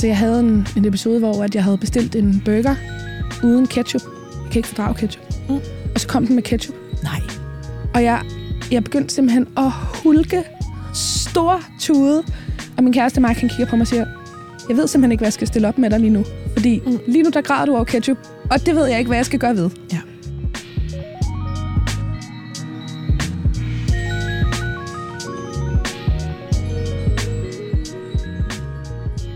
Altså, 0.00 0.06
jeg 0.08 0.18
havde 0.18 0.40
en, 0.40 0.66
en 0.76 0.84
episode, 0.84 1.18
hvor 1.18 1.42
at 1.44 1.54
jeg 1.54 1.64
havde 1.64 1.78
bestilt 1.78 2.14
en 2.16 2.42
burger 2.44 2.74
uden 3.44 3.66
ketchup. 3.66 4.02
Jeg 4.42 4.50
kan 4.52 4.58
ikke 4.58 4.68
fordrage 4.68 4.94
ketchup. 4.94 5.24
Mm. 5.48 5.54
Og 5.94 6.00
så 6.00 6.08
kom 6.08 6.26
den 6.26 6.34
med 6.34 6.42
ketchup. 6.42 6.74
Nej. 7.02 7.20
Og 7.94 8.04
jeg, 8.04 8.22
jeg 8.70 8.84
begyndte 8.84 9.14
simpelthen 9.14 9.46
at 9.56 9.70
hulke 10.02 10.42
stor 10.94 11.60
tude. 11.80 12.22
Og 12.76 12.84
min 12.84 12.92
kæreste 12.92 13.20
Mark, 13.20 13.36
han 13.36 13.48
kigger 13.48 13.66
på 13.66 13.76
mig 13.76 13.80
og 13.82 13.86
siger, 13.86 14.06
jeg 14.68 14.76
ved 14.76 14.86
simpelthen 14.88 15.12
ikke, 15.12 15.20
hvad 15.20 15.26
jeg 15.26 15.32
skal 15.32 15.46
stille 15.46 15.68
op 15.68 15.78
med 15.78 15.90
dig 15.90 16.00
lige 16.00 16.10
nu. 16.10 16.24
Fordi 16.52 16.82
Mm. 16.86 16.98
lige 17.08 17.22
nu, 17.22 17.30
der 17.30 17.40
græder 17.40 17.66
du 17.66 17.74
over 17.74 17.84
ketchup. 17.84 18.18
Og 18.50 18.66
det 18.66 18.74
ved 18.76 18.86
jeg 18.86 18.98
ikke, 18.98 19.08
hvad 19.08 19.18
jeg 19.18 19.26
skal 19.26 19.38
gøre 19.38 19.56
ved. 19.56 19.70
Ja. 19.92 19.98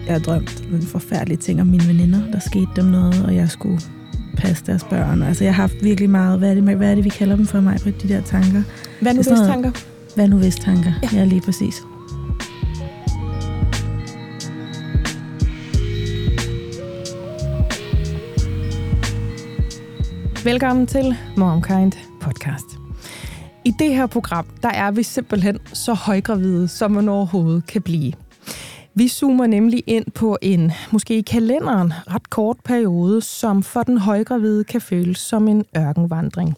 Jeg 0.06 0.14
har 0.14 0.20
drømt 0.20 0.70
nogle 0.70 0.86
forfærdelige 0.86 1.38
ting 1.38 1.60
om 1.60 1.66
mine 1.66 1.88
veninder. 1.88 2.30
Der 2.32 2.38
skete 2.38 2.66
dem 2.76 2.84
noget, 2.84 3.24
og 3.24 3.34
jeg 3.34 3.50
skulle 3.50 3.80
passe 4.36 4.64
deres 4.66 4.84
børn. 4.84 5.22
Altså, 5.22 5.44
jeg 5.44 5.54
har 5.54 5.62
haft 5.62 5.84
virkelig 5.84 6.10
meget, 6.10 6.38
hvad 6.38 6.50
er 6.50 6.54
det, 6.54 6.76
hvad 6.76 6.90
er 6.90 6.94
det 6.94 7.04
vi 7.04 7.08
kalder 7.08 7.36
dem 7.36 7.46
for 7.46 7.60
mig, 7.60 7.78
på 7.82 7.90
de 7.90 8.08
der 8.08 8.20
tanker? 8.20 8.62
Hvad 9.00 9.14
nu 9.14 9.22
hvis 9.22 9.26
tanker? 9.26 9.70
Hvad 10.14 10.28
nu 10.28 10.36
hvis 10.36 10.56
tanker? 10.56 10.92
Ja. 11.02 11.18
Ja, 11.18 11.24
lige 11.24 11.40
præcis. 11.40 11.82
Velkommen 20.44 20.86
til 20.86 21.16
MomKind 21.36 21.92
podcast. 22.20 22.64
I 23.64 23.72
det 23.78 23.94
her 23.94 24.06
program, 24.06 24.46
der 24.62 24.68
er 24.68 24.90
vi 24.90 25.02
simpelthen 25.02 25.58
så 25.72 25.94
højgravide, 25.94 26.68
som 26.68 26.90
man 26.90 27.08
overhovedet 27.08 27.66
kan 27.66 27.82
blive. 27.82 28.12
Vi 28.96 29.08
zoomer 29.08 29.46
nemlig 29.46 29.82
ind 29.86 30.10
på 30.10 30.38
en, 30.42 30.72
måske 30.92 31.18
i 31.18 31.22
kalenderen, 31.22 31.92
ret 32.14 32.30
kort 32.30 32.56
periode, 32.64 33.22
som 33.22 33.62
for 33.62 33.82
den 33.82 33.98
højgravide 33.98 34.64
kan 34.64 34.80
føles 34.80 35.18
som 35.18 35.48
en 35.48 35.64
ørkenvandring. 35.76 36.56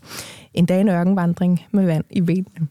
Endda 0.57 0.81
en 0.81 0.89
ørkenvandring 0.89 1.65
med 1.71 1.87
vand 1.87 2.05
i 2.11 2.21
benene. 2.21 2.69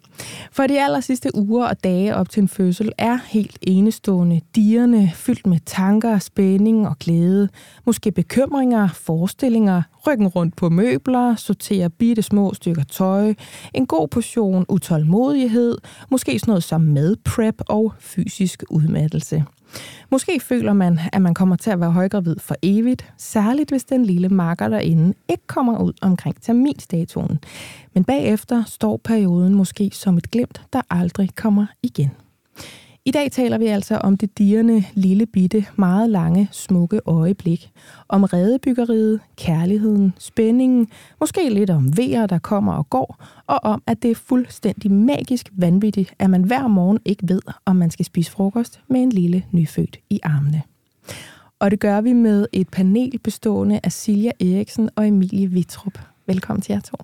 For 0.51 0.67
de 0.67 0.83
aller 0.83 0.99
sidste 0.99 1.35
uger 1.35 1.67
og 1.67 1.83
dage 1.83 2.15
op 2.15 2.29
til 2.29 2.41
en 2.41 2.47
fødsel 2.47 2.91
er 2.97 3.19
helt 3.25 3.57
enestående, 3.61 4.41
dierne 4.55 5.11
fyldt 5.15 5.47
med 5.47 5.59
tanker, 5.65 6.19
spænding 6.19 6.87
og 6.87 6.99
glæde. 6.99 7.49
Måske 7.85 8.11
bekymringer, 8.11 8.87
forestillinger, 8.87 9.81
ryggen 10.07 10.27
rundt 10.27 10.55
på 10.55 10.69
møbler, 10.69 11.35
sortere 11.35 11.89
bitte 11.89 12.21
små 12.21 12.53
stykker 12.53 12.83
tøj, 12.83 13.33
en 13.73 13.85
god 13.85 14.07
portion 14.07 14.65
utålmodighed, 14.69 15.77
måske 16.11 16.39
sådan 16.39 16.51
noget 16.51 16.63
som 16.63 16.81
madprep 16.81 17.61
og 17.67 17.93
fysisk 17.99 18.63
udmattelse. 18.69 19.45
Måske 20.09 20.39
føler 20.39 20.73
man, 20.73 20.99
at 21.13 21.21
man 21.21 21.33
kommer 21.33 21.55
til 21.55 21.71
at 21.71 21.79
være 21.79 21.91
højgravid 21.91 22.35
for 22.39 22.55
evigt, 22.61 23.13
særligt 23.17 23.69
hvis 23.69 23.83
den 23.83 24.05
lille 24.05 24.29
marker 24.29 24.67
derinde 24.67 25.13
ikke 25.29 25.47
kommer 25.47 25.79
ud 25.79 25.93
omkring 26.01 26.41
terminstatuen. 26.41 27.39
Men 27.93 28.03
bagefter 28.03 28.63
står 28.67 28.97
perioden 28.97 29.53
måske 29.53 29.91
som 29.93 30.17
et 30.17 30.31
glimt, 30.31 30.61
der 30.73 30.81
aldrig 30.89 31.29
kommer 31.35 31.65
igen. 31.83 32.11
I 33.07 33.11
dag 33.11 33.31
taler 33.31 33.57
vi 33.57 33.65
altså 33.65 33.97
om 33.97 34.17
det 34.17 34.37
dirrende, 34.37 34.83
lille 34.93 35.25
bitte, 35.25 35.65
meget 35.75 36.09
lange, 36.09 36.49
smukke 36.51 36.99
øjeblik. 37.05 37.71
Om 38.07 38.23
redebyggeriet, 38.23 39.19
kærligheden, 39.37 40.13
spændingen, 40.19 40.87
måske 41.19 41.49
lidt 41.49 41.69
om 41.69 41.97
vejer, 41.97 42.25
der 42.25 42.39
kommer 42.39 42.73
og 42.73 42.89
går, 42.89 43.23
og 43.47 43.59
om, 43.63 43.83
at 43.87 44.01
det 44.01 44.11
er 44.11 44.15
fuldstændig 44.15 44.91
magisk 44.91 45.49
vanvittigt, 45.51 46.13
at 46.19 46.29
man 46.29 46.43
hver 46.43 46.67
morgen 46.67 46.99
ikke 47.05 47.23
ved, 47.27 47.41
om 47.65 47.75
man 47.75 47.91
skal 47.91 48.05
spise 48.05 48.31
frokost 48.31 48.81
med 48.87 49.01
en 49.01 49.09
lille 49.09 49.43
nyfødt 49.51 49.99
i 50.09 50.19
armene. 50.23 50.61
Og 51.59 51.71
det 51.71 51.79
gør 51.79 52.01
vi 52.01 52.13
med 52.13 52.47
et 52.53 52.69
panel 52.69 53.19
bestående 53.19 53.79
af 53.83 53.91
Silja 53.91 54.31
Eriksen 54.39 54.89
og 54.95 55.07
Emilie 55.07 55.47
Vitrup. 55.47 55.99
Velkommen 56.27 56.61
til 56.61 56.73
jer 56.73 56.81
to. 56.81 56.97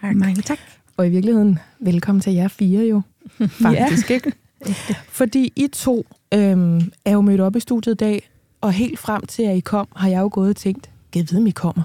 Tak. 0.00 0.16
Mange 0.16 0.42
tak. 0.42 0.58
Og 0.96 1.06
i 1.06 1.10
virkeligheden, 1.10 1.58
velkommen 1.80 2.20
til 2.20 2.32
jer 2.32 2.48
fire 2.48 2.86
jo. 2.86 3.02
Faktisk, 3.62 4.10
ikke? 4.10 4.32
Fordi 5.18 5.52
I 5.56 5.68
to 5.72 6.06
øhm, 6.34 6.92
er 7.04 7.12
jo 7.12 7.20
mødt 7.20 7.40
op 7.40 7.56
i 7.56 7.60
studiet 7.60 7.94
i 7.94 7.96
dag, 7.96 8.30
og 8.60 8.72
helt 8.72 8.98
frem 8.98 9.26
til, 9.26 9.42
at 9.42 9.56
I 9.56 9.60
kom, 9.60 9.88
har 9.96 10.08
jeg 10.08 10.20
jo 10.20 10.28
gået 10.32 10.50
og 10.50 10.56
tænkt, 10.56 10.90
jeg 11.14 11.26
ved, 11.30 11.38
om 11.38 11.46
I 11.46 11.50
kommer. 11.50 11.82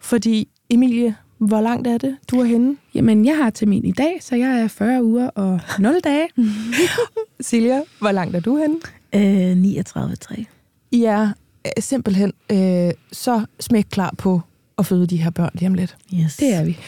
Fordi, 0.00 0.48
Emilie, 0.70 1.16
hvor 1.38 1.60
langt 1.60 1.86
er 1.86 1.98
det, 1.98 2.16
du 2.30 2.40
er 2.40 2.44
henne? 2.44 2.76
Jamen, 2.94 3.24
jeg 3.24 3.36
har 3.36 3.50
termin 3.50 3.84
i 3.84 3.92
dag, 3.92 4.18
så 4.20 4.36
jeg 4.36 4.60
er 4.60 4.68
40 4.68 5.04
uger 5.04 5.28
og 5.28 5.60
0 5.78 6.00
dage. 6.04 6.28
Silja, 7.40 7.82
hvor 7.98 8.12
langt 8.12 8.36
er 8.36 8.40
du 8.40 8.56
henne? 8.56 8.76
Øh, 9.14 9.52
39,3. 9.52 10.44
I 10.90 11.04
er 11.04 11.32
øh, 11.66 11.82
simpelthen 11.82 12.32
øh, 12.52 12.92
så 13.12 13.44
smæk 13.60 13.86
klar 13.90 14.14
på 14.18 14.40
at 14.78 14.86
føde 14.86 15.06
de 15.06 15.16
her 15.16 15.30
børn 15.30 15.50
lige 15.54 15.66
om 15.66 15.74
lidt. 15.74 15.96
Yes. 16.14 16.36
Det 16.36 16.54
er 16.54 16.64
vi. 16.64 16.78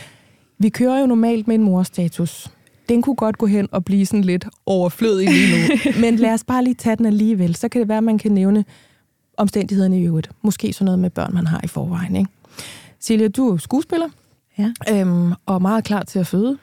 Vi 0.58 0.68
kører 0.68 1.00
jo 1.00 1.06
normalt 1.06 1.48
med 1.48 1.54
en 1.54 1.62
morstatus. 1.62 2.50
Den 2.88 3.02
kunne 3.02 3.16
godt 3.16 3.38
gå 3.38 3.46
hen 3.46 3.68
og 3.72 3.84
blive 3.84 4.06
sådan 4.06 4.24
lidt 4.24 4.46
overflødig 4.66 5.28
lige 5.30 5.52
nu. 5.52 5.74
Men 6.02 6.16
lad 6.16 6.32
os 6.34 6.44
bare 6.44 6.64
lige 6.64 6.74
tage 6.74 6.96
den 6.96 7.06
alligevel. 7.06 7.54
Så 7.54 7.68
kan 7.68 7.80
det 7.80 7.88
være, 7.88 7.98
at 7.98 8.04
man 8.04 8.18
kan 8.18 8.32
nævne 8.32 8.64
omstændighederne 9.36 10.00
i 10.00 10.04
øvrigt. 10.06 10.30
Måske 10.42 10.72
sådan 10.72 10.84
noget 10.84 10.98
med 10.98 11.10
børn, 11.10 11.34
man 11.34 11.46
har 11.46 11.60
i 11.64 11.66
forvejen. 11.66 12.16
Ikke? 12.16 12.30
Silja, 13.00 13.28
du 13.28 13.48
er 13.52 13.56
skuespiller. 13.56 14.08
Ja. 14.58 14.72
Øhm, 14.90 15.32
og 15.46 15.62
meget 15.62 15.84
klar 15.84 16.02
til 16.02 16.18
at 16.18 16.26
føde. 16.26 16.58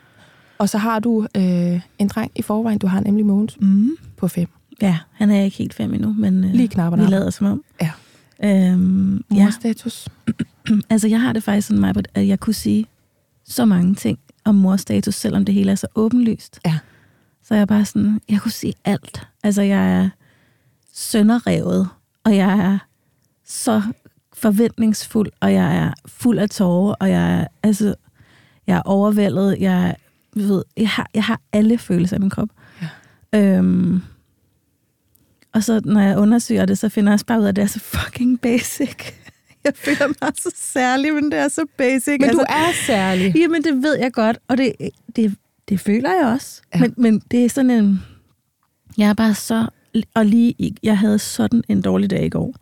Og 0.58 0.70
så 0.70 0.78
har 0.78 1.00
du 1.00 1.28
øh, 1.38 1.82
en 2.00 2.08
dreng 2.08 2.32
i 2.36 2.42
forvejen. 2.42 2.80
Du 2.80 2.88
har 2.88 3.00
nemlig 3.00 3.26
Mogens 3.26 3.58
Mm. 3.59 3.90
på 4.18 4.28
fem. 4.28 4.48
Ja, 4.82 4.98
han 5.12 5.30
er 5.30 5.42
ikke 5.44 5.58
helt 5.58 5.74
fem 5.74 5.94
endnu, 5.94 6.14
men 6.18 6.44
øh, 6.44 6.53
Lige 6.53 6.68
knap 6.68 6.94
og 6.94 7.00
vi 7.00 7.06
lader 7.06 7.30
som 7.30 7.48
om. 7.48 7.64
Ja. 7.82 7.92
Øhm, 8.44 9.24
ja, 9.34 9.44
Morstatus. 9.44 10.08
altså 10.90 11.08
jeg 11.08 11.22
har 11.22 11.34
det 11.34 11.44
faktisk 11.44 11.68
sådan, 11.68 11.96
at 12.14 12.28
jeg 12.28 12.40
kunne 12.40 12.53
sige 12.53 12.86
så 13.46 13.66
mange 13.66 13.96
ting 13.96 14.20
om 14.46 14.56
morstatus, 14.56 15.16
selvom 15.16 15.46
det 15.46 15.56
hele 15.56 15.72
er 15.72 15.75
så 15.75 15.88
åbenlyst. 15.96 16.59
Ja. 16.66 16.79
Så 17.44 17.53
jeg 17.53 17.62
er 17.62 17.66
bare 17.66 17.85
sådan, 17.85 18.22
jeg 18.29 18.41
kunne 18.41 18.52
sige 18.52 18.74
alt. 18.85 19.28
Altså 19.44 19.62
jeg 19.62 19.91
er 20.03 20.09
sønderrevet, 20.94 21.90
og 22.24 22.35
jeg 22.35 22.59
er 22.59 22.78
så 23.46 23.81
forventningsfuld, 24.34 25.29
og 25.40 25.53
jeg 25.53 25.78
er 25.78 25.94
fuld 26.06 26.40
af 26.40 26.50
tårer, 26.50 26.94
og 27.00 27.09
jeg 27.09 27.40
er, 27.40 27.47
altså, 27.63 27.96
jeg 28.68 28.78
er 28.78 28.81
overvældet, 28.81 29.57
jeg, 29.59 29.90
er- 29.90 29.96
ved, 30.35 30.63
jeg, 30.78 30.90
har, 30.90 31.09
jeg 31.13 31.23
har 31.23 31.41
alle 31.53 31.78
følelser 31.78 32.16
i 32.16 32.19
min 32.19 32.29
krop. 32.29 32.50
Ja. 33.34 33.40
Øhm, 33.40 34.02
og 35.53 35.63
så 35.63 35.81
når 35.85 36.02
jeg 36.02 36.18
undersøger 36.18 36.66
det, 36.66 36.78
så 36.78 36.90
finder 36.90 37.12
jeg 37.12 37.13
også 37.13 37.25
bare 37.25 37.40
ud 37.40 37.44
af, 37.46 37.50
at 37.50 37.56
det 37.56 37.62
er 37.62 37.68
så 37.68 37.79
fucking 37.79 38.41
basic. 38.41 38.97
Jeg 39.66 39.74
føler 39.76 40.08
mig 40.08 40.32
så 40.38 40.52
særlig, 40.56 41.14
men 41.14 41.32
det 41.32 41.40
er 41.40 41.48
så 41.48 41.66
basic. 41.78 42.18
Men 42.20 42.30
du 42.30 42.44
er 42.50 42.72
særlig. 42.86 43.36
Jamen, 43.36 43.64
det 43.64 43.84
ved 43.84 43.98
jeg 43.98 44.14
godt, 44.14 44.38
og 44.48 44.58
det, 44.58 44.74
det, 45.16 45.36
det 45.70 45.80
føler 45.80 46.10
jeg 46.12 46.26
også. 46.26 46.62
Ja. 46.76 46.80
Men, 46.80 46.94
men 46.98 47.22
det 47.32 47.46
er 47.46 47.50
sådan 47.50 47.72
en... 47.72 48.02
Jeg 48.98 49.10
er 49.10 49.14
bare 49.14 49.34
så... 49.34 49.68
Og 50.14 50.26
lige... 50.26 50.76
Jeg 50.84 50.98
havde 50.98 51.20
sådan 51.20 51.64
en 51.68 51.82
dårlig 51.82 52.10
dag 52.10 52.26
i 52.26 52.30
går. 52.30 52.56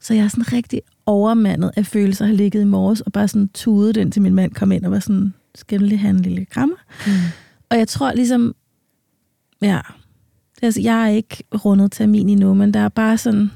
Så 0.00 0.14
jeg 0.14 0.24
er 0.24 0.28
sådan 0.28 0.52
rigtig 0.52 0.80
overmandet 1.06 1.70
af 1.76 1.86
følelser, 1.86 2.26
har 2.26 2.32
ligget 2.32 2.60
i 2.60 2.64
morges, 2.64 3.00
og 3.00 3.12
bare 3.12 3.28
sådan 3.28 3.48
tudet 3.48 3.94
den 3.94 4.10
til 4.10 4.22
min 4.22 4.34
mand 4.34 4.54
kom 4.54 4.72
ind 4.72 4.84
og 4.84 4.90
var 4.90 4.98
sådan, 4.98 5.34
skal 5.54 5.80
du 5.80 5.84
lige 5.84 5.98
have 5.98 6.10
en 6.10 6.20
lille 6.20 6.44
krammer? 6.44 6.76
Mm. 7.06 7.12
Og 7.70 7.78
jeg 7.78 7.88
tror 7.88 8.12
ligesom... 8.12 8.54
Ja... 9.62 9.80
Altså, 10.62 10.80
jeg 10.80 11.04
er 11.04 11.08
ikke 11.08 11.44
rundet 11.64 11.92
termin 11.92 12.28
endnu, 12.28 12.54
men 12.54 12.74
der 12.74 12.80
er 12.80 12.88
bare 12.88 13.18
sådan... 13.18 13.50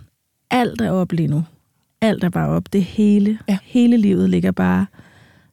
Alt 0.51 0.81
er 0.81 0.91
op 0.91 1.12
lige 1.12 1.29
nu. 1.29 1.44
Alt 2.00 2.25
er 2.25 2.28
bare 2.28 2.48
op. 2.48 2.72
Det 2.72 2.84
hele, 2.84 3.38
Ja. 3.48 3.58
hele 3.62 3.96
livet 3.96 4.31
ligger 4.31 4.50
bare 4.50 4.87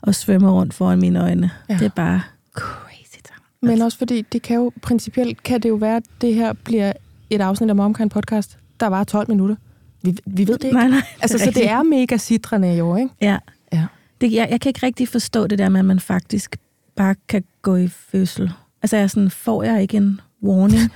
og 0.02 0.16
svømmer 0.16 0.52
rundt 0.52 0.74
foran 0.74 1.00
mine 1.00 1.22
øjne. 1.22 1.52
Ja. 1.70 1.74
Det 1.74 1.86
er 1.86 1.90
bare 1.90 2.22
crazy 2.54 3.18
time. 3.24 3.72
Men 3.72 3.82
også 3.82 3.98
fordi, 3.98 4.22
det 4.22 4.42
kan 4.42 4.56
jo 4.56 4.72
principielt, 4.82 5.44
kan 5.44 5.62
det 5.62 5.70
jo 5.70 5.76
være, 5.76 5.96
at 5.98 6.04
det 6.22 6.34
her 6.36 6.54
bliver 6.54 6.94
et 7.30 7.42
afsnit 7.42 7.70
af 7.70 7.76
Momkind 7.76 8.10
podcast, 8.10 8.58
der 8.80 8.88
var 8.88 9.04
12 9.04 9.30
minutter. 9.30 9.56
Vi, 10.02 10.18
vi 10.26 10.48
ved 10.48 10.58
det 10.58 10.64
ikke. 10.64 10.78
Nej, 10.78 10.88
nej. 10.88 11.02
altså, 11.22 11.38
så 11.38 11.52
det 11.52 11.70
er 11.70 11.84
mega 11.84 12.18
sidrende 12.18 12.76
i 12.76 12.80
år, 12.80 12.98
ikke? 12.98 13.10
Ja. 13.22 13.38
Ja. 13.74 13.86
Det, 14.22 14.32
jeg, 14.34 14.48
jeg 14.52 14.62
kan 14.62 14.70
ikke 14.70 14.86
rigtig 14.86 15.08
forstå 15.08 15.48
det 15.48 15.60
der 15.60 15.70
med, 15.70 15.80
at 15.80 15.86
man 15.86 16.00
faktisk 16.00 16.56
bare 16.96 17.16
kan 17.30 17.44
gå 17.62 17.76
i 17.76 17.88
fødsel. 17.88 18.52
Altså, 18.82 18.98
jeg 18.98 19.10
sådan, 19.10 19.30
får 19.32 19.64
jeg 19.64 19.82
ikke 19.82 19.98
en 19.98 20.22
warning? 20.44 20.92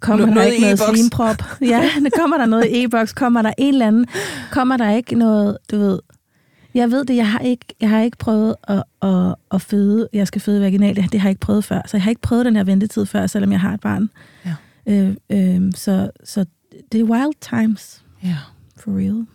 Kommer 0.00 0.26
Noget 0.26 0.36
der 0.46 0.50
ikke 0.52 0.60
noget 0.62 0.74
e-boks. 0.82 0.98
slimprop? 0.98 1.42
Ja, 1.60 1.90
kommer 2.18 2.36
der 2.38 2.46
noget 2.46 2.66
i 2.66 2.84
e-boks? 2.84 3.12
Kommer 3.12 3.42
der 3.42 3.52
en 3.58 3.74
eller 3.74 3.86
anden? 3.86 4.06
Kommer 4.50 4.76
der 4.76 4.90
ikke 4.90 5.14
noget, 5.14 5.58
du 5.70 5.78
ved... 5.78 5.98
Jeg 6.74 6.90
ved 6.90 7.04
det, 7.04 7.16
jeg 7.16 7.28
har 7.30 7.38
ikke, 7.38 7.64
jeg 7.80 7.90
har 7.90 8.00
ikke 8.00 8.16
prøvet 8.16 8.54
at, 8.68 8.82
at, 9.02 9.34
at 9.52 9.62
føde. 9.62 10.08
Jeg 10.12 10.26
skal 10.26 10.40
føde 10.40 10.60
vaginalt, 10.60 11.12
det 11.12 11.20
har 11.20 11.28
jeg 11.28 11.30
ikke 11.30 11.40
prøvet 11.40 11.64
før. 11.64 11.80
Så 11.86 11.96
jeg 11.96 12.02
har 12.02 12.10
ikke 12.10 12.20
prøvet 12.22 12.44
den 12.46 12.56
her 12.56 12.64
ventetid 12.64 13.06
før, 13.06 13.26
selvom 13.26 13.52
jeg 13.52 13.60
har 13.60 13.74
et 13.74 13.80
barn. 13.80 14.10
Ja. 14.46 14.54
Øh, 14.86 15.14
øh, 15.30 15.72
så, 15.74 16.10
så 16.24 16.44
det 16.92 17.00
er 17.00 17.04
wild 17.04 17.34
times, 17.60 18.02
ja. 18.24 18.36
for 18.76 18.98
real. 18.98 19.26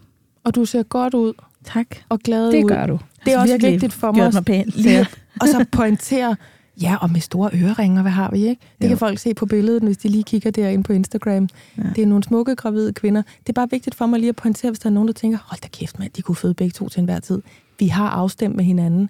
Og 0.43 0.55
du 0.55 0.65
ser 0.65 0.83
godt 0.83 1.13
ud 1.13 1.33
Tak. 1.65 1.87
og 2.09 2.19
glad 2.19 2.51
Det 2.51 2.63
ud. 2.63 2.69
gør 2.69 2.85
du. 2.85 2.99
Det 3.25 3.33
er 3.33 3.39
også 3.39 3.53
virkelig 3.53 3.71
vigtigt 3.71 3.93
for 3.93 4.07
mig 4.11 4.15
gjort 4.15 4.27
også 4.27 4.37
mig 4.39 4.45
pænt. 4.45 4.75
lige 4.75 5.07
og 5.41 5.47
så 5.47 5.65
pointere, 5.71 6.35
Ja, 6.81 6.95
og 7.01 7.11
med 7.11 7.21
store 7.21 7.49
øreringer, 7.53 8.01
hvad 8.01 8.11
har 8.11 8.31
vi, 8.31 8.37
ikke? 8.47 8.61
Det 8.77 8.85
Jo. 8.85 8.87
kan 8.89 8.97
folk 8.97 9.19
se 9.19 9.33
på 9.33 9.45
billedet, 9.45 9.83
hvis 9.83 9.97
de 9.97 10.07
lige 10.09 10.23
kigger 10.23 10.51
derinde 10.51 10.83
på 10.83 10.93
Instagram. 10.93 11.49
Ja. 11.77 11.83
Ja. 11.83 11.89
Det 11.95 12.01
er 12.03 12.07
nogle 12.07 12.23
smukke, 12.23 12.55
gravide 12.55 12.93
kvinder. 12.93 13.21
Det 13.39 13.49
er 13.49 13.53
bare 13.53 13.67
vigtigt 13.71 13.95
for 13.95 14.05
mig 14.05 14.19
lige 14.19 14.29
at 14.29 14.35
pointere, 14.35 14.71
hvis 14.71 14.79
der 14.79 14.89
er 14.89 14.93
nogen, 14.93 15.07
der 15.07 15.13
tænker, 15.13 15.37
hold 15.45 15.61
da 15.61 15.67
kæft, 15.67 15.99
mand, 15.99 16.11
de 16.11 16.21
kunne 16.21 16.35
føde 16.35 16.53
begge 16.53 16.71
to 16.71 16.89
til 16.89 16.99
enhver 16.99 17.19
tid. 17.19 17.41
Vi 17.79 17.87
har 17.87 18.09
afstemt 18.09 18.55
med 18.55 18.63
hinanden. 18.65 19.09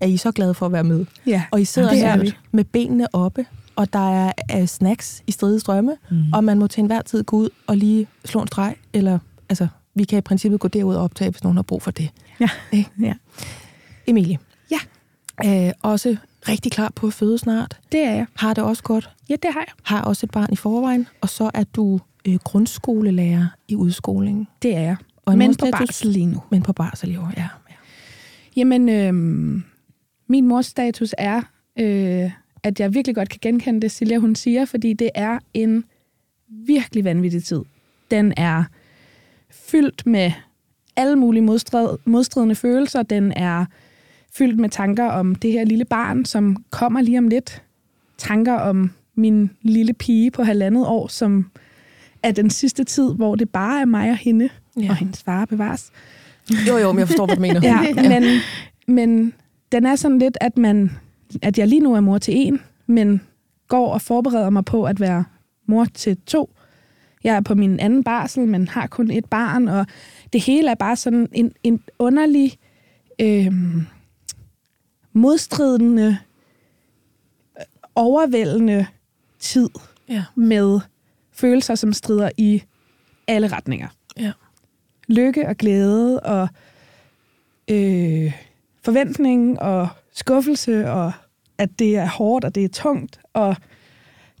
Er 0.00 0.06
I 0.06 0.16
så 0.16 0.32
glade 0.32 0.54
for 0.54 0.66
at 0.66 0.72
være 0.72 0.84
med? 0.84 1.06
Ja. 1.26 1.42
Og 1.50 1.60
I 1.60 1.64
sidder 1.64 1.90
er 1.90 1.94
her 1.94 2.30
med 2.52 2.64
benene 2.64 3.14
oppe, 3.14 3.46
og 3.76 3.92
der 3.92 4.10
er, 4.26 4.32
er 4.48 4.66
snacks 4.66 5.22
i 5.26 5.32
stride 5.32 5.60
strømme, 5.60 5.96
Mm. 6.10 6.16
og 6.34 6.44
man 6.44 6.58
må 6.58 6.66
til 6.66 6.80
enhver 6.80 7.02
tid 7.02 7.24
gå 7.24 7.36
ud 7.36 7.48
og 7.66 7.76
lige 7.76 8.06
slå 8.24 8.40
en 8.40 8.46
streg, 8.46 8.74
eller 8.92 9.18
altså, 9.48 9.66
vi 9.94 10.04
kan 10.04 10.18
i 10.18 10.20
princippet 10.20 10.60
gå 10.60 10.68
derud 10.68 10.94
og 10.94 11.02
optage, 11.02 11.30
hvis 11.30 11.42
nogen 11.42 11.56
har 11.56 11.62
brug 11.62 11.82
for 11.82 11.90
det. 11.90 12.10
Ja. 12.40 12.48
Ikke? 12.72 12.90
Ja. 13.02 13.12
Emilie. 14.06 14.38
Ja. 14.70 14.78
Øh, 15.66 15.72
også 15.82 16.16
rigtig 16.48 16.72
klar 16.72 16.92
på 16.94 17.06
at 17.06 17.12
føde 17.12 17.38
snart. 17.38 17.80
Det 17.92 18.00
er 18.00 18.12
jeg. 18.14 18.26
Har 18.36 18.54
det 18.54 18.64
også 18.64 18.82
godt. 18.82 19.10
Ja, 19.28 19.34
det 19.42 19.52
har 19.52 19.60
jeg. 19.60 19.72
Har 19.82 20.02
også 20.02 20.26
et 20.26 20.30
barn 20.30 20.48
i 20.52 20.56
forvejen. 20.56 21.08
Og 21.20 21.28
så 21.28 21.50
er 21.54 21.64
du 21.64 22.00
øh, 22.28 22.34
grundskolelærer 22.44 23.46
i 23.68 23.74
udskolingen. 23.76 24.48
Det 24.62 24.76
er 24.76 24.80
jeg. 24.80 24.96
Og 25.24 25.38
Men 25.38 25.50
på 25.50 25.66
status- 25.66 25.78
barsel 25.78 26.08
lige 26.10 26.26
nu. 26.26 26.42
Men 26.50 26.62
på 26.62 26.72
barsel 26.72 27.12
i 27.12 27.16
år, 27.16 27.32
ja. 27.36 27.42
ja. 27.42 27.74
Jamen, 28.56 28.88
øhm, 28.88 29.62
min 30.28 30.46
mors 30.46 30.66
status 30.66 31.14
er, 31.18 31.42
øh, 31.78 32.30
at 32.62 32.80
jeg 32.80 32.94
virkelig 32.94 33.14
godt 33.14 33.28
kan 33.28 33.38
genkende 33.42 33.80
det, 33.80 33.90
Silja 33.90 34.18
hun 34.18 34.34
siger, 34.34 34.64
fordi 34.64 34.92
det 34.92 35.10
er 35.14 35.38
en 35.54 35.84
virkelig 36.48 37.04
vanvittig 37.04 37.44
tid. 37.44 37.62
Den 38.10 38.34
er 38.36 38.64
fyldt 39.50 40.06
med 40.06 40.32
alle 40.96 41.16
mulige 41.16 41.42
modstrid, 41.42 41.88
modstridende 42.04 42.54
følelser. 42.54 43.02
Den 43.02 43.32
er 43.36 43.64
fyldt 44.38 44.58
med 44.58 44.68
tanker 44.68 45.04
om 45.04 45.34
det 45.34 45.52
her 45.52 45.64
lille 45.64 45.84
barn, 45.84 46.24
som 46.24 46.56
kommer 46.70 47.00
lige 47.00 47.18
om 47.18 47.28
lidt. 47.28 47.62
Tanker 48.18 48.52
om 48.54 48.90
min 49.14 49.50
lille 49.62 49.92
pige 49.92 50.30
på 50.30 50.42
halvandet 50.42 50.86
år, 50.86 51.08
som 51.08 51.50
er 52.22 52.32
den 52.32 52.50
sidste 52.50 52.84
tid, 52.84 53.14
hvor 53.14 53.34
det 53.34 53.50
bare 53.50 53.80
er 53.80 53.84
mig 53.84 54.10
og 54.10 54.16
hende, 54.16 54.48
Ja. 54.80 54.88
og 54.90 54.96
hendes 54.96 55.22
far 55.22 55.44
bevares. 55.44 55.90
Jo, 56.68 56.76
jo, 56.76 56.92
men 56.92 56.98
jeg 56.98 57.08
forstår, 57.08 57.26
hvad 57.26 57.36
du 57.36 57.40
mener. 57.42 57.60
Ja, 57.96 58.08
men, 58.08 58.40
men 58.96 59.32
den 59.72 59.86
er 59.86 59.96
sådan 59.96 60.18
lidt, 60.18 60.38
at, 60.40 60.58
man, 60.58 60.90
at 61.42 61.58
jeg 61.58 61.68
lige 61.68 61.80
nu 61.80 61.94
er 61.94 62.00
mor 62.00 62.18
til 62.18 62.34
en, 62.36 62.60
men 62.86 63.20
går 63.68 63.92
og 63.92 64.02
forbereder 64.02 64.50
mig 64.50 64.64
på 64.64 64.84
at 64.84 65.00
være 65.00 65.24
mor 65.68 65.84
til 65.94 66.16
to. 66.26 66.50
Jeg 67.24 67.36
er 67.36 67.40
på 67.40 67.54
min 67.54 67.80
anden 67.80 68.04
barsel, 68.04 68.48
men 68.48 68.68
har 68.68 68.86
kun 68.86 69.10
et 69.10 69.24
barn, 69.24 69.68
og 69.68 69.86
det 70.32 70.40
hele 70.44 70.70
er 70.70 70.74
bare 70.74 70.96
sådan 70.96 71.28
en, 71.32 71.52
en 71.62 71.80
underlig, 71.98 72.52
øh, 73.20 73.52
modstridende, 75.16 76.18
overvældende 77.94 78.86
tid 79.38 79.68
Ja. 80.08 80.24
med 80.34 80.80
følelser, 81.32 81.74
som 81.74 81.92
strider 81.92 82.30
i 82.36 82.62
alle 83.28 83.48
retninger 83.48 83.88
ja. 84.18 84.32
lykke 85.08 85.48
og 85.48 85.56
glæde 85.56 86.20
og 86.20 86.48
øh, 87.70 88.32
forventning 88.84 89.60
og 89.62 89.88
skuffelse 90.12 90.90
og 90.90 91.12
at 91.58 91.78
det 91.78 91.96
er 91.96 92.06
hårdt 92.08 92.44
og 92.44 92.54
det 92.54 92.64
er 92.64 92.68
tungt 92.68 93.20
og 93.34 93.56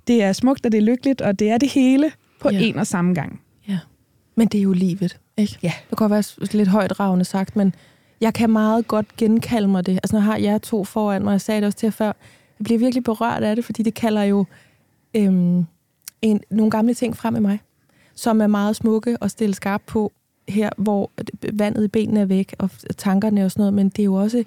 det 0.06 0.22
er 0.22 0.32
smukt 0.32 0.66
og 0.66 0.72
det 0.72 0.78
er 0.78 0.82
lykkeligt 0.82 1.20
og 1.20 1.38
det 1.38 1.50
er 1.50 1.58
det 1.58 1.68
hele 1.70 2.12
på 2.40 2.50
Ja. 2.50 2.58
en 2.60 2.78
og 2.78 2.86
samme 2.86 3.14
gang. 3.14 3.40
Ja. 3.68 3.78
Men 4.34 4.48
det 4.48 4.58
er 4.58 4.62
jo 4.62 4.72
livet, 4.72 5.18
ikke? 5.36 5.58
Ja. 5.62 5.72
Det 5.90 5.98
kan 5.98 6.08
godt 6.08 6.10
være 6.10 6.46
lidt 6.56 6.68
højt 6.68 7.00
ravende 7.00 7.24
sagt, 7.24 7.56
men 7.56 7.74
jeg 8.20 8.34
kan 8.34 8.50
meget 8.50 8.88
godt 8.88 9.16
genkalde 9.16 9.68
mig 9.68 9.86
det. 9.86 9.92
Altså, 9.92 10.16
nu 10.16 10.22
har 10.22 10.36
jeg 10.36 10.62
to 10.62 10.84
foran 10.84 11.24
mig, 11.24 11.32
jeg 11.32 11.40
sagde 11.40 11.60
det 11.60 11.66
også 11.66 11.78
til 11.78 11.86
jer 11.86 11.90
før. 11.90 12.12
Jeg 12.58 12.64
bliver 12.64 12.78
virkelig 12.78 13.04
berørt 13.04 13.42
af 13.42 13.56
det, 13.56 13.64
fordi 13.64 13.82
det 13.82 13.94
kalder 13.94 14.22
jo 14.22 14.44
øhm, 15.14 15.66
en, 16.22 16.40
nogle 16.50 16.70
gamle 16.70 16.94
ting 16.94 17.16
frem 17.16 17.36
i 17.36 17.40
mig, 17.40 17.60
som 18.14 18.40
er 18.40 18.46
meget 18.46 18.76
smukke 18.76 19.16
og 19.20 19.30
stille 19.30 19.54
skarp 19.54 19.82
på 19.86 20.12
her, 20.48 20.70
hvor 20.76 21.10
vandet 21.52 21.84
i 21.84 21.88
benene 21.88 22.20
er 22.20 22.24
væk, 22.24 22.54
og 22.58 22.70
tankerne 22.96 23.44
og 23.44 23.50
sådan 23.50 23.60
noget, 23.60 23.74
men 23.74 23.88
det 23.88 23.98
er 23.98 24.04
jo 24.04 24.14
også 24.14 24.44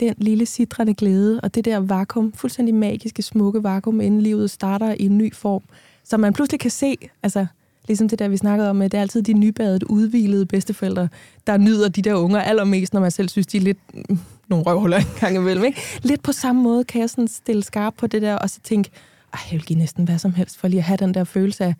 den 0.00 0.14
lille 0.18 0.46
sidrende 0.46 0.94
glæde, 0.94 1.40
og 1.40 1.54
det 1.54 1.64
der 1.64 1.78
vakuum, 1.78 2.32
fuldstændig 2.32 2.74
magiske, 2.74 3.22
smukke 3.22 3.62
vakuum, 3.62 4.00
inden 4.00 4.20
livet 4.20 4.50
starter 4.50 4.94
i 5.00 5.06
en 5.06 5.18
ny 5.18 5.34
form, 5.34 5.62
som 6.04 6.20
man 6.20 6.32
pludselig 6.32 6.60
kan 6.60 6.70
se, 6.70 6.96
altså 7.22 7.46
ligesom 7.88 8.08
det 8.08 8.18
der, 8.18 8.28
vi 8.28 8.36
snakkede 8.36 8.70
om, 8.70 8.82
at 8.82 8.92
det 8.92 8.98
er 8.98 9.02
altid 9.02 9.22
de 9.22 9.32
nybadede, 9.32 9.90
udvilede 9.90 10.46
bedsteforældre, 10.46 11.08
der 11.46 11.56
nyder 11.56 11.88
de 11.88 12.02
der 12.02 12.14
unger 12.14 12.40
allermest, 12.40 12.94
når 12.94 13.00
man 13.00 13.10
selv 13.10 13.28
synes, 13.28 13.46
de 13.46 13.56
er 13.56 13.60
lidt 13.60 13.78
nogle 14.50 14.64
røvhuller 14.64 14.96
en 14.98 15.04
gang 15.20 15.36
imellem. 15.36 15.64
Ikke? 15.64 15.80
Lidt 16.02 16.22
på 16.22 16.32
samme 16.32 16.62
måde 16.62 16.84
kan 16.84 17.00
jeg 17.00 17.10
sådan 17.10 17.28
stille 17.28 17.62
skarp 17.62 17.94
på 17.96 18.06
det 18.06 18.22
der, 18.22 18.34
og 18.34 18.50
så 18.50 18.60
tænke, 18.64 18.90
jeg 19.32 19.40
vil 19.52 19.62
give 19.62 19.78
næsten 19.78 20.04
hvad 20.04 20.18
som 20.18 20.34
helst, 20.34 20.58
for 20.58 20.68
lige 20.68 20.78
at 20.78 20.84
have 20.84 20.96
den 20.96 21.14
der 21.14 21.24
følelse 21.24 21.64
af 21.64 21.74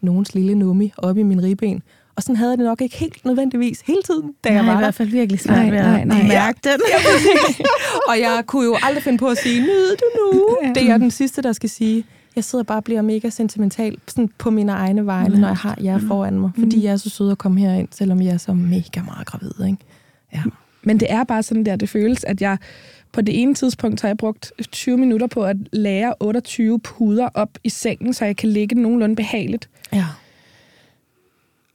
nogens 0.00 0.34
lille 0.34 0.54
nummi 0.54 0.92
oppe 0.96 1.20
i 1.20 1.24
min 1.24 1.42
ribben. 1.42 1.82
Og 2.16 2.22
sådan 2.22 2.36
havde 2.36 2.50
jeg 2.50 2.58
det 2.58 2.66
nok 2.66 2.80
ikke 2.80 2.96
helt 2.96 3.24
nødvendigvis 3.24 3.80
hele 3.80 4.02
tiden, 4.02 4.34
da 4.44 4.48
jeg 4.48 4.56
jeg 4.56 4.66
var 4.66 4.74
i 4.74 4.76
hvert 4.78 4.94
fald 4.94 5.08
virkelig 5.08 5.40
svært 5.40 5.56
Nej, 5.58 5.70
ved 5.70 5.78
at 5.78 5.84
nej, 5.84 6.04
nej. 6.04 6.22
mærke 6.28 6.58
den. 6.64 6.80
og 8.08 8.20
jeg 8.20 8.42
kunne 8.46 8.64
jo 8.64 8.76
aldrig 8.82 9.02
finde 9.02 9.18
på 9.18 9.26
at 9.28 9.38
sige, 9.38 9.60
nyd 9.60 9.96
du 9.96 10.04
nu. 10.16 10.56
Ja. 10.62 10.72
Det 10.80 10.90
er 10.90 10.96
den 10.96 11.10
sidste, 11.10 11.42
der 11.42 11.52
skal 11.52 11.70
sige. 11.70 12.04
Jeg 12.36 12.44
sidder 12.44 12.64
bare 12.64 12.78
og 12.78 12.84
bliver 12.84 13.02
mega 13.02 13.28
sentimental 13.30 13.98
sådan 14.08 14.30
på 14.38 14.50
mine 14.50 14.72
egne 14.72 15.06
vegne, 15.06 15.34
Ja. 15.34 15.40
når 15.40 15.48
jeg 15.48 15.56
har 15.56 15.78
jer 15.82 15.98
foran 15.98 16.40
mig. 16.40 16.50
Fordi 16.58 16.76
Mm. 16.76 16.82
jeg 16.82 16.92
er 16.92 16.96
så 16.96 17.10
sød 17.10 17.30
at 17.30 17.38
komme 17.38 17.60
herind, 17.60 17.88
selvom 17.90 18.22
jeg 18.22 18.32
er 18.32 18.36
så 18.38 18.54
mega 18.54 19.02
meget 19.02 19.26
gravid. 19.26 19.52
Ikke? 19.66 19.76
Ja. 20.34 20.42
Men 20.82 21.00
det 21.00 21.12
er 21.12 21.24
bare 21.24 21.42
sådan 21.42 21.64
der, 21.66 21.76
det 21.76 21.88
føles, 21.88 22.24
at 22.24 22.40
jeg 22.40 22.58
på 23.12 23.20
det 23.20 23.42
ene 23.42 23.54
tidspunkt 23.54 24.00
har 24.00 24.08
jeg 24.08 24.16
brugt 24.16 24.52
20 24.72 24.98
minutter 24.98 25.26
på 25.26 25.44
at 25.44 25.56
lære 25.72 26.14
28 26.20 26.80
puder 26.80 27.28
op 27.34 27.58
i 27.64 27.68
sengen, 27.68 28.12
så 28.14 28.24
jeg 28.24 28.36
kan 28.36 28.48
ligge 28.48 28.82
nogenlunde 28.82 29.16
behageligt. 29.16 29.68
ja. 29.92 30.04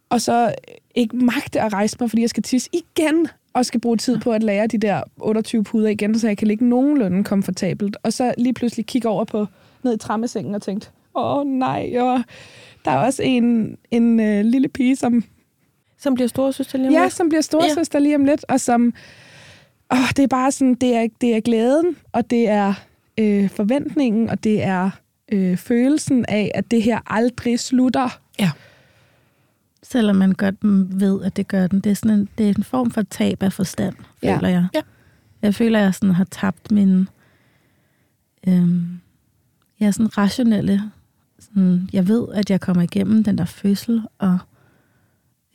og 0.09 0.21
så 0.21 0.53
ikke 0.95 1.15
magte 1.15 1.61
at 1.61 1.73
rejse 1.73 1.97
mig, 1.99 2.09
fordi 2.09 2.21
jeg 2.21 2.29
skal 2.29 2.43
tisse 2.43 2.69
igen, 2.73 3.27
og 3.53 3.65
skal 3.65 3.79
bruge 3.79 3.97
tid 3.97 4.19
på 4.19 4.31
at 4.31 4.43
lære 4.43 4.67
de 4.67 4.77
der 4.77 5.01
28 5.17 5.63
puder 5.63 5.89
igen, 5.89 6.19
så 6.19 6.27
jeg 6.27 6.37
kan 6.37 6.47
ligge 6.47 6.65
nogenlunde 6.69 7.23
komfortabelt. 7.23 7.97
Og 8.03 8.13
så 8.13 8.33
lige 8.37 8.53
pludselig 8.53 8.85
kigge 8.85 9.07
over 9.09 9.23
på 9.25 9.47
ned 9.87 9.95
i 9.95 9.97
trammesengen 9.97 10.55
og 10.55 10.61
tænkte, 10.61 10.89
åh 11.15 11.45
nej, 11.47 11.93
og 11.99 12.23
der 12.85 12.91
er 12.91 12.97
også 12.97 13.23
en, 13.23 13.77
en 13.91 14.19
øh, 14.19 14.45
lille 14.45 14.67
pige, 14.67 14.95
som, 14.95 15.23
Som 15.97 16.13
bliver 16.15 16.27
store 16.27 16.53
søster 16.53 16.77
lige 16.77 16.87
om 16.87 16.93
ja, 16.93 17.03
lidt. 17.03 17.13
som 17.13 17.29
bliver 17.29 17.41
storsøster 17.41 17.99
lige 17.99 18.15
om 18.15 18.25
lidt, 18.25 18.45
og 18.49 18.59
som, 18.61 18.93
åh, 19.93 20.09
det 20.15 20.19
er 20.19 20.27
bare 20.27 20.51
sådan, 20.51 20.73
det 20.75 20.95
er, 20.95 21.07
det 21.21 21.35
er 21.35 21.39
glæden, 21.39 21.95
og 22.11 22.29
det 22.29 22.49
er 22.49 22.73
øh, 23.17 23.49
forventningen, 23.49 24.29
og 24.29 24.43
det 24.43 24.63
er 24.63 24.89
øh, 25.31 25.57
følelsen 25.57 26.25
af, 26.27 26.51
at 26.55 26.71
det 26.71 26.83
her 26.83 26.99
aldrig 27.07 27.59
slutter. 27.59 28.19
Ja. 28.39 28.51
Selvom 29.83 30.15
man 30.15 30.31
godt 30.31 30.55
ved, 30.99 31.23
at 31.23 31.37
det 31.37 31.47
gør 31.47 31.67
den. 31.67 31.79
Det 31.79 31.89
er, 31.89 31.93
sådan 31.93 32.19
en, 32.19 32.29
det 32.37 32.45
er 32.49 32.53
en 32.57 32.63
form 32.63 32.91
for 32.91 33.01
tab 33.01 33.43
af 33.43 33.53
forstand, 33.53 33.95
Ja. 34.23 34.35
føler 34.37 34.49
jeg. 34.49 34.67
Ja. 34.75 34.81
Jeg 35.41 35.55
føler, 35.55 35.79
at 35.79 35.85
jeg 35.85 35.93
sådan 35.93 36.15
har 36.15 36.23
tabt 36.31 36.71
min... 36.71 37.07
Øhm, 38.47 38.85
jeg 39.79 39.87
er 39.87 39.91
sådan 39.91 40.17
rationelle... 40.17 40.81
Sådan, 41.39 41.89
jeg 41.93 42.07
ved, 42.07 42.27
at 42.33 42.49
jeg 42.49 42.61
kommer 42.61 42.83
igennem 42.83 43.23
den 43.23 43.37
der 43.37 43.45
fødsel, 43.45 44.01
og 44.17 44.39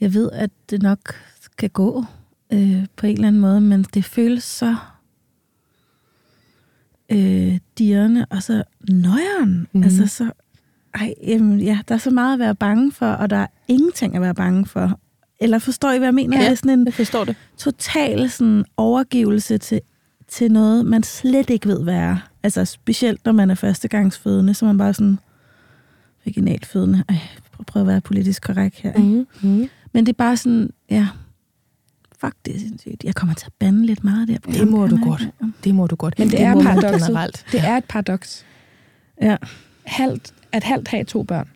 jeg 0.00 0.14
ved, 0.14 0.30
at 0.32 0.50
det 0.70 0.82
nok 0.82 1.14
skal 1.40 1.70
gå 1.70 2.04
øh, 2.52 2.86
på 2.96 3.06
en 3.06 3.12
eller 3.14 3.28
anden 3.28 3.40
måde, 3.40 3.60
men 3.60 3.82
det 3.82 4.04
føles 4.04 4.44
så 4.44 4.76
øh, 7.12 7.58
dirrende, 7.78 8.26
og 8.30 8.42
så 8.42 8.62
nøjeren. 8.90 9.66
Mm. 9.72 9.82
Altså 9.82 10.06
så, 10.06 10.30
ej, 10.94 11.14
jamen, 11.26 11.60
ja, 11.60 11.78
der 11.88 11.94
er 11.94 11.98
så 11.98 12.10
meget 12.10 12.32
at 12.32 12.38
være 12.38 12.54
bange 12.54 12.92
for, 12.92 13.06
og 13.06 13.30
der 13.30 13.36
er 13.36 13.46
ingenting 13.68 14.14
at 14.16 14.22
være 14.22 14.34
bange 14.34 14.66
for. 14.66 15.00
Eller 15.40 15.58
forstår 15.58 15.92
I, 15.92 15.98
hvad 15.98 16.06
jeg 16.08 16.14
mener? 16.14 16.36
Ja, 16.36 16.44
det 16.44 16.50
er 16.50 16.54
sådan 16.54 16.78
en 16.78 16.86
Jeg 16.86 16.94
forstår 16.94 17.24
det. 17.24 17.36
total 17.56 18.30
sådan, 18.30 18.64
overgivelse 18.76 19.58
til, 19.58 19.80
til 20.28 20.52
noget, 20.52 20.86
man 20.86 21.02
slet 21.02 21.50
ikke 21.50 21.68
ved, 21.68 21.82
hvad 21.82 21.94
er. 21.94 22.31
Altså 22.42 22.64
specielt, 22.64 23.24
når 23.24 23.32
man 23.32 23.50
er 23.50 23.54
førstegangsfødende, 23.54 24.54
så 24.54 24.64
er 24.64 24.66
man 24.66 24.78
bare 24.78 24.94
sådan, 24.94 25.18
vaginalt 26.24 26.66
fødende. 26.66 27.04
Ej, 27.08 27.16
prøv, 27.52 27.64
prøv 27.64 27.82
at 27.82 27.88
være 27.88 28.00
politisk 28.00 28.42
korrekt 28.42 28.76
her. 28.80 28.92
ikke? 28.92 29.08
Mm. 29.08 29.26
Mm. 29.50 29.68
Men 29.92 30.06
det 30.06 30.12
er 30.12 30.16
bare 30.16 30.36
sådan, 30.36 30.70
ja, 30.90 31.08
fuck, 32.20 32.34
det 32.44 32.56
er 32.56 32.60
sindssygt. 32.60 33.04
Jeg 33.04 33.14
kommer 33.14 33.34
til 33.34 33.46
at 33.46 33.52
bande 33.58 33.86
lidt 33.86 34.04
meget 34.04 34.28
der. 34.28 34.38
Det 34.38 34.68
må 34.68 34.86
du 34.86 34.98
godt. 35.04 35.28
Det 35.64 35.74
må 35.74 35.86
du 35.86 35.96
godt. 35.96 36.18
Men 36.18 36.28
det, 36.28 36.38
det 36.38 36.44
er 36.46 36.60
paradokset. 36.62 37.06
generelt. 37.08 37.44
Det 37.52 37.60
er 37.60 37.76
et 37.76 37.84
paradoks. 37.84 38.46
Ja. 39.22 39.36
Halvt, 39.86 40.34
at 40.52 40.64
halvt 40.64 40.88
have 40.88 41.04
to 41.04 41.22
børn. 41.22 41.48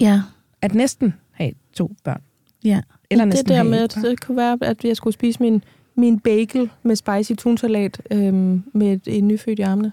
Ja, 0.00 0.22
At 0.62 0.74
næsten 0.74 1.14
have 1.32 1.52
to 1.72 1.92
børn. 2.04 2.20
ja. 2.64 2.80
Eller 3.10 3.24
det 3.24 3.34
næsten 3.34 3.48
der 3.48 3.54
have 3.54 3.68
med, 3.70 3.78
at 3.78 3.94
det 4.02 4.20
kunne 4.20 4.36
være, 4.36 4.58
at 4.60 4.84
jeg 4.84 4.96
skulle 4.96 5.14
spise 5.14 5.40
min, 5.42 5.62
min 5.94 6.20
bagel 6.20 6.70
med 6.82 6.96
spicy 6.96 7.32
tunsalat 7.38 8.02
øhm, 8.10 8.62
med 8.74 8.98
en 9.06 9.28
nyfødt 9.28 9.58
i 9.58 9.62
armene. 9.62 9.92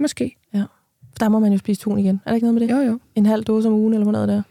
Måske. 0.00 0.36
Der 1.20 1.28
må 1.28 1.38
man 1.38 1.52
jo 1.52 1.58
spise 1.58 1.80
tun 1.80 1.98
igen. 1.98 2.20
Er 2.24 2.30
der 2.30 2.34
ikke 2.34 2.46
noget 2.46 2.60
med 2.60 2.68
det? 2.68 2.74
Jo, 2.74 2.90
jo. 2.90 2.98
En 3.14 3.26
halv 3.26 3.44
dose 3.44 3.68
om 3.68 3.74
ugen, 3.74 3.94
eller 3.94 4.04
hvad 4.04 4.12
noget 4.12 4.28
der? 4.28 4.42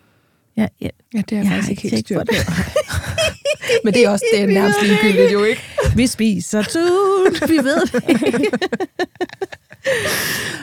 ja, 0.57 0.67
ja. 0.81 0.89
Ja, 1.13 1.21
det 1.29 1.37
er 1.37 1.41
Jeg 1.41 1.47
faktisk 1.47 1.69
ikke 1.69 1.81
helt 1.81 2.05
styr 2.05 2.19
på. 2.19 2.25
Men 3.83 3.93
det 3.93 4.05
er 4.05 4.09
også 4.09 4.25
det 4.33 4.41
er 4.41 4.47
nærmest 4.47 4.81
ligegyldigt 4.83 5.33
jo, 5.33 5.43
ikke? 5.43 5.61
Vi 5.95 6.07
spiser 6.07 6.61
tun, 6.61 7.49
vi 7.49 7.57
ved 7.57 7.81
det. 7.85 8.03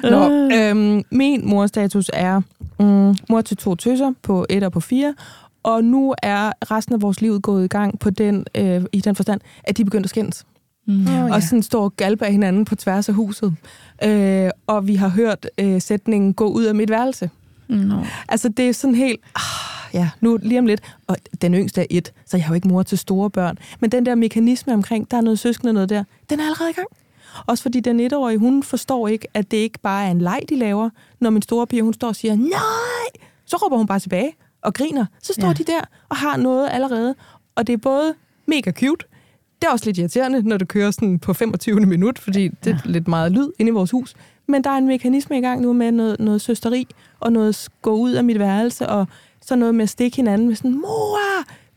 Nå, 0.12 0.50
øhm, 0.56 1.02
min 1.10 1.48
morstatus 1.48 2.10
er 2.12 2.40
mm, 2.78 3.16
mor 3.28 3.40
til 3.40 3.56
to 3.56 3.74
tøser 3.74 4.12
på 4.22 4.46
et 4.50 4.62
og 4.62 4.72
på 4.72 4.80
fire, 4.80 5.14
og 5.62 5.84
nu 5.84 6.14
er 6.22 6.52
resten 6.70 6.94
af 6.94 7.02
vores 7.02 7.20
liv 7.20 7.40
gået 7.40 7.64
i 7.64 7.68
gang 7.68 7.98
på 7.98 8.10
den, 8.10 8.46
øh, 8.54 8.82
i 8.92 9.00
den 9.00 9.14
forstand, 9.14 9.40
at 9.64 9.76
de 9.76 9.84
begyndte 9.84 10.06
at 10.06 10.10
skændes. 10.10 10.44
Mm. 10.86 11.06
Åh, 11.06 11.24
Og 11.30 11.42
sådan 11.42 11.62
står 11.62 11.84
og 11.84 11.96
galpe 11.96 12.26
af 12.26 12.32
hinanden 12.32 12.64
på 12.64 12.74
tværs 12.76 13.08
af 13.08 13.14
huset. 13.14 13.54
Øh, 14.04 14.50
og 14.66 14.86
vi 14.86 14.94
har 14.94 15.08
hørt 15.08 15.46
øh, 15.58 15.80
sætningen 15.80 16.34
gå 16.34 16.48
ud 16.48 16.64
af 16.64 16.74
mit 16.74 16.90
værelse. 16.90 17.30
Nå. 17.68 18.04
Altså, 18.28 18.48
det 18.48 18.68
er 18.68 18.72
sådan 18.72 18.94
helt... 18.94 19.20
Ah, 19.34 19.94
ja, 19.94 20.10
nu 20.20 20.38
lige 20.42 20.58
om 20.58 20.66
lidt. 20.66 20.80
Og 21.06 21.16
den 21.42 21.54
yngste 21.54 21.80
er 21.80 21.86
et, 21.90 22.12
så 22.26 22.36
jeg 22.36 22.44
har 22.44 22.50
jo 22.50 22.54
ikke 22.54 22.68
mor 22.68 22.82
til 22.82 22.98
store 22.98 23.30
børn. 23.30 23.58
Men 23.80 23.92
den 23.92 24.06
der 24.06 24.14
mekanisme 24.14 24.74
omkring, 24.74 25.10
der 25.10 25.16
er 25.16 25.20
noget 25.20 25.38
søskende 25.38 25.72
noget 25.72 25.88
der, 25.88 26.04
den 26.30 26.40
er 26.40 26.44
allerede 26.44 26.70
i 26.70 26.72
gang. 26.72 26.88
Også 27.46 27.62
fordi 27.62 27.80
den 27.80 28.00
etårige, 28.00 28.38
hun 28.38 28.62
forstår 28.62 29.08
ikke, 29.08 29.28
at 29.34 29.50
det 29.50 29.56
ikke 29.56 29.78
bare 29.78 30.06
er 30.06 30.10
en 30.10 30.20
leg, 30.20 30.40
de 30.48 30.56
laver. 30.56 30.90
Når 31.20 31.30
min 31.30 31.42
store 31.42 31.66
pige, 31.66 31.82
hun 31.82 31.94
står 31.94 32.08
og 32.08 32.16
siger, 32.16 32.36
nej, 32.36 33.22
så 33.44 33.56
råber 33.56 33.76
hun 33.76 33.86
bare 33.86 33.98
tilbage 34.00 34.32
og 34.62 34.74
griner. 34.74 35.06
Så 35.22 35.32
står 35.32 35.46
ja. 35.46 35.52
de 35.52 35.64
der 35.64 35.80
og 36.08 36.16
har 36.16 36.36
noget 36.36 36.68
allerede. 36.72 37.14
Og 37.54 37.66
det 37.66 37.72
er 37.72 37.76
både 37.76 38.14
mega 38.46 38.70
cute, 38.72 39.06
det 39.60 39.68
er 39.68 39.72
også 39.72 39.84
lidt 39.84 39.98
irriterende, 39.98 40.42
når 40.42 40.56
det 40.56 40.68
kører 40.68 40.90
sådan 40.90 41.18
på 41.18 41.32
25. 41.32 41.80
minut, 41.80 42.18
fordi 42.18 42.48
det 42.48 42.72
er 42.72 42.78
lidt 42.84 43.08
meget 43.08 43.32
lyd 43.32 43.50
inde 43.58 43.70
i 43.70 43.72
vores 43.72 43.90
hus. 43.90 44.14
Men 44.48 44.64
der 44.64 44.70
er 44.70 44.78
en 44.78 44.86
mekanisme 44.86 45.38
i 45.38 45.40
gang 45.40 45.60
nu 45.60 45.72
med 45.72 45.92
noget, 45.92 46.20
noget 46.20 46.40
søsteri, 46.40 46.86
og 47.20 47.32
noget 47.32 47.68
gå 47.82 47.94
ud 47.94 48.12
af 48.12 48.24
mit 48.24 48.38
værelse, 48.38 48.88
og 48.88 49.06
så 49.42 49.56
noget 49.56 49.74
med 49.74 49.82
at 49.82 49.88
stikke 49.88 50.16
hinanden 50.16 50.48
med 50.48 50.56
sådan, 50.56 50.80
mor, 50.80 51.18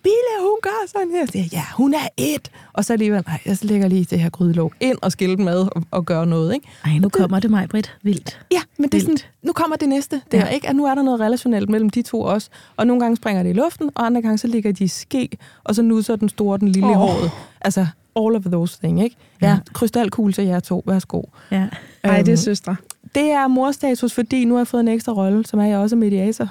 Bille, 0.03 0.35
hun 0.41 0.57
gør 0.61 0.87
sådan 0.87 1.11
her. 1.11 1.25
Så 1.25 1.31
siger 1.31 1.45
ja, 1.51 1.63
hun 1.77 1.93
er 1.93 2.07
et. 2.17 2.51
Og 2.73 2.85
så 2.85 2.93
alligevel, 2.93 3.23
nej, 3.27 3.39
jeg 3.45 3.57
lægger 3.61 3.87
lige 3.87 4.05
det 4.05 4.19
her 4.19 4.29
grydelåg 4.29 4.73
ind 4.79 4.97
og 5.01 5.11
skille 5.11 5.37
dem 5.37 5.47
ad 5.47 5.67
og, 5.75 5.83
og 5.91 6.05
gøre 6.05 6.25
noget, 6.25 6.53
ikke? 6.53 6.67
Ej, 6.85 6.97
nu 6.97 7.09
kommer 7.09 7.39
det 7.39 7.49
mig, 7.51 7.69
Britt. 7.69 7.97
Vildt. 8.03 8.39
Ja, 8.51 8.61
men 8.77 8.89
det 8.89 8.97
er 8.97 9.01
sådan, 9.01 9.17
nu 9.43 9.51
kommer 9.53 9.75
det 9.75 9.89
næste 9.89 10.21
der, 10.31 10.37
Ja. 10.37 10.45
ikke? 10.47 10.69
At 10.69 10.75
nu 10.75 10.85
er 10.85 10.95
der 10.95 11.01
noget 11.01 11.19
relationelt 11.19 11.69
mellem 11.69 11.89
de 11.89 12.01
to 12.01 12.21
også. 12.21 12.49
Og 12.77 12.87
nogle 12.87 13.01
gange 13.01 13.15
springer 13.17 13.43
det 13.43 13.49
i 13.49 13.53
luften, 13.53 13.89
og 13.95 14.05
andre 14.05 14.21
gange 14.21 14.37
så 14.37 14.47
ligger 14.47 14.71
de 14.71 14.83
i 14.83 14.87
ske, 14.87 15.29
og 15.63 15.75
så 15.75 15.81
nusser 15.81 16.15
den 16.15 16.29
store 16.29 16.57
den 16.57 16.67
lille 16.69 16.89
oh. 16.89 16.95
håret. 16.95 17.31
Altså, 17.61 17.87
all 18.15 18.35
of 18.35 18.43
those 18.45 18.77
thing, 18.83 19.03
ikke? 19.03 19.15
Ja, 19.41 19.47
Ja. 19.49 19.57
krystalkugle 19.73 20.33
til 20.33 20.43
jer 20.45 20.59
to. 20.59 20.83
Værsgo. 20.85 21.21
Ja. 21.51 21.67
Ej, 22.03 22.17
det 22.17 22.27
er 22.27 22.31
Øhm, 22.31 22.37
søstre. 22.37 22.75
Det 23.15 23.31
er 23.31 23.47
morstatus, 23.47 24.13
fordi 24.13 24.45
nu 24.45 24.53
har 24.53 24.59
jeg 24.59 24.67
fået 24.67 24.81
en 24.81 24.87
ekstra 24.87 25.13
rolle, 25.13 25.45
som 25.45 25.59
er 25.59 25.65
jeg 25.65 25.77
også 25.77 25.95
mediator 25.95 26.49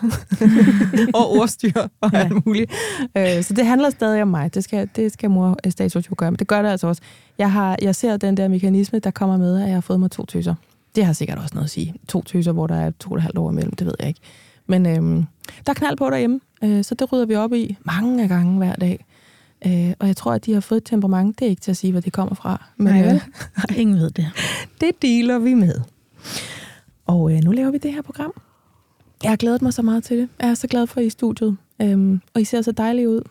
og 1.18 1.30
ordstyr 1.30 1.72
og 2.00 2.10
Ja. 2.12 2.18
alt 2.18 2.46
muligt. 2.46 2.72
Øh, 3.16 3.42
så 3.42 3.54
det 3.54 3.66
handler 3.66 3.90
stadig 3.90 4.22
om 4.22 4.28
mig. 4.28 4.54
Det 4.54 4.64
skal, 4.64 4.88
det 4.96 5.12
skal 5.12 5.30
morstatus 5.30 6.10
jo 6.10 6.14
gøre, 6.18 6.30
men 6.30 6.38
det 6.38 6.46
gør 6.48 6.62
det 6.62 6.68
altså 6.68 6.86
også. 6.86 7.02
Jeg, 7.38 7.52
har, 7.52 7.76
jeg 7.82 7.94
ser 7.94 8.16
den 8.16 8.36
der 8.36 8.48
mekanisme, 8.48 8.98
der 8.98 9.10
kommer 9.10 9.36
med, 9.36 9.60
at 9.60 9.66
jeg 9.66 9.74
har 9.76 9.80
fået 9.80 10.00
mig 10.00 10.10
to 10.10 10.24
tøser. 10.26 10.54
Det 10.94 11.04
har 11.06 11.12
sikkert 11.12 11.38
også 11.38 11.54
noget 11.54 11.64
at 11.64 11.70
sige. 11.70 11.94
To 12.08 12.22
tøser, 12.22 12.52
hvor 12.52 12.66
der 12.66 12.74
er 12.76 12.90
to 13.00 13.10
og 13.10 13.16
et 13.16 13.22
halvt 13.22 13.38
år 13.38 13.50
imellem, 13.50 13.72
det 13.76 13.86
ved 13.86 13.94
jeg 14.00 14.08
ikke. 14.08 14.20
Men 14.66 14.86
øhm, 14.86 15.24
der 15.66 15.70
er 15.70 15.74
knald 15.74 15.96
på 15.96 16.10
derhjemme, 16.10 16.40
øh, 16.64 16.84
så 16.84 16.94
det 16.94 17.12
rydder 17.12 17.26
vi 17.26 17.34
op 17.34 17.52
i 17.52 17.76
mange 17.84 18.28
gange 18.28 18.58
hver 18.58 18.74
dag. 18.74 19.04
Øh, 19.66 19.92
og 19.98 20.06
jeg 20.06 20.16
tror, 20.16 20.32
at 20.32 20.46
de 20.46 20.52
har 20.54 20.60
fået 20.60 20.76
et 20.80 20.84
temperament. 20.84 21.38
Det 21.38 21.44
er 21.46 21.50
ikke 21.50 21.62
til 21.62 21.70
at 21.70 21.76
sige, 21.76 21.90
hvor 21.92 22.00
det 22.00 22.12
kommer 22.12 22.34
fra. 22.34 22.66
Men 22.76 22.94
Nej, 22.94 23.14
øh, 23.14 23.20
Ingen 23.80 23.96
ved 23.96 24.10
det. 24.10 24.30
det 24.80 25.02
dealer 25.02 25.38
vi 25.38 25.54
med. 25.54 25.74
Og 27.06 27.32
øh, 27.32 27.38
nu 27.44 27.50
laver 27.50 27.70
vi 27.70 27.78
det 27.78 27.92
her 27.92 28.02
program. 28.02 28.32
Jeg 29.22 29.30
har 29.30 29.36
glædet 29.36 29.62
mig 29.62 29.72
så 29.72 29.82
meget 29.82 30.04
til 30.04 30.18
det. 30.18 30.28
Jeg 30.40 30.50
er 30.50 30.54
så 30.54 30.66
glad 30.66 30.86
for, 30.86 30.96
at 30.96 31.02
I 31.02 31.04
er 31.04 31.06
i 31.06 31.10
studiet. 31.10 31.56
Øhm, 31.82 32.20
og 32.34 32.40
I 32.40 32.44
ser 32.44 32.62
så 32.62 32.72
dejlige 32.72 33.08
ud. 33.08 33.22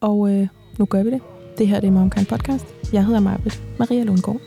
Og 0.00 0.30
øh, 0.32 0.48
nu 0.78 0.84
gør 0.84 1.02
vi 1.02 1.10
det. 1.10 1.22
Det 1.58 1.68
her 1.68 1.80
det 1.80 1.86
er 1.86 1.90
Momkind 1.90 2.26
Podcast. 2.26 2.66
Jeg 2.92 3.06
hedder 3.06 3.20
Marbet 3.20 3.62
Maria 3.78 4.04
Lundgaard. 4.04 4.40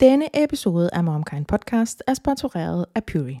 Denne 0.00 0.44
episode 0.44 0.90
af 0.92 1.04
Momkind 1.04 1.44
Podcast 1.46 2.02
er 2.06 2.14
sponsoreret 2.14 2.86
af 2.94 3.04
Puri. 3.04 3.40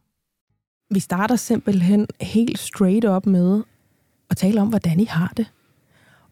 Vi 0.93 0.99
starter 0.99 1.35
simpelthen 1.35 2.07
helt 2.21 2.59
straight 2.59 3.05
up 3.05 3.25
med 3.25 3.63
at 4.29 4.37
tale 4.37 4.61
om, 4.61 4.67
hvordan 4.67 4.99
I 4.99 5.05
har 5.05 5.33
det. 5.37 5.51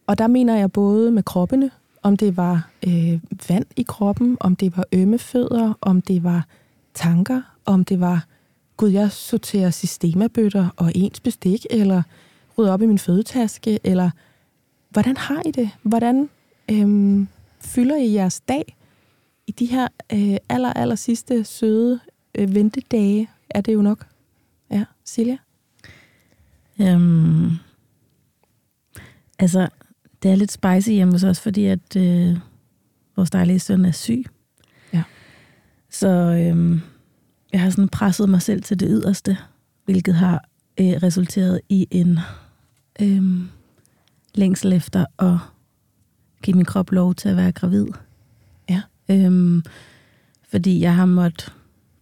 Og 0.07 0.17
der 0.17 0.27
mener 0.27 0.57
jeg 0.57 0.71
både 0.71 1.11
med 1.11 1.23
kroppene, 1.23 1.71
om 2.03 2.17
det 2.17 2.37
var 2.37 2.69
øh, 2.87 3.19
vand 3.49 3.65
i 3.75 3.83
kroppen, 3.87 4.37
om 4.39 4.55
det 4.55 4.77
var 4.77 4.85
ømme 4.91 5.19
fødder, 5.19 5.73
om 5.81 6.01
det 6.01 6.23
var 6.23 6.45
tanker, 6.93 7.41
om 7.65 7.85
det 7.85 7.99
var, 7.99 8.25
gud, 8.77 8.89
jeg 8.89 9.11
sorterer 9.11 9.69
systemabøtter 9.69 10.69
og 10.77 10.91
ens 10.95 11.19
bestik, 11.19 11.65
eller 11.69 12.01
rydder 12.57 12.71
op 12.71 12.81
i 12.81 12.85
min 12.85 12.99
fødetaske, 12.99 13.79
eller 13.83 14.11
hvordan 14.89 15.17
har 15.17 15.41
I 15.45 15.51
det? 15.51 15.69
Hvordan 15.83 16.29
øhm, 16.71 17.27
fylder 17.59 17.95
I 17.95 18.13
jeres 18.13 18.39
dag 18.39 18.75
i 19.47 19.51
de 19.51 19.65
her 19.65 19.87
øh, 20.13 20.37
aller, 20.49 20.73
aller 20.73 20.95
sidste 20.95 21.43
søde 21.43 21.99
øh, 22.35 22.55
ventedage? 22.55 23.29
Er 23.49 23.61
det 23.61 23.73
jo 23.73 23.81
nok. 23.81 24.05
Ja, 24.71 24.85
Silja? 25.05 25.37
Øhm, 26.81 27.51
altså, 29.39 29.69
det 30.23 30.31
er 30.31 30.35
lidt 30.35 30.51
spicy 30.51 30.89
hjemme 30.89 31.13
hos 31.13 31.23
os, 31.23 31.39
fordi 31.39 31.65
at 31.65 31.95
øh, 31.97 32.37
vores 33.15 33.29
dejlige 33.29 33.59
søn 33.59 33.85
er 33.85 33.91
syg. 33.91 34.25
Ja. 34.93 35.03
Så 35.89 36.07
øhm, 36.07 36.81
jeg 37.53 37.61
har 37.61 37.69
sådan 37.69 37.89
presset 37.89 38.29
mig 38.29 38.41
selv 38.41 38.63
til 38.63 38.79
det 38.79 38.87
yderste, 38.91 39.37
hvilket 39.85 40.15
har 40.15 40.43
øh, 40.79 40.87
resulteret 40.87 41.61
i 41.69 41.87
en 41.91 42.19
øhm, 43.01 43.49
længsel 44.35 44.73
efter 44.73 45.05
at 45.19 45.37
give 46.43 46.55
min 46.55 46.65
krop 46.65 46.91
lov 46.91 47.15
til 47.15 47.29
at 47.29 47.35
være 47.35 47.51
gravid. 47.51 47.87
Ja. 48.69 48.81
Øhm, 49.09 49.63
fordi 50.49 50.81
jeg 50.81 50.95
har 50.95 51.05
måttet 51.05 51.53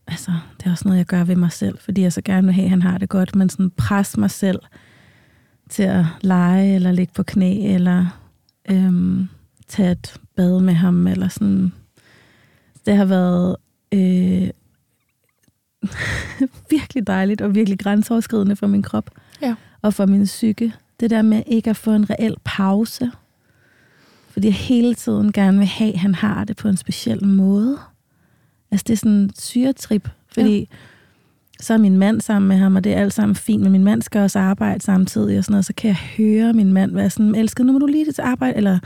altså, 0.08 0.32
det 0.58 0.66
er 0.66 0.72
også 0.72 0.84
noget, 0.88 0.98
jeg 0.98 1.06
gør 1.06 1.24
ved 1.24 1.36
mig 1.36 1.52
selv, 1.52 1.78
fordi 1.80 2.02
jeg 2.02 2.14
så 2.14 2.22
gerne 2.22 2.48
vil 2.48 2.54
have, 2.54 2.64
at 2.66 2.70
han 2.70 2.82
har 2.82 2.98
det 2.98 3.10
godt, 3.10 3.36
men 3.36 3.50
sådan 3.50 3.70
presse 3.70 4.20
mig 4.20 4.32
selv 4.32 4.60
til 5.70 5.84
at 5.84 6.06
lege, 6.22 6.76
eller 6.76 6.92
ligge 6.92 7.14
på 7.14 7.24
knæ, 7.24 7.74
eller 7.74 8.20
øhm, 8.70 9.28
tage 9.68 9.92
et 9.92 10.18
bad 10.36 10.60
med 10.60 10.74
ham, 10.74 11.08
eller 11.08 11.28
sådan. 11.28 11.72
Det 12.86 12.96
har 12.98 13.06
været 13.06 13.56
øh, 13.94 14.50
virkelig 16.72 17.08
dejligt, 17.08 17.42
og 17.42 17.56
virkelig 17.56 17.80
grænseoverskridende 17.80 18.56
for 18.56 18.68
min 18.68 18.82
krop, 18.84 19.10
Ja. 19.42 19.56
og 19.82 19.94
for 19.94 20.06
min 20.06 20.24
psyke. 20.24 20.74
Det 21.00 21.10
der 21.10 21.22
med 21.22 21.44
ikke 21.48 21.70
at 21.70 21.76
få 21.78 21.92
en 21.92 22.10
reel 22.10 22.36
pause, 22.44 23.12
fordi 24.30 24.48
jeg 24.48 24.54
hele 24.56 24.96
tiden 24.96 25.32
gerne 25.32 25.58
vil 25.58 25.68
have, 25.68 25.94
at 25.94 26.00
han 26.00 26.16
har 26.16 26.44
det 26.44 26.58
på 26.58 26.68
en 26.68 26.78
speciel 26.78 27.26
måde. 27.28 27.78
Altså 28.72 28.84
det 28.88 28.94
er 28.94 28.98
sådan 28.98 29.12
en 29.12 29.32
syretrip, 29.38 30.10
fordi 30.34 30.60
ja. 30.60 30.66
så 31.60 31.74
er 31.74 31.78
min 31.78 31.98
mand 31.98 32.22
sammen 32.22 32.50
med 32.50 32.58
ham, 32.58 32.76
og 32.76 32.84
det 32.84 32.94
er 32.94 33.02
alt 33.02 33.14
sammen 33.14 33.36
fint, 33.36 33.64
men 33.64 33.72
min 33.72 33.84
mand 33.84 34.02
skal 34.02 34.22
også 34.22 34.40
arbejde 34.40 34.84
samtidig, 34.84 35.38
og 35.38 35.44
sådan 35.44 35.54
noget, 35.54 35.66
så 35.66 35.74
kan 35.74 35.88
jeg 35.88 35.98
høre 36.18 36.54
min 36.54 36.74
mand 36.74 36.94
være 36.94 37.10
sådan, 37.10 37.36
elsket, 37.36 37.66
nu 37.66 37.72
må 37.72 37.80
du 37.80 37.86
lige 37.86 38.12
til 38.12 38.22
arbejde, 38.22 38.58
eller 38.58 38.80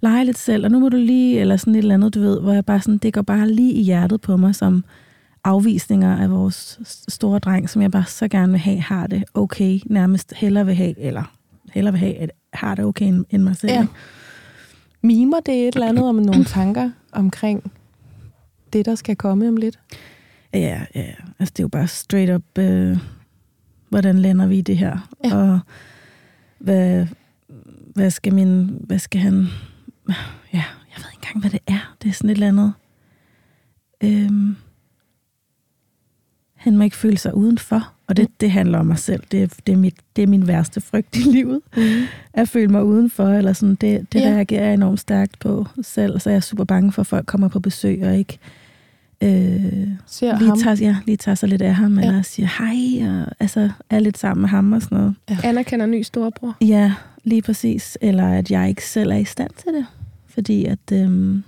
lege 0.00 0.24
lidt 0.24 0.38
selv, 0.38 0.64
og 0.64 0.70
nu 0.70 0.78
må 0.78 0.88
du 0.88 0.96
lige, 0.96 1.40
eller 1.40 1.56
sådan 1.56 1.74
et 1.74 1.78
eller 1.78 1.94
andet, 1.94 2.14
du 2.14 2.20
ved, 2.20 2.40
hvor 2.40 2.52
jeg 2.52 2.64
bare 2.64 2.80
sådan, 2.80 2.98
det 2.98 3.12
går 3.12 3.22
bare 3.22 3.48
lige 3.50 3.72
i 3.72 3.82
hjertet 3.82 4.20
på 4.20 4.36
mig, 4.36 4.54
som 4.54 4.84
afvisninger 5.44 6.16
af 6.16 6.30
vores 6.30 6.80
store 7.08 7.38
dreng, 7.38 7.70
som 7.70 7.82
jeg 7.82 7.90
bare 7.90 8.04
så 8.06 8.28
gerne 8.28 8.52
vil 8.52 8.60
have, 8.60 8.80
har 8.80 9.06
det 9.06 9.24
okay, 9.34 9.80
nærmest 9.86 10.34
hellere 10.36 10.66
vil 10.66 10.74
have, 10.74 10.98
eller 10.98 11.22
hellere 11.72 11.92
vil 11.92 12.00
have, 12.00 12.14
at 12.14 12.30
har 12.52 12.74
det 12.74 12.84
okay 12.84 13.06
end, 13.06 13.24
end 13.30 13.42
mig 13.42 13.56
selv. 13.56 13.72
Ja. 13.72 13.86
Mimer 15.02 15.40
det 15.40 15.68
et 15.68 15.74
eller 15.74 15.88
andet 15.88 16.08
om 16.08 16.14
nogle 16.14 16.44
tanker 16.44 16.90
omkring 17.12 17.72
det, 18.72 18.86
der 18.86 18.94
skal 18.94 19.16
komme 19.16 19.48
om 19.48 19.56
lidt? 19.56 19.78
Ja, 20.54 20.80
ja. 20.94 21.06
Altså, 21.38 21.52
det 21.56 21.58
er 21.58 21.64
jo 21.64 21.68
bare 21.68 21.88
straight 21.88 22.30
up, 22.34 22.58
øh, 22.58 22.98
hvordan 23.88 24.18
lander 24.18 24.46
vi 24.46 24.58
i 24.58 24.62
det 24.62 24.78
her? 24.78 25.10
Ja. 25.24 25.36
Og 25.36 25.60
hvad, 26.58 27.06
hvad 27.94 28.10
skal 28.10 28.34
min, 28.34 28.76
hvad 28.80 28.98
skal 28.98 29.20
han, 29.20 29.46
ja, 30.52 30.64
jeg 30.96 30.96
ved 30.96 31.04
ikke 31.12 31.26
engang, 31.26 31.40
hvad 31.40 31.50
det 31.50 31.60
er. 31.66 31.94
Det 32.02 32.08
er 32.08 32.12
sådan 32.12 32.30
et 32.30 32.34
eller 32.34 32.48
andet. 32.48 32.72
Øhm, 34.04 34.56
han 36.54 36.76
må 36.76 36.84
ikke 36.84 36.96
føle 36.96 37.18
sig 37.18 37.34
udenfor, 37.34 37.92
og 38.06 38.16
det, 38.16 38.28
det 38.40 38.50
handler 38.50 38.78
om 38.78 38.86
mig 38.86 38.98
selv. 38.98 39.22
Det, 39.32 39.42
er- 39.42 39.58
det, 39.66 39.72
er, 39.72 39.76
mit, 39.76 39.94
det 40.16 40.22
er 40.22 40.26
min 40.26 40.46
værste 40.46 40.80
frygt 40.80 41.16
i 41.16 41.20
livet. 41.36 41.60
Mm. 41.76 41.82
At 42.32 42.48
føle 42.48 42.68
mig 42.68 42.84
udenfor, 42.84 43.28
eller 43.28 43.52
sådan, 43.52 43.74
det, 43.74 44.12
det 44.12 44.20
ja. 44.20 44.26
reagerer 44.26 44.64
jeg 44.64 44.74
enormt 44.74 45.00
stærkt 45.00 45.38
på 45.38 45.66
selv. 45.82 46.20
Så 46.20 46.30
jeg 46.30 46.36
er 46.36 46.40
super 46.40 46.64
bange 46.64 46.92
for, 46.92 47.00
at 47.02 47.06
folk 47.06 47.26
kommer 47.26 47.48
på 47.48 47.60
besøg 47.60 48.02
og 48.04 48.16
ikke 48.18 48.38
øh, 49.22 49.88
Ser 50.06 50.38
lige, 50.38 50.48
ham. 50.48 50.58
tager, 50.60 50.76
ja, 50.80 50.96
lige 51.06 51.16
tager 51.16 51.34
sig 51.34 51.48
lidt 51.48 51.62
af 51.62 51.74
ham, 51.74 51.98
Ja. 51.98 52.02
ja. 52.04 52.08
eller 52.08 52.22
siger 52.22 52.48
hej, 52.58 53.08
og 53.20 53.32
altså, 53.40 53.70
er 53.90 53.98
lidt 53.98 54.18
sammen 54.18 54.40
med 54.40 54.48
ham 54.48 54.72
og 54.72 54.82
sådan 54.82 54.98
noget. 54.98 55.14
Anerkender 55.44 55.86
ny 55.86 56.02
storebror. 56.02 56.56
Ja, 56.60 56.92
lige 57.24 57.42
præcis. 57.42 57.98
Eller 58.00 58.28
at 58.28 58.50
jeg 58.50 58.68
ikke 58.68 58.84
selv 58.86 59.10
er 59.12 59.16
i 59.16 59.24
stand 59.24 59.50
til 59.56 59.72
det. 59.74 59.86
Fordi 60.28 60.64
at, 60.64 60.78
øhm, 60.92 61.42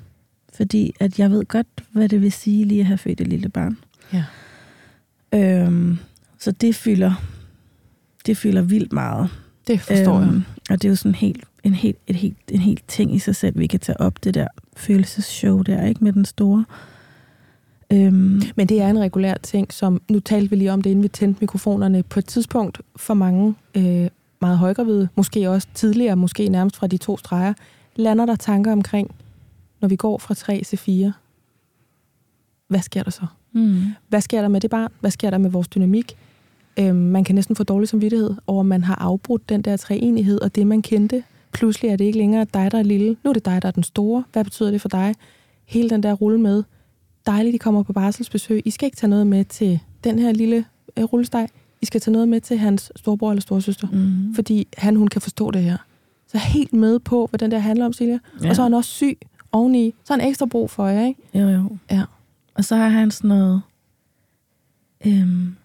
fordi 0.55 0.95
at 1.01 1.19
jeg 1.19 1.31
ved 1.31 1.45
godt, 1.45 1.67
hvad 1.93 2.09
det 2.09 2.21
vil 2.23 2.33
sige 2.33 2.65
lige 2.65 2.81
at 2.81 2.87
have 2.87 2.99
født 2.99 3.21
et 3.21 3.27
lille 3.29 3.49
barn. 3.49 3.79
Ja. 4.13 4.25
Øhm, 5.33 5.99
så 6.39 6.51
det 6.51 6.75
fylder, 6.75 7.13
det 8.27 8.37
fylder 8.37 8.63
vildt 8.63 8.93
meget. 8.93 9.29
Det 9.67 9.81
forstår 9.81 10.21
jeg. 10.21 10.31
Og 10.71 10.83
det 10.83 10.85
er 10.85 10.89
jo 10.89 10.97
sådan 10.97 11.15
helt, 11.15 11.45
en, 11.65 11.75
helt, 11.75 11.97
et 12.07 12.17
helt, 12.17 12.37
en 12.49 12.61
helt 12.61 12.83
ting 12.89 13.15
i 13.15 13.19
sig 13.19 13.37
selv, 13.37 13.59
vi 13.59 13.67
kan 13.67 13.81
tage 13.81 14.01
op, 14.01 14.25
det 14.25 14.35
der 14.35 14.49
følelsesshow 14.77 15.63
der, 15.63 15.85
ikke 15.87 16.05
med 16.05 16.13
den 16.13 16.25
store. 16.25 16.65
Øhm, 17.93 18.43
Men 18.57 18.67
det 18.69 18.81
er 18.81 18.91
en 18.91 18.99
regulær 18.99 19.35
ting, 19.35 19.73
som 19.73 20.01
nu 20.11 20.21
talte 20.21 20.51
vi 20.51 20.57
lige 20.57 20.73
om 20.73 20.83
det, 20.83 20.91
inden 20.91 21.03
vi 21.03 21.09
tændte 21.09 21.41
mikrofonerne. 21.41 22.03
På 22.03 22.19
et 22.19 22.27
tidspunkt 22.27 22.81
for 22.97 23.15
mange 23.15 23.55
øh, 23.75 24.09
meget 24.41 24.59
højgravide, 24.59 25.09
måske 25.17 25.51
også 25.51 25.69
tidligere, 25.75 26.17
måske 26.17 26.49
nærmest 26.49 26.77
fra 26.77 26.87
de 26.87 26.97
to 26.97 27.17
streger, 27.19 27.53
lander 27.97 28.27
der 28.27 28.37
tanker 28.37 28.73
omkring, 28.73 29.15
når 29.81 29.89
vi 29.89 29.97
går 29.97 30.19
fra 30.19 30.35
3 30.35 30.63
til 30.67 30.79
4. 30.79 31.13
Hvad 32.69 32.81
sker 32.81 33.03
der 33.03 33.11
så? 33.11 33.27
mm, 33.53 33.83
Hvad 34.09 34.21
sker 34.21 34.41
der 34.41 34.49
med 34.49 34.61
det 34.61 34.71
barn? 34.71 34.91
Hvad 35.01 35.11
sker 35.11 35.31
der 35.31 35.39
med 35.39 35.51
vores 35.51 35.69
dynamik? 35.69 36.17
Øhm, 36.79 36.97
man 36.97 37.25
kan 37.25 37.35
næsten 37.35 37.57
få 37.57 37.65
dårlig 37.65 37.89
samvittighed 37.89 38.35
over, 38.47 38.61
at 38.61 38.67
man 38.67 38.85
har 38.85 38.95
afbrudt 38.95 39.49
den 39.49 39.63
der 39.63 39.77
treenighed, 39.77 40.41
og 40.41 40.55
det 40.55 40.67
man 40.67 40.83
kendte. 40.83 41.23
Pludselig 41.53 41.89
er 41.91 41.97
det 41.97 42.05
ikke 42.05 42.19
længere 42.19 42.47
dig, 42.55 42.73
der 42.73 42.79
er 42.79 42.83
lille. 42.83 43.17
Nu 43.25 43.31
er 43.31 43.35
det 43.35 43.45
dig, 43.45 43.63
der 43.63 43.69
er 43.69 43.73
den 43.73 43.83
store. 43.83 44.25
Hvad 44.33 44.45
betyder 44.45 44.71
det 44.71 44.81
for 44.81 44.89
dig? 44.89 45.15
Hele 45.65 45.91
den 45.91 46.03
der 46.03 46.13
rulle 46.13 46.41
med. 46.41 46.63
Dejligt, 47.27 47.55
I 47.55 47.59
kommer 47.59 47.83
på 47.83 47.93
barselsbesøg. 47.93 48.63
I 48.65 48.71
skal 48.71 48.87
ikke 48.87 48.97
tage 48.97 49.11
noget 49.11 49.27
med 49.27 49.45
til 49.45 49.81
den 50.05 50.19
her 50.19 50.33
lille 50.33 50.65
øh, 50.97 51.05
rullesteg. 51.05 51.49
I 51.83 51.87
skal 51.87 52.01
tage 52.01 52.13
noget 52.13 52.29
med 52.29 52.41
til 52.41 52.59
hans 52.59 52.93
storbror 52.97 53.31
eller 53.31 53.41
storsøster. 53.43 53.89
mm, 53.93 54.35
Fordi 54.35 54.69
han, 54.77 54.97
hun 54.97 55.09
kan 55.09 55.21
forstå 55.21 55.51
det 55.51 55.63
her. 55.63 55.77
Så 56.27 56.37
er 56.39 56.43
helt 56.43 56.73
med 56.73 56.99
på, 56.99 57.27
hvad 57.31 57.39
den 57.39 57.51
der 57.51 57.59
handler 57.59 57.85
om, 57.87 57.93
Silja. 57.93 58.19
Ja. 58.43 58.49
Og 58.49 58.57
så 58.57 58.63
er 58.63 58.65
han 58.65 58.75
også 58.75 58.91
syg 58.91 59.19
oveni. 59.53 59.95
Så 60.05 60.13
har 60.15 60.21
han 60.21 60.29
ekstra 60.29 60.47
brug 60.47 60.71
for 60.71 60.87
jer, 60.89 61.07
ikke? 61.07 61.21
Jo, 61.35 61.49
jo. 61.49 61.77
Ja. 61.91 62.03
Og 62.55 62.65
så 62.65 62.77
har 62.77 62.89
han 62.89 63.11
sådan 63.11 63.29
noget, 63.29 63.63
øhm, 65.07 65.57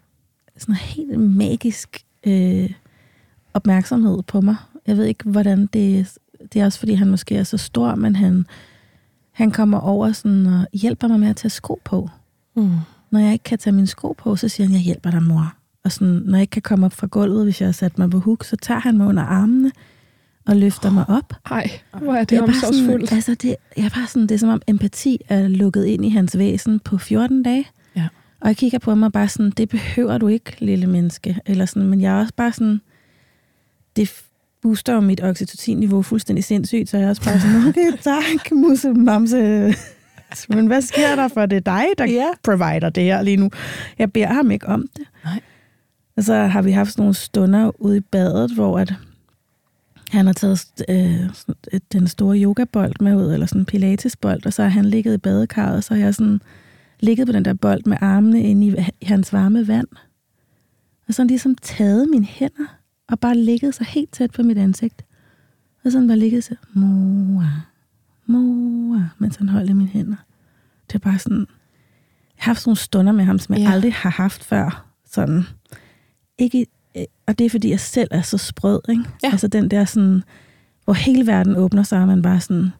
sådan 0.56 0.72
noget 0.72 0.78
helt 0.80 1.20
magisk 1.20 2.04
øh, 2.26 2.70
opmærksomhed 3.54 4.22
på 4.22 4.40
mig. 4.40 4.56
Jeg 4.86 4.96
ved 4.96 5.04
ikke, 5.04 5.24
hvordan 5.30 5.66
det 5.66 6.18
Det 6.52 6.60
er 6.60 6.64
også, 6.64 6.78
fordi 6.78 6.94
han 6.94 7.08
måske 7.10 7.36
er 7.36 7.44
så 7.44 7.56
stor, 7.56 7.94
men 7.94 8.16
han, 8.16 8.46
han 9.40 9.50
kommer 9.50 9.78
over 9.78 10.12
sådan 10.12 10.46
og 10.46 10.66
hjælper 10.72 11.08
mig 11.08 11.20
med 11.20 11.28
at 11.28 11.36
tage 11.36 11.50
sko 11.50 11.80
på. 11.84 12.08
Mm. 12.56 12.70
Når 13.10 13.20
jeg 13.20 13.32
ikke 13.32 13.42
kan 13.42 13.58
tage 13.58 13.74
mine 13.74 13.86
sko 13.86 14.14
på, 14.18 14.36
så 14.36 14.48
siger 14.48 14.66
han, 14.66 14.74
jeg 14.74 14.82
hjælper 14.82 15.10
dig, 15.10 15.22
mor. 15.22 15.54
Og 15.84 15.92
sådan, 15.92 16.22
når 16.24 16.38
jeg 16.38 16.40
ikke 16.42 16.50
kan 16.50 16.62
komme 16.62 16.86
op 16.86 16.92
fra 16.92 17.06
gulvet, 17.06 17.44
hvis 17.44 17.60
jeg 17.60 17.66
har 17.68 17.72
sat 17.72 17.98
mig 17.98 18.10
på 18.10 18.18
huk, 18.18 18.44
så 18.44 18.56
tager 18.56 18.80
han 18.80 18.96
mig 18.96 19.06
under 19.06 19.22
armene 19.22 19.72
og 20.46 20.56
løfter 20.56 20.90
mig 20.90 21.04
op. 21.08 21.34
Ej, 21.50 21.70
hvor 22.02 22.12
er 22.12 22.16
Jeg 22.18 22.30
det 22.30 22.38
bare 22.38 22.48
omsorgsfuldt. 22.48 23.08
sådan, 23.08 23.16
altså 23.16 23.34
det, 23.34 23.56
jeg 23.76 23.84
er 23.84 23.88
bare 23.88 24.06
sådan, 24.06 24.22
det 24.22 24.34
er 24.34 24.38
som 24.38 24.48
om 24.48 24.62
empati 24.66 25.18
er 25.28 25.48
lukket 25.48 25.84
ind 25.84 26.04
i 26.04 26.08
hans 26.08 26.38
væsen 26.38 26.80
på 26.80 26.98
14 26.98 27.42
dage. 27.42 27.66
Ja. 27.96 28.08
Og 28.40 28.48
jeg 28.48 28.56
kigger 28.56 28.78
på 28.78 28.94
mig 28.94 29.12
bare 29.12 29.28
sådan, 29.28 29.50
det 29.50 29.68
behøver 29.68 30.18
du 30.18 30.26
ikke, 30.28 30.56
lille 30.58 30.86
menneske. 30.86 31.38
Eller 31.46 31.66
sådan, 31.66 31.88
men 31.88 32.00
jeg 32.00 32.12
er 32.16 32.20
også 32.20 32.34
bare 32.36 32.52
sådan, 32.52 32.80
det 33.96 34.22
booster 34.62 34.94
jo 34.94 35.00
mit 35.00 35.20
oxytocin-niveau 35.22 36.02
fuldstændig 36.02 36.44
sindssygt, 36.44 36.88
så 36.88 36.96
jeg 36.96 37.04
er 37.06 37.08
også 37.08 37.22
bare 37.24 37.40
sådan, 37.40 37.68
okay, 37.68 37.92
tak, 38.02 38.52
musse, 38.52 38.92
mamse. 38.92 39.36
Men 40.48 40.66
hvad 40.66 40.82
sker 40.82 41.16
der 41.16 41.28
for 41.28 41.46
det 41.46 41.56
er 41.56 41.60
dig, 41.60 41.84
der 41.98 42.04
Ja. 42.06 42.26
provider 42.44 42.90
det 42.90 43.02
her 43.02 43.22
lige 43.22 43.36
nu? 43.36 43.50
Jeg 43.98 44.12
beder 44.12 44.32
ham 44.32 44.50
ikke 44.50 44.66
om 44.66 44.84
det. 44.96 45.04
Nej. 45.24 45.40
Og 46.16 46.24
så 46.24 46.34
har 46.34 46.62
vi 46.62 46.70
haft 46.70 46.90
sådan 46.92 47.02
nogle 47.02 47.14
stunder 47.14 47.82
ude 47.82 47.96
i 47.96 48.00
badet, 48.00 48.54
hvor 48.54 48.78
at 48.78 48.94
han 50.10 50.26
har 50.26 50.32
taget 50.32 50.66
øh, 50.88 51.20
sådan 51.34 51.80
den 51.92 52.08
store 52.08 52.38
yogabold 52.42 52.92
med 53.00 53.16
ud, 53.16 53.32
eller 53.32 53.46
sådan 53.46 53.62
en 53.62 53.66
pilatesbold, 53.66 54.46
og 54.46 54.52
så 54.52 54.62
har 54.62 54.68
han 54.70 54.84
ligget 54.84 55.14
i 55.14 55.18
badekarret, 55.18 55.76
og 55.76 55.84
så 55.84 55.94
har 55.94 56.00
jeg 56.00 56.14
sådan 56.14 56.40
ligget 57.00 57.26
på 57.26 57.32
den 57.32 57.44
der 57.44 57.54
bold 57.54 57.82
med 57.86 57.96
armene 58.00 58.42
inde 58.42 58.66
i, 59.00 59.04
hans 59.04 59.32
varme 59.32 59.68
vand. 59.68 59.88
Og 61.08 61.14
så 61.14 61.22
har 61.22 61.24
han 61.24 61.28
ligesom 61.28 61.54
taget 61.62 62.08
mine 62.10 62.24
hænder, 62.24 62.76
og 63.10 63.20
bare 63.20 63.36
ligget 63.36 63.74
så 63.74 63.84
helt 63.84 64.12
tæt 64.12 64.30
på 64.30 64.42
mit 64.42 64.58
ansigt. 64.58 65.04
Og 65.84 65.92
sådan 65.92 66.08
bare 66.08 66.18
ligget 66.18 66.44
så, 66.44 66.54
mor, 66.72 67.44
mor, 68.26 69.08
mens 69.18 69.36
han 69.36 69.48
holdt 69.48 69.70
i 69.70 69.72
mine 69.72 69.88
hænder. 69.90 70.16
Det 70.88 70.94
er 70.94 70.98
bare 70.98 71.18
sådan, 71.18 71.38
jeg 71.38 71.46
har 72.44 72.50
haft 72.50 72.60
sådan 72.60 72.68
nogle 72.68 72.78
stunder 72.78 73.12
med 73.12 73.24
ham, 73.24 73.38
som 73.38 73.54
jeg 73.54 73.62
Ja. 73.62 73.70
aldrig 73.72 73.94
har 73.94 74.10
haft 74.10 74.44
før. 74.44 74.86
Sådan, 75.12 75.44
ikke, 76.38 76.66
øh, 76.96 77.04
og 77.26 77.38
det 77.38 77.44
er 77.44 77.50
fordi, 77.50 77.70
jeg 77.70 77.80
selv 77.80 78.08
er 78.10 78.22
så 78.22 78.38
sprød, 78.38 78.80
ikke? 78.88 79.04
Ja. 79.22 79.30
Altså 79.30 79.48
den 79.48 79.70
der 79.70 79.84
sådan, 79.84 80.22
hvor 80.84 80.94
hele 80.94 81.26
verden 81.26 81.56
åbner 81.56 81.82
sig, 81.82 82.00
og 82.00 82.06
man 82.06 82.22
bare 82.22 82.40
sådan, 82.40 82.70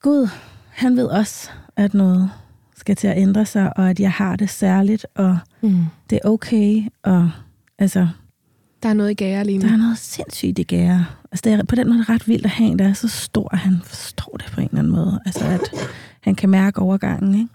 Gud, 0.00 0.28
han 0.70 0.96
ved 0.96 1.06
også, 1.06 1.50
at 1.76 1.94
noget 1.94 2.30
skal 2.76 2.96
til 2.96 3.06
at 3.08 3.18
ændre 3.18 3.46
sig, 3.46 3.76
og 3.78 3.90
at 3.90 4.00
jeg 4.00 4.12
har 4.12 4.36
det 4.36 4.50
særligt, 4.50 5.06
og 5.14 5.38
Mm. 5.62 5.76
det 6.10 6.18
er 6.24 6.28
okay, 6.28 6.82
og 7.02 7.30
altså, 7.78 8.08
Der 8.82 8.88
er 8.88 8.92
noget 8.94 9.10
i 9.10 9.14
gære 9.14 9.44
lige 9.44 9.58
nu. 9.58 9.66
der 9.66 9.72
er 9.72 9.76
noget 9.76 9.98
sindssygt 9.98 10.58
i 10.58 10.62
gære. 10.62 11.06
Altså, 11.32 11.42
det 11.44 11.52
er 11.52 11.64
på 11.64 11.74
den 11.74 11.88
måde 11.88 12.04
ret 12.08 12.28
vildt 12.28 12.44
at 12.44 12.50
have 12.50 12.70
en, 12.70 12.78
der 12.78 12.88
er 12.88 12.92
så 12.92 13.08
stor, 13.08 13.48
at 13.52 13.58
han 13.58 13.80
forstår 13.84 14.36
det 14.36 14.46
på 14.52 14.60
en 14.60 14.66
eller 14.66 14.78
anden 14.78 14.92
måde. 14.92 15.20
Altså, 15.26 15.44
at 15.44 15.60
han 16.20 16.34
kan 16.34 16.48
mærke 16.48 16.78
overgangen, 16.80 17.34
ikke? 17.34 17.48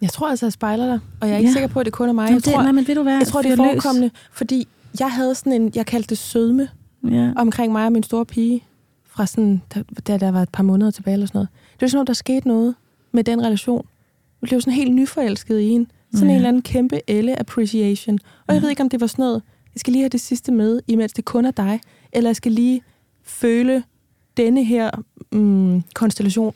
Jeg 0.00 0.10
tror 0.10 0.28
altså, 0.30 0.46
jeg 0.46 0.52
spejler 0.52 0.86
dig, 0.86 0.98
og 1.20 1.28
jeg 1.28 1.34
er 1.34 1.38
ikke 1.38 1.48
Ja. 1.48 1.52
sikker 1.52 1.68
på, 1.68 1.80
at 1.80 1.86
det 1.86 1.92
kun 1.92 2.08
er 2.08 2.12
mig. 2.12 2.22
Jamen, 2.22 2.34
Jeg 2.34 2.44
det, 2.44 2.52
tror, 2.52 2.62
nej, 2.62 2.72
men 2.72 2.88
ved 2.88 2.94
du 2.94 3.02
hvad? 3.02 3.16
jeg 3.18 3.26
tror 3.26 3.42
det 3.42 3.52
er 3.52 3.56
forekommende, 3.56 4.10
fordi 4.32 4.68
jeg 5.00 5.10
havde 5.12 5.34
sådan 5.34 5.52
en, 5.52 5.72
jeg 5.74 5.86
kaldte 5.86 6.08
det 6.08 6.18
sødme, 6.18 6.68
Ja. 7.10 7.32
omkring 7.36 7.72
mig 7.72 7.86
og 7.86 7.92
min 7.92 8.02
store 8.02 8.24
pige, 8.26 8.62
fra 9.08 9.26
sådan, 9.26 9.62
da, 9.74 9.82
da 10.06 10.16
der 10.16 10.30
var 10.30 10.42
et 10.42 10.48
par 10.48 10.62
måneder 10.62 10.90
tilbage 10.90 11.12
eller 11.12 11.26
sådan 11.26 11.36
noget. 11.38 11.48
Det 11.72 11.82
var 11.82 11.88
sådan, 11.88 12.00
om 12.00 12.06
der 12.06 12.12
skete 12.12 12.48
noget 12.48 12.74
med 13.12 13.24
den 13.24 13.42
relation. 13.44 13.86
Jeg 14.42 14.48
blev 14.48 14.60
sådan 14.60 14.72
helt 14.72 14.94
nyforelsket 14.94 15.60
i 15.60 15.68
en. 15.68 15.86
Sådan 16.12 16.26
Ja. 16.28 16.30
en 16.32 16.36
eller 16.36 16.48
anden 16.48 16.62
kæmpe 16.62 17.00
elle 17.10 17.40
appreciation. 17.40 18.18
Og 18.46 18.54
jeg 18.54 18.62
ved 18.62 18.70
ikke, 18.70 18.82
om 18.82 18.88
det 18.88 19.00
var 19.00 19.06
sådan 19.06 19.22
noget, 19.22 19.42
jeg 19.76 19.80
skal 19.80 19.92
lige 19.92 20.02
have 20.02 20.08
det 20.08 20.20
sidste 20.20 20.52
med, 20.52 20.80
imens 20.86 21.12
det 21.12 21.24
kun 21.24 21.44
er 21.44 21.50
dig, 21.50 21.80
eller 22.12 22.30
jeg 22.30 22.36
skal 22.36 22.52
lige 22.52 22.82
føle 23.22 23.82
denne 24.36 24.64
her 24.64 24.90
mm, 25.32 25.82
konstellation 25.94 26.54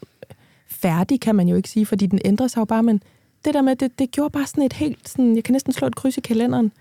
færdig, 0.67 1.21
kan 1.21 1.35
man 1.35 1.49
jo 1.49 1.57
ikke 1.57 1.69
sige, 1.69 1.87
fordi 1.87 2.07
den 2.07 2.21
ændrer 2.25 2.47
sig 2.49 2.61
jo 2.61 2.65
bare, 2.65 2.83
men 2.83 3.03
det 3.45 3.55
der 3.55 3.63
med, 3.63 3.77
det, 3.77 3.99
det 3.99 4.11
gjorde 4.11 4.31
bare 4.31 4.47
sådan 4.47 4.65
et 4.65 4.73
helt, 4.73 5.09
sådan, 5.09 5.37
jeg 5.37 5.45
kan 5.45 5.53
næsten 5.53 5.73
slå 5.73 5.87
et 5.87 5.95
kryds 5.95 6.19
i 6.19 6.21
kalenderen. 6.21 6.73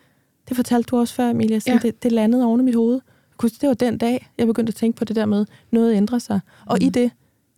Det 0.50 0.56
fortalte 0.56 0.88
du 0.88 0.98
også 0.98 1.14
før, 1.14 1.30
Emilia. 1.30 1.60
Sådan, 1.60 1.80
Ja. 1.84 1.88
det, 1.88 2.04
det 2.04 2.12
landede 2.12 2.46
oven 2.46 2.62
i 2.62 2.64
mit 2.64 2.76
hoved. 2.76 3.00
Det 3.42 3.68
var 3.68 3.74
den 3.74 3.98
dag, 3.98 4.30
jeg 4.38 4.48
begyndte 4.48 4.72
at 4.72 4.76
tænke 4.76 4.98
på 4.98 5.06
det 5.06 5.16
der 5.16 5.26
med, 5.26 5.46
noget 5.72 5.96
ændrer 5.96 6.20
sig. 6.20 6.40
Og 6.66 6.78
mm. 6.82 6.86
i 6.86 6.90
det, 6.90 7.12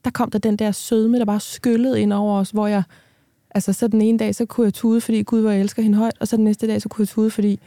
der 0.05 0.11
kom 0.11 0.31
der 0.31 0.39
den 0.39 0.55
der 0.55 0.71
sødme, 0.71 1.19
der 1.19 1.25
bare 1.25 1.39
skyllede 1.39 2.01
ind 2.01 2.13
over 2.13 2.39
os, 2.39 2.49
hvor 2.49 2.67
jeg, 2.67 2.83
altså 3.55 3.73
så 3.73 3.87
den 3.87 4.01
ene 4.01 4.17
dag, 4.17 4.35
så 4.35 4.45
kunne 4.45 4.65
jeg 4.65 4.73
tude, 4.73 5.01
fordi 5.01 5.23
Gud, 5.23 5.41
hvor 5.41 5.51
jeg 5.51 5.61
elsker 5.61 5.81
hende 5.83 5.97
højt, 5.97 6.17
og 6.19 6.27
så 6.27 6.35
den 6.37 6.43
næste 6.45 6.67
dag, 6.67 6.81
så 6.81 6.89
kunne 6.89 7.01
jeg 7.01 7.07
tude, 7.09 7.29
fordi 7.31 7.59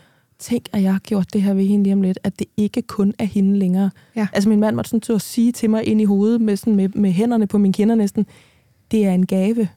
tænk, 0.44 0.64
at 0.72 0.82
jeg 0.82 0.92
har 0.92 0.98
gjort 0.98 1.32
det 1.32 1.42
her 1.42 1.54
ved 1.54 1.64
hende 1.64 1.82
lige 1.84 1.92
om 1.92 2.02
lidt, 2.02 2.18
at 2.24 2.38
det 2.38 2.46
ikke 2.56 2.82
kun 2.82 3.14
er 3.18 3.24
hende 3.24 3.58
længere. 3.58 3.90
Ja. 4.16 4.26
Altså 4.32 4.48
min 4.48 4.60
mand 4.60 4.76
måtte 4.76 4.88
sådan 4.88 5.00
til 5.00 5.12
at 5.12 5.22
sige 5.22 5.52
til 5.52 5.70
mig 5.70 5.84
ind 5.86 6.00
i 6.00 6.04
hovedet, 6.04 6.40
med, 6.40 6.56
sådan 6.56 6.76
med, 6.76 6.88
med 6.88 7.10
hænderne 7.12 7.46
på 7.46 7.58
mine 7.58 7.72
kinder 7.74 7.94
næsten, 7.94 8.26
det 8.90 9.06
er 9.06 9.12
en 9.12 9.26
gave. 9.26 9.68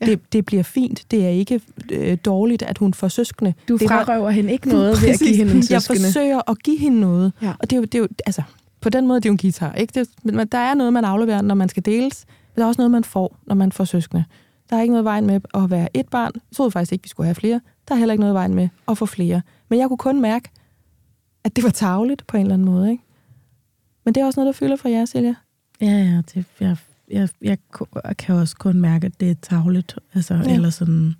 Ja. 0.00 0.06
Det, 0.06 0.32
det 0.32 0.46
bliver 0.46 0.62
fint. 0.62 1.04
Det 1.10 1.24
er 1.24 1.28
ikke 1.28 1.60
øh, 1.92 2.18
dårligt, 2.24 2.62
at 2.62 2.78
hun 2.78 2.94
får 2.94 3.08
søskende. 3.08 3.54
Du 3.68 3.76
det 3.76 3.90
var- 3.90 4.04
frarøver 4.04 4.30
hende 4.30 4.52
ikke 4.52 4.68
noget 4.68 4.88
ved 4.88 4.94
at 4.94 5.00
give 5.02 5.12
Præcis. 5.12 5.36
hende 5.36 5.52
en 5.52 5.56
Jeg 5.70 5.82
søskende. 5.82 6.00
forsøger 6.00 6.50
at 6.50 6.62
give 6.62 6.78
hende 6.78 7.00
noget. 7.00 7.32
Ja. 7.42 7.52
Og 7.60 7.70
det 7.70 7.76
er, 7.76 7.80
jo, 7.80 7.84
det 7.84 7.94
er 7.94 7.98
jo, 7.98 8.08
altså, 8.26 8.42
på 8.80 8.88
den 8.88 9.06
måde, 9.06 9.20
det 9.20 9.24
er 9.26 9.30
jo 9.30 9.32
en 9.32 9.38
guitar, 9.38 9.72
ikke? 9.72 10.00
Det, 10.00 10.08
men 10.24 10.46
der 10.52 10.58
er 10.58 10.74
noget, 10.74 10.92
man 10.92 11.04
afleverer, 11.04 11.42
når 11.42 11.54
man 11.54 11.68
skal 11.68 11.84
deles. 11.84 12.24
Men 12.54 12.60
der 12.60 12.64
er 12.64 12.68
også 12.68 12.80
noget, 12.80 12.90
man 12.90 13.04
får, 13.04 13.36
når 13.46 13.54
man 13.54 13.72
får 13.72 13.84
søskende. 13.84 14.24
Der 14.70 14.76
er 14.76 14.82
ikke 14.82 14.92
noget 14.92 15.04
vejen 15.04 15.26
med 15.26 15.40
at 15.54 15.70
være 15.70 15.88
et 15.94 16.08
barn. 16.08 16.30
Jeg 16.34 16.56
troede 16.56 16.70
faktisk 16.70 16.92
ikke, 16.92 17.02
vi 17.02 17.08
skulle 17.08 17.26
have 17.26 17.34
flere. 17.34 17.60
Der 17.88 17.94
er 17.94 17.98
heller 17.98 18.12
ikke 18.12 18.20
noget 18.20 18.34
vejen 18.34 18.54
med 18.54 18.68
at 18.88 18.98
få 18.98 19.06
flere. 19.06 19.42
Men 19.68 19.78
jeg 19.78 19.88
kunne 19.88 19.98
kun 19.98 20.20
mærke, 20.20 20.48
at 21.44 21.56
det 21.56 21.64
var 21.64 21.70
tageligt 21.70 22.26
på 22.26 22.36
en 22.36 22.40
eller 22.42 22.54
anden 22.54 22.66
måde, 22.66 22.90
ikke? 22.90 23.02
Men 24.04 24.14
det 24.14 24.20
er 24.20 24.26
også 24.26 24.40
noget, 24.40 24.54
der 24.54 24.58
fylder 24.58 24.76
for 24.76 24.88
jer, 24.88 25.04
Silja. 25.04 25.34
Ja, 25.80 25.86
ja, 25.86 26.22
det, 26.34 26.44
jeg 26.60 26.76
jeg, 27.10 27.28
jeg 27.42 27.58
ko- 27.70 27.88
kan 28.18 28.34
også 28.34 28.56
kun 28.56 28.80
mærke, 28.80 29.06
at 29.06 29.20
det 29.20 29.30
er 29.30 29.34
tavligt. 29.42 29.98
Altså, 30.14 30.34
ja. 30.34 30.54
Eller 30.54 30.70
sådan, 30.70 31.14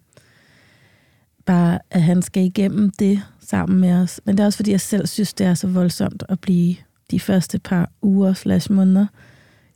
bare 1.44 1.78
at 1.90 2.02
han 2.02 2.22
skal 2.22 2.42
igennem 2.44 2.90
det 2.90 3.22
sammen 3.40 3.80
med 3.80 3.92
os. 3.92 4.20
Men 4.24 4.36
det 4.36 4.42
er 4.42 4.46
også, 4.46 4.56
fordi 4.56 4.70
jeg 4.70 4.80
selv 4.80 5.06
synes, 5.06 5.34
det 5.34 5.46
er 5.46 5.54
så 5.54 5.66
voldsomt 5.66 6.22
at 6.28 6.40
blive 6.40 6.76
de 7.10 7.20
første 7.20 7.58
par 7.58 7.90
uger 8.02 8.32
slash 8.32 8.72
måneder, 8.72 9.06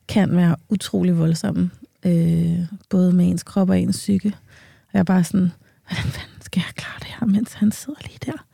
kan 0.09 0.37
være 0.37 0.57
utrolig 0.69 1.19
voldsomme. 1.19 1.71
Øh, 2.07 2.59
både 2.89 3.13
med 3.13 3.29
ens 3.31 3.43
krop 3.43 3.71
og 3.71 3.81
ens 3.81 3.97
psyke. 3.97 4.29
Og 4.59 4.91
jeg 4.93 5.01
er 5.01 5.05
bare 5.05 5.25
sådan, 5.25 5.53
hvordan 5.87 6.05
fanden 6.05 6.43
skal 6.43 6.61
jeg 6.67 6.75
klare 6.75 6.99
det 6.99 7.09
her, 7.21 7.27
mens 7.27 7.53
han 7.53 7.73
sidder 7.73 7.99
lige 8.03 8.19
der? 8.27 8.45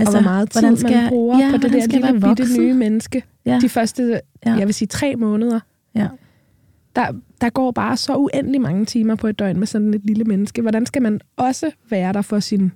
Altså, 0.00 0.16
og 0.16 0.22
hvor 0.22 0.30
meget 0.30 0.50
tid 0.50 0.88
man 0.90 1.08
bruger 1.08 1.38
ja, 1.38 1.50
på 1.50 1.52
det 1.52 1.60
hvordan 1.60 1.78
der 1.80 1.84
skal 1.84 2.00
lille 2.14 2.20
bitte 2.28 2.60
nye 2.60 2.74
menneske. 2.74 3.24
Ja, 3.46 3.58
De 3.62 3.68
første, 3.68 4.20
ja, 4.46 4.54
jeg 4.54 4.66
vil 4.66 4.74
sige, 4.74 4.88
tre 4.88 5.16
måneder. 5.16 5.60
ja. 5.94 6.08
Der, 6.96 7.06
der 7.40 7.50
går 7.50 7.70
bare 7.70 7.96
så 7.96 8.16
uendelig 8.16 8.60
mange 8.60 8.84
timer 8.84 9.14
på 9.14 9.26
et 9.26 9.38
døgn 9.38 9.58
med 9.58 9.66
sådan 9.66 9.94
et 9.94 10.00
lille 10.04 10.24
menneske. 10.24 10.62
Hvordan 10.62 10.86
skal 10.86 11.02
man 11.02 11.20
også 11.36 11.70
være 11.90 12.12
der 12.12 12.22
for 12.22 12.40
sin, 12.40 12.72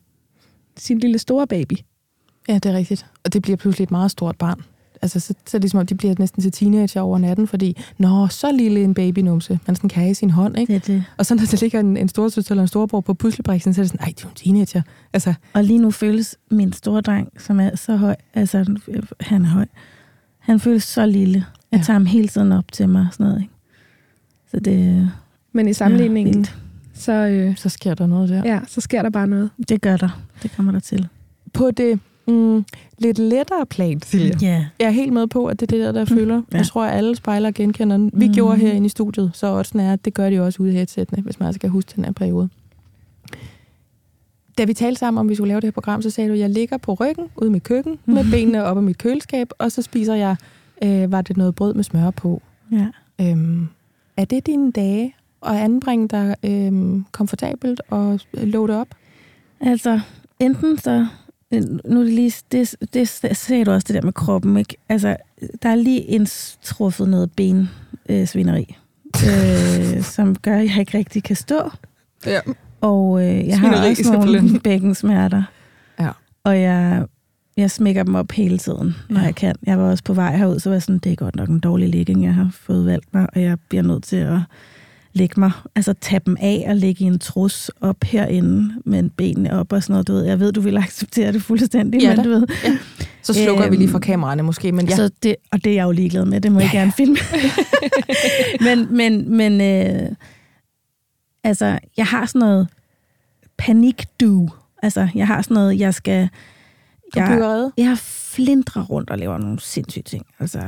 sin 0.77 0.99
lille 0.99 1.19
store 1.19 1.47
baby? 1.47 1.73
Ja, 2.49 2.55
det 2.55 2.67
er 2.67 2.73
rigtigt. 2.73 3.07
Og 3.25 3.33
det 3.33 3.43
bliver 3.43 3.57
pludselig 3.57 3.85
et 3.85 3.91
meget 3.91 4.11
stort 4.11 4.37
barn. 4.39 4.63
Altså, 5.05 5.21
så, 5.21 5.35
så 5.47 5.57
er 5.57 5.61
det 5.61 5.71
som 5.71 5.81
om, 5.81 5.87
de 5.87 5.95
bliver 5.95 6.15
næsten 6.19 6.43
til 6.43 6.53
teenager 6.53 7.01
over 7.01 7.19
natten, 7.19 7.47
fordi, 7.47 7.77
nå, 7.99 8.27
så 8.29 8.53
lille 8.53 8.83
en 8.85 8.95
babynumse, 8.95 9.59
man 9.67 9.77
sådan 9.77 9.91
kan 9.91 10.01
have 10.03 10.11
i 10.11 10.15
sin 10.15 10.31
hånd, 10.31 10.59
ikke? 10.59 10.73
Det 10.75 10.77
er 10.89 10.95
det. 10.95 11.05
Og 11.17 11.27
så 11.27 11.35
når 11.35 11.45
der 11.45 11.59
ligger 11.61 11.81
en, 11.81 11.97
en 11.97 12.09
storsøster 12.09 12.53
eller 12.53 12.63
en 12.63 12.69
storebror 12.69 13.01
på 13.01 13.15
puslebriksen, 13.15 13.75
så 13.75 13.81
er 13.81 13.83
det 13.83 13.91
sådan, 13.91 14.07
ej, 14.07 14.13
de 14.13 14.15
er 14.19 14.25
jo 14.25 14.29
en 14.29 14.35
teenager. 14.35 14.83
Altså, 15.13 15.35
Og 15.53 15.65
lige 15.65 15.79
nu 15.79 15.91
føles 15.91 16.37
min 16.51 16.73
store 16.73 17.01
dreng, 17.01 17.29
som 17.39 17.61
er 17.61 17.77
så 17.77 17.97
høj, 17.97 18.15
altså 18.35 18.77
han 19.21 19.43
er 19.45 19.49
høj, 19.49 19.67
han 20.39 20.61
føles 20.61 20.83
så 20.85 21.07
lille. 21.07 21.45
Jeg 21.73 21.79
Ja. 21.79 21.85
tager 21.85 21.93
ham 21.95 22.07
hele 22.07 22.29
tiden 22.29 22.53
op 22.53 22.73
til 22.73 22.89
mig 22.89 23.01
og 23.01 23.13
sådan 23.13 23.27
noget. 23.27 23.41
Ikke? 23.43 23.53
Så 24.51 24.61
det, 24.61 25.11
Men 25.53 25.69
i 25.69 25.73
sammenligningen, 25.73 26.35
vildt. 26.35 26.57
så, 26.95 27.13
øh, 27.13 27.57
så 27.57 27.69
sker 27.69 27.95
der 27.95 28.07
noget 28.07 28.29
der. 28.29 28.43
ja, 28.45 28.61
så 28.67 28.81
sker 28.81 29.03
der 29.03 29.11
bare 29.11 29.27
noget. 29.27 29.51
det 29.69 29.81
gør 29.81 29.97
der. 29.97 30.21
Det 30.43 30.53
kommer 30.57 30.73
der 30.73 30.81
til. 30.81 31.09
På 31.53 31.71
det 31.71 32.01
mm, 32.29 32.65
lidt 32.99 33.19
lettere 33.19 33.67
plan, 33.67 34.03
Silja. 34.03 34.35
Ja. 34.43 34.67
Jeg 34.79 34.87
er 34.87 34.91
helt 34.91 35.13
med 35.13 35.27
på, 35.27 35.47
at 35.47 35.61
det 35.61 35.73
er 35.73 35.77
det 35.77 35.85
der, 35.85 35.93
der 35.93 36.05
føler. 36.05 36.43
ja. 36.53 36.57
Jeg 36.57 36.67
tror, 36.67 36.85
at 36.85 36.97
alle 36.97 37.17
spejler 37.17 37.51
genkender 37.51 37.97
den. 37.97 38.11
Vi 38.15 38.27
Mm. 38.29 38.35
gjorde 38.35 38.57
herinde 38.59 38.87
i 38.87 38.89
studiet, 38.89 39.31
så 39.35 39.47
også 39.47 39.79
er, 39.79 39.93
at 39.93 40.05
det 40.05 40.15
gør 40.15 40.31
de 40.31 40.41
også 40.41 40.63
ude 40.63 40.71
i 40.71 40.75
headsættene, 40.75 41.23
hvis 41.23 41.41
man 41.41 41.47
altså 41.47 41.61
kan 41.61 41.71
huske 41.71 41.93
den 41.97 42.05
her 42.05 42.13
periode. 42.13 42.49
Da 44.59 44.65
vi 44.65 44.75
talte 44.75 44.99
sammen 44.99 45.19
om, 45.21 45.27
at 45.27 45.31
vi 45.31 45.35
skulle 45.35 45.49
lave 45.49 45.61
det 45.61 45.67
her 45.67 45.71
program, 45.73 46.03
så 46.03 46.11
sagde 46.11 46.29
du, 46.29 46.35
at 46.35 46.41
jeg 46.41 46.51
ligger 46.51 46.77
på 46.77 46.95
ryggen 46.95 47.25
ude 47.37 47.49
i 47.49 47.53
mit 47.53 47.63
køkken, 47.63 47.99
med 48.07 48.31
benene 48.31 48.65
op 48.65 48.77
af 48.77 48.83
mit 48.83 48.99
køleskab, 48.99 49.51
og 49.59 49.73
så 49.73 49.83
spiser 49.83 50.15
jeg, 50.15 50.37
øh, 50.85 51.13
var 51.13 51.23
det 51.23 51.37
noget 51.37 51.55
brød 51.55 51.75
med 51.75 51.85
smør 51.85 52.11
på. 52.11 52.43
ja. 52.73 52.87
Øhm, 53.21 53.69
er 54.17 54.25
det 54.25 54.47
dine 54.47 54.73
dage 54.73 55.15
at 55.47 55.57
anbringe 55.57 56.09
dig 56.09 56.35
øhm, 56.45 57.05
komfortabelt 57.13 57.81
og 57.91 58.21
låde 58.33 58.81
op? 58.81 58.89
Altså, 59.61 60.01
enten 60.41 60.79
så... 60.79 61.07
Nu 61.61 62.01
er 62.01 62.05
det 62.05 62.13
lige... 62.13 62.33
Det, 62.53 62.75
det 62.95 63.09
sagde 63.37 63.65
du 63.65 63.71
også, 63.71 63.85
det 63.89 63.95
der 63.95 64.03
med 64.03 64.13
kroppen, 64.13 64.57
ikke? 64.57 64.77
Altså, 64.89 65.17
der 65.63 65.69
er 65.69 65.75
lige 65.75 66.01
indtruffet 66.01 67.09
noget 67.09 67.31
ben 67.33 67.69
øh, 68.09 68.21
øh, 69.29 70.03
som 70.03 70.37
gør, 70.37 70.57
at 70.59 70.65
jeg 70.67 70.79
ikke 70.79 70.99
rigtig 70.99 71.23
kan 71.23 71.37
stå. 71.37 71.71
Ja. 72.27 72.41
Og 72.81 73.23
øh, 73.23 73.49
jeg 73.49 73.61
har 73.61 73.69
Svineri, 73.73 73.91
også 73.91 74.13
nogle 74.13 74.61
bækkensmerter. 74.65 75.43
Ja. 76.01 76.11
Og 76.45 76.61
jeg, 76.61 77.07
jeg 77.57 77.71
smækker 77.71 78.03
dem 78.03 78.15
op 78.15 78.33
hele 78.33 78.59
tiden, 78.59 78.95
når 79.09 79.21
Ja. 79.21 79.27
jeg 79.27 79.35
kan. 79.35 79.55
Jeg 79.67 79.79
var 79.79 79.91
også 79.91 80.05
på 80.05 80.15
vej 80.15 80.37
herud, 80.37 80.59
så 80.59 80.69
var 80.69 80.75
jeg 80.75 80.83
sådan, 80.83 80.99
det 80.99 81.13
er 81.13 81.17
godt 81.17 81.37
nok 81.37 81.49
en 81.49 81.61
dårlig 81.61 81.89
ligging, 81.89 82.25
jeg 82.25 82.35
har 82.35 82.51
fået 82.53 82.87
valgt 82.87 83.15
mig, 83.15 83.27
og 83.35 83.43
jeg 83.43 83.59
bliver 83.69 83.83
nødt 83.83 84.05
til 84.05 84.17
at 84.17 84.39
lægge 85.15 85.41
mig, 85.41 85.53
altså 85.77 85.93
tage 86.01 86.21
dem 86.27 86.37
af 86.41 86.65
og 86.69 86.77
lægge 86.77 87.05
i 87.05 87.07
en 87.07 87.19
trus 87.19 87.71
op 87.81 88.05
herinde 88.05 88.75
med 88.85 89.11
benene 89.11 89.59
op 89.61 89.73
og 89.73 89.83
sådan 89.83 89.93
noget. 89.93 90.09
Du 90.09 90.13
ved, 90.13 90.25
jeg 90.25 90.41
ved, 90.41 90.53
du 90.53 90.61
vil 90.61 90.77
acceptere 90.77 91.33
det 91.33 91.43
fuldstændig, 91.43 92.01
Ja 92.03 92.09
men 92.09 92.17
da. 92.17 92.23
du 92.23 92.29
ved. 92.29 92.47
Så 93.23 93.35
slukker 93.35 93.65
øhm, 93.65 93.73
vi 93.73 93.77
lige 93.77 93.89
for 93.89 93.99
Øhm, 93.99 94.03
kameraerne 94.03 94.43
måske, 94.43 94.73
men 94.73 94.87
ja. 94.87 94.91
Ja. 94.91 94.97
Så 94.97 95.11
det, 95.23 95.37
og 95.53 95.65
det 95.65 95.71
er 95.71 95.75
jeg 95.75 95.85
jo 95.85 95.91
ligeglad 95.91 96.25
med, 96.25 96.41
det 96.41 96.53
må 96.53 96.61
jeg 96.61 96.71
gerne 96.73 96.93
filme. 96.93 97.17
men 98.67 98.97
men, 98.97 99.37
men 99.37 99.61
øh, 99.61 100.09
altså, 101.45 101.79
jeg 101.97 102.07
har 102.07 102.27
sådan 102.27 102.39
noget 102.39 102.69
panik-do. 103.57 104.49
Altså, 104.83 105.09
jeg 105.15 105.27
har 105.27 105.43
sådan 105.43 105.55
noget, 105.55 105.79
jeg 105.79 105.95
skal... 105.95 106.29
Jeg, 107.17 107.29
byggeriet. 107.29 107.73
jeg 107.77 107.99
flindrer 107.99 108.83
rundt 108.83 109.11
og 109.11 109.19
laver 109.19 109.39
nogle 109.39 109.61
sindssyge 109.61 110.03
ting. 110.03 110.27
Altså, 110.41 110.61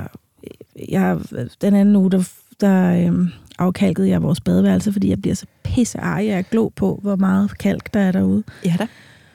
jeg, 0.88 1.18
den 1.60 1.74
anden 1.74 1.96
uge, 1.96 2.10
der, 2.10 2.28
der 2.60 3.06
øhm, 3.06 3.28
afkalkede 3.58 4.08
jeg 4.08 4.22
vores 4.22 4.40
badeværelse, 4.40 4.92
fordi 4.92 5.10
jeg 5.10 5.20
bliver 5.22 5.34
så 5.34 5.46
pisse 5.64 5.98
jeg 6.02 6.26
er 6.26 6.42
glå 6.42 6.72
på, 6.76 6.98
hvor 7.02 7.16
meget 7.16 7.58
kalk 7.58 7.94
der 7.94 8.00
er 8.00 8.12
derude. 8.12 8.42
Ja 8.64 8.74
da. 8.78 8.86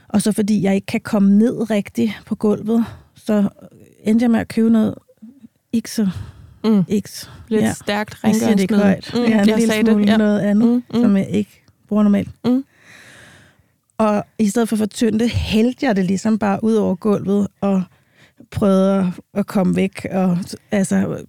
Og 0.07 0.21
så 0.21 0.31
fordi 0.31 0.63
jeg 0.63 0.75
ikke 0.75 0.85
kan 0.85 1.01
komme 1.01 1.37
ned 1.37 1.69
rigtigt 1.71 2.11
på 2.25 2.35
gulvet, 2.35 2.85
så 3.15 3.49
endte 4.03 4.23
jeg 4.23 4.31
med 4.31 4.39
at 4.39 4.47
købe 4.47 4.69
noget 4.69 4.95
ikke 5.73 5.91
så... 5.91 6.09
Mm. 6.63 6.83
Ikke 6.87 7.09
Lidt 7.47 7.63
ja. 7.63 7.73
stærkt 7.73 8.17
Jeg 8.23 8.35
siger 8.35 8.51
det 8.51 8.59
ikke 8.59 8.75
højt. 8.75 9.11
Mm, 9.13 9.19
ja, 9.19 9.25
en 9.25 9.31
jeg 9.31 9.45
lille 9.45 9.67
sagde 9.73 9.85
smule 9.85 10.03
det. 10.03 10.09
Ja. 10.11 10.17
noget 10.17 10.39
andet, 10.39 10.67
Mm, 10.67 10.73
mm, 10.73 10.83
mm. 10.93 10.97
mm. 10.97 11.01
som 11.01 11.17
jeg 11.17 11.29
ikke 11.29 11.63
bruger 11.87 12.03
normalt. 12.03 12.29
Mm. 12.45 12.63
Og 13.97 14.23
i 14.39 14.47
stedet 14.47 14.69
for 14.69 14.75
at 14.75 14.77
fortynde 14.77 15.19
det, 15.19 15.29
hældte 15.29 15.85
jeg 15.85 15.95
det 15.95 16.05
ligesom 16.05 16.39
bare 16.39 16.63
ud 16.63 16.73
over 16.73 16.95
gulvet 16.95 17.47
og 17.61 17.83
prøvede 18.51 19.11
at, 19.33 19.47
komme 19.47 19.75
væk 19.75 20.07
og 20.11 20.37
altså, 20.71 21.25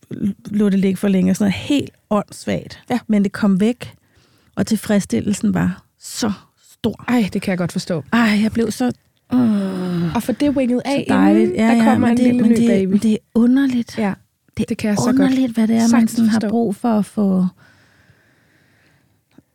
lå 0.51 0.69
det 0.69 0.79
ligge 0.79 0.97
for 0.97 1.09
længe 1.09 1.33
og 1.33 1.37
sådan 1.37 1.45
noget. 1.45 1.55
Helt 1.55 1.91
åndssvagt. 2.11 2.83
Ja. 2.91 2.99
Men 3.07 3.25
det 3.25 3.33
kom 3.33 3.61
væk, 3.61 3.95
og 4.57 4.67
tilfredsstillelsen 4.67 5.55
var 5.55 5.85
så 5.99 6.33
stor. 6.73 7.05
Ej, 7.09 7.29
det 7.33 7.43
kan 7.43 7.51
jeg 7.51 7.59
godt 7.59 7.73
forstå. 7.73 8.05
Ej, 8.13 8.39
jeg 8.43 8.53
blev 8.53 8.71
så... 8.71 8.93
Uh, 9.33 10.17
Og 10.17 10.23
for 10.23 10.33
det 10.33 10.57
winget 10.57 10.83
af, 10.85 11.05
så 11.09 11.15
dejligt. 11.15 11.51
inden 11.51 11.79
der 11.79 11.85
kommer 11.85 12.09
men 12.09 12.11
en 12.11 12.17
det, 12.17 12.27
lille 12.27 12.49
ny 12.49 12.57
det, 12.57 12.67
baby. 12.69 12.93
Det 13.03 13.13
er 13.13 13.17
underligt. 13.35 13.99
Ja, 13.99 14.15
det, 14.59 14.69
det 14.69 14.79
kan 14.79 14.89
jeg 14.89 14.99
så 14.99 15.09
underligt, 15.09 15.47
godt 15.47 15.57
hvad 15.57 15.69
det 15.69 15.77
er, 15.77 15.97
man 15.97 16.09
sådan 16.09 16.29
har 16.29 16.41
brug 16.49 16.77
for 16.77 16.99
at 16.99 17.05
få... 17.05 17.47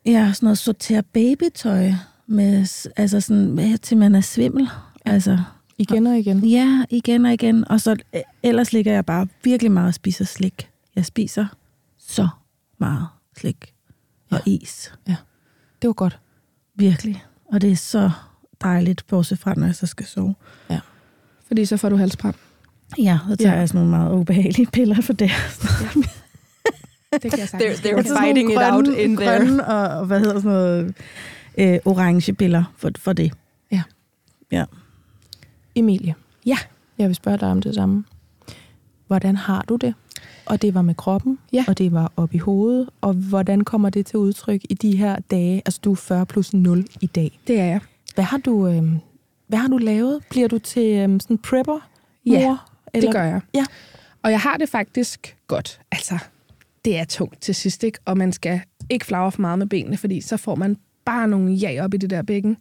Ja, 0.05 0.31
sådan 0.33 0.45
noget 0.45 0.57
sortere 0.57 1.03
babytøj, 1.03 1.91
med, 2.27 2.87
altså 2.97 3.21
sådan, 3.21 3.77
til 3.81 3.97
man 3.97 4.15
er 4.15 4.21
svimmel. 4.21 4.67
Altså, 5.05 5.39
Igen 5.77 6.07
og 6.07 6.17
igen. 6.17 6.39
ja, 6.45 6.85
igen 6.89 7.25
og 7.25 7.33
igen. 7.33 7.67
Og 7.67 7.81
så 7.81 7.95
øh, 8.15 8.21
ellers 8.43 8.73
ligger 8.73 8.93
jeg 8.93 9.05
bare 9.05 9.27
virkelig 9.43 9.71
meget 9.71 9.87
og 9.87 9.93
spiser 9.93 10.25
slik. 10.25 10.69
Jeg 10.95 11.05
spiser 11.05 11.45
så 11.97 12.27
meget 12.77 13.07
slik 13.37 13.73
og 14.31 14.39
is. 14.45 14.93
Det 15.81 15.87
var 15.87 15.93
godt. 15.93 16.19
Virkelig. 16.75 17.23
Og 17.45 17.61
det 17.61 17.71
er 17.71 17.75
så 17.75 18.11
dejligt, 18.61 19.07
bortset 19.07 19.39
fra, 19.39 19.53
når 19.57 19.65
jeg 19.65 19.75
så 19.75 19.85
skal 19.85 20.05
sove. 20.05 20.35
Fordi 21.47 21.65
så 21.65 21.77
får 21.77 21.89
du 21.89 21.95
halsbrand. 21.95 22.35
Ja, 22.97 23.19
så 23.29 23.35
tager 23.35 23.53
Ja. 23.53 23.59
jeg 23.59 23.69
sådan 23.69 23.79
nogle 23.85 23.97
meget 23.97 24.13
ubehagelige 24.13 24.67
piller 24.73 25.01
for 25.01 25.13
det. 25.13 25.31
Det 27.13 27.31
kan 27.31 27.39
jeg 27.39 27.43
They're- 27.43 27.45
sagtens. 27.45 27.79
they're 27.79 27.95
forstå. 28.01 28.15
fighting 28.21 28.51
it 28.51 28.57
out 28.61 28.87
in 28.87 29.15
there. 29.17 29.37
grønne 29.37 29.67
og, 29.67 29.99
og 29.99 30.05
hvad 30.05 30.19
hedder 30.19 30.33
sådan 30.39 30.51
noget, 30.51 30.95
øh, 31.57 31.79
orange 31.85 32.33
piller 32.33 32.63
for, 32.77 32.91
for 32.97 33.13
det. 33.13 33.33
Emilie. 35.79 36.15
Ja. 36.45 36.57
Jeg 36.97 37.07
vil 37.07 37.15
spørge 37.15 37.37
dig 37.37 37.51
om 37.51 37.61
det 37.61 37.75
samme. 37.75 38.03
Hvordan 39.07 39.35
har 39.35 39.61
du 39.69 39.75
det? 39.75 39.93
Og 40.45 40.61
det 40.61 40.73
var 40.73 40.81
med 40.81 40.95
kroppen, 40.95 41.39
Ja. 41.53 41.65
og 41.67 41.77
det 41.77 41.91
var 41.91 42.11
op 42.15 42.33
i 42.33 42.37
hovedet. 42.37 42.89
Og 43.01 43.13
hvordan 43.13 43.63
kommer 43.63 43.89
det 43.89 44.05
til 44.05 44.19
udtryk 44.19 44.61
i 44.69 44.73
de 44.73 44.97
her 44.97 45.15
dage? 45.31 45.61
Altså, 45.65 45.79
du 45.83 45.91
er 45.91 45.95
40 45.95 46.25
plus 46.25 46.53
0 46.53 46.85
i 47.01 47.05
dag. 47.05 47.39
Det 47.47 47.59
er 47.59 47.65
jeg. 47.65 47.79
Hvad 48.15 48.23
har 48.23 48.37
du, 48.37 48.67
øh, 48.67 48.83
hvad 49.47 49.59
har 49.59 49.67
du 49.67 49.77
lavet? 49.77 50.19
Bliver 50.29 50.47
du 50.47 50.57
til 50.59 50.95
øh, 51.09 51.19
sådan 51.21 51.37
prepper? 51.37 51.89
Ja, 52.25 52.47
mor, 52.47 52.69
Det 52.93 53.11
gør 53.11 53.23
jeg. 53.23 53.41
Ja. 53.55 53.65
Og 54.23 54.31
jeg 54.31 54.39
har 54.39 54.57
det 54.57 54.69
faktisk 54.69 55.37
godt. 55.47 55.79
Altså, 55.91 56.17
det 56.85 56.97
er 56.97 57.05
tungt 57.05 57.41
til 57.41 57.55
sidst, 57.55 57.83
ikke? 57.83 57.99
Og 58.05 58.17
man 58.17 58.31
skal 58.33 58.61
ikke 58.89 59.05
flagre 59.05 59.31
for 59.31 59.41
meget 59.41 59.59
med 59.59 59.67
benene, 59.67 59.97
fordi 59.97 60.21
så 60.21 60.37
får 60.37 60.55
man 60.55 60.77
bare 61.05 61.27
nogle 61.27 61.51
ja 61.53 61.83
op 61.83 61.93
i 61.93 61.97
det 61.97 62.09
der 62.09 62.21
bækken. 62.21 62.57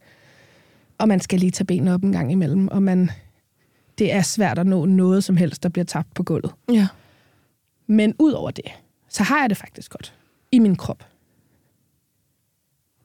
Og 0.99 1.09
man 1.09 1.21
skal 1.21 1.41
lige 1.41 1.51
tage 1.51 1.67
benene 1.67 1.95
op 1.95 2.03
en 2.03 2.13
gang 2.13 2.33
imellem, 2.33 2.69
og 2.69 2.83
man, 2.83 3.11
det 3.99 4.13
er 4.13 4.23
svært 4.23 4.59
at 4.59 4.67
nå 4.67 4.85
noget 4.85 5.25
som 5.25 5.37
helst, 5.37 5.63
der 5.63 5.69
bliver 5.69 5.85
tabt 5.85 6.15
på 6.15 6.23
gulvet. 6.23 6.55
Ja. 6.73 6.89
Men 7.87 8.15
ud 8.19 8.33
over 8.33 8.51
det, 8.51 8.65
så 9.09 9.23
har 9.23 9.41
jeg 9.41 9.51
det 9.51 9.57
faktisk 9.57 9.91
godt 9.91 10.15
i 10.53 10.59
min 10.59 10.77
krop. 10.77 11.07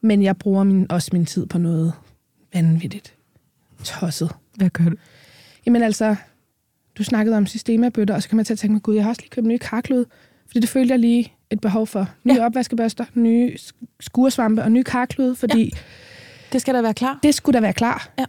Men 0.01 0.23
jeg 0.23 0.37
bruger 0.37 0.63
min, 0.63 0.91
også 0.91 1.09
min 1.13 1.25
tid 1.25 1.45
på 1.45 1.57
noget 1.57 1.93
vanvittigt 2.53 3.15
tosset. 3.83 4.31
Hvad 4.55 4.69
gør 4.69 4.83
du? 4.83 4.95
Jamen 5.65 5.83
altså, 5.83 6.15
du 6.97 7.03
snakkede 7.03 7.37
om 7.37 7.45
systemabøtter, 7.47 8.15
og 8.15 8.23
så 8.23 8.29
kan 8.29 8.35
man 8.35 8.45
til 8.45 8.53
at 8.53 8.59
tænke 8.59 8.73
mig, 8.73 8.81
gud, 8.81 8.95
jeg 8.95 9.03
har 9.03 9.09
også 9.09 9.21
lige 9.21 9.29
købt 9.29 9.47
nye 9.47 9.59
karklud, 9.59 10.05
fordi 10.47 10.59
det 10.59 10.69
følte 10.69 10.91
jeg 10.91 10.99
lige 10.99 11.33
et 11.49 11.61
behov 11.61 11.87
for. 11.87 12.09
Nye 12.23 12.33
ja. 12.33 12.45
opvaskebørster, 12.45 13.05
nye 13.13 13.55
sk- 13.59 13.85
skuresvampe 13.99 14.63
og 14.63 14.71
nye 14.71 14.83
karklud, 14.83 15.35
fordi 15.35 15.63
ja. 15.63 15.79
Det 16.51 16.61
skal 16.61 16.73
da 16.73 16.81
være 16.81 16.93
klar. 16.93 17.19
det 17.23 17.35
skulle 17.35 17.53
da 17.53 17.61
være 17.61 17.73
klar 17.73 18.09
Ja. 18.19 18.25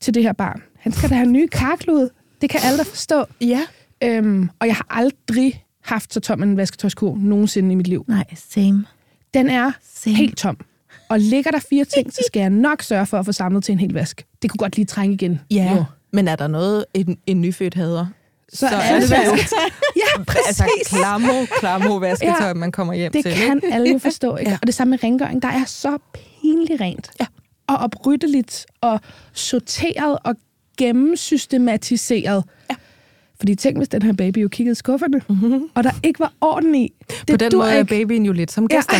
til 0.00 0.14
det 0.14 0.22
her 0.22 0.32
barn. 0.32 0.62
Han 0.80 0.92
skal 0.92 1.10
da 1.10 1.14
have 1.14 1.26
nye 1.28 1.48
karklud. 1.48 2.08
Det 2.40 2.50
kan 2.50 2.60
alle 2.64 2.78
da 2.78 2.82
forstå. 2.82 3.24
Ja. 3.40 3.60
Øhm, 4.04 4.50
og 4.60 4.66
jeg 4.66 4.76
har 4.76 4.86
aldrig 4.90 5.64
haft 5.84 6.14
så 6.14 6.20
tom 6.20 6.42
en 6.42 6.56
vasketøjskurv 6.56 7.16
nogensinde 7.16 7.72
i 7.72 7.74
mit 7.74 7.86
liv. 7.86 8.04
Nej, 8.08 8.24
same. 8.54 8.84
Den 9.34 9.48
er 9.50 9.72
same. 9.94 10.16
helt 10.16 10.38
tom. 10.38 10.56
Og 11.08 11.18
ligger 11.20 11.50
der 11.50 11.58
fire 11.70 11.84
ting, 11.84 12.12
så 12.12 12.20
skal 12.26 12.40
jeg 12.40 12.50
nok 12.50 12.82
sørge 12.82 13.06
for 13.06 13.18
at 13.18 13.24
få 13.24 13.32
samlet 13.32 13.64
til 13.64 13.72
en 13.72 13.78
hel 13.78 13.92
vask. 13.92 14.26
Det 14.42 14.50
kunne 14.50 14.58
godt 14.58 14.76
lige 14.76 14.86
trænge 14.86 15.14
igen. 15.14 15.40
Ja, 15.50 15.72
Jo. 15.76 15.84
men 16.12 16.28
er 16.28 16.36
der 16.36 16.46
noget, 16.46 16.84
en, 16.94 17.18
en 17.26 17.40
nyfødt 17.40 17.74
hader? 17.74 18.06
Så, 18.52 18.56
så 18.58 18.66
er 18.76 19.00
det 19.00 19.10
vasketøj. 19.10 19.58
Ja, 19.96 20.22
præcis. 20.26 20.46
Altså, 20.46 20.64
klamo, 20.86 21.32
klamo 21.60 21.96
vasketøj, 21.96 22.46
Ja. 22.48 22.54
man 22.54 22.72
kommer 22.72 22.94
hjem 22.94 23.12
Det 23.12 23.24
til. 23.24 23.34
kan 23.34 23.60
alle 23.72 23.90
jo 23.92 23.98
forstå, 23.98 24.36
ikke? 24.36 24.48
Ja. 24.50 24.52
Ja. 24.52 24.58
Og 24.62 24.66
det 24.66 24.74
samme 24.74 24.90
med 24.90 25.04
rengøring. 25.04 25.42
Der 25.42 25.48
er 25.48 25.64
så 25.66 25.98
pinligt 26.42 26.80
rent. 26.80 27.10
Ja. 27.20 27.26
Og 27.66 27.76
opryddeligt, 27.76 28.66
og 28.80 29.00
sorteret, 29.32 30.18
og 30.24 30.34
gennemsystematiseret. 30.78 32.44
Ja. 32.70 32.74
Fordi 33.38 33.54
tænk, 33.54 33.76
hvis 33.76 33.88
den 33.88 34.02
her 34.02 34.12
baby 34.12 34.38
jo 34.38 34.48
kiggede 34.48 34.72
i 34.72 34.74
skufferne, 34.74 35.20
mm-hmm. 35.28 35.62
og 35.74 35.84
der 35.84 35.90
ikke 36.02 36.20
var 36.20 36.32
orden 36.40 36.74
i. 36.74 36.92
Det 37.08 37.18
På 37.30 37.36
den 37.36 37.50
måde 37.58 37.70
er 37.72 37.78
ikke. 37.78 37.88
babyen 38.04 38.26
jo 38.26 38.32
lidt 38.32 38.52
som 38.52 38.66
Ja. 38.70 38.76
gæster, 38.76 38.94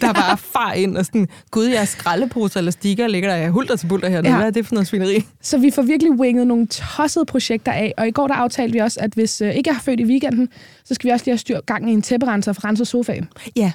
der 0.06 0.12
bare 0.12 0.36
far 0.38 0.72
ind 0.72 0.96
og 0.96 1.04
sådan, 1.06 1.28
gud, 1.50 1.64
jeg 1.64 1.88
skraldeposer 1.88 2.58
eller 2.58 2.70
stikker 2.72 3.06
ligger 3.06 3.28
der, 3.30 3.36
jeg 3.36 3.50
hulter 3.50 3.76
til 3.76 3.86
bulter 3.86 4.08
her. 4.08 4.20
Ja. 4.24 4.30
Ja. 4.30 4.36
Hvad 4.36 4.46
er 4.46 4.50
det 4.50 4.66
for 4.66 4.74
noget 4.74 4.86
svineri? 4.86 5.24
Så 5.42 5.58
vi 5.58 5.70
får 5.70 5.82
virkelig 5.82 6.12
winget 6.12 6.46
nogle 6.46 6.66
tossede 6.66 7.24
projekter 7.26 7.72
af. 7.72 7.94
Og 7.96 8.08
i 8.08 8.10
går 8.10 8.26
der 8.28 8.34
aftalte 8.34 8.72
vi 8.72 8.78
også, 8.78 9.00
at 9.00 9.12
hvis 9.14 9.40
øh, 9.40 9.54
ikke 9.54 9.68
jeg 9.68 9.74
har 9.76 9.82
født 9.82 10.00
i 10.00 10.04
weekenden, 10.04 10.48
så 10.84 10.94
skal 10.94 11.08
vi 11.08 11.12
også 11.12 11.24
lige 11.24 11.32
have 11.32 11.38
styr 11.38 11.60
gang 11.60 11.90
i 11.90 11.92
en 11.92 12.02
tæpperenser 12.02 12.50
og 12.52 12.56
få 12.56 12.60
renset 12.64 12.88
sofaen. 12.88 13.28
Ja, 13.56 13.72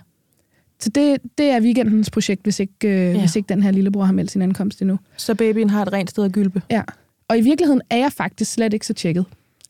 Så 0.79 0.89
det, 0.89 1.17
det 1.37 1.45
er 1.45 1.61
weekendens 1.61 2.09
projekt, 2.09 2.43
hvis 2.43 2.59
ikke, 2.59 2.73
øh, 2.87 2.91
Ja. 3.13 3.19
hvis 3.19 3.35
ikke 3.35 3.49
den 3.49 3.63
her 3.63 3.71
lillebror 3.71 4.03
har 4.03 4.13
meldt 4.13 4.31
sin 4.31 4.41
ankomst 4.41 4.81
endnu. 4.81 4.99
så 5.17 5.35
babyen 5.35 5.69
har 5.69 5.81
et 5.81 5.93
rent 5.93 6.09
sted 6.09 6.23
at 6.25 6.31
gylpe. 6.31 6.61
Ja. 6.69 6.81
Og 7.27 7.37
i 7.37 7.41
virkeligheden 7.41 7.81
er 7.89 7.97
jeg 7.97 8.11
faktisk 8.13 8.51
slet 8.53 8.73
ikke 8.73 8.85
så 8.87 8.93
tjekket. 8.93 9.25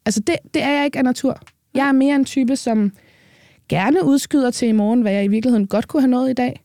Altså, 0.05 0.19
det, 0.19 0.35
det 0.53 0.63
er 0.63 0.69
jeg 0.71 0.85
ikke 0.85 0.97
af 0.97 1.03
natur. 1.03 1.39
Jeg 1.73 1.87
er 1.87 1.91
mere 1.91 2.15
en 2.15 2.25
type, 2.25 2.55
som 2.55 2.91
gerne 3.69 4.05
udskyder 4.05 4.51
til 4.51 4.67
i 4.67 4.71
morgen, 4.71 5.01
hvad 5.01 5.11
jeg 5.13 5.25
i 5.25 5.27
virkeligheden 5.27 5.67
godt 5.67 5.87
kunne 5.87 6.01
have 6.01 6.09
nået 6.11 6.29
i 6.29 6.33
dag. 6.33 6.61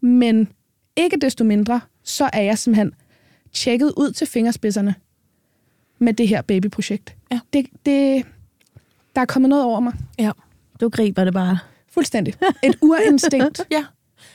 Men 0.00 0.48
ikke 0.96 1.16
desto 1.20 1.44
mindre, 1.44 1.80
så 2.04 2.30
er 2.32 2.42
jeg 2.42 2.58
simpelthen 2.58 2.92
tjekket 3.52 3.92
ud 3.96 4.12
til 4.12 4.26
fingerspidserne 4.26 4.94
med 5.98 6.12
det 6.14 6.28
her 6.28 6.42
babyprojekt. 6.42 7.14
Ja. 7.32 7.40
Det, 7.52 7.66
det, 7.86 8.24
der 9.14 9.20
er 9.20 9.24
kommet 9.26 9.48
noget 9.48 9.64
over 9.64 9.80
mig. 9.80 9.92
Ja. 10.18 10.30
Du 10.80 10.88
griber 10.88 11.24
det 11.24 11.32
bare. 11.32 11.58
Fuldstændig. 11.94 12.34
Et 12.62 12.76
urinstinkt. 12.80 13.60
Ja. 13.70 13.84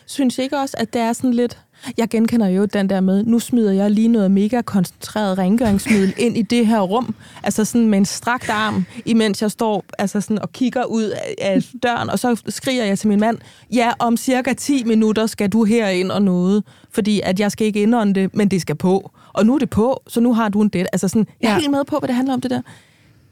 Synes 0.08 0.38
ikke 0.38 0.58
også, 0.60 0.76
at 0.80 0.94
det 0.94 1.02
er 1.02 1.13
sådan 1.13 1.34
lidt... 1.34 1.58
Jeg 1.98 2.10
genkender 2.10 2.48
jo 2.48 2.65
den 2.65 2.89
der 2.89 3.00
med, 3.00 3.24
nu 3.24 3.39
smider 3.39 3.72
jeg 3.72 3.91
lige 3.91 4.08
noget 4.08 4.32
mega 4.32 4.62
koncentreret 4.62 5.38
rengøringsmiddel 5.38 6.13
ind 6.18 6.38
i 6.38 6.41
det 6.41 6.68
her 6.68 6.80
rum, 6.82 7.15
altså 7.44 7.65
sådan 7.65 7.88
med 7.88 7.98
en 7.98 8.06
strakt 8.06 8.50
arm, 8.50 8.86
imens 9.06 9.41
jeg 9.41 9.52
står 9.52 9.86
altså 10.00 10.22
sådan 10.22 10.39
og 10.41 10.52
kigger 10.52 10.84
ud 10.86 11.04
af- 11.04 11.36
af 11.41 11.63
døren, 11.84 12.10
og 12.10 12.20
så 12.20 12.41
skriger 12.50 12.84
jeg 12.86 13.00
til 13.00 13.08
min 13.10 13.20
mand, 13.20 13.38
ja, 13.74 13.91
om 14.00 14.18
cirka 14.18 14.54
10 14.54 14.84
minutter 14.84 15.26
skal 15.26 15.50
du 15.50 15.63
herind 15.63 16.12
og 16.12 16.22
noget, 16.22 16.63
fordi 16.91 17.22
at 17.24 17.39
jeg 17.39 17.52
skal 17.52 17.68
ikke 17.68 17.82
indånde 17.82 18.13
det, 18.22 18.36
men 18.36 18.48
det 18.52 18.62
skal 18.62 18.76
på. 18.76 19.12
Og 19.34 19.46
nu 19.46 19.56
er 19.56 19.60
det 19.60 19.70
på, 19.70 20.02
så 20.08 20.20
nu 20.20 20.34
har 20.34 20.50
du 20.50 20.62
en 20.62 20.70
det. 20.70 20.88
Altså 20.94 21.08
sådan, 21.08 21.28
jeg 21.41 21.48
er 21.48 21.54
Ja. 21.54 21.60
helt 21.60 21.72
med 21.72 21.84
på, 21.86 22.00
hvad 22.00 22.08
det 22.08 22.15
handler 22.15 22.34
om 22.34 22.41
det 22.41 22.52
der. 22.52 22.62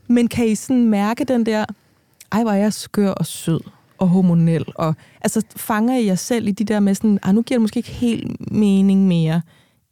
Men 0.08 0.28
kan 0.28 0.48
I 0.48 0.56
sådan 0.56 0.86
mærke 0.86 1.24
den 1.24 1.46
der, 1.46 1.66
ej, 2.32 2.42
hvor 2.44 2.52
er 2.52 2.56
jeg 2.58 2.74
skør 2.74 3.10
og 3.12 3.26
sød 3.26 3.60
og 3.98 4.08
hormonel, 4.10 4.66
og 4.76 4.96
altså 5.22 5.42
fanger 5.56 5.98
I 5.98 6.06
jer 6.06 6.16
selv 6.16 6.48
i 6.48 6.52
de 6.52 6.64
der 6.64 6.80
med 6.80 6.96
sådan, 6.96 7.20
ah, 7.24 7.36
nu 7.36 7.42
giver 7.42 7.58
det 7.58 7.62
måske 7.62 7.78
ikke 7.78 7.92
helt 7.92 8.52
mening 8.52 9.08
mere, 9.08 9.42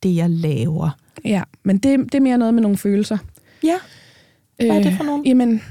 det 0.04 0.16
jeg 0.16 0.30
laver. 0.30 0.90
Ja, 1.26 1.44
men 1.64 1.78
det, 1.78 2.00
det 2.00 2.16
er 2.16 2.20
mere 2.20 2.38
noget 2.38 2.54
med 2.54 2.62
nogle 2.62 2.78
følelser. 2.78 3.18
Ja, 3.64 3.76
Hvad 4.56 4.68
er 4.68 4.84
det 4.84 4.94
for 4.94 5.04
nogle? 5.04 5.22
Øh, 5.24 5.28
jamen, 5.30 5.62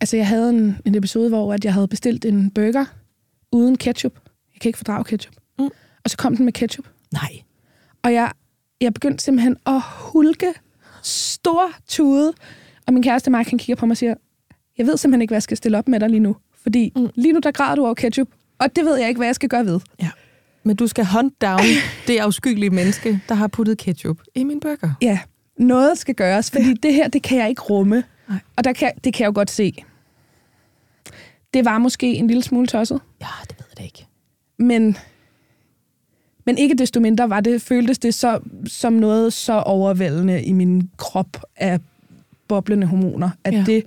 altså 0.00 0.16
jeg 0.16 0.28
havde 0.28 0.50
en, 0.50 0.76
en 0.84 0.94
episode, 0.94 1.28
hvor 1.28 1.52
at 1.54 1.64
jeg 1.64 1.74
havde 1.74 1.88
bestilt 1.88 2.24
en 2.24 2.50
burger 2.50 2.84
uden 3.52 3.76
ketchup. 3.76 4.12
Jeg 4.54 4.60
kan 4.60 4.68
ikke 4.68 4.78
fordrage 4.78 5.04
ketchup. 5.04 5.34
Mm. 5.58 5.70
Og 6.04 6.10
så 6.10 6.16
kom 6.16 6.36
den 6.36 6.44
med 6.44 6.52
ketchup. 6.52 6.84
nej. 7.12 7.40
Og 8.02 8.12
jeg, 8.12 8.32
jeg 8.80 8.94
begyndte 8.94 9.24
simpelthen 9.24 9.56
at 9.66 9.80
hulke 9.84 10.54
stor 11.02 11.72
tude. 11.88 12.32
Og 12.86 12.94
min 12.94 13.02
kæreste 13.02 13.30
Mark, 13.30 13.48
han 13.48 13.58
kigger 13.58 13.76
på 13.76 13.86
mig 13.86 13.92
og 13.92 13.96
siger, 13.96 14.14
jeg 14.78 14.86
ved 14.86 14.96
simpelthen 14.96 15.22
ikke, 15.22 15.30
hvad 15.30 15.36
jeg 15.36 15.42
skal 15.42 15.56
stille 15.56 15.78
op 15.78 15.88
med 15.88 16.00
dig 16.00 16.10
lige 16.10 16.20
nu. 16.20 16.36
Fordi 16.64 16.92
Mm. 16.96 17.08
lige 17.14 17.32
nu, 17.32 17.40
der 17.42 17.50
græder 17.50 17.74
du 17.76 17.84
over 17.84 17.94
ketchup. 17.94 18.28
Og 18.58 18.76
det 18.76 18.84
ved 18.84 18.96
jeg 18.96 19.08
ikke, 19.08 19.18
hvad 19.18 19.26
jeg 19.28 19.34
skal 19.34 19.48
gøre 19.48 19.66
ved. 19.66 19.80
Ja. 20.02 20.10
Men 20.64 20.76
du 20.76 20.86
skal 20.86 21.04
hunt 21.06 21.42
down 21.42 21.60
det 22.06 22.18
afskyelige 22.18 22.70
menneske, 22.70 23.20
der 23.28 23.34
har 23.34 23.46
puttet 23.48 23.78
ketchup 23.78 24.18
i 24.34 24.44
min 24.44 24.60
burger. 24.60 24.94
Ja, 25.02 25.18
noget 25.58 25.98
skal 25.98 26.14
gøres, 26.14 26.50
fordi 26.50 26.74
det 26.74 26.94
her, 26.94 27.08
det 27.08 27.22
kan 27.22 27.38
jeg 27.38 27.48
ikke 27.48 27.62
rumme. 27.62 28.04
Nej. 28.28 28.38
Og 28.56 28.64
der 28.64 28.72
kan, 28.72 28.92
det 29.04 29.14
kan 29.14 29.22
jeg 29.24 29.26
jo 29.26 29.32
godt 29.34 29.50
se. 29.50 29.84
Det 31.54 31.64
var 31.64 31.78
måske 31.78 32.14
en 32.14 32.26
lille 32.26 32.42
smule 32.42 32.66
tosset, 32.66 33.00
Ja, 33.20 33.26
det 33.48 33.56
ved 33.58 33.66
jeg 33.70 33.78
da 33.78 33.82
ikke. 33.82 34.06
men, 34.58 34.96
men 36.46 36.58
ikke 36.58 36.74
desto 36.74 37.00
mindre 37.00 37.30
var 37.30 37.40
det, 37.40 37.62
føltes 37.62 37.98
det 37.98 38.14
så, 38.14 38.40
som 38.66 38.92
noget 38.92 39.32
så 39.32 39.52
overvældende 39.52 40.42
i 40.42 40.52
min 40.52 40.90
krop 40.96 41.42
af 41.56 41.80
boblende 42.48 42.86
hormoner, 42.86 43.30
at 43.44 43.54
ja. 43.54 43.64
det, 43.66 43.84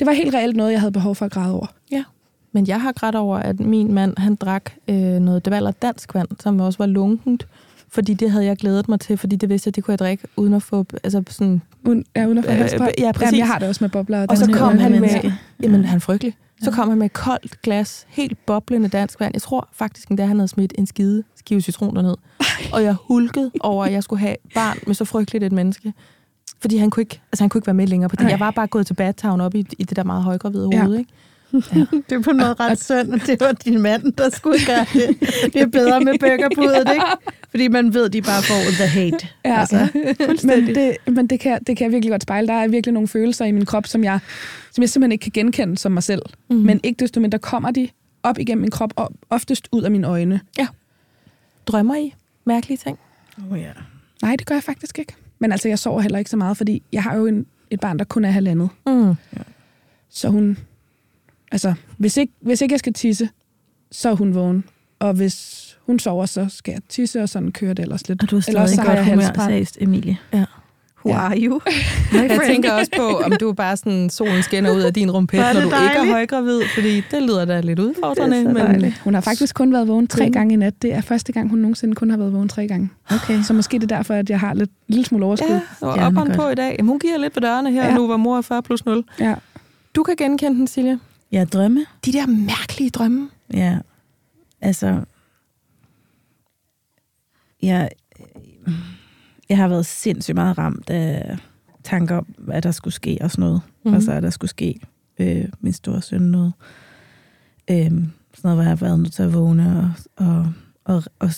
det 0.00 0.06
var 0.06 0.12
helt 0.12 0.34
reelt 0.34 0.56
noget, 0.56 0.72
jeg 0.72 0.80
havde 0.80 0.92
behov 0.92 1.14
for 1.14 1.24
at 1.26 1.32
græde 1.32 1.54
over. 1.54 1.66
Ja. 1.92 2.04
Men 2.52 2.66
jeg 2.66 2.80
har 2.80 2.92
grædt 2.92 3.14
over, 3.14 3.38
at 3.38 3.60
min 3.60 3.92
mand, 3.94 4.14
han 4.18 4.34
drak 4.34 4.70
øh, 4.88 4.96
noget 4.96 5.46
dvaler 5.46 5.70
dansk 5.70 6.14
vand, 6.14 6.28
som 6.40 6.60
også 6.60 6.78
var 6.78 6.86
lunkent, 6.86 7.46
fordi 7.88 8.14
det 8.14 8.30
havde 8.30 8.44
jeg 8.44 8.56
glædet 8.56 8.88
mig 8.88 9.00
til, 9.00 9.16
fordi 9.18 9.36
det 9.36 9.48
vidste 9.48 9.68
jeg, 9.68 9.76
det 9.76 9.84
kunne 9.84 9.92
jeg 9.92 9.98
drikke, 9.98 10.24
uden 10.36 10.54
at 10.54 10.62
få, 10.62 10.84
altså 11.04 11.22
sådan, 11.28 11.62
Uden, 11.86 12.04
ja, 12.16 12.26
uden 12.26 12.38
at 12.38 12.44
få 12.44 12.50
Øh, 12.50 12.90
ja, 12.98 13.12
præcis. 13.12 13.26
Jamen, 13.26 13.38
jeg 13.38 13.46
har 13.46 13.58
det 13.58 13.68
også 13.68 13.84
med 13.84 13.90
bobler. 13.90 14.26
Og 14.28 14.36
så 14.38 14.46
den 14.46 14.54
her 14.54 14.60
kom 14.60 14.78
han 14.78 14.90
med- 14.92 15.00
menneske. 15.00 15.34
Jamen, 15.62 15.84
han 15.84 15.96
er 15.96 16.00
frygtelig. 16.00 16.36
Så 16.62 16.70
kom 16.70 16.88
han 16.88 16.98
med 16.98 17.06
et 17.06 17.12
koldt 17.12 17.62
glas, 17.62 18.06
helt 18.08 18.46
boblende 18.46 18.88
dansk 18.88 19.20
vand. 19.20 19.30
Jeg 19.34 19.42
tror 19.42 19.68
faktisk 19.72 20.08
endda, 20.08 20.24
han 20.26 20.36
havde 20.36 20.48
smidt 20.48 20.72
en 20.78 20.86
skide 20.86 21.22
skive 21.36 21.60
citron 21.60 21.96
derned. 21.96 22.14
Og 22.72 22.82
jeg 22.82 22.94
hulkede 23.08 23.50
over, 23.60 23.84
at 23.84 23.92
jeg 23.92 24.02
skulle 24.02 24.20
have 24.20 24.36
barn 24.54 24.78
med 24.86 24.94
så 24.94 25.04
frygteligt 25.04 25.44
et 25.44 25.52
menneske. 25.52 25.92
Fordi 26.60 26.76
han 26.76 26.90
kunne 26.90 27.00
ikke, 27.02 27.20
altså 27.32 27.42
han 27.44 27.48
kunne 27.48 27.58
ikke 27.58 27.66
være 27.66 27.74
med 27.74 27.86
længere 27.86 28.08
på 28.08 28.16
det. 28.16 28.22
Nej. 28.22 28.30
Jeg 28.30 28.40
var 28.40 28.50
bare 28.50 28.66
gået 28.66 28.86
til 28.86 28.94
badtown 28.94 29.40
op 29.40 29.54
i, 29.54 29.66
i 29.78 29.84
det 29.84 29.96
der 29.96 30.04
meget 30.04 30.22
højgravide 30.22 30.68
Ja. 30.72 30.82
hoved, 30.84 30.98
ikke? 30.98 31.10
Det 32.08 32.12
er 32.12 32.20
på 32.22 32.30
en 32.30 32.36
måde 32.36 32.54
ret 32.60 32.84
synd, 32.84 33.12
og 33.12 33.20
det 33.26 33.40
var 33.40 33.52
din 33.52 33.80
mand, 33.82 34.12
der 34.12 34.30
skulle 34.30 34.58
gøre 34.66 34.86
det. 34.94 35.20
Det 35.52 35.62
er 35.62 35.66
bedre 35.66 36.00
med 36.00 36.18
burgerpudet, 36.20 36.92
ikke? 36.94 37.06
Fordi 37.50 37.68
man 37.68 37.94
ved, 37.94 38.10
de 38.10 38.22
bare 38.22 38.42
får 38.42 38.54
the 38.70 38.86
hate. 38.86 39.28
Ja, 39.44 39.60
Altså, 39.60 39.88
men, 40.44 40.66
det, 40.66 40.96
men 41.06 41.26
det, 41.26 41.40
kan, 41.40 41.58
det 41.66 41.76
kan 41.76 41.84
jeg 41.84 41.92
virkelig 41.92 42.10
godt 42.10 42.22
spejle. 42.22 42.46
Der 42.48 42.54
er 42.54 42.68
virkelig 42.68 42.92
nogle 42.92 43.08
følelser 43.08 43.44
i 43.44 43.52
min 43.52 43.64
krop, 43.66 43.86
som 43.86 44.04
jeg, 44.04 44.18
som 44.72 44.82
jeg 44.82 44.88
simpelthen 44.90 45.12
ikke 45.12 45.22
kan 45.22 45.32
genkende 45.32 45.78
som 45.78 45.92
mig 45.92 46.02
selv. 46.02 46.22
Mhm. 46.48 46.58
Mm. 46.58 46.64
Men 46.66 46.80
ikke 46.82 46.98
desto 46.98 47.20
mindre 47.20 47.38
kommer 47.38 47.70
de 47.70 47.88
op 48.22 48.38
igennem 48.38 48.60
min 48.62 48.70
krop, 48.70 48.92
og 48.96 49.12
oftest 49.30 49.68
ud 49.72 49.82
af 49.82 49.90
mine 49.90 50.06
øjne. 50.06 50.40
Drømmer 51.66 51.96
I 51.96 52.14
mærkelige 52.44 52.76
ting? 52.76 52.98
oh, 53.50 53.58
ja. 53.60 53.70
Nej, 54.22 54.36
det 54.36 54.46
gør 54.46 54.54
jeg 54.54 54.64
faktisk 54.64 54.98
ikke. 54.98 55.12
Men 55.40 55.52
altså, 55.52 55.68
jeg 55.68 55.78
sover 55.78 56.00
heller 56.00 56.18
ikke 56.18 56.30
så 56.30 56.36
meget, 56.36 56.56
fordi 56.56 56.82
jeg 56.92 57.02
har 57.02 57.16
jo 57.16 57.26
en, 57.26 57.46
et 57.70 57.80
barn, 57.80 57.98
der 57.98 58.04
kun 58.04 58.24
er 58.24 58.30
halvandet. 58.30 58.68
Mm. 58.86 59.14
Så 60.10 60.28
hun... 60.28 60.58
Altså, 61.52 61.74
hvis 61.96 62.16
ikke, 62.16 62.32
hvis 62.40 62.60
ikke 62.60 62.72
jeg 62.72 62.78
skal 62.78 62.92
tisse, 62.92 63.28
så 63.90 64.10
er 64.10 64.14
hun 64.14 64.34
vågen. 64.34 64.64
Og 64.98 65.12
hvis 65.12 65.66
hun 65.86 65.98
sover, 65.98 66.26
så 66.26 66.46
skal 66.48 66.72
jeg 66.72 66.82
tisse, 66.88 67.22
og 67.22 67.28
sådan 67.28 67.52
kører 67.52 67.74
det 67.74 67.82
ellers 67.82 68.08
lidt. 68.08 68.22
Og 68.22 68.30
du 68.30 68.36
også 68.36 68.50
stadig 68.52 68.68
så 68.68 68.80
har 68.80 68.86
godt 68.86 68.98
jeg 68.98 69.04
humør, 69.04 69.46
sagde 69.46 69.66
Emilie. 69.80 70.18
Ja. 70.32 70.44
Who 71.04 71.14
Ja. 71.14 71.20
are 71.20 71.38
you? 71.38 71.60
Jeg 72.12 72.40
tænker 72.46 72.72
også 72.72 72.90
på, 72.96 73.02
om 73.18 73.32
du 73.40 73.52
bare 73.52 73.76
sådan, 73.76 74.10
solen 74.10 74.42
skinner 74.42 74.70
ud 74.76 74.80
af 74.80 74.94
din 74.94 75.10
rumpet, 75.10 75.38
når 75.40 75.52
du 75.52 75.58
ikke 75.66 75.76
er 75.76 75.92
dejligt. 75.92 76.12
højgravid, 76.12 76.60
fordi 76.74 77.02
det 77.10 77.22
lyder 77.22 77.44
da 77.44 77.60
lidt 77.60 77.78
udfordrende. 77.78 78.36
Det 78.36 78.46
er 78.46 78.48
så 78.50 78.54
men 78.54 78.66
dejligt. 78.66 78.98
Hun 79.04 79.14
har 79.14 79.20
faktisk 79.20 79.54
kun 79.54 79.72
været 79.72 79.88
vågen 79.88 80.06
tre 80.06 80.30
gange 80.30 80.52
i 80.52 80.56
nat. 80.56 80.82
Det 80.82 80.94
er 80.94 81.00
første 81.00 81.32
gang, 81.32 81.50
hun 81.50 81.58
nogensinde 81.58 81.94
kun 81.94 82.10
har 82.10 82.16
været 82.16 82.32
vågen 82.32 82.48
tre 82.48 82.68
gange. 82.68 82.90
Okay. 83.10 83.42
Så 83.42 83.52
måske 83.52 83.78
det 83.78 83.92
er 83.92 83.96
derfor, 83.96 84.14
at 84.14 84.30
jeg 84.30 84.40
har 84.40 84.54
lidt 84.54 84.70
lille 84.88 85.04
smule 85.04 85.24
overskud. 85.26 85.48
Ja, 85.50 85.60
og 85.80 85.92
op 85.92 86.14
godt. 86.14 86.32
på 86.36 86.48
i 86.48 86.54
dag. 86.54 86.74
Jamen, 86.78 86.88
hun 86.88 86.98
giver 86.98 87.18
lidt 87.18 87.32
på 87.32 87.40
dørene 87.40 87.70
her, 87.72 87.82
ja. 87.82 87.88
Ja. 87.88 87.94
nu 87.94 88.06
hvor 88.06 88.16
mor 88.16 88.36
er 88.38 88.42
40 88.42 88.62
plus 88.62 88.84
0. 88.86 89.04
Ja. 89.20 89.34
Du 89.94 90.02
kan 90.02 90.16
genkende 90.16 90.56
den, 90.58 90.66
Silje. 90.66 90.98
Jeg 91.32 91.52
drømme. 91.52 91.86
De 92.04 92.12
der 92.12 92.26
mærkelige 92.26 92.90
drømme. 92.90 93.28
Ja, 93.54 93.78
altså... 94.60 95.00
Jeg, 97.62 97.88
jeg 99.50 99.58
har 99.58 99.68
været 99.68 99.86
sindssygt 99.86 100.34
meget 100.34 100.58
ramt 100.58 100.90
af 100.90 101.36
tanker 101.84 102.16
om, 102.16 102.26
hvad 102.38 102.62
der 102.62 102.70
skulle 102.70 102.94
ske 102.94 103.18
og 103.20 103.30
sådan 103.30 103.42
noget. 103.42 103.60
Mm. 103.84 103.94
Altså, 103.94 104.12
at 104.12 104.22
der 104.22 104.30
skulle 104.30 104.50
ske 104.50 104.80
øh, 105.18 105.44
min 105.60 105.72
store 105.72 106.02
søn 106.02 106.22
noget. 106.22 106.52
Øhm, 107.70 108.10
sådan 108.34 108.40
noget, 108.42 108.56
hvor 108.56 108.62
jeg 108.62 108.70
har 108.70 108.76
været 108.76 108.98
nødt 108.98 109.12
til 109.12 109.22
at 109.22 109.34
vågne 109.34 109.94
og, 110.16 110.26
og, 110.26 110.52
og, 110.84 111.02
og 111.20 111.30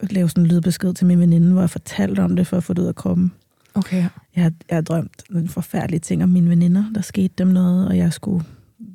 lave 0.00 0.28
sådan 0.28 0.44
en 0.44 0.48
lydbesked 0.48 0.94
til 0.94 1.06
min 1.06 1.20
veninde, 1.20 1.52
hvor 1.52 1.62
jeg 1.62 1.70
fortalte 1.70 2.20
om 2.20 2.36
det, 2.36 2.46
for 2.46 2.56
at 2.56 2.64
få 2.64 2.72
det 2.72 2.82
ud 2.82 2.86
af 2.86 2.94
kroppen. 2.94 3.32
Okay. 3.74 4.04
Jeg 4.36 4.42
har, 4.42 4.52
jeg 4.68 4.76
har 4.76 4.82
drømt 4.82 5.22
nogle 5.30 5.48
forfærdelige 5.48 6.00
ting 6.00 6.22
om 6.22 6.28
mine 6.28 6.50
veninder. 6.50 6.84
Der 6.94 7.00
skete 7.00 7.34
dem 7.38 7.48
noget, 7.48 7.88
og 7.88 7.96
jeg 7.96 8.12
skulle 8.12 8.44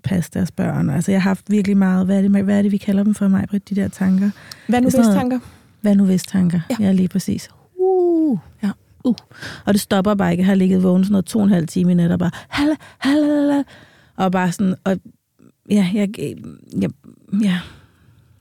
passe 0.04 0.32
deres 0.34 0.52
børn. 0.52 0.90
Altså, 0.90 1.12
jeg 1.12 1.22
har 1.22 1.30
haft 1.30 1.52
virkelig 1.52 1.78
meget, 1.78 2.06
hvad 2.06 2.18
er 2.18 2.22
det, 2.22 2.44
hvad 2.44 2.58
er 2.58 2.62
det 2.62 2.72
vi 2.72 2.78
kalder 2.78 3.04
dem 3.04 3.14
for 3.14 3.28
mig, 3.28 3.46
Britt, 3.50 3.70
de 3.70 3.76
der 3.76 3.88
tanker? 3.88 4.30
Hvad 4.68 4.82
nu 4.82 4.90
hvis 4.90 5.06
tanker? 5.06 5.40
Hvad 5.82 5.96
nu 5.96 6.06
hvis 6.06 6.24
tanker? 6.24 6.60
Ja, 6.70 6.76
ja 6.80 6.92
lige 6.92 7.08
præcis. 7.08 7.50
Uh, 7.86 8.38
Ja. 8.64 8.72
uh. 9.04 9.16
Og 9.66 9.74
det 9.74 9.82
stopper 9.82 10.14
bare 10.16 10.32
ikke. 10.32 10.42
Jeg 10.42 10.48
har 10.48 10.56
ligget 10.56 10.84
vågen 10.84 11.04
sådan 11.04 11.12
noget 11.12 11.26
to 11.26 11.40
og 11.40 11.46
en 11.46 11.52
halv 11.52 11.68
time 11.68 11.92
i 11.92 11.96
nat, 11.96 12.12
og 12.12 12.20
bare, 12.20 12.32
halla, 12.50 12.76
halla. 13.00 13.64
Og 14.16 14.32
bare 14.32 14.52
sådan, 14.52 14.76
og 14.84 14.98
ja, 15.70 15.90
jeg, 15.94 16.10
jeg, 16.82 16.90
ja. 17.44 17.60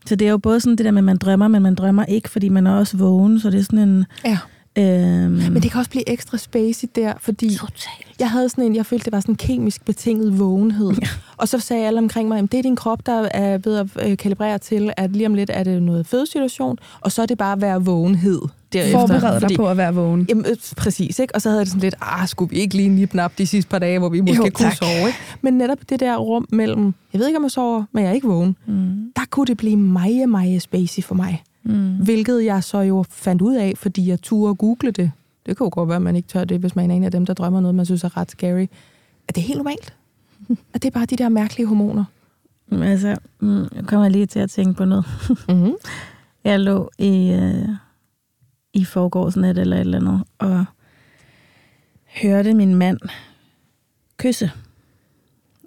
Så 0.05 0.15
det 0.15 0.27
er 0.27 0.31
jo 0.31 0.37
både 0.37 0.59
sådan 0.59 0.75
det 0.75 0.85
der 0.85 0.91
med, 0.91 0.99
at 0.99 1.03
man 1.03 1.17
drømmer, 1.17 1.47
men 1.47 1.61
man 1.61 1.75
drømmer 1.75 2.05
ikke, 2.05 2.29
fordi 2.29 2.49
man 2.49 2.67
er 2.67 2.71
også 2.75 2.97
vågen, 2.97 3.39
så 3.39 3.49
det 3.49 3.59
er 3.59 3.63
sådan 3.63 3.79
en... 3.79 4.05
Ja. 4.25 4.37
Øhm, 4.77 5.31
Men 5.31 5.55
det 5.63 5.71
kan 5.71 5.79
også 5.79 5.89
blive 5.89 6.09
ekstra 6.09 6.37
spacey 6.37 6.87
der, 6.95 7.13
fordi 7.19 7.55
Totalt. 7.55 8.15
jeg 8.19 8.29
havde 8.31 8.49
sådan 8.49 8.63
en, 8.63 8.75
jeg 8.75 8.85
følte, 8.85 9.05
det 9.05 9.11
var 9.13 9.19
sådan 9.19 9.33
en 9.33 9.37
kemisk 9.37 9.85
betinget 9.85 10.39
vågenhed. 10.39 10.91
Ja. 11.01 11.07
Og 11.37 11.47
så 11.47 11.59
sagde 11.59 11.87
alle 11.87 11.99
omkring 11.99 12.27
mig, 12.27 12.39
at 12.39 12.51
det 12.51 12.57
er 12.57 12.61
din 12.61 12.75
krop, 12.75 13.05
der 13.05 13.27
er 13.31 13.57
ved 13.57 13.75
at 13.77 14.09
øh, 14.11 14.17
kalibrere 14.17 14.57
til, 14.57 14.93
at 14.97 15.11
lige 15.11 15.27
om 15.27 15.33
lidt 15.33 15.49
er 15.53 15.63
det 15.63 15.83
noget 15.83 16.07
fødesituation, 16.07 16.77
og 17.01 17.11
så 17.11 17.21
er 17.21 17.25
det 17.25 17.37
bare 17.37 17.53
at 17.53 17.61
være 17.61 17.83
vågenhed 17.83 18.41
derefter. 18.73 18.99
Forbered 18.99 19.41
dig 19.41 19.49
på 19.55 19.69
at 19.69 19.77
være 19.77 19.93
vågen. 19.93 20.25
Jamen, 20.29 20.45
øh, 20.49 20.55
præcis, 20.77 21.19
ikke? 21.19 21.35
Og 21.35 21.41
så 21.41 21.49
havde 21.49 21.59
jeg 21.59 21.65
det 21.65 21.71
sådan 21.71 21.81
lidt, 21.81 21.95
ah, 22.01 22.27
skulle 22.27 22.49
vi 22.49 22.55
ikke 22.55 22.75
lige 22.75 22.89
nip 22.89 23.15
de 23.37 23.47
sidste 23.47 23.69
par 23.69 23.79
dage, 23.79 23.99
hvor 23.99 24.09
vi 24.09 24.21
måske 24.21 24.35
Jo, 24.35 24.49
kunne 24.53 24.69
tak. 24.69 24.75
sove, 24.77 25.07
ikke? 25.07 25.17
Men 25.41 25.53
netop 25.53 25.77
det 25.89 25.99
der 25.99 26.17
rum 26.17 26.45
mellem, 26.49 26.93
jeg 27.13 27.19
ved 27.19 27.27
ikke, 27.27 27.37
om 27.37 27.43
jeg 27.43 27.51
sover, 27.51 27.83
men 27.91 28.03
jeg 28.03 28.09
er 28.09 28.13
ikke 28.13 28.27
vågen, 28.27 28.55
Mm, 28.67 29.11
der 29.15 29.21
kunne 29.29 29.45
det 29.45 29.57
blive 29.57 29.77
meget, 29.77 30.29
meget 30.29 30.61
spacey 30.61 31.03
for 31.03 31.15
mig. 31.15 31.43
Mm. 31.65 31.95
Hvilket 32.03 32.45
jeg 32.45 32.63
så 32.63 32.79
jo 32.79 33.05
fandt 33.09 33.41
ud 33.41 33.55
af, 33.55 33.73
fordi 33.77 34.07
jeg 34.07 34.21
turde 34.21 34.55
google 34.55 34.91
det. 34.91 35.11
Det 35.45 35.57
kan 35.57 35.65
jo 35.65 35.69
godt 35.73 35.89
være, 35.89 35.95
at 35.95 36.01
man 36.01 36.15
ikke 36.15 36.27
tør 36.27 36.43
det, 36.43 36.59
hvis 36.59 36.75
man 36.75 36.91
er 36.91 36.95
en 36.95 37.03
af 37.03 37.11
dem, 37.11 37.25
der 37.25 37.33
drømmer 37.33 37.61
noget, 37.61 37.75
man 37.75 37.85
synes 37.85 38.03
er 38.03 38.17
ret 38.17 38.31
scary. 38.31 38.65
At 39.27 39.35
det 39.35 39.41
er 39.41 39.45
helt 39.45 39.57
normalt. 39.57 39.93
At 40.73 40.83
det 40.83 40.85
er 40.85 40.91
bare 40.91 41.05
de 41.05 41.15
der 41.15 41.29
mærkelige 41.29 41.67
hormoner. 41.67 42.03
Men 42.67 42.83
Altså, 42.83 43.17
mm, 43.39 43.67
jeg 43.75 43.85
kommer 43.87 44.09
lige 44.09 44.25
til 44.25 44.39
at 44.39 44.49
tænke 44.49 44.73
på 44.73 44.85
noget. 44.85 45.05
Mm-hmm. 45.49 45.73
Jeg 46.43 46.59
lå 46.59 46.91
i, 46.97 47.31
øh, 47.31 47.69
i 48.73 48.85
forgårdsnat 48.85 49.57
eller 49.57 49.75
et 49.75 49.79
eller 49.79 49.99
andet, 49.99 50.23
og 50.37 50.65
hørte 52.21 52.53
min 52.53 52.75
mand 52.75 52.99
kysse 54.17 54.51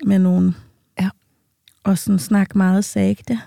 med 0.04 0.18
nogen. 0.18 0.56
Ja. 1.00 1.10
Og 1.84 1.98
sådan 1.98 2.18
snakke 2.18 2.58
meget 2.58 2.84
sagte. 2.84 3.40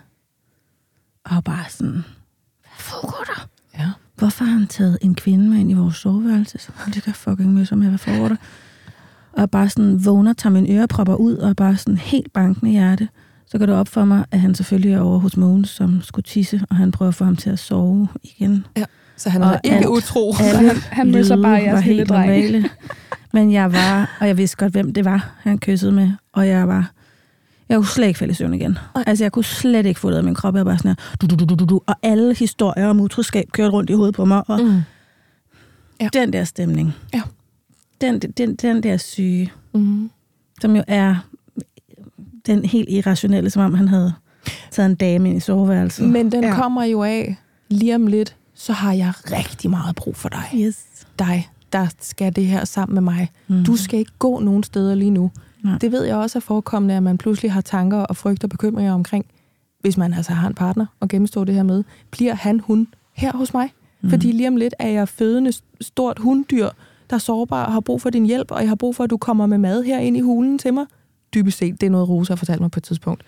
Og 1.23 1.43
bare 1.43 1.69
sådan, 1.69 2.03
foregår 2.81 3.23
der? 3.27 3.47
Ja. 3.79 3.89
Hvorfor 4.17 4.45
har 4.45 4.51
han 4.53 4.67
taget 4.67 4.97
en 5.01 5.15
kvinde 5.15 5.49
med 5.49 5.57
ind 5.57 5.71
i 5.71 5.73
vores 5.73 5.95
soveværelse? 5.95 6.57
Så 6.57 6.71
han 6.75 6.93
ligger 6.93 7.13
fucking 7.13 7.53
med 7.53 7.75
med, 7.75 7.87
hvad 7.87 7.97
foregår 7.97 8.27
der? 8.27 8.35
Og 9.33 9.51
bare 9.51 9.69
sådan 9.69 10.05
vågner, 10.05 10.33
tager 10.33 10.53
min 10.53 10.77
ørepropper 10.77 11.15
ud, 11.15 11.35
og 11.35 11.55
bare 11.55 11.77
sådan 11.77 11.97
helt 11.97 12.33
bankende 12.33 12.71
hjerte. 12.71 13.07
Så 13.45 13.57
går 13.57 13.65
det 13.65 13.75
op 13.75 13.87
for 13.87 14.05
mig, 14.05 14.25
at 14.31 14.39
han 14.39 14.55
selvfølgelig 14.55 14.93
er 14.93 14.99
over 14.99 15.19
hos 15.19 15.37
Mogens, 15.37 15.69
som 15.69 16.01
skulle 16.01 16.23
tisse, 16.23 16.61
og 16.69 16.75
han 16.75 16.91
prøver 16.91 17.09
at 17.09 17.15
få 17.15 17.23
ham 17.25 17.35
til 17.35 17.49
at 17.49 17.59
sove 17.59 18.07
igen. 18.23 18.65
Så 19.17 19.29
han 19.29 19.41
er 19.41 19.57
ikke 19.63 19.77
alt- 19.77 19.85
utro. 19.85 20.33
Alle 20.41 20.67
han- 20.69 20.77
han 20.91 21.11
lyde 21.11 21.41
bare 21.41 21.51
jeres 21.53 21.85
lille 21.85 21.97
helt 21.97 22.09
dreng. 22.09 22.25
normale. 22.27 22.69
Men 23.33 23.51
jeg 23.51 23.73
var, 23.73 24.17
og 24.19 24.27
jeg 24.27 24.37
vidste 24.37 24.57
godt, 24.57 24.71
hvem 24.71 24.93
det 24.93 25.05
var, 25.05 25.31
han 25.39 25.57
kyssede 25.57 25.91
med. 25.91 26.11
Og 26.33 26.47
jeg 26.47 26.67
var, 26.67 26.91
jeg 27.71 27.77
kunne 27.79 27.87
slet 27.87 28.07
ikke 28.07 28.17
falde 28.19 28.31
i 28.31 28.35
søvn 28.35 28.53
igen. 28.53 28.77
Altså, 28.95 29.23
jeg 29.23 29.31
kunne 29.31 29.45
slet 29.45 29.85
ikke 29.85 29.99
få 29.99 30.11
det 30.11 30.17
af 30.17 30.23
min 30.23 30.35
krop. 30.35 30.55
Jeg 30.55 30.65
var 30.65 30.71
bare 30.71 30.77
sådan 30.77 30.89
her, 30.89 31.15
du, 31.21 31.35
du, 31.35 31.45
du, 31.45 31.55
du, 31.55 31.65
du. 31.65 31.81
Og 31.87 31.95
alle 32.03 32.35
historier 32.35 32.87
om 32.87 32.99
utroskab 32.99 33.51
kørte 33.51 33.71
rundt 33.71 33.89
i 33.89 33.93
hovedet 33.93 34.15
på 34.15 34.25
mig. 34.25 34.43
Og 34.49 34.59
Mm. 34.63 34.81
ja. 36.01 36.09
den 36.13 36.33
der 36.33 36.43
stemning. 36.43 36.93
Ja. 37.13 37.21
Den, 38.01 38.19
den, 38.19 38.55
den 38.55 38.83
der 38.83 38.97
syge, 38.97 39.51
Mm. 39.73 40.09
som 40.61 40.75
jo 40.75 40.83
er 40.87 41.15
den 42.45 42.65
helt 42.65 42.89
irrationelle, 42.89 43.49
som 43.49 43.61
om 43.61 43.73
han 43.73 43.87
havde 43.87 44.13
taget 44.71 44.89
en 44.89 44.95
dame 44.95 45.29
ind 45.29 45.37
i 45.37 45.39
soveværelset. 45.39 46.09
Men 46.09 46.31
den 46.31 46.43
ja. 46.43 46.55
kommer 46.55 46.83
jo 46.83 47.03
af, 47.03 47.35
lige 47.69 47.95
om 47.95 48.07
lidt, 48.07 48.35
så 48.53 48.73
har 48.73 48.93
jeg 48.93 49.13
rigtig 49.31 49.69
meget 49.69 49.95
brug 49.95 50.15
for 50.15 50.29
dig. 50.29 50.43
yes. 50.55 50.85
Dig, 51.19 51.49
der 51.73 51.87
skal 51.99 52.35
det 52.35 52.45
her 52.45 52.65
sammen 52.65 52.93
med 52.93 53.01
mig. 53.01 53.29
Mm. 53.47 53.65
Du 53.65 53.75
skal 53.75 53.99
ikke 53.99 54.11
gå 54.19 54.39
nogen 54.39 54.63
steder 54.63 54.95
lige 54.95 55.11
nu. 55.11 55.31
Nej. 55.63 55.77
Det 55.77 55.91
ved 55.91 56.03
jeg 56.03 56.15
også 56.15 56.39
er 56.39 56.41
forekommende, 56.41 56.95
at 56.95 57.03
man 57.03 57.17
pludselig 57.17 57.51
har 57.51 57.61
tanker 57.61 57.97
og 57.97 58.15
frygt 58.15 58.43
og 58.43 58.49
bekymringer 58.49 58.93
omkring, 58.93 59.25
hvis 59.79 59.97
man 59.97 60.13
altså 60.13 60.31
har 60.31 60.47
en 60.47 60.53
partner 60.53 60.85
og 60.99 61.09
gennemstår 61.09 61.43
det 61.43 61.55
her 61.55 61.63
med, 61.63 61.83
bliver 62.11 62.33
han, 62.33 62.59
hun 62.59 62.87
her 63.13 63.31
hos 63.31 63.53
mig? 63.53 63.73
Mm. 64.01 64.09
Fordi 64.09 64.31
lige 64.31 64.47
om 64.47 64.55
lidt 64.55 64.73
er 64.79 64.87
jeg 64.87 65.09
fødende 65.09 65.53
stort 65.81 66.19
hunddyr, 66.19 66.69
der 67.09 67.15
er 67.15 67.19
sårbar 67.19 67.65
og 67.65 67.73
har 67.73 67.79
brug 67.79 68.01
for 68.01 68.09
din 68.09 68.25
hjælp, 68.25 68.51
og 68.51 68.61
jeg 68.61 68.69
har 68.69 68.75
brug 68.75 68.95
for, 68.95 69.03
at 69.03 69.09
du 69.09 69.17
kommer 69.17 69.45
med 69.45 69.57
mad 69.57 69.83
her 69.83 69.99
ind 69.99 70.17
i 70.17 70.19
hulen 70.19 70.57
til 70.57 70.73
mig. 70.73 70.85
Dybest 71.33 71.57
set, 71.57 71.81
det 71.81 71.87
er 71.87 71.91
noget, 71.91 72.09
Rosa 72.09 72.33
har 72.33 72.35
fortalt 72.35 72.61
mig 72.61 72.71
på 72.71 72.79
et 72.79 72.83
tidspunkt. 72.83 73.23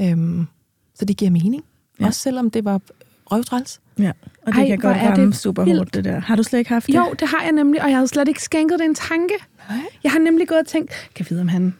Øhm, 0.00 0.46
så 0.94 1.04
det 1.04 1.16
giver 1.16 1.30
mening. 1.30 1.64
Ja. 2.00 2.06
Også 2.06 2.20
selvom 2.20 2.50
det 2.50 2.64
var 2.64 2.80
røvtræls. 3.32 3.80
Ja, 3.98 4.12
og 4.42 4.52
det 4.52 4.60
Ej, 4.60 4.66
kan 4.66 4.78
godt 4.78 4.96
er 4.96 5.08
det 5.08 5.18
ramme 5.18 5.34
super 5.34 5.64
vildt. 5.64 5.78
hårdt, 5.78 5.94
det 5.94 6.04
der. 6.04 6.20
Har 6.20 6.36
du 6.36 6.42
slet 6.42 6.58
ikke 6.58 6.68
haft 6.68 6.86
det? 6.86 6.94
Jo, 6.94 7.14
det 7.20 7.28
har 7.28 7.42
jeg 7.42 7.52
nemlig, 7.52 7.82
og 7.82 7.88
jeg 7.88 7.96
havde 7.96 8.08
slet 8.08 8.28
ikke 8.28 8.42
skænket 8.42 8.78
det 8.78 8.84
en 8.84 8.94
tanke. 8.94 9.34
Nej. 9.70 9.78
Jeg 10.04 10.12
har 10.12 10.18
nemlig 10.18 10.48
gået 10.48 10.60
og 10.60 10.66
tænkt, 10.66 10.88
kan 11.14 11.24
jeg 11.24 11.30
vide, 11.30 11.40
om 11.40 11.48
han, 11.48 11.74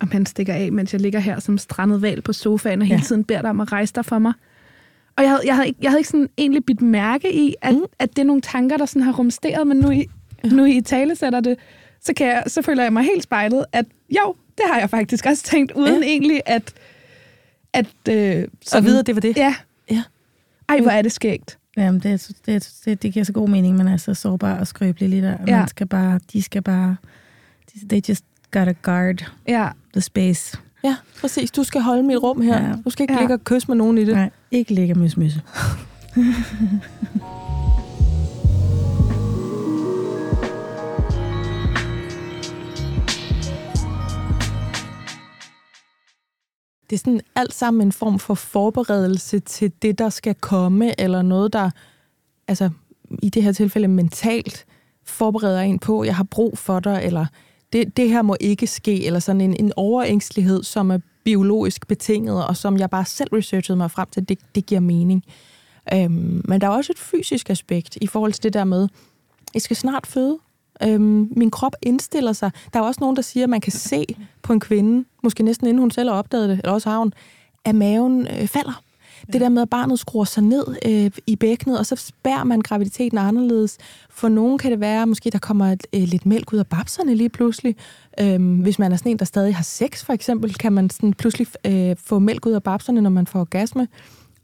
om 0.00 0.10
han 0.10 0.26
stikker 0.26 0.54
af, 0.54 0.72
mens 0.72 0.92
jeg 0.92 1.00
ligger 1.00 1.20
her 1.20 1.40
som 1.40 1.58
strandet 1.58 2.02
val 2.02 2.22
på 2.22 2.32
sofaen, 2.32 2.80
og 2.80 2.86
hele 2.86 2.98
Ja. 3.00 3.06
tiden 3.06 3.24
beder 3.24 3.40
dig 3.40 3.50
om 3.50 3.60
at 3.60 3.72
rejse 3.72 3.92
dig 3.94 4.04
for 4.04 4.18
mig. 4.18 4.32
Og 5.16 5.22
jeg 5.22 5.30
havde, 5.30 5.42
jeg 5.46 5.54
havde, 5.54 5.68
ikke, 5.68 5.78
jeg 5.82 5.90
havde 5.90 6.00
ikke 6.00 6.08
sådan 6.10 6.28
egentlig 6.38 6.64
bidt 6.64 6.82
mærke 6.82 7.34
i, 7.34 7.54
at, 7.62 7.74
mm. 7.74 7.82
At 7.98 8.10
det 8.10 8.18
er 8.18 8.24
nogle 8.26 8.42
tanker, 8.42 8.76
der 8.76 8.86
sådan 8.86 9.02
har 9.02 9.12
rumsteret, 9.12 9.66
men 9.66 9.76
nu 9.76 9.90
i, 9.90 10.06
nu 10.44 10.64
i 10.64 10.80
tale 10.80 11.16
sætter 11.16 11.40
det, 11.40 11.56
så, 12.00 12.12
kan 12.14 12.26
jeg, 12.26 12.44
så 12.46 12.62
føler 12.62 12.82
jeg 12.82 12.92
mig 12.92 13.02
helt 13.04 13.22
spejlet, 13.22 13.64
at 13.72 13.84
jo, 14.10 14.34
det 14.58 14.64
har 14.72 14.78
jeg 14.78 14.90
faktisk 14.90 15.26
også 15.26 15.42
tænkt, 15.44 15.72
uden 15.72 16.02
Ja. 16.02 16.08
egentlig 16.08 16.40
at... 16.46 16.72
at 17.72 17.86
øh, 18.08 18.48
Så 18.64 18.80
videre, 18.80 19.02
det 19.02 19.14
var 19.14 19.20
det. 19.20 19.36
Ja. 19.36 19.54
Ja. 19.90 20.02
Ej, 20.72 20.80
hvor 20.80 20.90
er 20.90 21.02
det 21.02 21.12
skægt. 21.12 21.58
Jamen, 21.76 22.00
det, 22.00 22.30
det, 22.46 22.70
det, 22.84 23.02
det 23.02 23.12
giver 23.12 23.24
så 23.24 23.32
god 23.32 23.48
mening, 23.48 23.76
men 23.76 23.88
er 23.88 23.96
så 23.96 24.14
sårbar 24.14 24.58
og 24.58 24.66
skrøbelig 24.66 25.08
lige 25.08 25.22
der. 25.22 25.36
Ja. 25.46 25.58
Man 25.58 25.68
skal 25.68 25.86
bare, 25.86 26.20
de 26.32 26.42
skal 26.42 26.62
bare, 26.62 26.96
they 27.88 28.00
just 28.08 28.24
gotta 28.50 28.74
guard 28.82 29.30
Ja. 29.48 29.68
the 29.92 30.00
space. 30.00 30.58
Ja, 30.84 30.96
præcis. 31.20 31.50
Du 31.50 31.62
skal 31.64 31.80
holde 31.80 32.02
mit 32.02 32.16
rum 32.22 32.40
her. 32.40 32.62
Ja. 32.68 32.72
Du 32.84 32.90
skal 32.90 33.02
ikke 33.02 33.14
Ja. 33.14 33.20
ligge 33.20 33.34
og 33.34 33.44
kysse 33.44 33.68
med 33.68 33.76
nogen 33.76 33.98
i 33.98 34.04
det. 34.04 34.14
Nej, 34.14 34.30
ikke 34.50 34.74
ligge 34.74 34.94
og 34.94 34.98
møs. 34.98 35.16
Det 46.92 46.98
er 46.98 47.00
sådan 47.00 47.20
alt 47.34 47.54
sammen 47.54 47.88
en 47.88 47.92
form 47.92 48.18
for 48.18 48.34
forberedelse 48.34 49.38
til 49.38 49.72
det, 49.82 49.98
der 49.98 50.08
skal 50.08 50.34
komme, 50.34 51.00
eller 51.00 51.22
noget, 51.22 51.52
der 51.52 51.70
altså, 52.48 52.70
i 53.22 53.28
det 53.28 53.42
her 53.42 53.52
tilfælde 53.52 53.88
mentalt 53.88 54.66
forbereder 55.04 55.60
en 55.60 55.78
på, 55.78 56.04
jeg 56.04 56.16
har 56.16 56.24
brug 56.24 56.58
for 56.58 56.80
dig, 56.80 57.00
eller 57.04 57.26
det, 57.72 57.96
det 57.96 58.08
her 58.08 58.22
må 58.22 58.36
ikke 58.40 58.66
ske, 58.66 59.06
eller 59.06 59.20
sådan 59.20 59.40
en, 59.40 59.56
en 59.64 59.72
overængstelighed, 59.76 60.62
som 60.62 60.90
er 60.90 60.98
biologisk 61.24 61.86
betinget, 61.86 62.46
og 62.46 62.56
som 62.56 62.78
jeg 62.78 62.90
bare 62.90 63.04
selv 63.04 63.30
researchede 63.32 63.76
mig 63.76 63.90
frem 63.90 64.08
til, 64.12 64.28
det, 64.28 64.38
det 64.54 64.66
giver 64.66 64.80
mening. 64.80 65.24
Øhm, 65.94 66.42
men 66.44 66.60
der 66.60 66.66
er 66.66 66.70
også 66.70 66.92
et 66.92 66.98
fysisk 66.98 67.50
aspekt 67.50 67.98
i 68.00 68.06
forhold 68.06 68.32
til 68.32 68.42
det 68.42 68.52
der 68.52 68.64
med, 68.64 68.88
jeg 69.54 69.62
skal 69.62 69.76
snart 69.76 70.06
føde. 70.06 70.38
Øhm, 70.82 71.28
min 71.36 71.50
krop 71.50 71.72
indstiller 71.82 72.32
sig. 72.32 72.50
Der 72.72 72.80
er 72.80 72.84
også 72.84 72.98
nogen, 73.00 73.16
der 73.16 73.22
siger, 73.22 73.44
at 73.44 73.50
man 73.50 73.60
kan 73.60 73.72
se 73.72 74.04
på 74.42 74.52
en 74.52 74.60
kvinde, 74.60 75.04
måske 75.22 75.42
næsten 75.42 75.66
inden 75.66 75.80
hun 75.80 75.90
selv 75.90 76.08
har 76.08 76.16
opdaget 76.16 76.48
det, 76.48 76.58
eller 76.58 76.72
også 76.72 76.90
har 76.90 76.98
hun, 76.98 77.12
at 77.64 77.74
maven 77.74 78.26
øh, 78.26 78.46
falder. 78.46 78.82
Det 79.32 79.40
der 79.40 79.48
med, 79.48 79.62
at 79.62 79.70
barnet 79.70 79.98
skruer 79.98 80.24
sig 80.24 80.42
ned 80.42 80.64
øh, 80.86 81.10
i 81.26 81.36
bækkenet, 81.36 81.78
og 81.78 81.86
så 81.86 81.96
spærer 81.96 82.44
man 82.44 82.60
graviditeten 82.60 83.18
anderledes. 83.18 83.78
For 84.10 84.28
nogen 84.28 84.58
kan 84.58 84.70
det 84.70 84.80
være, 84.80 85.06
måske 85.06 85.30
der 85.30 85.38
kommer 85.38 85.66
et, 85.66 85.86
øh, 85.92 86.02
lidt 86.02 86.26
mælk 86.26 86.52
ud 86.52 86.58
af 86.58 86.66
babserne 86.66 87.14
lige 87.14 87.28
pludselig. 87.28 87.76
Øhm, 88.20 88.56
hvis 88.56 88.78
man 88.78 88.92
er 88.92 88.96
sådan 88.96 89.12
en, 89.12 89.18
der 89.18 89.24
stadig 89.24 89.56
har 89.56 89.62
sex, 89.62 90.04
for 90.04 90.12
eksempel, 90.12 90.54
kan 90.54 90.72
man 90.72 90.90
sådan 90.90 91.14
pludselig 91.14 91.46
øh, 91.66 91.96
få 92.04 92.18
mælk 92.18 92.46
ud 92.46 92.52
af 92.52 92.62
babserne, 92.62 93.00
når 93.00 93.10
man 93.10 93.26
får 93.26 93.40
orgasme. 93.40 93.88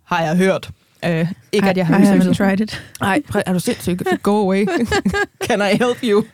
Har 0.04 0.22
jeg 0.22 0.36
hørt. 0.36 0.70
Øh, 1.04 1.32
ikke, 1.52 1.68
at 1.68 1.76
jeg 1.76 1.86
har 1.86 1.98
I 1.98 2.02
haven't 2.02 2.34
tried 2.34 2.60
it. 2.60 2.82
Nej, 3.00 3.22
er 3.46 3.52
du 3.52 3.60
sindssyg? 3.60 3.98
Go 4.22 4.40
away. 4.40 4.66
Can 5.46 5.60
I 5.60 5.76
help 5.76 5.98
you? 6.02 6.24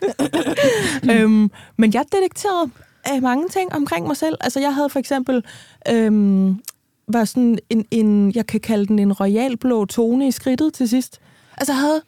øhm, 1.11 1.51
men 1.77 1.95
jeg 1.95 2.05
detekterede 2.13 2.71
øh, 3.15 3.23
mange 3.23 3.49
ting 3.49 3.73
omkring 3.73 4.07
mig 4.07 4.17
selv. 4.17 4.37
Altså, 4.41 4.61
jeg 4.61 4.75
havde 4.75 4.89
for 4.89 4.99
eksempel... 4.99 5.45
Øhm, 5.89 6.61
var 7.09 7.25
sådan 7.25 7.59
en, 7.71 7.85
en, 7.91 8.33
jeg 8.35 8.47
kan 8.47 8.61
kalde 8.61 8.87
den 8.87 8.99
en 8.99 9.13
royal 9.13 9.57
blå 9.57 9.85
tone 9.85 10.29
i 10.29 10.31
skridtet 10.31 10.75
til 10.75 10.89
sidst. 10.89 11.21
Altså, 11.57 11.73
jeg 11.73 11.81
havde... 11.81 12.03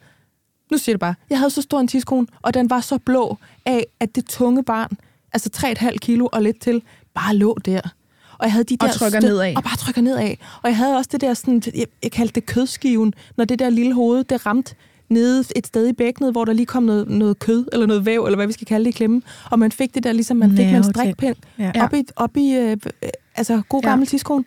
Nu 0.71 0.77
siger 0.77 0.93
det 0.93 0.99
bare. 0.99 1.15
Jeg 1.29 1.37
havde 1.37 1.49
så 1.49 1.61
stor 1.61 1.79
en 1.79 1.87
tidskone, 1.87 2.27
og 2.41 2.53
den 2.53 2.69
var 2.69 2.81
så 2.81 2.97
blå 2.97 3.37
af, 3.65 3.85
at 3.99 4.15
det 4.15 4.25
tunge 4.25 4.63
barn, 4.63 4.97
altså 5.33 5.49
3,5 5.55 5.97
kilo 5.97 6.27
og 6.31 6.41
lidt 6.41 6.61
til, 6.61 6.81
bare 7.13 7.35
lå 7.35 7.57
der. 7.65 7.81
Og 8.39 8.45
jeg 8.45 8.51
havde 8.51 8.63
de 8.63 8.77
Og 8.81 8.87
der 8.87 8.93
trykker 8.93 9.19
nedad. 9.21 9.55
Og 9.55 9.63
bare 9.63 9.77
trykker 9.77 10.01
nedad. 10.01 10.35
Og 10.63 10.69
jeg 10.69 10.77
havde 10.77 10.97
også 10.97 11.09
det 11.11 11.21
der 11.21 11.33
sådan, 11.33 11.61
jeg, 11.75 11.85
jeg 12.03 12.11
kaldte 12.11 12.35
det 12.35 12.45
kødskiven, 12.45 13.13
når 13.37 13.45
det 13.45 13.59
der 13.59 13.69
lille 13.69 13.93
hoved, 13.93 14.23
det 14.23 14.45
ramte 14.45 14.75
nede 15.09 15.43
et 15.55 15.67
sted 15.67 15.87
i 15.87 15.93
bækkenet, 15.93 16.31
hvor 16.31 16.45
der 16.45 16.53
lige 16.53 16.65
kom 16.65 16.83
noget, 16.83 17.09
noget 17.09 17.39
kød, 17.39 17.65
eller 17.73 17.85
noget 17.85 18.05
væv, 18.05 18.25
eller 18.25 18.35
hvad 18.35 18.47
vi 18.47 18.53
skal 18.53 18.67
kalde 18.67 18.85
det 18.85 18.89
i 18.89 18.97
klemme. 18.97 19.21
Og 19.51 19.59
man 19.59 19.71
fik 19.71 19.95
det 19.95 20.03
der, 20.03 20.11
ligesom 20.11 20.37
man 20.37 20.49
fik 20.57 20.65
med 20.65 20.75
en 20.77 20.83
strikpind, 20.83 21.35
Ja. 21.59 21.71
op 21.83 21.93
i, 21.93 22.03
op 22.15 22.37
i 22.37 22.53
øh, 22.55 22.71
øh, 22.71 23.09
altså 23.35 23.61
god 23.69 23.81
Ja. 23.83 23.89
gammel 23.89 24.07
tidskone. 24.07 24.43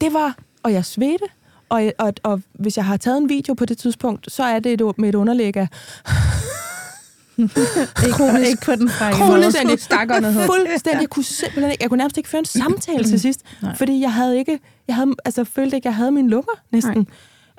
Det 0.00 0.12
var, 0.12 0.36
og 0.62 0.72
jeg 0.72 0.84
svedte, 0.84 1.24
og, 1.68 1.92
og, 1.98 2.12
og 2.22 2.42
hvis 2.52 2.76
jeg 2.76 2.84
har 2.84 2.96
taget 2.96 3.18
en 3.18 3.28
video 3.28 3.54
på 3.54 3.64
det 3.64 3.78
tidspunkt, 3.78 4.32
så 4.32 4.42
er 4.42 4.58
det 4.58 4.72
et, 4.72 4.98
med 4.98 5.08
et 5.08 5.14
underlæg 5.14 5.56
af, 5.56 5.68
Ikke, 7.38 8.48
ikke 8.48 8.64
på 8.64 8.74
den 8.74 8.88
frække. 8.88 9.18
Fuldstændig 9.18 9.80
stakåndighed. 9.80 10.46
Fuldstændig. 10.46 11.00
Jeg 11.00 11.10
kunne 11.10 11.24
simpelthen 11.24 11.70
ikke, 11.72 11.82
jeg 11.82 11.90
kunne 11.90 11.98
nærmest 11.98 12.16
ikke 12.16 12.28
føre 12.28 12.38
en 12.38 12.44
samtale 12.44 13.04
til 13.04 13.20
sidst, 13.20 13.40
Nej. 13.62 13.76
fordi 13.76 14.00
jeg 14.00 14.12
havde 14.12 14.38
ikke, 14.38 14.58
jeg 14.88 14.96
havde, 14.96 15.14
altså, 15.24 15.44
følte 15.44 15.76
ikke, 15.76 15.88
jeg 15.88 15.94
havde 15.94 16.10
mine 16.10 16.28
lunger 16.28 16.52
næsten. 16.72 17.08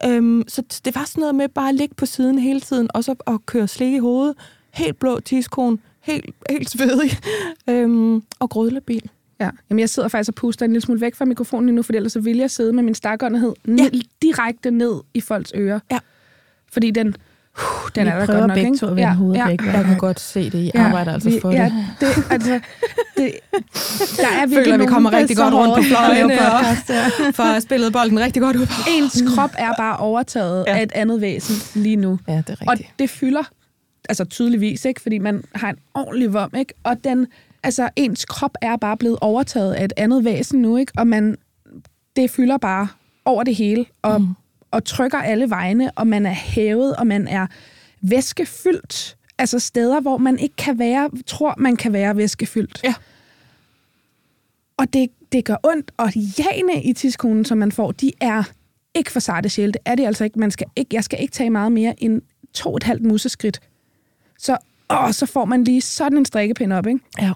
Øhm, 0.06 0.44
så 0.48 0.64
det 0.86 0.96
var 0.96 1.06
sådan 1.06 1.22
noget 1.22 1.36
med 1.36 1.50
bare 1.50 1.70
at 1.70 1.76
ligge 1.76 1.96
på 1.96 2.06
siden 2.06 2.40
hele 2.40 2.62
tiden, 2.62 2.88
og 2.94 3.04
så 3.04 3.16
at 3.28 3.46
køre 3.46 3.68
slik 3.68 3.94
i 3.94 3.98
hovedet, 3.98 4.36
helt 4.74 5.00
blå 5.00 5.20
tidskone, 5.20 5.78
helt, 6.02 6.26
helt 6.50 6.70
svedig, 6.70 7.12
øhm, 7.70 8.24
og 8.40 8.50
grødlabil. 8.50 9.10
Ja. 9.40 9.50
Jamen, 9.70 9.80
jeg 9.80 9.90
sidder 9.90 10.10
faktisk 10.10 10.30
og 10.30 10.36
puster 10.36 10.66
en 10.66 10.72
lille 10.72 10.82
smule 10.82 11.02
væk 11.02 11.16
fra 11.16 11.26
mikrofonen 11.26 11.66
lige 11.66 11.76
nu, 11.76 11.82
for 11.82 11.94
ellers 11.94 12.12
så 12.12 12.20
vil 12.20 12.38
jeg 12.38 12.52
sidde 12.52 12.74
med 12.74 12.84
min 12.84 12.96
stakåndighed 12.96 13.54
ja. 13.68 13.90
direkte 14.22 14.72
ned 14.72 14.94
i 15.14 15.22
folks 15.22 15.52
ører. 15.56 15.80
Ja. 15.92 16.00
Fordi 16.72 16.92
den, 16.92 17.16
uh, 17.58 17.89
den 17.95 18.06
Vi 18.06 18.10
er 18.10 18.16
der 18.20 18.26
prøver 18.26 18.39
godt 18.39 18.47
nok, 18.47 18.56
begge 18.56 18.68
ikke? 18.68 18.78
to 18.78 18.88
at 18.88 18.95
vende 18.95 19.14
hovedet 19.16 19.47
væk. 19.47 19.66
Jeg 19.66 19.86
kan 19.86 19.97
godt 19.97 20.20
se 20.20 20.50
det. 20.50 20.60
I 20.60 20.72
arbejder 20.76 21.14
altså 21.14 21.30
vi, 21.30 21.39
for 21.41 21.52
ja, 21.52 21.72
det. 22.00 22.08
det. 22.16 22.24
altså, 22.30 22.60
det 23.18 23.32
der 24.18 24.28
er 24.28 24.45
virkelig 24.47 24.66
føler, 24.66 24.78
vi 24.78 24.86
kommer 24.86 25.14
rigtig 25.14 25.38
godt 25.38 25.54
rundt 25.54 25.76
på 25.76 25.82
fløjene 25.84 26.34
og 26.34 26.64
ja. 26.89 27.30
for 27.32 27.43
at 27.43 27.50
have 27.50 27.62
spillet 27.62 27.93
bolden 27.93 28.20
rigtig 28.20 28.41
godt 28.41 28.56
ud. 28.56 28.68
Ens 28.89 29.24
krop 29.36 29.52
er 29.58 29.74
bare 29.78 29.97
overtaget 29.97 30.64
Ja. 30.68 30.72
ja. 30.74 30.78
af 30.80 30.84
et 30.84 30.91
andet 30.95 31.22
væsen 31.22 31.82
lige 31.84 31.95
nu. 31.95 32.20
Ja, 32.28 32.38
det 32.47 32.58
er 32.62 32.66
Og 32.68 32.76
det 33.00 33.10
fylder, 33.10 33.43
altså 34.10 34.26
tydeligvis, 34.26 34.86
ikke? 34.86 35.02
fordi 35.02 35.18
man 35.18 35.43
har 35.56 35.70
en 35.70 35.78
ordentlig 35.93 36.34
vom, 36.34 36.52
ikke? 36.58 36.74
og 36.84 37.04
den, 37.04 37.28
altså 37.64 37.89
ens 37.95 38.26
krop 38.26 38.52
er 38.62 38.78
bare 38.78 38.97
blevet 38.97 39.18
overtaget 39.22 39.74
af 39.74 39.86
et 39.86 39.93
andet 39.97 40.26
væsen 40.26 40.62
nu, 40.62 40.78
ikke? 40.78 40.91
og 40.97 41.08
man, 41.08 41.38
det 42.16 42.32
fylder 42.32 42.58
bare 42.58 42.88
over 43.26 43.43
det 43.43 43.56
hele, 43.56 43.86
og, 44.02 44.22
mm. 44.22 44.28
Og 44.72 44.86
trykker 44.86 45.18
alle 45.18 45.50
vegne, 45.50 45.92
og 45.92 46.08
man 46.08 46.26
er 46.26 46.34
hævet, 46.34 46.96
og 46.96 47.08
man 47.08 47.28
er 47.28 47.48
væskefyldt, 48.02 49.18
altså 49.38 49.60
steder, 49.60 50.02
hvor 50.02 50.18
man 50.18 50.40
ikke 50.40 50.56
kan 50.56 50.80
være, 50.80 51.10
tror 51.28 51.56
man 51.58 51.76
kan 51.76 51.94
være 51.94 52.18
væskefyldt. 52.18 52.82
Ja. 52.84 52.94
Og 54.78 54.94
det, 54.94 55.10
det 55.32 55.46
gør 55.46 55.56
ondt, 55.64 55.92
og 55.98 56.16
jagene 56.16 56.84
i 56.84 56.94
tidskonen, 56.94 57.46
som 57.46 57.58
man 57.58 57.72
får, 57.72 57.92
de 57.92 58.12
er 58.22 58.44
ikke 58.96 59.12
for 59.12 59.20
sarte 59.20 59.50
sjæle. 59.50 59.72
Det 59.72 59.82
er 59.86 59.96
det 59.96 60.06
altså 60.06 60.24
ikke. 60.24 60.40
Man 60.40 60.52
skal 60.52 60.68
ikke. 60.76 60.96
Jeg 60.96 61.04
skal 61.04 61.22
ikke 61.22 61.32
tage 61.32 61.50
meget 61.50 61.72
mere 61.72 62.04
end 62.04 62.22
to 62.54 62.70
og 62.70 62.78
et 62.78 62.84
halvt 62.84 63.04
museskridt. 63.04 63.60
Så, 64.38 64.58
åh, 64.90 65.12
så 65.12 65.26
får 65.26 65.46
man 65.46 65.64
lige 65.64 65.82
sådan 65.82 66.18
en 66.18 66.26
strikkepind 66.26 66.74
op, 66.74 66.88
ikke? 66.88 67.00
Ja. 67.22 67.32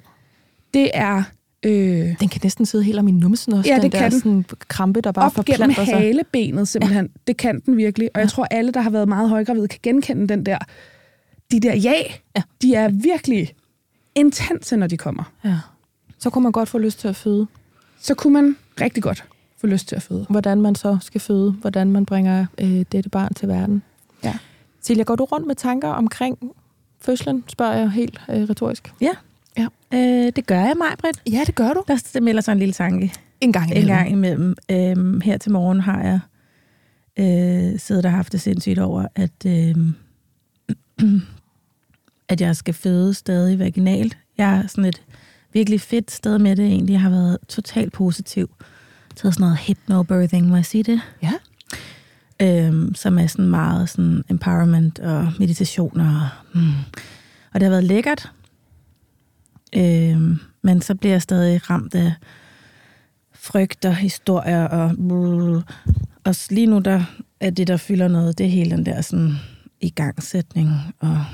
Det 0.73 0.91
er 0.93 1.23
øh, 1.63 2.15
Den 2.19 2.29
kan 2.29 2.39
næsten 2.43 2.65
sidde 2.65 2.83
helt 2.83 2.99
om 2.99 3.07
i 3.07 3.11
numsen 3.11 3.53
også. 3.53 3.69
Ja, 3.69 3.75
den 3.75 3.83
det 3.83 3.91
der 3.91 3.97
kan 3.99 4.11
den. 4.11 4.19
Sådan 4.19 4.45
krampe, 4.67 5.01
der 5.01 5.11
bare 5.11 5.25
op 5.25 5.45
gennem 5.45 5.45
forplanter 5.73 5.85
sig. 5.85 5.93
halebenet, 5.97 6.67
simpelthen. 6.67 7.05
Ja. 7.05 7.11
Det 7.27 7.37
kan 7.37 7.59
den 7.59 7.77
virkelig. 7.77 8.09
Og 8.13 8.21
jeg 8.21 8.29
tror, 8.29 8.47
alle, 8.51 8.71
der 8.71 8.81
har 8.81 8.89
været 8.89 9.07
meget 9.07 9.29
højgravide, 9.29 9.67
kan 9.67 9.79
genkende 9.83 10.27
den 10.27 10.45
der. 10.45 10.57
De 11.51 11.59
der 11.59 11.75
ja, 11.75 11.93
Ja. 12.35 12.41
de 12.61 12.75
er 12.75 12.89
virkelig 12.89 13.53
intense, 14.15 14.77
når 14.77 14.87
de 14.87 14.97
kommer. 14.97 15.23
Ja. 15.45 15.57
Så 16.19 16.29
kunne 16.29 16.43
man 16.43 16.51
godt 16.51 16.69
få 16.69 16.77
lyst 16.77 16.99
til 16.99 17.07
at 17.07 17.15
føde. 17.15 17.47
Så 18.01 18.13
kunne 18.15 18.33
man 18.33 18.55
rigtig 18.81 19.03
godt 19.03 19.23
få 19.61 19.67
lyst 19.67 19.87
til 19.87 19.95
at 19.95 20.01
føde. 20.01 20.25
Hvordan 20.29 20.61
man 20.61 20.75
så 20.75 20.97
skal 21.01 21.21
føde. 21.21 21.51
Hvordan 21.51 21.91
man 21.91 22.05
bringer 22.05 22.45
øh, 22.57 22.85
dette 22.91 23.09
barn 23.09 23.33
til 23.33 23.47
verden. 23.47 23.83
Ja. 24.23 24.33
Silja, 24.81 25.03
går 25.03 25.15
du 25.15 25.23
rundt 25.23 25.47
med 25.47 25.55
tanker 25.55 25.87
omkring 25.89 26.37
fødslen, 27.01 27.43
spørger 27.47 27.73
jeg 27.73 27.91
helt 27.91 28.21
øh, 28.29 28.41
retorisk. 28.49 28.93
Øh, 29.93 30.31
det 30.35 30.45
gør 30.45 30.59
jeg, 30.59 30.73
mig, 30.77 30.87
Britt. 30.97 31.21
Ja, 31.31 31.43
det 31.45 31.55
gør 31.55 31.73
du. 31.73 31.83
Der 31.87 32.09
der 32.13 32.21
melder 32.21 32.41
sig 32.41 32.51
en 32.51 32.59
lille 32.59 32.73
tanke 32.73 33.13
En 33.41 33.51
gang 33.51 33.71
en 33.71 33.87
gang 33.87 34.11
imellem. 34.11 34.55
Øhm, 34.71 35.21
her 35.21 35.37
til 35.37 35.51
morgen 35.51 35.79
har 35.79 36.01
jeg 36.03 36.19
øh, 37.19 37.79
siddet 37.79 38.05
og 38.05 38.11
haft 38.11 38.31
det 38.31 38.41
sindssygt 38.41 38.79
over, 38.79 39.07
at, 39.15 39.45
øh, 39.45 39.75
at 42.29 42.41
jeg 42.41 42.55
skal 42.55 42.73
føde 42.73 43.13
stadig 43.13 43.59
vaginalt. 43.59 44.17
Jeg 44.37 44.57
er 44.57 44.67
sådan 44.67 44.85
et 44.85 45.01
virkelig 45.53 45.81
fedt 45.81 46.11
sted 46.11 46.39
med 46.39 46.55
det 46.55 46.65
egentlig. 46.65 46.93
Jeg 46.93 47.01
har 47.01 47.09
været 47.09 47.37
totalt 47.47 47.93
positiv. 47.93 48.49
Taget 49.15 49.33
sådan 49.33 49.43
noget 49.43 49.57
hypnobirthing, 49.57 50.47
må 50.47 50.55
jeg 50.55 50.65
sige 50.65 50.83
det? 50.83 51.01
Ja. 51.21 51.33
Øhm, 52.41 52.95
som 52.95 53.19
er 53.19 53.27
sådan 53.27 53.47
meget 53.47 53.89
sådan 53.89 54.23
empowerment 54.29 54.99
og 54.99 55.33
meditation. 55.39 55.99
Og, 55.99 56.27
mm. 56.53 56.71
og 57.53 57.59
det 57.59 57.63
har 57.63 57.69
været 57.69 57.83
lækkert. 57.83 58.31
Øhm, 59.75 60.39
men 60.61 60.81
så 60.81 60.95
bliver 60.95 61.13
jeg 61.13 61.21
stadig 61.21 61.69
ramt 61.69 61.95
af 61.95 62.13
frygt 63.33 63.85
og 63.85 63.95
historier 63.95 64.67
og 64.67 64.95
og 66.23 66.35
lige 66.49 66.67
nu 66.67 66.79
der 66.79 67.03
er 67.39 67.49
det 67.49 67.67
der 67.67 67.77
fylder 67.77 68.07
noget, 68.07 68.37
det 68.37 68.45
er 68.45 68.49
hele 68.49 68.71
den 68.71 68.85
der 68.85 69.01
sådan 69.01 69.33
igangsætning 69.81 70.69
og 70.99 71.25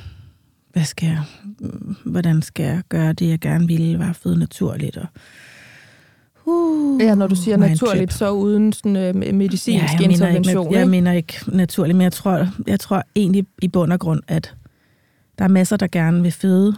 hvad 0.73 0.83
skal 0.83 1.07
jeg, 1.07 1.23
mm, 1.59 1.95
hvordan 2.05 2.41
skal 2.41 2.65
jeg 2.65 2.81
gøre 2.89 3.13
det 3.13 3.29
jeg 3.29 3.39
gerne 3.39 3.67
ville, 3.67 3.99
være 3.99 4.13
føde 4.13 4.39
naturligt 4.39 4.97
og 4.97 5.07
uh, 6.45 7.01
Ja, 7.01 7.15
når 7.15 7.27
du 7.27 7.35
siger 7.35 7.57
naturligt, 7.57 8.13
så 8.13 8.31
uden 8.31 8.73
sådan 8.73 8.95
øh, 8.95 9.35
medicinsk 9.35 9.93
ja, 9.93 9.99
jeg 9.99 10.11
intervention. 10.11 10.65
ikke, 10.65 10.73
jeg 10.73 10.81
ikke? 10.81 10.91
mener 10.91 11.11
ikke 11.11 11.39
naturligt, 11.47 11.95
men 11.97 12.03
jeg 12.03 12.13
tror, 12.13 12.47
jeg 12.67 12.79
tror 12.79 13.03
egentlig 13.15 13.45
i 13.61 13.67
bund 13.67 13.93
og 13.93 13.99
grund, 13.99 14.21
at 14.27 14.55
der 15.37 15.43
er 15.43 15.49
masser, 15.49 15.77
der 15.77 15.87
gerne 15.87 16.21
vil 16.21 16.31
føde 16.31 16.75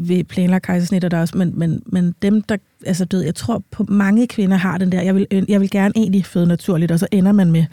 ved 0.00 0.24
planlagt 0.24 0.64
kejsersnit, 0.66 1.04
og 1.04 1.10
der 1.10 1.16
er 1.16 1.20
også, 1.20 1.36
men, 1.38 1.52
men, 1.58 1.82
men 1.86 2.14
dem, 2.22 2.42
der, 2.42 2.56
altså 2.86 3.04
du 3.04 3.16
ved, 3.16 3.24
jeg 3.24 3.34
tror 3.34 3.62
på 3.70 3.84
mange 3.88 4.26
kvinder 4.26 4.56
har 4.56 4.78
den 4.78 4.92
der, 4.92 5.02
jeg 5.02 5.14
vil, 5.14 5.26
jeg 5.48 5.60
vil 5.60 5.70
gerne 5.70 5.92
egentlig 5.96 6.24
føde 6.26 6.46
naturligt, 6.46 6.92
og 6.92 6.98
så 6.98 7.06
ender 7.12 7.32
man 7.32 7.50
med 7.52 7.64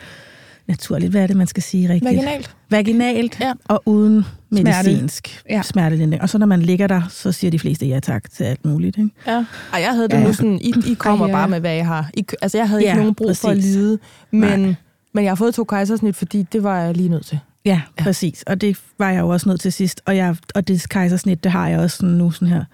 naturligt, 0.68 1.12
hvad 1.12 1.24
er 1.24 1.28
det, 1.28 1.36
man 1.38 1.48
skal 1.48 1.64
sige 1.64 1.90
rigtigt? 1.90 2.16
Vaginalt. 2.16 2.56
Vaginalt 2.70 3.38
Ja. 3.42 3.54
og 3.66 3.82
uden 3.86 4.26
Smerte. 4.52 4.64
medicinsk 4.90 5.44
Ja. 5.50 5.62
smertelindring. 5.62 6.22
Og 6.22 6.30
så 6.30 6.38
når 6.38 6.46
man 6.46 6.62
ligger 6.62 6.88
der, 6.88 7.02
så 7.10 7.32
siger 7.32 7.52
de 7.52 7.60
fleste 7.60 7.86
ja 7.86 8.00
tak 8.00 8.32
til 8.32 8.44
alt 8.44 8.66
muligt. 8.66 8.98
Ikke? 8.98 9.10
Ja. 9.28 9.46
Ej, 9.74 9.80
jeg 9.82 9.90
havde 9.94 10.08
det 10.08 10.14
Ja, 10.14 10.24
nu 10.24 10.34
sådan, 10.34 10.60
I, 10.62 10.74
I 10.88 10.94
kommer 10.94 11.26
Ej, 11.26 11.32
ja. 11.32 11.38
bare 11.38 11.48
med, 11.50 11.60
hvad 11.60 11.74
jeg 11.76 11.86
har. 11.88 12.10
I, 12.18 12.26
altså, 12.42 12.58
jeg 12.58 12.70
havde 12.70 12.82
Ja, 12.82 12.88
ikke 12.90 13.00
nogen 13.00 13.16
brug 13.16 13.38
for 13.38 13.50
at 13.50 13.56
præcis. 13.58 13.76
lide, 13.76 14.00
men, 14.32 14.60
Nej. 14.60 14.76
men 15.14 15.24
jeg 15.24 15.32
har 15.32 15.36
fået 15.36 15.54
to 15.54 15.64
kejsersnit, 15.64 16.16
fordi 16.16 16.44
det 16.54 16.64
var 16.64 16.80
jeg 16.82 16.98
lige 16.98 17.10
nødt 17.10 17.26
til. 17.26 17.40
Ja, 17.66 17.82
Ja. 18.00 18.04
præcis. 18.04 18.44
Og 18.48 18.62
det 18.62 18.80
var 19.00 19.10
jeg 19.12 19.20
jo 19.20 19.30
også 19.30 19.50
nødt 19.50 19.62
til 19.62 19.74
sidst. 19.74 20.02
Og, 20.06 20.16
jeg, 20.18 20.36
og 20.56 20.68
det 20.68 20.90
kejsersnit, 20.90 21.44
det 21.44 21.52
har 21.52 21.68
jeg 21.70 21.80
også 21.80 21.98
sådan 21.98 22.16
nu 22.16 22.32
sådan 22.32 22.48
her. 22.48 22.66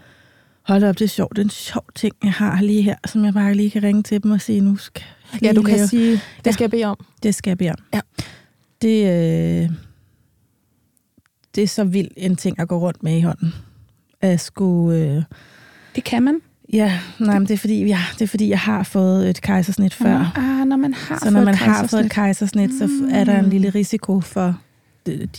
Hold 0.63 0.83
op, 0.83 0.99
det 0.99 1.05
er 1.05 1.09
sjovt. 1.09 1.35
Det 1.35 1.41
er 1.41 1.45
en 1.45 1.49
sjov 1.49 1.83
ting, 1.95 2.15
jeg 2.23 2.31
har 2.31 2.61
lige 2.61 2.81
her, 2.81 2.95
som 3.07 3.25
jeg 3.25 3.33
bare 3.33 3.53
lige 3.53 3.69
kan 3.71 3.83
ringe 3.83 4.03
til 4.03 4.23
dem 4.23 4.31
og 4.31 4.41
sige, 4.41 4.61
nu 4.61 4.75
skal 4.77 5.03
Ja, 5.41 5.53
du 5.53 5.61
kan 5.61 5.75
lave- 5.75 5.87
sige, 5.87 6.11
det 6.11 6.21
Ja. 6.45 6.51
skal 6.51 6.63
jeg 6.63 6.71
bede 6.71 6.85
om. 6.85 7.05
Det 7.23 7.35
skal 7.35 7.49
jeg 7.51 7.57
bede 7.57 7.69
om. 7.69 7.77
Ja. 7.93 7.99
Det, 8.81 9.03
øh, 9.63 9.69
det 11.55 11.63
er 11.63 11.67
så 11.67 11.83
vild 11.83 12.07
en 12.17 12.35
ting 12.35 12.59
at 12.59 12.67
gå 12.67 12.77
rundt 12.79 13.03
med 13.03 13.17
i 13.17 13.21
hånden. 13.21 13.53
At 14.21 14.39
skulle... 14.39 14.97
Øh, 14.99 15.23
Det 15.95 16.03
kan 16.03 16.23
man. 16.23 16.39
ja, 16.73 16.99
nej, 17.19 17.39
men 17.39 17.47
det 17.47 17.53
er, 17.53 17.57
fordi, 17.57 17.85
ja, 17.85 17.99
det 18.13 18.21
er 18.21 18.27
fordi, 18.27 18.49
jeg 18.49 18.59
har 18.59 18.83
fået 18.83 19.29
et 19.29 19.41
kejsersnit 19.41 19.93
før. 19.93 20.31
Ah, 20.35 20.67
når 20.67 20.75
man 20.77 20.93
har 20.93 21.19
Så 21.19 21.25
når 21.25 21.31
fået 21.31 21.45
man 21.45 21.53
et 21.53 21.59
har 21.59 21.87
fået 21.87 22.05
et 22.05 22.11
kejsersnit. 22.11 22.69
så 22.79 22.89
er 23.11 23.23
der 23.23 23.39
en 23.39 23.49
lille 23.49 23.69
risiko 23.69 24.21
for 24.21 24.59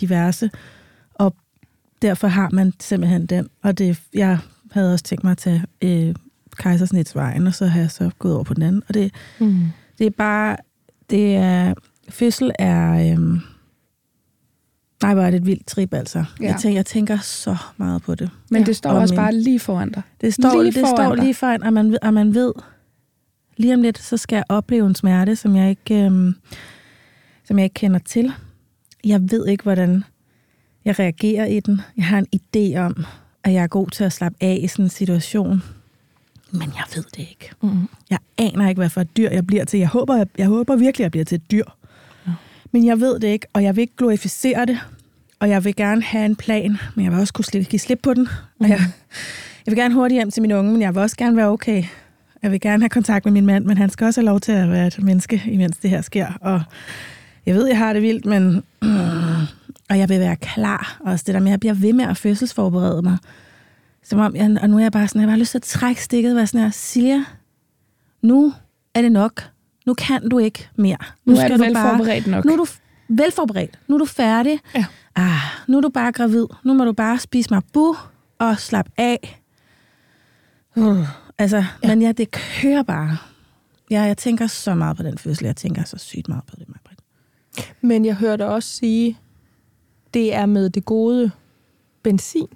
diverse. 0.00 0.50
Og 1.14 1.34
derfor 2.02 2.28
har 2.28 2.50
man 2.52 2.72
simpelthen 2.80 3.26
den. 3.26 3.48
Og 3.62 3.78
det, 3.78 4.00
jeg 4.14 4.38
havde 4.70 4.92
også 4.92 5.04
tænkt 5.04 5.24
mig 5.24 5.30
at 5.30 5.38
tage 5.38 5.64
øh, 5.82 6.14
kejsersnitsvejen, 6.58 7.46
og 7.46 7.54
så 7.54 7.66
har 7.66 7.80
jeg 7.80 7.90
så 7.90 8.10
gået 8.18 8.34
over 8.34 8.44
på 8.44 8.54
den 8.54 8.62
anden. 8.62 8.82
Og 8.88 8.94
det, 8.94 9.14
Mm. 9.40 9.62
det 9.98 10.06
er 10.06 10.10
bare, 10.10 10.56
det 11.10 11.36
er, 11.36 11.74
fødsel 12.08 12.50
er, 12.58 13.12
øhm, 13.12 13.40
nej, 15.02 15.14
hvor 15.14 15.22
er 15.22 15.30
det 15.30 15.36
et 15.40 15.46
vildt 15.46 15.66
trip, 15.66 15.94
altså. 15.94 16.24
Ja. 16.40 16.46
Jeg, 16.46 16.56
tænker, 16.60 16.78
jeg 16.78 16.86
tænker 16.86 17.18
så 17.18 17.56
meget 17.76 18.02
på 18.02 18.14
det. 18.14 18.30
Men 18.50 18.66
det 18.66 18.76
står 18.76 18.90
Og 18.90 18.96
også 18.98 19.14
min- 19.14 19.18
bare 19.18 19.34
lige 19.34 19.60
foran 19.60 19.92
dig. 19.92 20.02
Det 20.20 20.34
står 20.34 20.62
Lige 20.62 20.72
det 20.72 20.80
foran 20.80 20.96
står 20.96 21.14
dig. 21.14 21.24
lige 21.24 21.34
foran, 21.34 21.62
og 21.62 21.72
man, 21.72 21.98
og 22.02 22.14
man 22.14 22.34
ved, 22.34 22.52
lige 23.56 23.74
om 23.74 23.82
lidt, 23.82 23.98
så 23.98 24.16
skal 24.16 24.36
jeg 24.36 24.44
opleve 24.48 24.86
en 24.86 24.94
smerte, 24.94 25.36
som 25.36 25.56
jeg 25.56 25.70
ikke, 25.70 26.04
øhm, 26.04 26.34
som 27.44 27.58
jeg 27.58 27.64
ikke 27.64 27.74
kender 27.74 27.98
til. 27.98 28.32
Jeg 29.04 29.30
ved 29.30 29.46
ikke, 29.46 29.62
hvordan 29.62 30.04
jeg 30.84 30.98
reagerer 30.98 31.46
i 31.46 31.60
den. 31.60 31.80
Jeg 31.96 32.04
har 32.04 32.18
en 32.18 32.26
idé 32.36 32.78
om, 32.78 33.04
at 33.44 33.52
jeg 33.52 33.62
er 33.62 33.66
god 33.66 33.88
til 33.88 34.04
at 34.04 34.12
slappe 34.12 34.38
af 34.40 34.60
i 34.62 34.66
sådan 34.66 34.84
en 34.84 34.88
situation. 34.88 35.62
Men 36.50 36.62
jeg 36.62 36.84
ved 36.94 37.04
det 37.04 37.18
ikke. 37.18 37.50
Mm. 37.62 37.88
Jeg 38.10 38.18
aner 38.38 38.68
ikke, 38.68 38.78
hvad 38.78 38.90
for 38.90 39.00
et 39.00 39.16
dyr 39.16 39.30
jeg 39.30 39.46
bliver 39.46 39.64
til. 39.64 39.78
Jeg 39.78 39.88
håber, 39.88 40.16
jeg, 40.16 40.26
jeg 40.38 40.46
håber 40.46 40.76
virkelig, 40.76 41.02
jeg 41.02 41.10
bliver 41.10 41.24
til 41.24 41.36
et 41.36 41.50
dyr. 41.50 41.64
Ja. 42.26 42.32
Men 42.72 42.86
jeg 42.86 43.00
ved 43.00 43.20
det 43.20 43.28
ikke, 43.28 43.46
og 43.52 43.62
jeg 43.62 43.76
vil 43.76 43.82
ikke 43.82 43.96
glorificere 43.96 44.66
det. 44.66 44.78
Og 45.40 45.48
jeg 45.48 45.64
vil 45.64 45.76
gerne 45.76 46.02
have 46.02 46.26
en 46.26 46.36
plan, 46.36 46.78
men 46.94 47.04
jeg 47.04 47.12
vil 47.12 47.20
også 47.20 47.32
kunne 47.32 47.44
slippe, 47.44 47.70
give 47.70 47.80
slip 47.80 47.98
på 48.02 48.14
den. 48.14 48.28
Og 48.60 48.68
jeg, 48.68 48.78
jeg 49.66 49.72
vil 49.72 49.76
gerne 49.76 49.94
hurtigt 49.94 50.18
hjem 50.18 50.30
til 50.30 50.42
min 50.42 50.52
unge, 50.52 50.72
men 50.72 50.82
jeg 50.82 50.94
vil 50.94 51.02
også 51.02 51.16
gerne 51.16 51.36
være 51.36 51.48
okay. 51.48 51.84
Jeg 52.42 52.50
vil 52.50 52.60
gerne 52.60 52.82
have 52.82 52.88
kontakt 52.88 53.24
med 53.24 53.32
min 53.32 53.46
mand, 53.46 53.64
men 53.64 53.78
han 53.78 53.90
skal 53.90 54.04
også 54.04 54.20
have 54.20 54.26
lov 54.26 54.40
til 54.40 54.52
at 54.52 54.70
være 54.70 54.86
et 54.86 55.02
menneske, 55.02 55.42
imens 55.46 55.76
det 55.76 55.90
her 55.90 56.00
sker. 56.00 56.26
Og 56.40 56.62
jeg 57.46 57.54
ved, 57.54 57.66
jeg 57.66 57.78
har 57.78 57.92
det 57.92 58.02
vildt, 58.02 58.26
men... 58.26 58.62
og 59.90 59.98
jeg 59.98 60.08
vil 60.08 60.20
være 60.20 60.36
klar. 60.36 61.00
Også 61.00 61.24
det 61.26 61.34
der 61.34 61.40
med, 61.40 61.48
at 61.48 61.50
jeg 61.50 61.60
bliver 61.60 61.74
ved 61.74 61.92
med 61.92 62.04
at 62.04 62.16
fødselsforberede 62.16 63.02
mig. 63.02 63.18
Som 64.02 64.18
om, 64.18 64.36
jeg, 64.36 64.58
og 64.62 64.70
nu 64.70 64.76
er 64.76 64.82
jeg 64.82 64.92
bare 64.92 65.08
sådan, 65.08 65.20
jeg 65.20 65.28
har 65.28 65.32
bare 65.32 65.38
lyst 65.38 65.50
til 65.50 65.58
at 65.58 65.62
trække 65.62 66.02
stikket 66.02 66.40
og 66.40 66.48
sådan 66.48 66.60
her, 66.60 66.70
Silja, 66.70 67.24
nu 68.22 68.52
er 68.94 69.02
det 69.02 69.12
nok. 69.12 69.42
Nu 69.86 69.94
kan 69.94 70.28
du 70.28 70.38
ikke 70.38 70.68
mere. 70.76 70.96
Nu, 71.24 71.32
nu 71.32 71.38
er 71.38 71.44
skal 71.44 71.58
du 71.58 71.74
bare, 71.74 71.98
forberedt 71.98 72.26
nok. 72.26 72.44
nu 72.44 72.52
er 72.52 72.56
du 72.56 72.66
velforberedt. 73.08 73.78
Nu 73.88 73.94
er 73.94 73.98
du 73.98 74.04
færdig. 74.04 74.60
Ja. 74.74 74.84
Ah, 75.16 75.40
nu 75.68 75.76
er 75.76 75.80
du 75.80 75.88
bare 75.88 76.12
gravid. 76.12 76.46
Nu 76.64 76.74
må 76.74 76.84
du 76.84 76.92
bare 76.92 77.18
spise 77.18 77.50
mabu 77.50 77.96
og 78.38 78.58
slappe 78.58 78.92
af. 78.96 79.40
Uh, 80.76 81.08
altså, 81.38 81.64
ja. 81.82 81.88
men 81.88 82.02
ja, 82.02 82.12
det 82.12 82.30
kører 82.30 82.82
bare. 82.82 83.16
Ja, 83.90 84.02
jeg 84.02 84.18
tænker 84.18 84.46
så 84.46 84.74
meget 84.74 84.96
på 84.96 85.02
den 85.02 85.18
fødsel. 85.18 85.44
Jeg 85.44 85.56
tænker 85.56 85.84
så 85.84 85.98
sygt 85.98 86.28
meget 86.28 86.44
på 86.44 86.56
det. 86.58 86.66
Men 87.80 88.04
jeg 88.04 88.14
hørte 88.14 88.46
også 88.46 88.68
sige, 88.68 89.18
det 90.14 90.34
er 90.34 90.46
med 90.46 90.70
det 90.70 90.84
gode 90.84 91.30
benzin. 92.02 92.46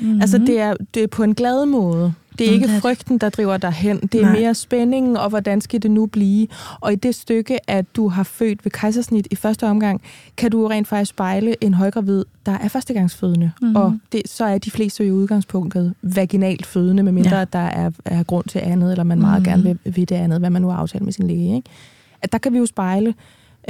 Mm-hmm. 0.00 0.20
Altså, 0.20 0.38
det 0.38 0.60
er, 0.60 0.74
det 0.94 1.02
er 1.02 1.06
på 1.06 1.22
en 1.22 1.34
glad 1.34 1.66
måde. 1.66 2.12
Det 2.38 2.46
er 2.46 2.50
Mm, 2.50 2.54
ikke 2.62 2.80
frygten, 2.80 3.18
der 3.18 3.28
driver 3.28 3.56
dig 3.56 3.72
hen. 3.72 4.00
Det 4.00 4.14
er 4.14 4.22
Nej. 4.24 4.32
mere 4.40 4.54
spændingen, 4.54 5.16
og 5.16 5.28
hvordan 5.28 5.60
skal 5.60 5.82
det 5.82 5.90
nu 5.90 6.06
blive? 6.06 6.46
Og 6.80 6.92
i 6.92 6.96
det 6.96 7.14
stykke, 7.14 7.70
at 7.70 7.96
du 7.96 8.08
har 8.08 8.22
født 8.22 8.64
ved 8.64 8.72
kejsersnit 8.72 9.28
i 9.30 9.34
første 9.36 9.66
omgang, 9.66 10.02
kan 10.36 10.50
du 10.50 10.66
rent 10.66 10.88
faktisk 10.88 11.10
spejle 11.10 11.64
en 11.64 11.74
højgravid, 11.74 12.24
der 12.46 12.52
er 12.52 12.68
førstegangsfødende. 12.68 13.50
Mhm. 13.60 13.66
Mm-hmm. 13.68 13.76
Og 13.76 13.98
det, 14.12 14.22
så 14.26 14.44
er 14.44 14.58
de 14.58 14.70
fleste 14.70 15.04
jo 15.04 15.08
i 15.08 15.12
udgangspunktet 15.12 15.94
vaginalt 16.02 16.66
fødende, 16.66 17.02
medmindre 17.02 17.38
Ja. 17.38 17.44
der 17.44 17.58
er, 17.58 17.90
er 18.04 18.22
grund 18.22 18.44
til 18.44 18.58
andet, 18.58 18.90
eller 18.90 19.04
man 19.04 19.20
meget 19.20 19.42
Mhm. 19.42 19.44
gerne 19.50 19.62
vil, 19.84 19.94
vil 19.94 20.08
det 20.08 20.14
andet, 20.14 20.38
hvad 20.38 20.50
man 20.50 20.62
nu 20.62 20.68
har 20.68 20.76
aftalt 20.76 21.04
med 21.04 21.12
sin 21.12 21.26
læge. 21.26 21.56
Ikke? 21.56 21.68
At 22.22 22.32
der 22.32 22.38
kan 22.38 22.52
vi 22.52 22.58
jo 22.58 22.66
spejle 22.66 23.14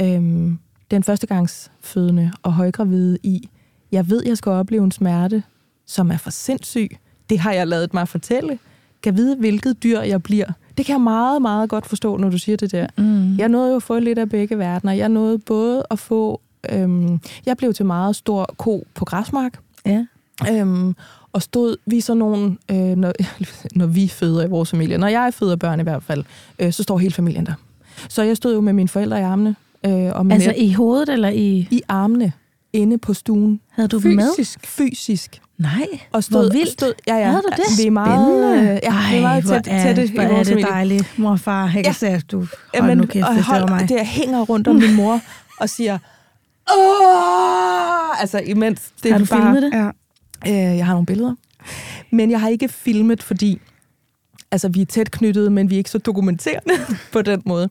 øhm, 0.01 0.59
den 0.91 1.03
førstegangsfødende 1.03 2.31
og 2.43 2.53
højgravide 2.53 3.17
i, 3.23 3.49
jeg 3.91 4.09
ved, 4.09 4.23
jeg 4.25 4.37
skal 4.37 4.51
opleve 4.51 4.83
en 4.83 4.91
smerte, 4.91 5.43
som 5.85 6.11
er 6.11 6.17
for 6.17 6.29
sindssyg. 6.29 6.97
Det 7.29 7.39
har 7.39 7.51
jeg 7.51 7.67
lavet 7.67 7.93
mig 7.93 8.07
fortælle. 8.07 8.59
Kan 9.03 9.17
vide, 9.17 9.35
hvilket 9.35 9.83
dyr 9.83 9.99
jeg 9.99 10.23
bliver. 10.23 10.51
Det 10.77 10.85
kan 10.85 10.93
jeg 10.93 11.01
meget, 11.01 11.41
meget 11.41 11.69
godt 11.69 11.85
forstå, 11.85 12.17
når 12.17 12.29
du 12.29 12.37
siger 12.37 12.57
det 12.57 12.71
der. 12.71 12.87
Mm. 12.97 13.37
Jeg 13.37 13.49
nåede 13.49 13.69
jo 13.69 13.75
at 13.75 13.83
få 13.83 13.99
lidt 13.99 14.19
af 14.19 14.29
begge 14.29 14.57
verdener. 14.57 14.93
Jeg 14.93 15.09
nåede 15.09 15.39
både 15.39 15.83
at 15.91 15.99
få... 15.99 16.41
Øhm, 16.69 17.19
jeg 17.45 17.57
blev 17.57 17.73
til 17.73 17.85
meget 17.85 18.15
stor 18.15 18.53
ko 18.57 18.83
på 18.95 19.05
græsmark. 19.05 19.59
Ja. 19.85 20.05
Øhm, 20.51 20.95
og 21.33 21.41
stod 21.41 21.77
vi 21.85 22.01
så 22.01 22.13
nogen, 22.13 22.59
øh, 22.71 22.75
når, 22.77 23.13
når 23.79 23.85
vi 23.85 24.07
føder 24.07 24.45
i 24.45 24.49
vores 24.49 24.69
familie, 24.69 24.97
når 24.97 25.07
jeg 25.07 25.33
føder 25.33 25.55
børn 25.55 25.79
i 25.79 25.83
hvert 25.83 26.03
fald, 26.03 26.23
øh, 26.59 26.73
så 26.73 26.83
står 26.83 26.97
hele 26.97 27.13
familien 27.13 27.45
der. 27.45 27.53
Så 28.09 28.23
jeg 28.23 28.37
stod 28.37 28.53
jo 28.53 28.61
med 28.61 28.73
mine 28.73 28.89
forældre 28.89 29.19
i 29.19 29.23
armene. 29.23 29.55
Øh, 29.85 29.91
og 29.93 30.25
Altså 30.31 30.53
i 30.57 30.73
hovedet 30.73 31.09
eller 31.09 31.29
i... 31.29 31.67
i 31.71 31.81
armene 31.87 32.33
inde 32.73 32.97
på 32.97 33.13
stuen. 33.13 33.61
Havde 33.71 33.87
du 33.89 33.97
dem 33.99 34.11
med? 34.15 34.27
Fysisk. 34.37 34.67
Fysisk. 34.67 35.41
Nej, 35.57 35.87
Og 36.11 36.23
stod, 36.23 36.43
hvor 36.43 36.53
vildt. 36.53 36.69
Stod, 36.71 36.93
ja, 37.07 37.15
ja. 37.17 37.25
Havde 37.29 37.41
du 37.41 37.49
det? 37.55 37.77
Vi 37.83 37.87
er 37.87 37.91
meget, 37.91 38.53
øh, 38.59 38.65
ja, 38.65 38.73
vi 39.11 39.17
er 39.17 39.21
meget 39.21 39.43
hvor 39.43 39.53
tæt, 39.53 39.63
tætte 39.63 40.13
hvor 40.13 40.21
er 40.23 40.43
det 40.43 40.65
dejligt. 40.69 41.19
Mor 41.19 41.31
og 41.31 41.39
far, 41.39 41.63
jeg 41.63 41.71
kan 41.73 41.83
Ja. 41.85 41.91
se, 41.93 42.07
at 42.07 42.31
du... 42.31 42.37
Hold 42.39 42.47
Jamen, 42.73 42.97
nu 42.97 43.05
kæft, 43.05 43.25
og 43.27 43.35
det 43.35 43.43
hold, 43.43 43.61
var 43.61 43.67
mig. 43.67 43.89
det 43.89 44.05
hænger 44.05 44.41
rundt 44.41 44.67
om 44.67 44.75
min 44.75 44.95
mor 44.95 45.19
og 45.59 45.69
siger, 45.69 45.97
Åh! 46.91 48.21
Altså 48.21 48.39
imens 48.39 48.91
det 49.03 49.11
Har 49.11 49.19
du 49.19 49.25
bare, 49.25 49.41
filmet 49.41 49.61
det? 49.61 49.71
Ja. 50.45 50.71
Øh, 50.71 50.77
jeg 50.77 50.85
har 50.85 50.93
nogle 50.93 51.05
billeder. 51.05 51.35
Men 52.11 52.31
jeg 52.31 52.39
har 52.41 52.47
ikke 52.49 52.69
filmet, 52.69 53.23
fordi 53.23 53.61
altså, 54.51 54.69
vi 54.69 54.81
er 54.81 54.85
tæt 54.85 55.11
knyttet, 55.11 55.51
men 55.51 55.69
vi 55.69 55.75
er 55.75 55.77
ikke 55.77 55.89
så 55.89 55.97
dokumenterende 55.97 56.73
på 57.13 57.21
den 57.21 57.41
måde. 57.45 57.69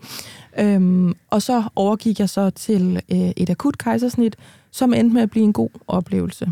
Øhm, 0.58 1.14
og 1.30 1.42
så 1.42 1.62
overgik 1.76 2.20
jeg 2.20 2.28
så 2.28 2.50
til 2.50 3.02
øh, 3.12 3.18
et 3.18 3.50
akut 3.50 3.78
kejsersnit, 3.78 4.36
som 4.70 4.94
endte 4.94 5.14
med 5.14 5.22
at 5.22 5.30
blive 5.30 5.44
en 5.44 5.52
god 5.52 5.70
oplevelse. 5.88 6.48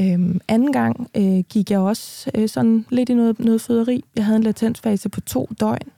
Øhm, 0.00 0.40
anden 0.48 0.72
gang 0.72 1.10
øh, 1.16 1.38
gik 1.48 1.70
jeg 1.70 1.78
også 1.78 2.30
øh, 2.34 2.48
sådan 2.48 2.86
lidt 2.90 3.08
i 3.08 3.14
noget, 3.14 3.40
noget 3.40 3.60
føderi. 3.60 4.04
Jeg 4.16 4.24
havde 4.24 4.36
en 4.36 4.42
latensfase 4.42 5.08
på 5.08 5.20
to 5.20 5.48
døgn. 5.60 5.88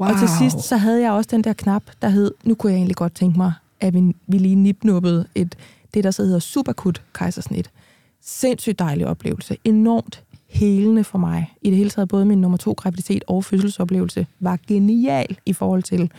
Wow. 0.00 0.08
Og 0.08 0.18
til 0.18 0.28
sidst, 0.38 0.68
så 0.68 0.76
havde 0.76 1.02
jeg 1.02 1.12
også 1.12 1.28
den 1.30 1.44
der 1.44 1.52
knap, 1.52 1.82
der 2.02 2.08
hed, 2.08 2.30
nu 2.44 2.54
kunne 2.54 2.72
jeg 2.72 2.76
egentlig 2.76 2.96
godt 2.96 3.14
tænke 3.14 3.38
mig, 3.38 3.52
at 3.80 3.94
vi, 3.94 4.14
vi 4.26 4.38
lige 4.38 4.54
nipnuppede 4.54 5.26
et, 5.34 5.56
det, 5.94 6.04
der 6.04 6.10
så 6.10 6.22
hedder 6.22 6.38
superkut 6.38 7.02
kejsersnit. 7.12 7.70
Sindssygt 8.22 8.78
dejlig 8.78 9.06
oplevelse. 9.06 9.56
Enormt 9.64 10.22
helende 10.48 11.04
for 11.04 11.18
mig. 11.18 11.54
I 11.62 11.70
det 11.70 11.78
hele 11.78 11.90
taget, 11.90 12.08
både 12.08 12.24
min 12.24 12.40
nummer 12.40 12.58
to 12.58 12.72
graviditet 12.72 13.24
og 13.26 13.44
fødselsoplevelse 13.44 14.26
var 14.40 14.58
genial 14.66 15.38
i 15.46 15.52
forhold 15.52 15.82
til 15.82 16.10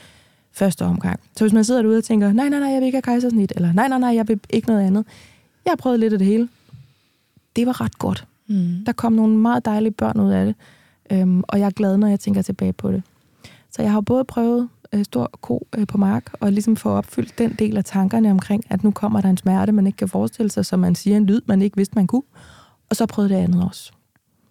første 0.55 0.85
omgang. 0.85 1.19
Så 1.37 1.43
hvis 1.43 1.53
man 1.53 1.63
sidder 1.63 1.81
derude 1.81 1.97
og 1.97 2.03
tænker, 2.03 2.33
nej, 2.33 2.49
nej, 2.49 2.59
nej, 2.59 2.69
jeg 2.69 2.79
vil 2.81 2.85
ikke 2.85 2.95
have 2.95 3.01
kejsersnit, 3.01 3.53
eller 3.55 3.73
nej, 3.73 3.87
nej, 3.87 3.99
nej, 3.99 4.15
jeg 4.15 4.27
vil 4.27 4.39
ikke 4.49 4.67
noget 4.67 4.81
andet. 4.87 5.05
Jeg 5.65 5.71
har 5.71 5.75
prøvet 5.75 5.99
lidt 5.99 6.13
af 6.13 6.19
det 6.19 6.27
hele. 6.27 6.49
Det 7.55 7.67
var 7.67 7.81
ret 7.81 7.99
godt. 7.99 8.27
Mm. 8.47 8.85
Der 8.85 8.91
kom 8.91 9.13
nogle 9.13 9.37
meget 9.37 9.65
dejlige 9.65 9.91
børn 9.91 10.19
ud 10.19 10.31
af 10.31 10.45
det, 10.45 10.55
øhm, 11.11 11.43
og 11.47 11.59
jeg 11.59 11.65
er 11.65 11.69
glad, 11.71 11.97
når 11.97 12.07
jeg 12.07 12.19
tænker 12.19 12.41
tilbage 12.41 12.73
på 12.73 12.91
det. 12.91 13.03
Så 13.71 13.81
jeg 13.81 13.91
har 13.91 14.01
både 14.01 14.23
prøvet 14.23 14.69
øh, 14.93 15.03
stor 15.05 15.31
ko 15.41 15.67
øh, 15.77 15.87
på 15.87 15.97
mark, 15.97 16.33
og 16.39 16.51
ligesom 16.51 16.75
få 16.75 16.89
opfyldt 16.89 17.37
den 17.37 17.55
del 17.59 17.77
af 17.77 17.85
tankerne 17.85 18.31
omkring, 18.31 18.63
at 18.69 18.83
nu 18.83 18.91
kommer 18.91 19.21
der 19.21 19.29
en 19.29 19.37
smerte, 19.37 19.71
man 19.71 19.87
ikke 19.87 19.97
kan 19.97 20.07
forestille 20.09 20.51
sig, 20.51 20.65
som 20.65 20.79
man 20.79 20.95
siger 20.95 21.17
en 21.17 21.25
lyd, 21.25 21.41
man 21.45 21.61
ikke 21.61 21.77
vidste, 21.77 21.95
man 21.95 22.07
kunne. 22.07 22.21
Og 22.89 22.95
så 22.95 23.05
prøvede 23.05 23.33
det 23.33 23.39
andet 23.39 23.63
også. 23.63 23.91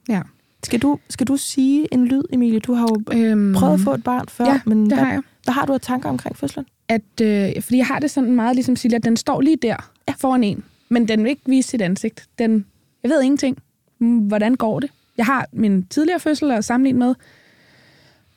Ja. 0.09 0.23
Skal 0.63 0.79
du, 0.83 0.99
skal 1.09 1.27
du 1.27 1.37
sige 1.37 1.95
en 1.95 2.07
lyd, 2.07 2.23
Emilie? 2.33 2.61
Du 2.61 2.75
har 2.75 2.89
jo 2.89 3.19
Øhm, 3.19 3.55
prøvet 3.55 3.75
at 3.75 3.81
få 3.81 3.95
et 3.95 4.05
barn 4.05 4.29
før, 4.29 4.45
Ja, 4.45 4.61
men 4.67 4.85
det 4.85 4.93
hvad, 4.93 5.05
har 5.05 5.13
jeg. 5.13 5.23
Hvad 5.45 5.55
har 5.55 5.67
du 5.67 5.73
af 5.75 5.81
tanker 5.81 6.09
omkring 6.09 6.37
fødslen? 6.37 6.67
At, 6.89 7.21
øh, 7.23 7.63
fordi 7.63 7.77
jeg 7.77 7.87
har 7.87 7.99
det 7.99 8.11
sådan 8.11 8.33
meget 8.33 8.57
ligesom 8.57 8.77
Silja, 8.77 8.99
den 8.99 9.17
står 9.17 9.41
lige 9.41 9.57
der 9.57 9.77
ja. 10.09 10.15
foran 10.19 10.45
en, 10.45 10.65
men 10.89 11.09
den 11.09 11.23
vil 11.23 11.31
ikke 11.31 11.43
vise 11.47 11.69
sit 11.69 11.83
ansigt. 11.83 12.29
Den, 12.39 12.67
jeg 13.03 13.11
ved 13.11 13.23
ingenting. 13.23 13.59
Mm, 13.99 14.19
Hvordan 14.19 14.55
går 14.55 14.81
det? 14.81 14.91
Jeg 15.17 15.27
har 15.27 15.47
min 15.53 15.87
tidligere 15.87 16.21
fødsel 16.21 16.51
at 16.51 16.65
sammenligne 16.65 16.99
med, 16.99 17.15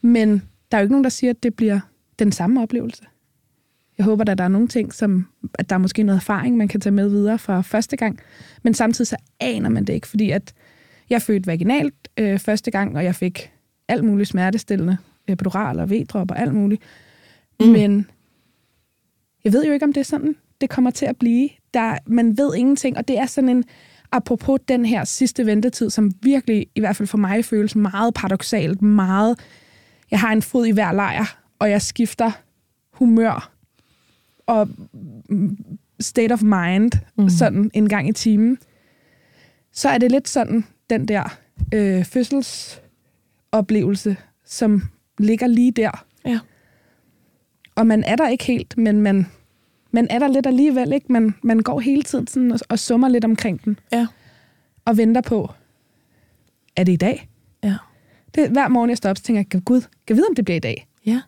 men 0.02 0.42
der 0.72 0.78
er 0.78 0.82
jo 0.82 0.84
ikke 0.84 0.94
nogen, 0.94 1.04
der 1.04 1.10
siger, 1.10 1.32
at 1.32 1.44
det 1.44 1.56
bliver 1.56 1.80
den 2.20 2.32
samme 2.32 2.62
oplevelse. 2.62 3.04
Jeg 3.98 4.06
håber, 4.06 4.24
at 4.32 4.38
der 4.38 4.44
er 4.44 4.48
nogle 4.48 4.68
ting, 4.68 4.94
som, 4.94 5.28
at 5.60 5.70
der 5.70 5.76
er 5.76 5.80
måske 5.80 6.04
noget 6.04 6.18
erfaring, 6.18 6.58
man 6.58 6.68
kan 6.68 6.82
tage 6.82 6.94
med 6.94 7.10
videre 7.10 7.40
fra 7.40 7.62
første 7.62 7.98
gang, 7.98 8.20
men 8.64 8.74
samtidig 8.74 9.08
så 9.08 9.16
aner 9.40 9.70
man 9.70 9.86
det 9.86 9.94
ikke, 9.94 10.08
fordi 10.08 10.32
at 10.32 10.54
jeg 11.10 11.22
fødte 11.22 11.48
vaginalt 11.48 11.96
øh, 12.18 12.40
første 12.40 12.72
gang, 12.72 12.98
og 12.98 13.04
jeg 13.04 13.16
fik 13.16 13.52
alt 13.88 14.04
muligt 14.04 14.30
smertestillende, 14.30 14.98
epidural 15.28 15.80
og 15.80 15.90
V-drop 15.90 16.32
og 16.32 16.40
alt 16.40 16.54
muligt. 16.54 16.82
Mm. 17.60 17.68
Men 17.68 18.10
jeg 19.44 19.54
ved 19.54 19.66
jo 19.66 19.74
ikke, 19.74 19.86
om 19.86 19.94
det 19.94 20.02
er 20.02 20.06
sådan, 20.06 20.36
det 20.62 20.70
kommer 20.70 20.92
til 20.92 21.06
at 21.06 21.18
blive. 21.18 21.50
Der, 21.74 21.98
man 22.06 22.38
ved 22.38 22.56
ingenting, 22.56 22.98
og 22.98 23.08
det 23.08 23.18
er 23.18 23.26
sådan 23.26 23.50
en, 23.50 23.64
apropos 24.12 24.60
den 24.68 24.86
her 24.86 25.04
sidste 25.04 25.46
ventetid, 25.46 25.90
som 25.90 26.12
virkelig, 26.22 26.68
i 26.76 26.80
hvert 26.80 26.96
fald 26.96 27.08
for 27.08 27.18
mig, 27.18 27.46
føles 27.46 27.76
meget 27.76 28.14
paradoxalt, 28.14 28.82
meget, 28.82 29.40
jeg 30.12 30.20
har 30.20 30.32
en 30.32 30.42
fod 30.42 30.66
i 30.66 30.72
hver 30.72 30.92
lejr, 30.92 31.40
og 31.60 31.70
jeg 31.70 31.82
skifter 31.82 32.32
humør 32.92 33.52
og 34.48 34.70
state 36.00 36.34
of 36.34 36.42
mind, 36.42 36.92
mm. 37.18 37.30
Sådan 37.30 37.72
en 37.74 37.90
gang 37.90 38.10
i 38.10 38.12
timen. 38.12 38.58
Så 39.72 39.90
er 39.90 39.98
det 39.98 40.12
lidt 40.12 40.30
sådan, 40.30 40.66
den 40.90 41.08
der 41.08 41.38
øh, 41.74 42.06
fødselsoplevelse, 42.06 44.18
som 44.46 44.82
ligger 45.20 45.48
lige 45.48 45.72
der. 45.72 46.06
Ja. 46.26 46.40
Og 47.76 47.88
man 47.88 48.04
er 48.04 48.16
der 48.16 48.28
ikke 48.28 48.44
helt, 48.46 48.78
men 48.78 49.02
man, 49.02 49.28
man 49.92 50.08
er 50.10 50.20
der 50.20 50.28
lidt 50.28 50.48
alligevel, 50.48 50.94
ikke? 50.94 51.12
Man, 51.12 51.36
man 51.44 51.60
går 51.60 51.80
hele 51.80 52.04
tiden 52.04 52.28
sådan 52.28 52.52
og, 52.52 52.60
og 52.70 52.80
summer 52.80 53.08
lidt 53.08 53.26
omkring 53.26 53.66
den. 53.66 53.80
Ja. 53.94 54.08
Og 54.86 54.98
venter 54.98 55.22
på, 55.22 55.52
er 56.76 56.84
det 56.84 56.92
i 56.92 56.96
dag? 56.96 57.30
Ja. 57.64 57.76
Det, 58.36 58.50
hver 58.50 58.68
morgen, 58.68 58.90
jeg 58.90 58.98
står 58.98 59.10
op, 59.10 59.18
så 59.18 59.24
tænker 59.24 59.40
jeg, 59.40 59.50
kan 59.50 59.62
Gud, 59.62 59.82
kan 59.82 59.90
jeg 60.10 60.18
vide, 60.18 60.26
om 60.30 60.36
det 60.36 60.46
bliver 60.46 60.56
i 60.58 60.60
dag? 60.60 60.88
Ja. 61.06 61.22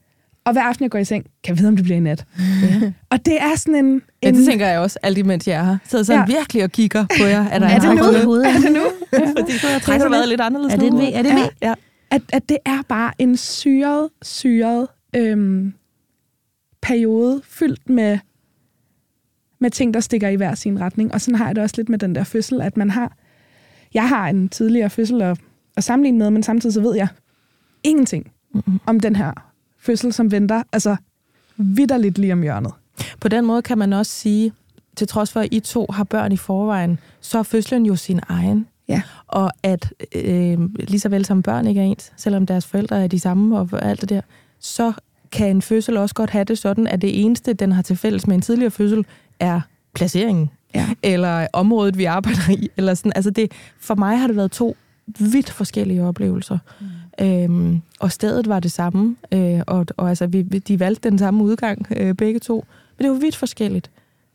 Og 0.45 0.51
hver 0.53 0.61
aften, 0.63 0.83
jeg 0.83 0.91
går 0.91 0.99
i 0.99 1.05
seng, 1.05 1.23
kan 1.43 1.51
jeg 1.55 1.57
vide, 1.59 1.67
om 1.67 1.75
det 1.75 1.83
bliver 1.83 1.97
i 1.97 1.99
nat? 1.99 2.25
ja. 2.63 2.91
Og 3.11 3.25
det 3.25 3.41
er 3.41 3.55
sådan 3.57 3.85
en... 3.85 4.01
Ja, 4.23 4.27
en 4.29 4.35
det 4.35 4.45
tænker 4.45 4.67
jeg 4.67 4.79
også, 4.79 4.99
alt 5.03 5.17
imens 5.17 5.47
jeg 5.47 5.59
er 5.59 5.63
her. 5.63 5.77
Så 5.87 6.03
sådan 6.03 6.19
Ja. 6.29 6.33
ja. 6.33 6.39
virkelig 6.39 6.63
og 6.63 6.71
kigger 6.71 7.05
på 7.19 7.23
jer. 7.25 7.43
Er, 7.45 7.59
der 7.59 7.67
Er 7.67 7.79
det 7.79 7.89
en 7.89 7.97
nu? 7.97 8.03
aften? 8.03 8.21
i 8.21 8.25
hovedet? 8.25 8.47
er 8.55 8.59
det 8.59 8.71
nu? 8.71 8.81
Fordi 9.37 9.51
så 9.57 9.67
har 9.67 9.79
trækket 9.79 10.11
været 10.11 10.29
lidt 10.29 10.41
anderledes 10.41 10.73
Er 10.73 10.77
det 10.77 10.87
en 10.87 10.93
nu. 10.93 10.99
V? 10.99 11.03
Er 11.13 11.21
det 11.21 11.31
en 11.31 11.37
V? 11.37 11.41
Ja. 11.61 11.73
At, 12.12 12.22
at 12.34 12.49
det 12.49 12.57
er 12.66 12.82
bare 12.82 13.14
en 13.18 13.38
syret, 13.38 14.10
syret 14.22 14.88
øhm, 15.16 15.74
periode, 16.82 17.41
fyldt 17.43 17.89
med, 17.89 18.20
med 19.60 19.72
ting, 19.72 19.93
der 19.93 19.99
stikker 19.99 20.30
i 20.30 20.36
hver 20.36 20.55
sin 20.55 20.82
retning. 20.82 21.14
Og 21.14 21.22
sådan 21.22 21.36
har 21.36 21.45
jeg 21.45 21.55
det 21.55 21.64
også 21.64 21.76
lidt 21.78 21.89
med 21.89 21.99
den 21.99 22.16
der 22.16 22.24
fødsel, 22.24 22.62
at 22.62 22.78
man 22.78 22.89
har... 22.89 23.18
Jeg 23.93 24.10
har 24.10 24.30
en 24.30 24.49
tidligere 24.49 24.89
fødsel 24.89 25.22
at, 25.22 25.39
at 25.78 25.84
sammenligne 25.84 26.18
med, 26.18 26.30
men 26.32 26.43
samtidig 26.43 26.74
så 26.74 26.82
ved 26.82 26.95
jeg 26.95 27.07
ingenting 27.84 28.32
Mm-hmm. 28.53 28.80
om 28.86 28.99
den 28.99 29.16
her 29.16 29.32
fødsel, 29.80 30.14
som 30.14 30.32
venter, 30.32 30.64
altså 30.74 30.95
vidderligt 31.57 32.18
lige 32.18 32.34
om 32.34 32.41
hjørnet. 32.41 32.74
På 33.22 33.28
den 33.28 33.45
måde 33.45 33.62
kan 33.62 33.78
man 33.78 33.93
også 33.93 34.12
sige, 34.12 34.53
til 34.95 35.07
trods 35.07 35.32
for, 35.32 35.39
at 35.39 35.47
I 35.51 35.60
to 35.60 35.86
har 35.89 36.03
børn 36.03 36.32
i 36.32 36.38
forvejen, 36.38 36.99
så 37.22 37.39
er 37.39 37.43
fødslen 37.43 37.86
jo 37.86 37.95
sin 37.95 38.20
egen. 38.28 38.68
Ja. 38.89 39.01
Og 39.27 39.51
at 39.63 39.93
øh, 40.15 40.59
lige 40.79 40.99
så 40.99 41.09
vel 41.09 41.25
som 41.25 41.43
børn 41.43 41.67
ikke 41.67 41.81
er 41.81 41.85
ens, 41.85 42.11
selvom 42.17 42.45
deres 42.45 42.65
forældre 42.65 43.03
er 43.03 43.07
de 43.07 43.19
samme 43.19 43.59
og 43.59 43.69
alt 43.81 44.01
det 44.01 44.09
der, 44.09 44.21
så 44.59 44.93
kan 45.31 45.49
en 45.49 45.61
fødsel 45.61 45.97
også 45.97 46.15
godt 46.15 46.29
have 46.29 46.43
det 46.43 46.57
sådan, 46.57 46.87
at 46.87 47.01
det 47.01 47.23
eneste, 47.23 47.53
den 47.53 47.71
har 47.71 47.81
til 47.81 47.95
fælles 47.95 48.27
med 48.27 48.35
en 48.35 48.41
tidligere 48.41 48.71
fødsel, 48.71 49.05
er 49.39 49.61
placeringen. 49.93 50.49
Ja. 50.75 50.89
Eller 51.03 51.47
området, 51.53 51.97
vi 51.97 52.05
arbejder 52.05 52.51
i. 52.51 52.69
Eller 52.77 52.93
sådan. 52.93 53.11
Altså 53.15 53.31
det, 53.31 53.51
for 53.79 53.95
mig 53.95 54.19
har 54.19 54.27
det 54.27 54.35
været 54.35 54.51
to 54.51 54.75
vidt 55.19 55.49
forskellige 55.49 56.03
oplevelser. 56.03 56.57
Mm. 56.79 57.25
Øhm, 57.25 57.81
og 57.99 58.11
stedet 58.11 58.47
var 58.47 58.59
det 58.59 58.71
samme. 58.71 59.15
Øh, 59.31 59.61
og, 59.67 59.85
og 59.97 60.09
altså, 60.09 60.27
vi, 60.27 60.41
de 60.41 60.79
valgte 60.79 61.09
den 61.09 61.19
samme 61.19 61.43
udgang, 61.43 61.87
øh, 61.95 62.15
begge 62.15 62.39
to. 62.39 62.65
Men 62.97 63.03
det 63.03 63.11
var 63.11 63.19
vidt 63.19 63.35
forskelligt. 63.35 63.91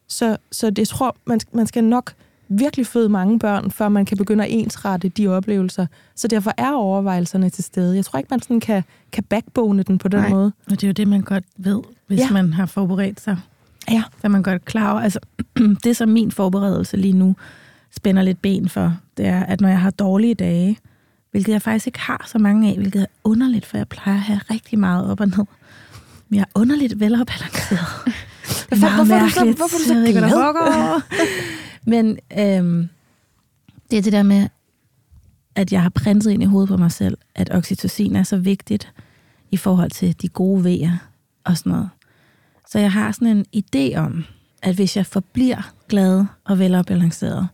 Så, 0.09 0.36
så 0.52 0.70
det 0.70 0.78
jeg 0.78 0.88
tror, 0.88 1.16
man, 1.24 1.40
man 1.52 1.66
skal 1.66 1.84
nok 1.84 2.12
virkelig 2.49 2.86
føde 2.86 3.09
mange 3.09 3.38
børn, 3.38 3.70
før 3.70 3.88
man 3.88 4.05
kan 4.05 4.16
begynde 4.16 4.45
at 4.45 4.51
ensrette 4.53 5.09
de 5.09 5.28
oplevelser. 5.28 5.86
Så 6.14 6.28
derfor 6.28 6.53
er 6.57 6.72
overvejelserne 6.72 7.51
til 7.51 7.64
stede. 7.64 7.97
Jeg 7.97 8.05
tror 8.05 8.18
ikke, 8.18 8.28
man 8.30 8.42
sådan 8.42 8.61
kan, 8.61 8.82
kan 9.12 9.24
backbone 9.24 9.82
den 9.82 9.99
på 9.99 10.09
den 10.09 10.20
Nej. 10.20 10.28
måde. 10.28 10.53
Og 10.66 10.70
det 10.70 10.84
er 10.84 10.88
jo 10.88 10.92
det, 10.92 11.09
man 11.09 11.20
godt 11.20 11.45
ved, 11.57 11.80
hvis 12.07 12.18
Ja. 12.20 12.30
man 12.30 12.53
har 12.53 12.66
forberedt 12.66 13.20
sig. 13.20 13.38
Ja. 13.90 14.03
Så 14.22 14.28
man 14.28 14.42
godt 14.42 14.64
klar 14.64 14.92
over. 14.92 15.01
Altså, 15.01 15.20
det 15.84 15.97
som 15.97 16.09
min 16.09 16.30
forberedelse 16.30 16.97
lige 16.97 17.12
nu 17.12 17.36
spænder 17.97 18.22
lidt 18.22 18.42
ben 18.42 18.68
for, 18.68 18.97
det 19.16 19.26
er, 19.26 19.40
at 19.40 19.61
når 19.61 19.68
jeg 19.68 19.80
har 19.80 19.90
dårlige 19.90 20.34
dage, 20.34 20.78
hvilket 21.30 21.53
jeg 21.53 21.62
faktisk 21.62 21.86
ikke 21.86 22.01
har 22.01 22.24
så 22.28 22.38
mange 22.38 22.70
af, 22.70 22.76
hvilket 22.76 23.03
er 23.03 23.07
underligt, 23.24 23.66
for 23.66 23.76
jeg 23.76 23.88
plejer 23.88 24.16
at 24.18 24.22
have 24.22 24.40
rigtig 24.51 24.78
meget 24.78 25.11
op 25.11 25.20
og 25.20 25.26
ned. 25.26 25.36
Men 26.28 26.36
jeg 26.38 26.40
er 26.55 26.61
underligt 26.61 27.01
velafbalanceret. 27.01 27.80
Hvorfor- 28.68 28.95
hvorfor 29.05 29.18
du 29.18 29.28
så- 29.28 29.45
hvorfor 29.45 29.76
er 29.76 29.78
du 29.78 29.84
så 29.84 30.12
glad? 30.12 31.03
Men 31.85 32.18
øhm, 32.39 32.89
det 33.91 33.99
er 33.99 34.03
det 34.03 34.12
der 34.12 34.22
med, 34.22 34.49
at 35.55 35.72
jeg 35.72 35.82
har 35.82 35.89
printet 35.89 36.30
ind 36.30 36.43
i 36.43 36.47
hovedet 36.47 36.68
på 36.68 36.76
mig 36.76 36.93
selv, 36.93 37.18
at 37.35 37.55
oxytocin 37.55 38.16
er 38.16 38.22
så 38.22 38.37
vigtigt 38.37 38.93
i 39.51 39.57
forhold 39.57 39.91
til 39.91 40.22
de 40.22 40.28
gode 40.28 40.64
vejer 40.64 40.97
og 41.45 41.57
sådan 41.59 41.72
noget. 41.72 41.89
Så 42.70 42.78
jeg 42.78 42.93
har 42.93 43.12
sådan 43.12 43.28
en 43.53 43.64
idé 43.66 43.97
om, 43.99 44.24
at 44.62 44.74
hvis 44.74 44.97
jeg 44.97 45.07
forbliver 45.07 45.72
glad 45.89 46.24
og 46.45 46.59
velafbalanceret, 46.59 47.49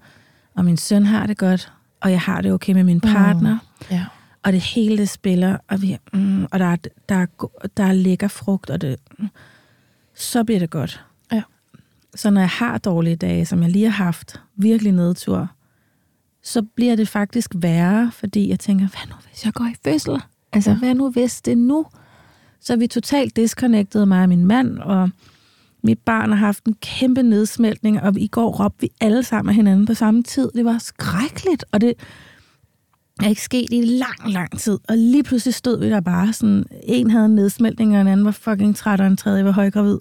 og 0.55 0.64
min 0.64 0.76
søn 0.76 1.07
har 1.07 1.26
det 1.26 1.39
godt, 1.39 1.72
og 2.01 2.11
jeg 2.11 2.20
har 2.20 2.41
det 2.41 2.53
okay 2.53 2.72
med 2.72 2.85
min 2.85 3.01
partner, 3.01 3.59
Ja. 3.91 4.07
og 4.43 4.53
det 4.53 4.61
hele 4.61 4.99
det 4.99 5.09
spiller, 5.09 5.57
og, 5.68 5.83
vi, 5.83 5.97
mm, 6.12 6.45
og 6.45 6.59
der, 6.59 6.64
er, 6.66 6.76
der, 7.09 7.14
er, 7.14 7.26
der 7.76 7.85
er 7.85 7.93
lækker 7.93 8.28
frugt, 8.28 8.70
og 8.70 8.81
det, 8.81 8.97
mm, 9.18 9.28
så 10.14 10.45
bliver 10.45 10.59
det 10.59 10.70
godt. 10.70 11.05
Så 12.15 12.31
når 12.31 12.41
jeg 12.41 12.51
har 12.51 12.79
dårlige 12.79 13.17
dage, 13.17 13.47
som 13.47 13.63
jeg 13.63 13.71
lige 13.71 13.91
har 13.91 14.05
haft, 14.05 14.41
virkelig 14.57 14.93
nedtur, 14.93 15.49
så 16.43 16.63
bliver 16.63 16.97
det 16.97 17.09
faktisk 17.09 17.51
værre, 17.55 18.11
fordi 18.13 18.49
jeg 18.49 18.61
tænker, 18.61 18.87
hvad 18.89 19.09
nu 19.09 19.15
hvis 19.29 19.45
jeg 19.45 19.53
går 19.53 19.65
i 19.65 19.75
fødsel? 19.85 20.21
Altså, 20.53 20.71
Ja. 20.71 20.77
hvad 20.79 20.95
nu 20.95 21.11
hvis 21.11 21.43
det 21.43 21.53
er 21.53 21.57
nu? 21.57 21.87
Så 22.61 22.73
er 22.73 22.77
vi 22.77 22.87
totalt 22.87 23.37
disconnected, 23.37 24.07
mig 24.07 24.23
og 24.23 24.29
min 24.29 24.45
mand, 24.45 24.79
og 24.79 25.11
mit 25.85 25.99
barn 25.99 26.29
har 26.31 26.37
haft 26.37 26.65
en 26.65 26.75
kæmpe 26.81 27.23
nedsmeltning, 27.23 28.01
og 28.01 28.19
i 28.19 28.27
går 28.27 28.65
råbte 28.65 28.81
vi 28.81 28.91
alle 29.01 29.23
sammen 29.23 29.49
af 29.49 29.55
hinanden 29.55 29.87
på 29.87 29.95
samme 29.95 30.23
tid. 30.23 30.51
Det 30.55 30.65
var 30.65 30.79
skrækkeligt, 30.79 31.65
og 31.73 31.81
det 31.81 31.95
er 33.23 33.29
ikke 33.29 33.43
sket 33.43 33.67
i 33.73 33.83
lang, 33.85 34.33
lang 34.33 34.59
tid. 34.59 34.79
Og 34.89 34.97
lige 34.97 35.23
pludselig 35.23 35.55
stod 35.55 35.79
vi 35.81 35.91
der 35.91 36.01
bare 36.01 36.33
sådan, 36.33 36.65
en 36.83 37.11
havde 37.11 37.25
en 37.27 37.35
nedsmeltning, 37.35 37.95
og 37.95 38.01
en 38.01 38.07
anden 38.07 38.27
var 38.27 38.31
fucking 38.33 38.77
træt, 38.77 39.01
og 39.01 39.07
en 39.07 39.17
tredje 39.17 39.45
var 39.45 39.51
højgravid. 39.53 39.99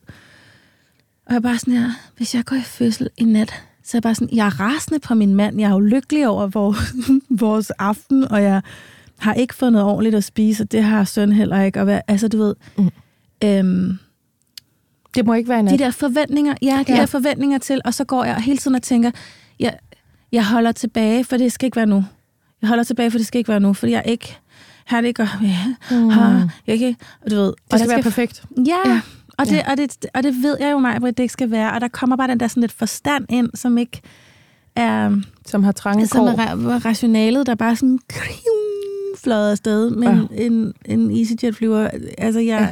Og 1.30 1.34
jeg 1.34 1.36
er 1.36 1.40
bare 1.42 1.58
sådan 1.58 1.74
her, 1.74 1.92
hvis 2.18 2.36
jeg 2.36 2.46
går 2.46 2.56
i 2.56 2.62
fødsel 2.62 3.10
i 3.18 3.24
nat, 3.24 3.50
så 3.84 3.98
er 3.98 4.00
jeg 4.00 4.04
bare 4.04 4.16
sådan, 4.16 4.36
jeg 4.36 4.46
er 4.46 4.60
rasende 4.60 5.00
på 5.00 5.14
min 5.16 5.36
mand, 5.36 5.60
jeg 5.60 5.68
er 5.68 5.74
jo 5.74 5.80
lykkelig 5.80 6.28
over 6.28 6.48
vores, 6.48 6.78
vores 7.46 7.70
aften, 7.72 8.24
og 8.32 8.44
jeg 8.44 8.62
har 9.18 9.34
ikke 9.34 9.56
fået 9.56 9.72
noget 9.72 9.88
ordentligt 9.88 10.16
at 10.16 10.24
spise, 10.24 10.64
og 10.64 10.72
det 10.72 10.84
har 10.84 11.04
søn 11.04 11.32
heller 11.32 11.62
ikke. 11.62 11.80
Og 11.80 11.84
hvad, 11.84 12.00
altså, 12.08 12.28
du 12.28 12.38
ved, 12.38 12.56
Mm. 12.78 12.90
øhm, 13.44 13.98
Det 15.16 15.26
må 15.26 15.34
ikke 15.34 15.50
være 15.50 15.60
en 15.60 15.68
de 15.68 15.78
der 15.78 15.92
forventninger, 15.92 16.56
ja, 16.62 16.84
de 16.88 16.94
Ja. 16.94 17.00
der 17.00 17.06
forventninger 17.06 17.58
til, 17.58 17.82
og 17.86 17.94
så 17.94 18.04
går 18.04 18.24
jeg 18.24 18.36
hele 18.36 18.58
tiden 18.58 18.76
og 18.76 18.82
tænker, 18.82 19.12
jeg, 19.60 19.78
jeg 20.32 20.46
holder 20.46 20.72
tilbage, 20.72 21.24
for 21.24 21.38
det 21.38 21.52
skal 21.52 21.66
ikke 21.66 21.76
være 21.78 21.86
nu. 21.86 22.06
Jeg 22.62 22.68
holder 22.68 22.84
tilbage, 22.84 23.12
for 23.12 23.18
det 23.18 23.28
skal 23.28 23.40
ikke 23.40 23.48
være 23.50 23.60
nu, 23.60 23.74
fordi 23.74 23.92
jeg 23.92 24.04
ikke 24.06 24.38
har 24.86 25.02
det 25.02 25.08
ikke, 25.08 25.22
og 25.24 25.28
ja, 25.42 25.58
Mm. 25.98 26.10
har, 26.10 26.50
jeg 26.68 26.74
ikke, 26.76 26.96
og 27.22 27.32
du 27.32 27.36
ved, 27.36 27.48
og 27.48 27.56
Det 27.64 27.72
der 27.72 27.78
skal 27.78 27.90
være 27.90 28.02
perfekt. 28.02 28.44
Ja, 28.68 28.90
Ja. 28.92 29.02
Og, 29.40 29.46
det, 29.46 29.52
Ja. 29.56 29.72
Og, 29.72 29.78
det, 29.78 30.06
og 30.14 30.24
det 30.24 30.44
ved 30.44 30.58
jeg 30.60 30.72
jo 30.72 30.78
mig, 30.80 30.96
at 30.96 31.02
det 31.02 31.20
ikke 31.20 31.32
skal 31.34 31.52
være. 31.52 31.72
Og 31.74 31.82
der 31.82 31.88
kommer 31.88 32.16
bare 32.16 32.28
den 32.28 32.40
der 32.40 32.48
sådan 32.48 32.62
lidt 32.62 32.72
forstand 32.72 33.26
ind, 33.30 33.50
som 33.56 33.78
ikke 33.78 34.02
er, 34.76 35.22
Som 35.46 35.64
har 35.64 35.72
trange 35.72 36.08
som 36.08 36.28
er 36.28 36.34
ra- 36.34 36.86
rationalet, 36.86 37.46
der 37.48 37.56
bare 37.56 37.76
sådan 37.76 38.00
fløjet 39.18 39.52
afsted 39.52 39.90
med 39.90 40.08
Ja. 40.08 40.44
en, 40.46 40.74
en 40.86 41.12
EasyJet-flyver. 41.18 41.90
Altså, 42.18 42.40
jeg, 42.40 42.60
Ja. 42.60 42.68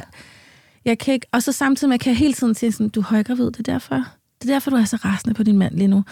jeg 0.84 0.98
kan 0.98 1.14
ikke... 1.14 1.26
Og 1.32 1.42
så 1.42 1.52
samtidig 1.52 1.88
med, 1.88 1.94
jeg 1.94 2.00
kan 2.00 2.14
hele 2.14 2.32
tiden 2.34 2.54
sige 2.54 2.72
sådan, 2.72 2.88
du 2.88 3.00
er 3.00 3.04
højgravid, 3.04 3.46
det 3.46 3.58
er 3.68 3.72
derfor. 3.72 3.94
Det 4.42 4.50
er 4.50 4.54
derfor, 4.54 4.70
du 4.70 4.76
er 4.76 4.84
så 4.84 4.96
rasende 4.96 5.34
på 5.34 5.42
din 5.42 5.58
mand 5.58 5.74
lige 5.74 5.88
nu. 5.88 6.04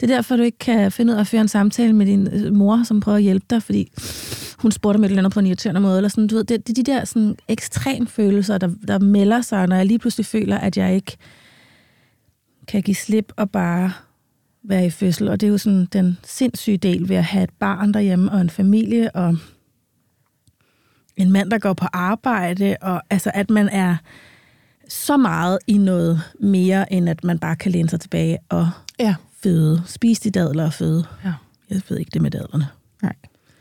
Det 0.00 0.10
er 0.10 0.14
derfor, 0.16 0.36
du 0.36 0.42
ikke 0.42 0.58
kan 0.58 0.92
finde 0.92 1.12
ud 1.12 1.16
af 1.16 1.20
at 1.20 1.26
føre 1.26 1.40
en 1.40 1.48
samtale 1.48 1.92
med 1.92 2.06
din 2.06 2.28
øh, 2.32 2.54
mor, 2.54 2.82
som 2.84 3.00
prøver 3.00 3.16
at 3.16 3.22
hjælpe 3.22 3.46
dig, 3.50 3.62
fordi 3.62 3.92
hun 4.62 4.72
spurgte 4.72 4.96
om 4.96 5.04
et 5.04 5.08
eller 5.08 5.18
andet 5.20 5.32
på 5.32 5.40
en 5.40 5.46
irriterende 5.46 5.80
måde. 5.80 5.96
Eller 5.96 6.08
sådan, 6.08 6.26
du 6.26 6.34
ved, 6.34 6.44
det, 6.44 6.66
det 6.66 6.78
er 6.78 6.82
de 6.82 6.92
der 6.92 7.04
sådan, 7.04 7.36
ekstrem 7.48 8.06
følelser, 8.06 8.58
der, 8.58 8.70
der 8.88 8.98
melder 8.98 9.40
sig, 9.40 9.66
når 9.66 9.76
jeg 9.76 9.86
lige 9.86 9.98
pludselig 9.98 10.26
føler, 10.26 10.58
at 10.58 10.76
jeg 10.76 10.94
ikke 10.94 11.16
kan 12.68 12.82
give 12.82 12.94
slip 12.94 13.32
og 13.36 13.50
bare 13.50 13.92
være 14.62 14.86
i 14.86 14.90
fødsel. 14.90 15.28
Og 15.28 15.40
det 15.40 15.46
er 15.46 15.50
jo 15.50 15.58
sådan 15.58 15.88
den 15.92 16.18
sindssyge 16.24 16.76
del 16.76 17.08
ved 17.08 17.16
at 17.16 17.24
have 17.24 17.44
et 17.44 17.50
barn 17.58 17.94
derhjemme 17.94 18.32
og 18.32 18.40
en 18.40 18.50
familie 18.50 19.10
og 19.16 19.36
en 21.16 21.32
mand, 21.32 21.50
der 21.50 21.58
går 21.58 21.72
på 21.72 21.86
arbejde. 21.92 22.76
Og 22.80 23.02
altså, 23.10 23.30
at 23.34 23.50
man 23.50 23.68
er 23.68 23.96
så 24.88 25.16
meget 25.16 25.58
i 25.66 25.78
noget 25.78 26.20
mere, 26.40 26.92
end 26.92 27.08
at 27.08 27.24
man 27.24 27.38
bare 27.38 27.56
kan 27.56 27.72
læne 27.72 27.88
sig 27.88 28.00
tilbage 28.00 28.38
og 28.48 28.70
Ja. 28.98 29.14
føde. 29.42 29.82
Spise 29.86 30.24
de 30.24 30.30
dadler 30.30 30.64
og 30.64 30.72
føde. 30.72 31.04
Ja. 31.24 31.32
Jeg 31.70 31.80
ved 31.88 31.98
ikke 31.98 32.10
det 32.14 32.22
med 32.22 32.30
dadlerne. 32.30 32.66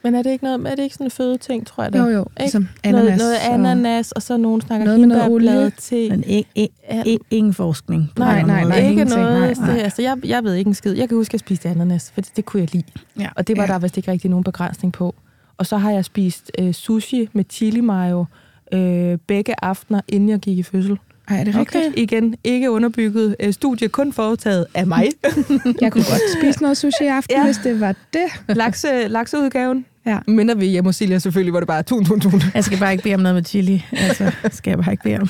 Men 0.03 0.15
er 0.15 0.21
det 0.23 0.31
ikke, 0.31 0.43
noget, 0.43 0.67
er 0.71 0.75
det 0.75 0.83
ikke 0.83 0.93
sådan 0.95 1.07
en 1.07 1.11
fødeting, 1.11 1.67
tror 1.67 1.83
jeg 1.83 1.93
da? 1.93 1.97
Jo, 1.97 2.05
jo. 2.07 2.19
Ikke? 2.21 2.27
Ligesom 2.39 2.67
Noget, 2.85 2.97
ananas. 3.03 3.17
noget 3.19 3.35
og- 3.47 3.53
ananas, 3.53 4.11
og 4.11 4.21
så 4.21 4.37
nogen 4.37 4.61
snakker 4.61 4.85
Noget 4.85 4.99
med 4.99 5.07
noget 5.07 5.31
olie. 5.31 5.69
til. 5.77 6.09
Men 6.11 6.23
ikke, 6.23 6.49
ikke, 6.55 6.73
ikke, 7.05 7.25
ingen 7.31 7.53
forskning. 7.53 8.11
Nej, 8.17 8.41
nej, 8.43 8.63
nej, 8.63 8.77
ikke 8.77 8.89
ingenting. 8.91 9.21
noget. 9.21 9.39
Nej, 9.39 9.47
det, 9.47 9.57
nej. 9.59 9.77
Altså, 9.79 10.01
jeg, 10.01 10.17
jeg 10.25 10.43
ved 10.43 10.53
ikke 10.53 10.67
en 10.67 10.73
skid. 10.73 10.93
Jeg 10.93 11.07
kan 11.09 11.17
huske, 11.17 11.29
at 11.29 11.33
jeg 11.33 11.39
spiste 11.39 11.69
ananas, 11.69 12.11
for 12.13 12.21
det, 12.21 12.31
det 12.35 12.45
kunne 12.45 12.61
jeg 12.61 12.73
lide. 12.73 12.83
Ja. 13.19 13.27
Og 13.35 13.47
det 13.47 13.57
var 13.57 13.63
Ja. 13.63 13.67
der 13.73 13.79
vist 13.79 13.97
ikke 13.97 14.11
rigtig 14.11 14.29
nogen 14.29 14.43
begrænsning 14.43 14.93
på. 14.93 15.15
Og 15.57 15.65
så 15.65 15.77
har 15.77 15.91
jeg 15.91 16.05
spist 16.05 16.51
øh, 16.59 16.73
sushi 16.73 17.29
med 17.33 17.45
chili 17.49 17.81
mayo 17.81 18.25
øh, 18.73 19.17
begge 19.27 19.53
aftener, 19.63 20.01
inden 20.07 20.29
jeg 20.29 20.39
gik 20.39 20.57
i 20.57 20.63
fødsel. 20.63 20.97
Ej, 21.29 21.39
er 21.39 21.43
det 21.43 21.55
rigtigt? 21.55 21.87
Okay. 21.87 21.97
Igen, 22.01 22.35
ikke 22.43 22.71
underbygget 22.71 23.35
øh, 23.39 23.53
studie, 23.53 23.87
kun 23.87 24.13
foretaget 24.13 24.65
af 24.73 24.87
mig. 24.87 25.03
Jeg 25.81 25.91
kunne 25.91 26.03
godt 26.03 26.21
spise 26.41 26.61
noget 26.61 26.77
sushi 26.77 27.03
i 27.03 27.07
aften, 27.07 27.37
ja. 27.37 27.45
hvis 27.45 27.57
det 27.63 27.79
var 27.79 27.95
det. 28.13 28.55
Lakse, 28.57 29.07
lakseudgaven. 29.07 29.85
Ja. 30.05 30.19
Minder 30.27 30.55
vi 30.55 30.65
hjemme 30.65 30.87
hos 30.87 30.95
Silja 30.95 31.19
selvfølgelig, 31.19 31.51
hvor 31.51 31.59
det 31.59 31.67
bare 31.67 31.77
er 31.77 31.81
tun, 31.81 32.05
tun, 32.05 32.19
tun. 32.19 32.41
Jeg 32.53 32.63
skal 32.63 32.79
bare 32.79 32.91
ikke 32.91 33.03
bede 33.03 33.15
om 33.15 33.19
noget 33.19 33.35
med 33.35 33.43
chili. 33.43 33.85
Altså, 33.91 34.31
skal 34.51 34.71
jeg 34.71 34.79
bare 34.79 34.91
ikke 34.91 35.03
bede 35.03 35.19
om. 35.19 35.29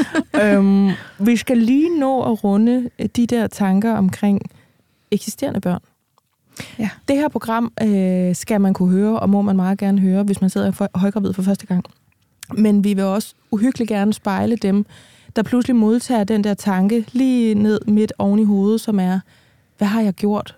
øhm, 0.42 0.90
vi 1.18 1.36
skal 1.36 1.58
lige 1.58 1.98
nå 1.98 2.22
at 2.22 2.44
runde 2.44 2.90
øh, 2.98 3.06
de 3.16 3.26
der 3.26 3.46
tanker 3.46 3.94
omkring 3.94 4.40
eksisterende 5.10 5.60
børn. 5.60 5.80
Ja. 6.78 6.90
Det 7.08 7.16
her 7.16 7.28
program 7.28 7.72
øh, 7.82 8.34
skal 8.34 8.60
man 8.60 8.74
kunne 8.74 8.90
høre, 8.92 9.20
og 9.20 9.30
må 9.30 9.42
man 9.42 9.56
meget 9.56 9.78
gerne 9.78 10.00
høre, 10.00 10.22
hvis 10.22 10.40
man 10.40 10.50
sidder 10.50 10.70
for, 10.70 10.88
højgravid 10.94 11.32
for 11.32 11.42
første 11.42 11.66
gang. 11.66 11.84
Men 12.58 12.84
vi 12.84 12.94
vil 12.94 13.04
også 13.04 13.34
uhyggeligt 13.50 13.88
gerne 13.88 14.12
spejle 14.12 14.56
dem, 14.56 14.86
der 15.36 15.42
pludselig 15.42 15.76
modtager 15.76 16.24
den 16.24 16.44
der 16.44 16.54
tanke 16.54 17.04
lige 17.12 17.54
ned 17.54 17.80
midt 17.86 18.12
oven 18.18 18.38
i 18.38 18.44
hovedet, 18.44 18.80
som 18.80 19.00
er, 19.00 19.20
hvad 19.78 19.88
har 19.88 20.00
jeg 20.00 20.14
gjort? 20.14 20.56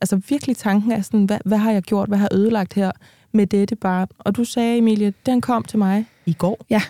Altså 0.00 0.16
virkelig 0.28 0.56
tanken 0.56 0.92
er 0.92 1.00
sådan, 1.02 1.24
hvad, 1.24 1.38
hvad 1.44 1.58
har 1.58 1.72
jeg 1.72 1.82
gjort? 1.82 2.08
Hvad 2.08 2.18
har 2.18 2.28
jeg 2.30 2.38
ødelagt 2.38 2.74
her 2.74 2.92
med 3.32 3.46
dette 3.46 3.76
barn? 3.76 4.08
Og 4.18 4.36
du 4.36 4.44
sagde, 4.44 4.78
Emilie, 4.78 5.12
den 5.26 5.40
kom 5.40 5.64
til 5.64 5.78
mig 5.78 6.06
i 6.26 6.32
går. 6.32 6.66
Ja, 6.70 6.82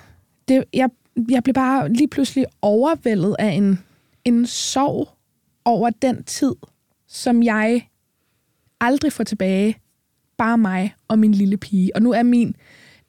det 0.48 0.64
jeg, 0.72 0.90
jeg 1.30 1.42
blev 1.42 1.54
bare 1.54 1.92
lige 1.92 2.08
pludselig 2.08 2.46
overvældet 2.62 3.36
af 3.38 3.48
en, 3.48 3.78
en 4.24 4.46
sorg 4.46 5.08
over 5.64 5.90
den 5.90 6.24
tid, 6.24 6.54
som 7.08 7.42
jeg 7.42 7.88
aldrig 8.80 9.12
får 9.12 9.24
tilbage. 9.24 9.76
Bare 10.38 10.58
mig 10.58 10.94
og 11.08 11.18
min 11.18 11.32
lille 11.32 11.56
pige. 11.56 11.96
Og 11.96 12.02
nu 12.02 12.12
er 12.12 12.22
min 12.22 12.56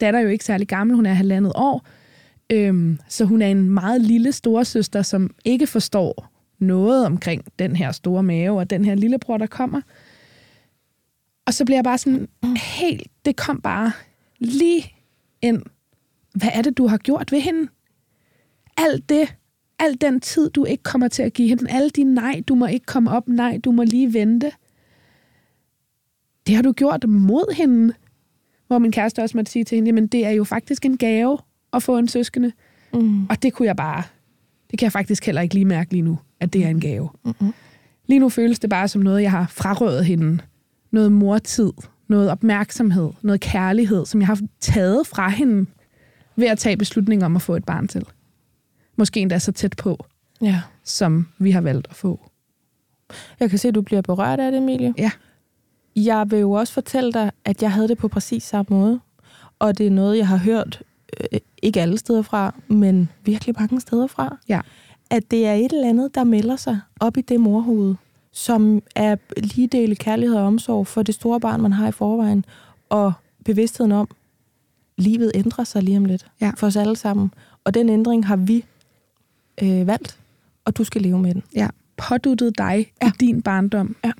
datter 0.02 0.20
jo 0.20 0.28
ikke 0.28 0.46
særlig 0.46 0.68
gammel, 0.68 0.96
hun 0.96 1.06
er 1.06 1.14
halvandet 1.14 1.54
år. 1.56 1.86
Øhm, 2.50 3.00
så 3.08 3.26
hun 3.26 3.42
er 3.42 3.48
en 3.48 3.70
meget 3.70 4.02
lille 4.02 4.32
storesøster, 4.32 5.02
som 5.02 5.30
ikke 5.46 5.68
forstår 5.68 6.31
noget 6.62 7.06
omkring 7.06 7.44
den 7.60 7.76
her 7.76 7.92
store 7.92 8.24
mave 8.24 8.60
og 8.60 8.70
den 8.70 8.86
her 8.86 8.96
lillebror, 8.96 9.38
der 9.38 9.48
kommer. 9.48 9.82
Og 11.46 11.54
så 11.54 11.66
bliver 11.66 11.78
jeg 11.78 11.84
bare 11.84 11.98
sådan 11.98 12.28
helt, 12.80 13.08
det 13.26 13.36
kom 13.36 13.62
bare 13.62 13.92
lige 14.40 14.94
ind. 15.42 15.62
Hvad 16.36 16.50
er 16.54 16.62
det, 16.62 16.78
du 16.78 16.88
har 16.88 16.98
gjort 16.98 17.32
ved 17.32 17.42
hende? 17.42 17.68
Alt 18.78 19.10
det, 19.10 19.36
al 19.80 20.02
den 20.02 20.20
tid, 20.20 20.50
du 20.50 20.66
ikke 20.66 20.84
kommer 20.84 21.08
til 21.08 21.24
at 21.24 21.34
give 21.34 21.50
hende, 21.50 21.72
alle 21.72 21.90
de 21.90 22.04
nej, 22.04 22.44
du 22.48 22.56
må 22.56 22.66
ikke 22.66 22.86
komme 22.86 23.12
op, 23.12 23.28
nej, 23.28 23.58
du 23.58 23.72
må 23.72 23.84
lige 23.84 24.14
vente. 24.14 24.52
Det 26.48 26.56
har 26.56 26.62
du 26.62 26.72
gjort 26.72 27.10
mod 27.10 27.56
hende. 27.56 27.94
Hvor 28.68 28.80
min 28.80 28.92
kæreste 28.92 29.22
også 29.22 29.38
måtte 29.38 29.52
sige 29.52 29.66
til 29.66 29.76
hende, 29.76 29.88
jamen 29.88 30.08
det 30.08 30.26
er 30.26 30.30
jo 30.30 30.44
faktisk 30.44 30.86
en 30.86 30.98
gave 30.98 31.38
at 31.74 31.84
få 31.84 31.98
en 31.98 32.08
søskende. 32.08 32.52
Mm. 32.94 33.26
Og 33.26 33.44
det 33.44 33.54
kunne 33.54 33.66
jeg 33.66 33.76
bare, 33.76 34.04
det 34.72 34.80
kan 34.80 34.86
jeg 34.86 34.92
faktisk 34.92 35.26
heller 35.26 35.42
ikke 35.42 35.54
lige 35.54 35.66
mærke 35.66 35.92
lige 35.92 36.02
nu, 36.02 36.18
at 36.42 36.54
det 36.54 36.66
er 36.66 36.70
en 36.70 36.80
gave. 36.80 37.10
Mm-hmm. 37.26 37.54
Lige 38.08 38.20
nu 38.20 38.30
føles 38.30 38.60
det 38.60 38.70
bare 38.70 38.88
som 38.88 39.02
noget, 39.02 39.22
jeg 39.22 39.32
har 39.32 39.48
frarøvet 39.50 40.06
hende. 40.06 40.38
Noget 40.92 41.12
mortid, 41.12 41.72
noget 42.08 42.30
opmærksomhed, 42.32 43.10
noget 43.22 43.42
kærlighed, 43.42 44.06
som 44.06 44.22
jeg 44.22 44.28
har 44.28 44.40
taget 44.60 45.08
fra 45.08 45.30
hende 45.30 45.70
ved 46.36 46.48
at 46.48 46.58
tage 46.58 46.78
beslutning 46.78 47.24
om 47.26 47.36
at 47.36 47.42
få 47.42 47.56
et 47.56 47.64
barn 47.66 47.88
til. 47.88 48.06
Måske 48.98 49.20
endda 49.20 49.40
så 49.40 49.52
tæt 49.52 49.74
på, 49.78 50.06
Ja. 50.42 50.62
som 50.84 51.28
vi 51.38 51.52
har 51.52 51.62
valgt 51.62 51.88
at 51.90 51.96
få. 51.96 52.20
Jeg 53.40 53.50
kan 53.50 53.60
se, 53.60 53.68
at 53.68 53.76
du 53.76 53.82
bliver 53.82 54.02
berørt 54.02 54.40
af 54.40 54.52
det, 54.52 54.58
Emilie. 54.58 54.94
Ja. 54.98 55.12
Jeg 55.96 56.32
vil 56.32 56.40
jo 56.40 56.52
også 56.52 56.74
fortælle 56.74 57.14
dig, 57.14 57.32
at 57.46 57.62
jeg 57.62 57.72
havde 57.72 57.88
det 57.88 57.98
på 57.98 58.08
præcis 58.08 58.44
samme 58.44 58.66
måde. 58.78 59.00
Og 59.60 59.78
det 59.78 59.88
er 59.88 59.92
noget, 59.92 60.18
jeg 60.18 60.28
har 60.28 60.38
hørt, 60.38 60.84
øh, 61.34 61.40
ikke 61.64 61.82
alle 61.82 61.98
steder 61.98 62.22
fra, 62.22 62.56
men 62.68 63.10
virkelig 63.24 63.56
mange 63.60 63.82
steder 63.82 64.08
fra. 64.08 64.38
Ja. 64.50 64.62
At 65.12 65.32
det 65.32 65.46
er 65.48 65.54
et 65.54 65.72
eller 65.74 65.90
andet, 65.90 66.16
der 66.16 66.24
melder 66.24 66.56
sig 66.56 66.80
op 67.00 67.18
i 67.18 67.22
det 67.22 67.40
morhoved, 67.40 67.96
som 68.32 68.82
er 68.96 69.16
lige 69.38 69.68
dele 69.68 69.96
kærlighed 69.96 70.36
og 70.38 70.44
omsorg 70.44 70.88
for 70.88 71.04
det 71.04 71.16
store 71.16 71.40
barn, 71.40 71.62
man 71.62 71.74
har 71.74 71.88
i 71.88 71.92
forvejen. 71.92 72.46
Og 72.90 73.14
bevidstheden 73.46 73.92
om, 73.92 74.08
livet 74.98 75.32
ændrer 75.36 75.64
sig 75.64 75.84
lige 75.84 75.98
om 75.98 76.06
lidt 76.06 76.26
Ja. 76.42 76.52
for 76.58 76.68
os 76.68 76.76
alle 76.76 76.96
sammen. 76.96 77.34
Og 77.64 77.74
den 77.74 77.90
ændring 77.90 78.28
har 78.28 78.36
vi 78.36 78.66
øh, 79.64 79.88
valgt, 79.88 80.20
og 80.66 80.78
du 80.78 80.84
skal 80.84 81.02
leve 81.02 81.20
med 81.20 81.34
den. 81.34 81.44
Ja. 81.56 81.68
Påduttet 81.98 82.58
dig 82.58 82.92
ja. 83.02 83.08
I 83.08 83.12
din 83.20 83.42
barndom. 83.42 83.96
Ja. 84.06 84.12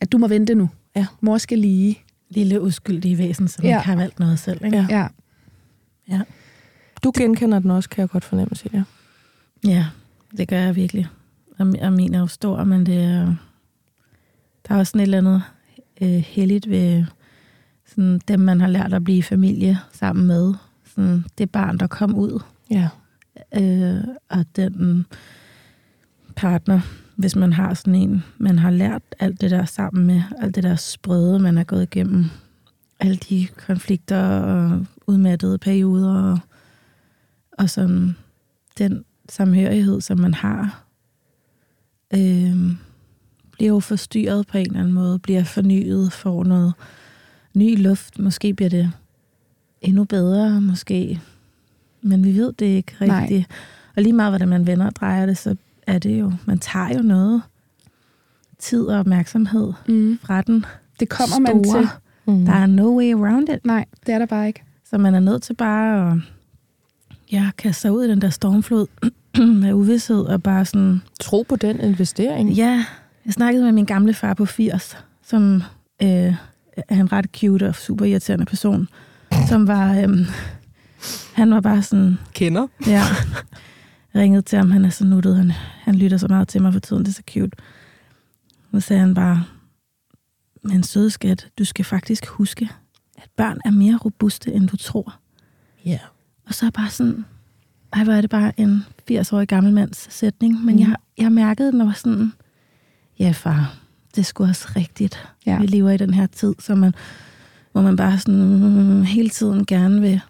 At 0.00 0.12
du 0.12 0.18
må 0.18 0.28
vente 0.28 0.54
nu. 0.54 0.68
Ja. 0.96 1.06
Mor 1.20 1.38
skal 1.38 1.58
lige. 1.58 1.98
Lille 2.30 2.60
uskyldige 2.62 3.18
væsen, 3.18 3.48
som 3.48 3.64
Ja. 3.64 3.70
ja. 3.70 3.76
ikke 3.78 3.86
har 3.86 3.96
valgt 3.96 4.18
noget 4.18 4.38
selv. 4.38 4.64
Ikke? 4.64 4.76
Ja. 4.76 4.86
Ja. 4.90 5.06
Ja. 6.08 6.20
Du 7.04 7.12
genkender 7.18 7.58
den 7.58 7.70
også, 7.70 7.88
kan 7.88 8.02
jeg 8.02 8.08
godt 8.08 8.24
fornemme, 8.24 8.54
Silja. 8.56 8.82
Ja, 9.66 9.86
det 10.36 10.48
gør 10.48 10.58
jeg 10.58 10.76
virkelig. 10.76 11.06
Og, 11.58 11.72
og 11.82 11.92
min 11.92 12.14
er 12.14 12.18
jo 12.20 12.26
stor, 12.26 12.64
men 12.64 12.86
det 12.86 12.96
er, 13.04 13.34
der 14.68 14.74
er 14.74 14.78
også 14.78 14.90
sådan 14.90 15.00
et 15.00 15.04
eller 15.04 15.18
andet 15.18 15.42
øh, 16.00 16.08
heldigt 16.08 16.70
ved 16.70 17.04
sådan, 17.86 18.20
dem, 18.28 18.40
man 18.40 18.60
har 18.60 18.68
lært 18.68 18.94
at 18.94 19.04
blive 19.04 19.22
familie 19.22 19.78
sammen 19.92 20.26
med. 20.26 20.54
Sådan, 20.94 21.24
det 21.38 21.50
barn, 21.50 21.78
der 21.78 21.86
kom 21.86 22.14
ud, 22.14 22.42
Ja. 22.70 22.88
øh, 23.56 24.04
og 24.28 24.44
den 24.56 25.06
partner, 26.36 26.80
hvis 27.16 27.36
man 27.36 27.52
har 27.52 27.74
sådan 27.74 27.94
en, 27.94 28.24
man 28.38 28.58
har 28.58 28.70
lært 28.70 29.02
alt 29.18 29.40
det 29.40 29.50
der 29.50 29.64
sammen 29.64 30.06
med, 30.06 30.22
alt 30.38 30.54
det 30.54 30.62
der 30.62 30.76
sprøde, 30.76 31.38
man 31.38 31.56
har 31.56 31.64
gået 31.64 31.82
igennem, 31.82 32.24
alle 33.00 33.16
de 33.16 33.46
konflikter 33.66 34.22
og 34.40 34.86
udmattede 35.06 35.58
perioder, 35.58 36.14
og, 36.32 36.38
og 37.58 37.70
sådan 37.70 38.16
den 38.78 39.04
samhørighed, 39.32 40.00
som 40.00 40.18
man 40.18 40.34
har, 40.34 40.84
øh, 42.14 42.56
bliver 43.52 43.68
jo 43.72 43.80
forstyrret 43.80 44.46
på 44.46 44.58
en 44.58 44.66
eller 44.66 44.78
anden 44.80 44.94
måde, 44.94 45.18
bliver 45.18 45.44
fornyet, 45.44 46.12
får 46.12 46.44
noget 46.44 46.72
ny 47.54 47.82
luft, 47.82 48.18
måske 48.18 48.54
bliver 48.54 48.68
det 48.70 48.92
endnu 49.80 50.04
bedre, 50.04 50.60
måske, 50.60 51.20
men 52.02 52.24
vi 52.24 52.36
ved 52.36 52.52
det 52.52 52.66
ikke 52.66 52.92
Nej. 53.00 53.20
rigtigt. 53.20 53.46
Og 53.96 54.02
lige 54.02 54.12
meget, 54.12 54.30
hvordan 54.32 54.48
man 54.48 54.66
vender 54.66 54.86
og 54.86 54.96
drejer 54.96 55.26
det, 55.26 55.38
så 55.38 55.56
er 55.86 55.98
det 55.98 56.20
jo, 56.20 56.32
man 56.46 56.58
tager 56.58 56.94
jo 56.96 57.02
noget 57.02 57.42
tid 58.58 58.84
og 58.86 58.98
opmærksomhed 58.98 59.72
Mm. 59.88 60.18
fra 60.22 60.42
den 60.42 60.64
Det 61.00 61.08
kommer 61.08 61.38
man 61.38 61.64
store. 61.64 61.80
til. 61.82 61.88
Mm. 62.26 62.44
Der 62.44 62.52
er 62.52 62.66
no 62.66 62.98
way 62.98 63.14
around 63.14 63.48
it. 63.48 63.64
Nej, 63.64 63.84
det 64.06 64.14
er 64.14 64.18
der 64.18 64.26
bare 64.26 64.46
ikke. 64.46 64.62
Så 64.84 64.98
man 64.98 65.14
er 65.14 65.20
nødt 65.20 65.42
til 65.42 65.54
bare 65.54 66.12
at 66.12 66.18
ja, 67.32 67.50
kaste 67.58 67.80
sig 67.80 67.92
ud 67.92 68.04
i 68.04 68.10
den 68.10 68.20
der 68.20 68.30
stormflod 68.30 68.86
med 69.62 69.72
uvidshed 69.72 70.20
og 70.20 70.42
bare 70.42 70.64
sådan... 70.64 71.02
Tro 71.20 71.44
på 71.48 71.56
den 71.56 71.80
investering. 71.80 72.50
Ja, 72.50 72.84
jeg 73.24 73.32
snakkede 73.32 73.64
med 73.64 73.72
min 73.72 73.84
gamle 73.84 74.14
far 74.14 74.34
på 74.34 74.44
80, 74.46 74.96
som 75.22 75.62
øh, 76.02 76.34
er 76.76 77.00
en 77.00 77.12
ret 77.12 77.26
cute 77.36 77.68
og 77.68 77.74
super 77.74 78.04
irriterende 78.04 78.46
person, 78.46 78.88
som 79.48 79.66
var... 79.66 79.94
Øh, 79.94 80.18
han 81.32 81.50
var 81.50 81.60
bare 81.60 81.82
sådan... 81.82 82.18
Kender. 82.34 82.66
Ja. 82.86 83.02
Jeg 84.14 84.22
ringede 84.22 84.42
til 84.42 84.58
ham, 84.58 84.70
han 84.70 84.84
er 84.84 84.90
så 84.90 85.04
nuttet, 85.04 85.36
han, 85.36 85.52
han 85.82 85.94
lytter 85.94 86.16
så 86.16 86.28
meget 86.28 86.48
til 86.48 86.62
mig 86.62 86.72
for 86.72 86.80
tiden, 86.80 87.04
det 87.04 87.08
er 87.08 87.12
så 87.12 87.22
cute. 87.30 87.56
Så 88.74 88.80
sagde 88.80 89.00
han 89.00 89.14
bare, 89.14 89.44
men 90.62 90.82
søde 90.82 91.10
skat, 91.10 91.48
du 91.58 91.64
skal 91.64 91.84
faktisk 91.84 92.26
huske, 92.26 92.68
at 93.18 93.30
børn 93.36 93.60
er 93.64 93.70
mere 93.70 93.96
robuste, 93.96 94.52
end 94.52 94.68
du 94.68 94.76
tror. 94.76 95.14
Ja. 95.84 95.98
Og 96.46 96.54
så 96.54 96.66
er 96.66 96.70
bare 96.70 96.90
sådan, 96.90 97.24
ej, 97.92 98.04
hvor 98.04 98.12
er 98.12 98.20
det 98.20 98.30
bare 98.30 98.60
en 98.60 98.84
80-årig 99.10 99.48
gammel 99.48 99.72
mands 99.72 100.14
sætning, 100.14 100.64
men 100.64 100.74
Mm. 100.74 100.80
jeg, 100.80 100.96
jeg 101.18 101.32
mærkede 101.32 101.72
den 101.72 101.80
og 101.80 101.86
var 101.86 101.92
sådan, 101.92 102.32
ja 103.18 103.30
far, 103.30 103.74
det 104.14 104.20
er 104.20 104.24
sgu 104.24 104.44
også 104.44 104.68
rigtigt. 104.76 105.28
Ja. 105.46 105.58
Vi 105.60 105.66
lever 105.66 105.90
i 105.90 105.96
den 105.96 106.14
her 106.14 106.26
tid, 106.26 106.54
så 106.58 106.74
man, 106.74 106.94
hvor 107.72 107.82
man 107.82 107.96
bare 107.96 108.18
sådan 108.18 108.56
mm, 108.60 109.02
hele 109.02 109.28
tiden 109.28 109.66
gerne 109.66 110.00
vil 110.00 110.20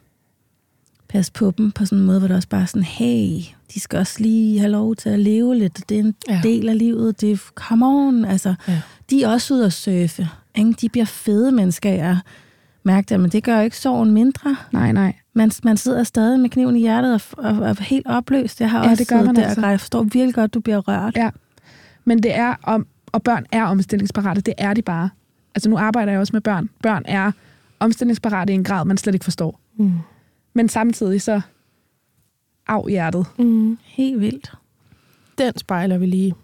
passe 1.08 1.32
på 1.32 1.52
dem 1.58 1.70
på 1.72 1.84
sådan 1.84 1.98
en 1.98 2.04
måde, 2.06 2.18
hvor 2.18 2.28
det 2.28 2.36
også 2.36 2.48
bare 2.48 2.62
er 2.62 2.66
sådan, 2.66 2.82
hey, 2.82 3.38
de 3.74 3.80
skal 3.80 3.98
også 3.98 4.20
lige 4.22 4.58
have 4.58 4.70
lov 4.72 4.96
til 4.96 5.08
at 5.08 5.18
leve 5.18 5.54
lidt. 5.58 5.88
Det 5.88 5.94
er 5.96 6.02
en 6.02 6.14
Ja. 6.28 6.40
del 6.42 6.68
af 6.68 6.78
livet. 6.78 7.20
Det 7.20 7.32
er, 7.32 7.36
come 7.54 7.86
on, 7.86 8.24
altså. 8.24 8.54
Ja. 8.68 8.80
De 9.10 9.22
er 9.22 9.28
også 9.28 9.54
ude 9.54 9.66
at 9.66 9.72
surfe. 9.72 10.28
Ikke? 10.54 10.72
De 10.72 10.88
bliver 10.88 11.04
fede 11.04 11.52
mennesker, 11.52 11.90
jeg 11.90 12.18
mærke 12.82 13.06
det, 13.08 13.20
men 13.20 13.30
det 13.30 13.44
gør 13.44 13.56
jo 13.58 13.64
ikke 13.64 13.78
sorgen 13.78 14.10
mindre. 14.10 14.56
Nej, 14.72 14.92
nej. 14.92 15.14
Man, 15.36 15.50
man 15.64 15.76
sidder 15.76 16.04
stadig 16.04 16.40
med 16.40 16.50
kniven 16.50 16.76
i 16.76 16.80
hjertet 16.80 17.14
og, 17.14 17.44
og, 17.44 17.58
og 17.58 17.68
er 17.68 17.82
helt 17.82 18.06
opløst. 18.06 18.60
Jeg 18.60 18.70
har 18.70 18.84
Ja, 18.84 18.90
også 18.90 19.00
det 19.04 19.08
gør 19.08 19.22
man 19.22 19.36
der 19.36 19.46
altså. 19.46 19.60
og. 19.60 19.70
Jeg 19.70 19.80
forstår 19.80 20.02
virkelig 20.02 20.34
godt, 20.34 20.54
du 20.54 20.60
bliver 20.60 20.78
rørt. 20.78 21.16
Ja. 21.16 21.30
Men 22.04 22.22
det 22.22 22.34
er 22.36 22.54
om, 22.62 22.86
og 23.12 23.22
børn 23.22 23.46
er 23.52 23.64
omstillingsparate. 23.64 24.40
Det 24.40 24.54
er 24.58 24.74
de 24.74 24.82
bare. 24.82 25.10
Altså 25.54 25.70
nu 25.70 25.78
arbejder 25.78 26.12
jeg 26.12 26.20
også 26.20 26.30
med 26.32 26.40
børn. 26.40 26.68
Børn 26.82 27.02
er 27.06 27.32
omstillingsparate 27.80 28.52
i 28.52 28.54
en 28.54 28.64
grad, 28.64 28.84
man 28.84 28.96
slet 28.96 29.14
ikke 29.14 29.24
forstår. 29.24 29.60
Mm. 29.76 29.92
Men 30.54 30.68
samtidig 30.68 31.22
så 31.22 31.40
af 32.68 32.88
hjertet. 32.88 33.26
Mm. 33.38 33.78
Helt 33.84 34.20
vildt. 34.20 34.52
Den 35.38 35.58
spejler 35.58 35.98
vi 35.98 36.06
lige. 36.06 36.34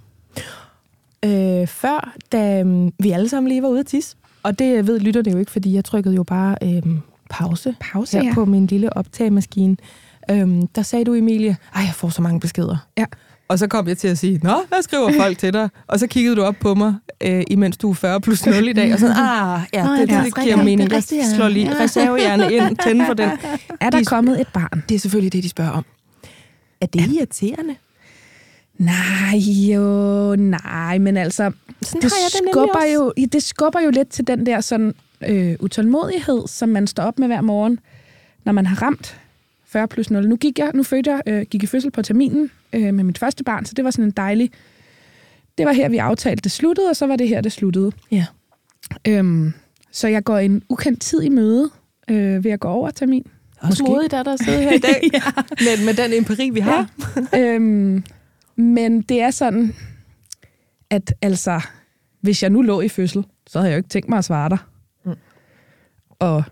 Øh, 1.25 1.67
før, 1.67 2.15
da 2.33 2.63
um, 2.63 2.93
vi 2.99 3.11
alle 3.11 3.29
sammen 3.29 3.49
lige 3.49 3.63
var 3.63 3.69
ude 3.69 3.81
at 3.81 3.87
tisse, 3.87 4.17
og 4.43 4.59
det 4.59 4.87
ved 4.87 5.01
lytterne 5.01 5.31
jo 5.31 5.39
ikke, 5.39 5.51
fordi 5.51 5.75
jeg 5.75 5.85
trykkede 5.85 6.15
jo 6.15 6.23
bare 6.23 6.57
øhm, 6.63 7.01
pause, 7.33 7.75
Pause, 7.81 8.19
her 8.19 8.25
ja. 8.25 8.35
på 8.35 8.45
min 8.45 8.67
lille 8.67 8.97
optagemaskine. 8.97 9.77
Øhm, 10.31 10.67
der 10.67 10.83
sagde 10.83 11.05
du, 11.05 11.15
Emilie, 11.15 11.57
ej, 11.75 11.83
jeg 11.83 11.95
får 11.95 12.09
så 12.09 12.23
mange 12.23 12.41
beskeder. 12.41 12.77
Ja. 12.99 13.05
Og 13.49 13.59
så 13.59 13.67
kom 13.67 13.89
jeg 13.89 13.99
til 13.99 14.09
at 14.09 14.19
sige, 14.19 14.41
nå, 14.43 14.55
hvad 14.69 14.83
skriver 14.83 15.13
folk 15.23 15.39
til 15.39 15.53
dig? 15.53 15.69
Og 15.87 15.99
så 15.99 16.07
kiggede 16.07 16.37
du 16.37 16.43
op 16.43 16.55
på 16.61 16.75
mig, 16.75 16.95
øh, 17.21 17.43
imens 17.51 17.77
du 17.77 17.91
er 17.91 17.95
40 17.95 18.21
plus 18.21 18.47
0 18.47 18.69
i 18.69 18.73
dag, 18.73 18.93
og 18.93 18.99
sådan, 18.99 19.17
ah, 19.17 19.61
ja, 19.73 19.85
Nå, 19.85 19.93
det, 19.93 19.99
ja, 19.99 20.03
det, 20.03 20.09
det 20.09 20.17
er 20.17 20.23
det 20.23 20.35
giver 20.35 20.45
Det 20.45 20.53
er 20.53 20.65
mening. 20.65 20.93
Jeg 20.93 21.03
slår 21.37 21.49
lige 21.49 21.71
Ja. 21.77 21.83
reservehjerne 21.85 22.53
ind, 22.53 22.77
tænde 22.85 23.07
for 23.07 23.15
den. 23.15 23.31
Er 23.81 23.91
der 23.91 23.99
De- 23.99 24.05
kommet 24.05 24.41
et 24.41 24.47
barn? 24.55 24.83
Det 24.89 24.95
er 24.95 24.99
selvfølgelig 24.99 25.33
det, 25.33 25.45
de 25.45 25.49
spørger 25.49 25.71
om. 25.71 25.85
Er 26.81 26.87
det 26.87 27.01
irriterende? 27.11 27.75
Nej, 28.79 29.37
jo, 29.75 30.37
nej, 30.37 30.99
men 30.99 31.17
altså, 31.17 31.43
Sådan 31.83 32.01
det 32.03 32.03
det 32.03 32.13
skubber, 32.53 32.75
også. 32.75 32.87
jo, 32.95 33.13
det 33.33 33.43
skubber 33.43 33.81
jo 33.81 33.91
lidt 33.91 34.09
til 34.09 34.27
den 34.27 34.47
der 34.47 34.61
sådan, 34.61 34.95
øh, 35.29 35.57
utålmodighed, 35.61 36.47
som 36.47 36.69
man 36.69 36.87
står 36.87 37.03
op 37.03 37.19
med 37.19 37.27
hver 37.27 37.41
morgen, 37.41 37.79
når 38.45 38.53
man 38.53 38.67
har 38.67 38.83
ramt 38.83 39.21
40 39.67 39.89
plus 39.89 40.11
0. 40.11 40.29
Nu 40.29 40.37
gik 40.37 40.59
jeg, 40.59 40.71
nu 40.75 40.83
fødte 40.83 41.11
jeg, 41.11 41.23
øh, 41.27 41.43
gik 41.51 41.63
i 41.63 41.67
fødsel 41.67 41.91
på 41.91 42.03
terminen 42.03 42.51
øh, 42.73 42.95
med 42.95 43.05
mit 43.05 43.19
første 43.19 43.45
barn, 43.45 43.65
så 43.65 43.75
det 43.75 43.85
var 43.85 43.91
sådan 43.91 44.05
en 44.05 44.11
dejlig... 44.11 44.51
Det 45.59 45.67
var 45.67 45.73
her, 45.73 45.89
vi 45.89 45.97
aftalte, 45.97 46.43
det 46.43 46.53
sluttede, 46.53 46.91
og 46.91 46.97
så 46.97 47.07
var 47.07 47.17
det 47.17 47.29
her, 47.29 47.41
det 47.41 47.53
sluttede. 47.53 47.93
Ja. 48.11 48.27
Øhm, 49.09 49.53
så 49.93 50.09
jeg 50.09 50.25
går 50.25 50.39
en 50.39 50.63
ukendt 50.69 51.01
tid 51.01 51.23
i 51.23 51.29
møde 51.29 51.71
øh, 52.11 52.45
ved 52.45 52.51
at 52.51 52.61
gå 52.61 52.69
over 52.69 52.91
termin. 52.91 53.27
Også 53.61 53.83
Måske. 53.83 53.93
modigt 53.93 54.13
er 54.13 54.23
der 54.23 54.33
at 54.33 54.39
sidde 54.45 54.63
her 54.63 54.73
i 54.73 54.79
dag, 54.79 55.01
ja. 55.13 55.21
med, 55.61 55.85
med 55.85 55.95
den 55.95 56.13
empiri, 56.13 56.51
vi 56.51 56.61
har. 56.61 56.91
øhm, 57.37 58.05
men 58.57 59.03
det 59.03 59.21
er 59.21 59.31
sådan, 59.31 59.75
at 60.91 61.15
altså, 61.23 61.61
hvis 62.21 62.43
jeg 62.43 62.51
nu 62.51 62.63
lå 62.63 62.81
i 62.81 62.89
fødsel, 62.89 63.25
så 63.47 63.59
havde 63.59 63.71
jeg 63.71 63.77
jo 63.77 63.79
ikke 63.79 63.89
tænkt 63.89 64.09
mig 64.09 64.19
at 64.19 64.25
svare 64.25 64.49
dig. 64.49 64.59
Og 66.23 66.43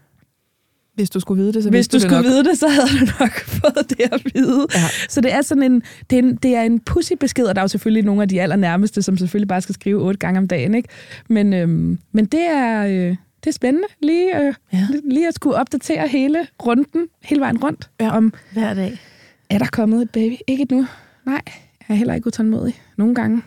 Hvis 0.95 1.11
du 1.11 1.21
skulle 1.21 1.43
vide 1.43 1.53
det, 1.53 1.63
så 1.63 1.71
hvis 1.71 1.89
du 1.89 1.95
det 1.95 2.03
skulle 2.03 2.17
nok. 2.17 2.25
vide 2.25 2.45
det, 2.45 2.59
så 2.59 2.69
havde 2.69 2.89
du 3.01 3.07
nok 3.21 3.41
fået 3.63 3.91
det 3.91 4.01
at 4.13 4.23
vide. 4.35 4.67
Ja. 4.75 4.81
Så 5.09 5.21
det 5.21 5.33
er 5.33 5.43
sådan 5.43 5.63
en, 5.63 5.83
det 6.11 6.19
er 6.19 6.23
en, 6.23 6.37
det 6.37 6.55
er 6.57 6.63
en 6.63 6.81
pussy 6.81 7.13
besked, 7.21 7.45
og 7.45 7.55
der 7.55 7.61
er 7.61 7.65
jo 7.65 7.69
selvfølgelig 7.69 8.05
nogle 8.05 8.23
af 8.23 8.29
de 8.29 8.41
allernærmeste, 8.43 9.03
som 9.03 9.17
selvfølgelig 9.17 9.49
bare 9.49 9.61
skal 9.61 9.75
skrive 9.75 10.01
otte 10.03 10.19
gange 10.19 10.39
om 10.39 10.49
dagen. 10.49 10.75
Ikke? 10.75 10.89
Men, 11.29 11.53
øhm, 11.53 11.99
men 12.13 12.25
det 12.25 12.41
er... 12.51 12.87
Øh, 12.87 13.17
det 13.45 13.47
er 13.51 13.53
spændende 13.53 13.89
lige, 14.03 14.41
øh, 14.47 14.55
Ja. 14.73 14.87
lige 15.11 15.29
at 15.29 15.35
skulle 15.35 15.57
opdatere 15.57 16.09
hele 16.09 16.47
runden, 16.67 17.07
hele 17.25 17.41
vejen 17.41 17.59
rundt, 17.65 17.91
Ja. 18.01 18.17
om 18.17 18.33
Hver 18.53 18.75
dag. 18.75 18.99
er 19.51 19.59
der 19.59 19.67
kommet 19.73 20.03
et 20.03 20.11
baby? 20.11 20.35
Ikke 20.47 20.65
nu. 20.71 20.87
Nej, 21.27 21.41
jeg 21.89 21.95
er 21.95 21.95
heller 21.95 22.15
ikke 22.15 22.27
utålmodig. 22.27 22.81
Nogle 22.97 23.15
gange. 23.15 23.43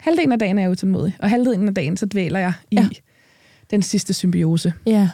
Halvdelen 0.00 0.32
af 0.32 0.38
dagen 0.38 0.58
er 0.58 0.62
jeg 0.62 0.70
utålmodig, 0.70 1.16
og 1.18 1.30
halvdelen 1.30 1.68
af 1.68 1.74
dagen, 1.74 1.96
så 1.96 2.06
dvæler 2.06 2.38
jeg 2.38 2.52
i 2.70 2.76
ja. 2.76 2.88
den 3.70 3.82
sidste 3.82 4.14
symbiose. 4.14 4.72
Ja. 4.86 5.08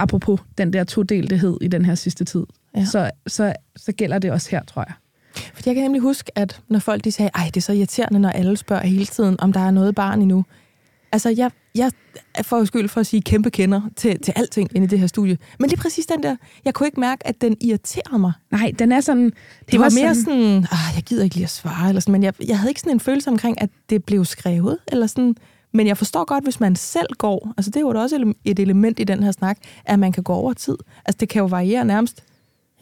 Apropos 0.00 0.40
den 0.58 0.72
der 0.72 0.84
todelthed 0.84 1.58
i 1.60 1.68
den 1.68 1.84
her 1.84 1.94
sidste 1.94 2.24
tid. 2.24 2.46
Ja. 2.76 2.84
Så, 2.84 3.10
så, 3.26 3.52
så 3.76 3.92
gælder 3.92 4.18
det 4.18 4.30
også 4.30 4.50
her, 4.50 4.64
tror 4.64 4.84
jeg. 4.88 4.94
Fordi 5.54 5.68
jeg 5.68 5.74
kan 5.74 5.82
nemlig 5.82 6.00
huske, 6.02 6.38
at 6.38 6.60
når 6.68 6.78
folk 6.78 7.04
de 7.04 7.12
sagde, 7.12 7.30
ej, 7.34 7.44
det 7.46 7.56
er 7.56 7.60
så 7.60 7.72
irriterende, 7.72 8.20
når 8.20 8.30
alle 8.30 8.56
spørger 8.56 8.86
hele 8.86 9.06
tiden, 9.06 9.40
om 9.40 9.52
der 9.52 9.60
er 9.60 9.70
noget 9.70 9.94
barn 9.94 10.22
endnu. 10.22 10.44
Altså, 11.12 11.34
jeg, 11.36 11.50
jeg 11.74 11.92
får 12.42 12.64
skyld 12.64 12.88
for 12.88 13.00
at 13.00 13.06
sige 13.06 13.22
kæmpe 13.22 13.50
kender 13.50 13.80
til, 13.96 14.20
til 14.20 14.32
alting 14.36 14.70
inde 14.74 14.84
i 14.84 14.88
det 14.88 14.98
her 14.98 15.06
studie. 15.06 15.38
Men 15.58 15.70
lige 15.70 15.80
præcis 15.80 16.06
den 16.06 16.22
der, 16.22 16.36
jeg 16.64 16.74
kunne 16.74 16.86
ikke 16.86 17.00
mærke, 17.00 17.26
at 17.26 17.40
den 17.40 17.56
irriterede 17.60 18.18
mig. 18.18 18.32
Nej, 18.50 18.72
den 18.78 18.92
er 18.92 19.00
sådan... 19.00 19.32
Det 19.70 19.80
var 19.80 20.00
mere 20.00 20.14
sådan, 20.14 20.66
ah, 20.72 20.94
jeg 20.96 21.02
gider 21.06 21.24
ikke 21.24 21.36
lige 21.36 21.44
at 21.44 21.50
svare, 21.50 21.88
eller 21.88 22.00
sådan, 22.00 22.12
men 22.12 22.22
jeg, 22.22 22.34
jeg 22.48 22.58
havde 22.58 22.70
ikke 22.70 22.80
sådan 22.80 22.92
en 22.92 23.00
følelse 23.00 23.30
omkring, 23.30 23.62
at 23.62 23.70
det 23.90 24.04
blev 24.04 24.24
skrevet, 24.24 24.78
eller 24.88 25.06
sådan, 25.06 25.36
men 25.72 25.86
jeg 25.86 25.96
forstår 25.96 26.24
godt, 26.24 26.44
hvis 26.44 26.60
man 26.60 26.76
selv 26.76 27.06
går, 27.18 27.52
altså 27.56 27.70
det 27.70 27.76
er 27.76 27.80
jo 27.80 27.88
også 27.88 28.32
et 28.44 28.58
element 28.58 29.00
i 29.00 29.04
den 29.04 29.22
her 29.22 29.32
snak, 29.32 29.58
at 29.84 29.98
man 29.98 30.12
kan 30.12 30.22
gå 30.22 30.32
over 30.32 30.52
tid. 30.52 30.76
Altså 31.04 31.16
det 31.20 31.28
kan 31.28 31.40
jo 31.40 31.46
variere 31.46 31.84
nærmest, 31.84 32.22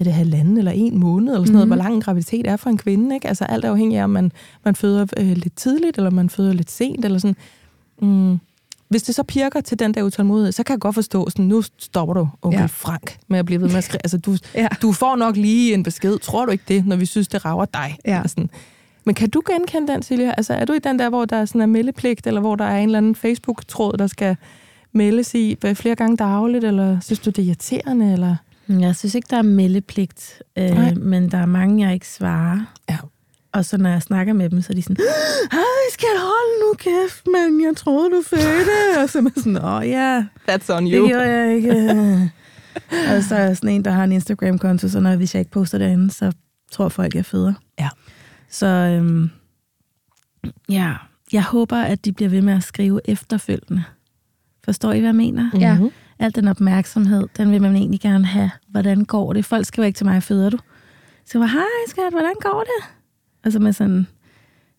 er 0.00 0.04
det 0.04 0.12
halvanden 0.12 0.58
eller 0.58 0.72
en 0.72 0.98
måned, 0.98 1.32
eller 1.34 1.44
sådan 1.44 1.52
noget, 1.52 1.68
Mhm. 1.68 1.74
hvor 1.76 1.82
lang 1.84 1.94
en 1.94 2.00
graviditet 2.00 2.46
er 2.46 2.56
for 2.56 2.70
en 2.70 2.76
kvinde, 2.78 3.14
ikke? 3.14 3.28
Altså 3.28 3.44
alt 3.44 3.64
er 3.64 3.70
afhængig 3.70 3.98
af, 3.98 4.04
om 4.04 4.10
man, 4.10 4.32
man 4.64 4.74
føder 4.76 5.06
øh, 5.16 5.26
lidt 5.36 5.56
tidligt, 5.56 5.96
eller 5.96 6.10
man 6.10 6.30
føder 6.30 6.52
lidt 6.52 6.70
sent, 6.70 7.04
eller 7.04 7.18
sådan. 7.18 7.36
Mm. 8.02 8.38
Hvis 8.88 9.02
det 9.02 9.14
så 9.14 9.22
pirker 9.22 9.60
til 9.60 9.78
den 9.78 9.94
der 9.94 10.02
utålmodighed, 10.02 10.52
så 10.52 10.62
kan 10.62 10.72
jeg 10.74 10.80
godt 10.80 10.94
forstå, 10.94 11.30
sådan, 11.30 11.44
nu 11.44 11.62
stopper 11.78 12.14
du, 12.14 12.28
onkel 12.42 12.60
Ja. 12.60 12.66
Frank, 12.66 13.16
med 13.28 13.38
at 13.38 13.46
blive 13.46 13.60
ved 13.60 13.68
med 13.68 13.76
at 13.76 13.84
skrive. 13.84 14.00
Altså, 14.04 14.18
du, 14.18 14.36
Ja. 14.54 14.68
du 14.82 14.92
får 14.92 15.16
nok 15.16 15.36
lige 15.36 15.74
en 15.74 15.82
besked, 15.82 16.18
tror 16.18 16.44
du 16.46 16.52
ikke 16.52 16.64
det, 16.68 16.86
når 16.86 16.96
vi 16.96 17.06
synes, 17.06 17.28
det 17.28 17.44
rager 17.44 17.64
dig? 17.64 17.96
Ja. 18.06 18.22
Sådan. 18.26 18.50
Men 19.04 19.14
kan 19.14 19.30
du 19.30 19.42
genkende 19.46 19.92
den, 19.92 20.02
Silja? 20.02 20.34
Altså, 20.36 20.54
er 20.54 20.64
du 20.64 20.72
i 20.72 20.78
den 20.78 20.98
der, 20.98 21.08
hvor 21.08 21.24
der 21.24 21.36
er 21.36 21.44
sådan 21.44 21.62
en 21.62 21.72
meldepligt, 21.72 22.26
eller 22.26 22.40
hvor 22.40 22.56
der 22.56 22.64
er 22.64 22.78
en 22.78 22.84
eller 22.88 22.98
anden 22.98 23.14
Facebook-tråd, 23.14 23.96
der 23.98 24.06
skal 24.06 24.36
meldes 24.92 25.34
i 25.34 25.56
øh, 25.64 25.74
flere 25.74 25.94
gange 25.94 26.16
dagligt, 26.16 26.64
eller 26.64 27.00
synes 27.00 27.18
du, 27.18 27.30
det 27.30 27.42
er 27.42 27.46
irriterende, 27.46 28.12
eller... 28.12 28.36
Jeg 28.68 28.96
synes 28.96 29.14
ikke, 29.14 29.26
der 29.30 29.36
er 29.36 29.42
meldepligt, 29.42 30.42
Nej. 30.56 30.90
øh, 30.90 30.96
men 30.96 31.30
der 31.30 31.38
er 31.38 31.46
mange, 31.46 31.86
jeg 31.86 31.94
ikke 31.94 32.08
svarer. 32.08 32.60
Ja. 32.90 32.96
Og 33.52 33.64
så 33.64 33.76
når 33.76 33.90
jeg 33.90 34.02
snakker 34.02 34.32
med 34.32 34.50
dem, 34.50 34.62
så 34.62 34.72
er 34.72 34.74
de 34.74 34.82
sådan, 34.82 34.96
Hej, 35.52 35.60
skal 35.92 36.08
holde 36.18 36.60
nu 36.60 36.74
kæft, 36.78 37.26
men 37.26 37.64
jeg 37.64 37.76
troede, 37.76 38.10
du 38.10 38.22
fødte. 38.26 39.02
Og 39.02 39.10
så 39.10 39.18
er 39.18 39.22
man 39.22 39.32
sådan, 39.36 39.56
åh 39.56 39.74
oh, 39.74 39.88
ja, 39.88 40.24
That's 40.50 40.72
on 40.72 40.86
det 40.86 40.92
you. 40.92 41.06
gjorde 41.08 41.28
jeg 41.28 41.56
ikke. 41.56 41.70
og 43.14 43.22
så 43.22 43.34
er 43.34 43.44
jeg 43.44 43.56
sådan 43.56 43.70
en, 43.70 43.84
der 43.84 43.90
har 43.90 44.04
en 44.04 44.12
Instagram-konto, 44.12 44.88
så 44.88 45.00
når, 45.00 45.16
hvis 45.16 45.34
jeg 45.34 45.40
ikke 45.40 45.50
poster 45.50 45.78
derinde, 45.78 46.10
så 46.10 46.32
tror 46.72 46.88
folk, 46.88 47.14
jeg 47.14 47.24
føder. 47.24 47.52
Ja. 47.78 47.88
Så 48.50 48.66
øhm, 48.66 49.30
ja, 50.68 50.94
jeg 51.32 51.42
håber, 51.44 51.76
at 51.76 52.04
de 52.04 52.12
bliver 52.12 52.28
ved 52.28 52.42
med 52.42 52.54
at 52.54 52.62
skrive 52.62 53.00
efterfølgende. 53.04 53.84
Forstår 54.64 54.92
I, 54.92 54.98
hvad 54.98 55.08
jeg 55.08 55.14
mener? 55.16 55.50
Ja. 55.58 55.78
Mhm. 55.78 55.90
Al 56.18 56.34
den 56.34 56.48
opmærksomhed, 56.48 57.26
den 57.36 57.50
vil 57.50 57.62
man 57.62 57.76
egentlig 57.76 58.00
gerne 58.00 58.24
have. 58.26 58.50
Hvordan 58.68 59.04
går 59.04 59.32
det? 59.32 59.44
Folk 59.44 59.66
skriver 59.66 59.86
ikke 59.86 59.96
til 59.96 60.06
mig, 60.06 60.22
føder 60.22 60.50
du? 60.50 60.58
Så 61.24 61.30
jeg 61.34 61.40
var, 61.40 61.46
hej 61.46 61.62
skat, 61.88 62.10
hvordan 62.12 62.34
går 62.40 62.64
det? 62.64 62.88
Og 63.44 63.52
så 63.52 63.58
med 63.58 63.72
sådan, 63.72 64.06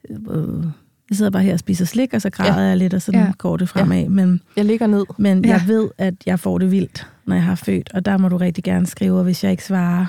øh, 0.10 0.64
jeg 1.10 1.18
sidder 1.18 1.32
bare 1.32 1.44
her 1.44 1.54
og 1.54 1.60
spiser 1.60 1.86
slik, 1.86 2.14
og 2.14 2.22
så 2.22 2.30
græder 2.30 2.62
ja. 2.62 2.68
jeg 2.68 2.78
lidt, 2.78 2.94
og 2.94 3.02
sådan 3.02 3.22
Ja. 3.22 3.32
går 3.38 3.58
det 3.58 3.70
fremad. 3.70 4.02
Ja. 4.02 4.10
Men, 4.10 4.42
Jeg 4.56 4.66
ligger 4.66 4.88
ned. 4.88 5.06
men 5.18 5.46
Ja. 5.46 5.52
jeg 5.52 5.64
ved, 5.68 5.90
at 5.98 6.14
jeg 6.26 6.40
får 6.40 6.58
det 6.58 6.72
vildt, 6.72 7.08
når 7.26 7.36
jeg 7.36 7.44
har 7.44 7.56
født, 7.56 7.90
og 7.94 8.06
der 8.06 8.18
må 8.18 8.30
du 8.30 8.38
rigtig 8.38 8.64
gerne 8.64 8.88
skrive, 8.88 9.18
og 9.18 9.24
hvis 9.24 9.44
jeg 9.44 9.52
ikke 9.52 9.64
svarer, 9.64 10.06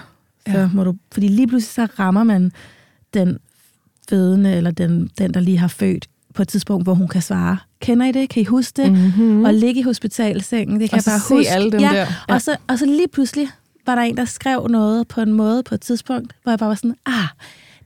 så 0.46 0.58
ja. 0.58 0.70
må 0.74 0.84
du... 0.84 0.96
Fordi 1.12 1.28
lige 1.28 1.46
pludselig 1.46 1.88
så 1.88 1.94
rammer 2.02 2.24
man 2.24 2.52
den 3.14 3.38
fødende, 4.10 4.52
eller 4.52 4.70
den, 4.70 5.10
den, 5.18 5.34
der 5.34 5.40
lige 5.40 5.58
har 5.58 5.68
født, 5.68 6.06
på 6.34 6.42
et 6.42 6.48
tidspunkt, 6.48 6.84
hvor 6.86 6.94
hun 6.94 7.08
kan 7.08 7.22
svare. 7.22 7.58
Kender 7.80 8.06
I 8.06 8.12
det? 8.12 8.28
Kan 8.28 8.42
I 8.42 8.44
huske 8.44 8.82
det? 8.82 8.92
Mm-hmm. 8.92 9.44
Og 9.44 9.54
ligge 9.54 9.80
i 9.80 9.82
hospitalsengen, 9.82 10.80
det 10.80 10.90
kan 10.90 10.98
og 10.98 11.02
jeg 11.06 11.12
bare 11.12 11.20
se 11.20 11.34
huske. 11.34 11.50
alle 11.50 11.72
dem 11.72 11.80
ja, 11.80 11.86
der. 11.88 11.94
Ja. 11.94 12.06
Og, 12.28 12.42
så, 12.42 12.56
og 12.68 12.78
så 12.78 12.86
lige 12.86 13.08
pludselig 13.12 13.48
var 13.86 13.94
der 13.94 14.02
en, 14.02 14.16
der 14.16 14.24
skrev 14.24 14.66
noget 14.70 15.08
på 15.08 15.20
en 15.20 15.32
måde 15.32 15.62
på 15.62 15.74
et 15.74 15.80
tidspunkt, 15.80 16.32
hvor 16.42 16.52
jeg 16.52 16.58
bare 16.58 16.68
var 16.68 16.74
sådan, 16.74 16.94
ah, 17.06 17.28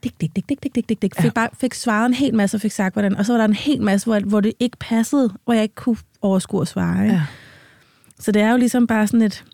dik, 0.04 0.20
dik, 0.20 0.36
dik, 0.36 0.48
dik, 0.48 0.62
dik, 0.62 0.74
dik, 0.74 0.88
dik, 0.88 1.02
dik. 1.02 1.14
Fik, 1.16 1.24
Ja. 1.24 1.30
bare, 1.30 1.48
fik 1.60 1.74
svaret 1.74 2.06
en 2.06 2.14
hel 2.14 2.34
masse 2.34 2.56
og 2.56 2.60
fik 2.60 2.72
sagt, 2.72 2.94
hvordan. 2.94 3.16
Og 3.16 3.26
så 3.26 3.32
var 3.32 3.38
der 3.38 3.44
en 3.44 3.52
hel 3.54 3.82
masse, 3.82 4.06
hvor, 4.06 4.20
hvor 4.20 4.40
det 4.40 4.52
ikke 4.60 4.76
passede, 4.80 5.30
hvor 5.44 5.54
jeg 5.54 5.62
ikke 5.62 5.74
kunne 5.74 5.96
overskue 6.22 6.60
at 6.62 6.68
svare. 6.68 7.02
Ikke? 7.04 7.14
Ja. 7.14 7.22
Så 8.20 8.32
det 8.32 8.42
er 8.42 8.50
jo 8.50 8.56
ligesom 8.56 8.86
bare 8.86 9.06
sådan 9.06 9.22
et, 9.22 9.44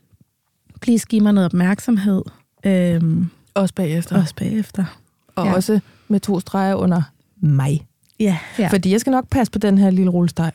please 0.81 1.07
giv 1.09 1.23
mig 1.23 1.33
noget 1.33 1.45
opmærksomhed, 1.47 2.23
øhm, 2.67 3.31
Også 3.55 3.75
bagefter. 3.75 4.21
også 4.23 4.35
bagefter. 4.35 4.85
Og 5.37 5.47
Ja. 5.47 5.55
også 5.55 5.81
med 6.11 6.21
to 6.21 6.41
streger 6.41 6.75
under 6.75 7.03
mig. 7.41 7.87
Ja, 8.21 8.25
Ja. 8.59 8.63
Ja. 8.63 8.69
Fordi 8.69 8.91
jeg 8.93 9.01
skal 9.01 9.11
nok 9.11 9.29
passe 9.29 9.51
på 9.51 9.59
den 9.59 9.79
her 9.79 9.91
lille 9.91 10.11
rullesteg. 10.11 10.51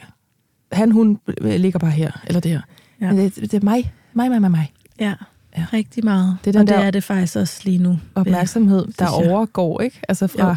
Han, 0.72 0.92
hun 0.92 1.20
øh, 1.42 1.60
ligger 1.60 1.80
bare 1.80 1.92
her, 1.92 2.12
eller 2.28 2.40
der. 2.40 2.50
Ja. 2.50 2.60
Ja. 3.02 3.08
Men 3.14 3.18
det, 3.18 3.36
det 3.36 3.54
er 3.54 3.60
mig, 3.64 3.94
mig, 4.14 4.30
mig, 4.30 4.42
mig, 4.42 4.52
mig. 4.52 4.74
ja, 5.00 5.06
Ja. 5.06 5.16
ja. 5.62 5.66
rigtig 5.74 6.06
meget. 6.06 6.38
Det 6.46 6.48
er 6.48 6.52
den 6.52 6.62
og 6.62 6.68
det 6.68 6.76
der 6.78 6.84
er 6.84 6.92
det 6.92 7.04
faktisk 7.04 7.36
også 7.36 7.62
lige 7.66 7.78
nu. 7.78 8.00
Opmærksomhed, 8.16 8.86
der 9.00 9.08
overgår, 9.08 9.82
ikke? 9.82 10.00
Altså 10.10 10.28
fra, 10.28 10.48
Jo. 10.50 10.56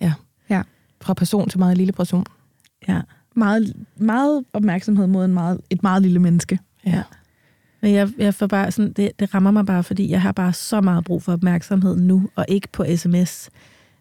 ja, 0.00 0.12
Ja. 0.50 0.62
fra 1.00 1.14
person 1.14 1.48
til 1.48 1.58
meget 1.58 1.76
lille 1.76 1.92
person. 1.92 2.24
Ja. 2.88 3.00
Meget, 3.36 3.72
meget 3.96 4.44
opmærksomhed 4.52 5.06
mod 5.06 5.24
en 5.24 5.34
meget, 5.34 5.60
et 5.70 5.82
meget 5.82 6.02
lille 6.02 6.18
menneske. 6.18 6.58
Ja. 6.86 7.02
Men 7.82 7.94
jeg, 7.94 8.08
jeg 8.18 8.34
får 8.34 8.46
bare 8.46 8.70
sådan, 8.70 8.92
det, 8.92 9.10
det 9.18 9.34
rammer 9.34 9.50
mig 9.50 9.66
bare, 9.66 9.84
fordi 9.84 10.10
jeg 10.10 10.22
har 10.22 10.32
bare 10.32 10.52
så 10.52 10.80
meget 10.80 11.04
brug 11.04 11.22
for 11.22 11.32
opmærksomhed 11.32 11.96
nu, 11.96 12.28
og 12.36 12.44
ikke 12.48 12.68
på 12.72 12.84
sms. 12.96 13.50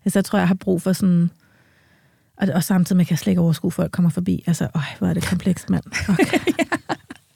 Altså, 0.08 0.20
jeg 0.20 0.26
tror, 0.26 0.40
jeg 0.40 0.48
har 0.48 0.56
brug 0.56 0.82
for 0.82 0.94
sådan... 0.94 1.30
Og, 2.38 2.48
og 2.56 2.64
samtidig 2.64 2.98
med, 2.98 3.06
kan 3.06 3.12
jeg 3.12 3.20
slet 3.20 3.32
ikke 3.32 3.42
overskue, 3.42 3.72
folk 3.72 3.92
kommer 3.92 4.10
forbi. 4.10 4.44
Altså, 4.48 4.68
øj, 4.76 4.82
hvor 5.00 5.08
er 5.08 5.14
det 5.14 5.24
komplekst, 5.26 5.70
mand. 5.70 5.84
Okay. 6.10 6.40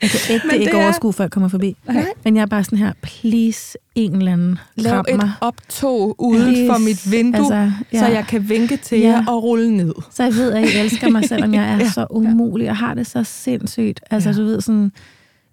Jeg 0.01 0.09
kan 0.09 0.19
ægte 0.35 0.47
Men 0.47 0.53
det 0.55 0.61
ikke 0.61 0.77
er- 0.77 0.83
overskue, 0.83 1.13
folk 1.13 1.31
kommer 1.31 1.49
forbi. 1.49 1.75
Nej. 1.87 2.05
Men 2.23 2.35
jeg 2.35 2.41
er 2.41 2.45
bare 2.45 2.63
sådan 2.63 2.77
her, 2.77 2.93
please, 3.01 3.77
en 3.95 4.15
eller 4.15 4.33
anden, 4.33 4.59
Lav 4.75 5.05
et 5.09 5.15
mig. 5.15 5.31
optog 5.41 6.15
uden 6.21 6.43
Please. 6.43 6.67
for 6.73 6.77
mit 6.77 7.11
vindue, 7.11 7.39
Altså, 7.39 7.55
ja. 7.55 7.71
ja. 7.93 7.99
så 7.99 8.07
jeg 8.07 8.25
kan 8.27 8.49
vinke 8.49 8.77
til 8.77 8.99
Ja. 8.99 9.07
ja. 9.09 9.13
jer 9.17 9.25
og 9.27 9.43
rulle 9.43 9.77
ned. 9.77 9.93
Så 10.11 10.23
jeg 10.23 10.33
ved, 10.33 10.51
at 10.53 10.69
I 10.69 10.77
elsker 10.77 11.09
mig, 11.09 11.23
selvom 11.27 11.53
jeg 11.53 11.63
er 11.73 11.77
Ja. 11.77 11.89
så 11.89 12.07
umulig 12.09 12.69
og 12.69 12.77
har 12.77 12.93
det 12.93 13.07
så 13.07 13.23
sindssygt. 13.23 13.99
Altså, 14.11 14.29
Ja. 14.29 14.35
du 14.35 14.43
ved 14.43 14.61
sådan, 14.61 14.91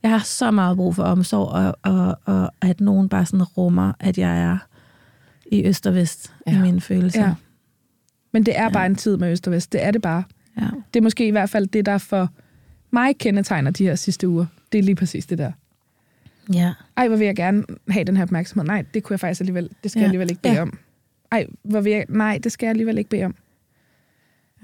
jeg 0.03 0.11
har 0.11 0.19
så 0.25 0.51
meget 0.51 0.77
brug 0.77 0.95
for 0.95 1.03
omsorg, 1.03 1.49
og, 1.49 1.77
og, 1.83 2.19
og 2.25 2.51
at 2.63 2.81
nogen 2.81 3.09
bare 3.09 3.27
sådan 3.27 3.43
rummer, 3.43 3.93
at 4.01 4.19
jeg 4.19 4.41
er 4.43 4.59
i 5.53 5.65
øst 5.67 5.87
og 5.87 5.95
vest 5.95 6.33
ja. 6.47 6.59
i 6.59 6.63
mine 6.63 6.81
følelser. 6.81 7.23
Ja. 7.27 7.35
Men 8.33 8.47
det 8.47 8.59
er 8.59 8.63
Ja. 8.63 8.69
bare 8.71 8.87
en 8.87 8.95
tid 8.97 9.17
med 9.17 9.33
Øst 9.33 9.47
og 9.47 9.53
Vest. 9.53 9.73
Det 9.73 9.85
er 9.85 9.91
det 9.91 10.03
bare. 10.03 10.23
Ja. 10.61 10.67
Det 10.95 11.01
er 11.01 11.03
måske 11.03 11.27
i 11.27 11.31
hvert 11.31 11.51
fald 11.51 11.67
det, 11.67 11.87
der 11.87 11.99
for 11.99 12.29
mig 12.91 13.19
kendetegner 13.19 13.71
de 13.71 13.85
her 13.85 13.95
sidste 13.95 14.29
uger. 14.29 14.47
Det 14.73 14.79
er 14.79 14.83
lige 14.83 14.95
præcis 14.95 15.27
det 15.27 15.39
der. 15.39 15.53
ja. 16.53 16.73
Ej, 16.97 17.09
hvor 17.09 17.17
vil 17.17 17.25
jeg 17.25 17.37
gerne 17.37 17.65
have 17.89 18.05
den 18.05 18.17
her 18.17 18.23
opmærksomhed. 18.25 18.67
Nej, 18.67 18.85
det 18.95 19.03
kunne 19.03 19.15
jeg 19.15 19.21
faktisk 19.21 19.41
alligevel, 19.41 19.71
det 19.83 19.91
skal 19.91 20.01
Ja. 20.01 20.03
jeg 20.03 20.07
alligevel 20.09 20.31
ikke 20.31 20.43
bede 20.43 20.55
Ja. 20.55 20.63
om. 20.63 20.79
Ej, 21.33 21.47
hvor 21.63 21.81
vil 21.81 21.93
jeg, 21.93 22.05
nej, 22.09 22.39
det 22.45 22.53
skal 22.53 22.67
jeg 22.67 22.71
alligevel 22.71 22.99
ikke 22.99 23.11
bede 23.11 23.25
om. 23.25 23.35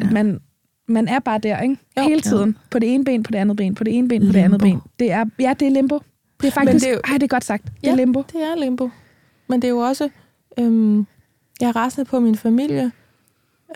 Ja. 0.00 0.04
At 0.04 0.12
man, 0.12 0.40
man 0.88 1.08
er 1.08 1.18
bare 1.18 1.38
der, 1.38 1.60
ikke? 1.60 1.76
Jo. 1.96 2.02
Hele 2.02 2.20
tiden. 2.20 2.56
På 2.70 2.78
det 2.78 2.94
ene 2.94 3.04
ben, 3.04 3.22
på 3.22 3.30
det 3.30 3.38
andet 3.38 3.56
ben, 3.56 3.74
på 3.74 3.84
det 3.84 3.98
ene 3.98 4.08
ben, 4.08 4.26
på 4.26 4.32
det 4.32 4.40
andet 4.40 4.60
ben. 4.60 4.80
Det 4.98 5.12
er, 5.12 5.24
ja, 5.38 5.54
det 5.60 5.68
er 5.68 5.72
limbo. 5.72 5.98
Det 6.40 6.46
er 6.46 6.50
faktisk, 6.52 6.84
det 6.84 6.90
er 6.90 6.94
jo- 6.94 7.00
ej, 7.04 7.12
det 7.14 7.22
er 7.22 7.26
godt 7.26 7.44
sagt. 7.44 7.64
Det 7.64 7.72
er 7.86 7.90
Ja. 7.90 7.96
limbo. 7.96 8.22
Det 8.32 8.42
er 8.42 8.60
limbo. 8.60 8.90
Men 9.48 9.62
det 9.62 9.68
er 9.68 9.72
jo 9.72 9.78
også... 9.78 10.08
Øhm, 10.58 11.06
jeg 11.60 11.68
er 11.68 11.76
rasende 11.76 12.04
på 12.04 12.20
min 12.20 12.36
familie. 12.36 12.92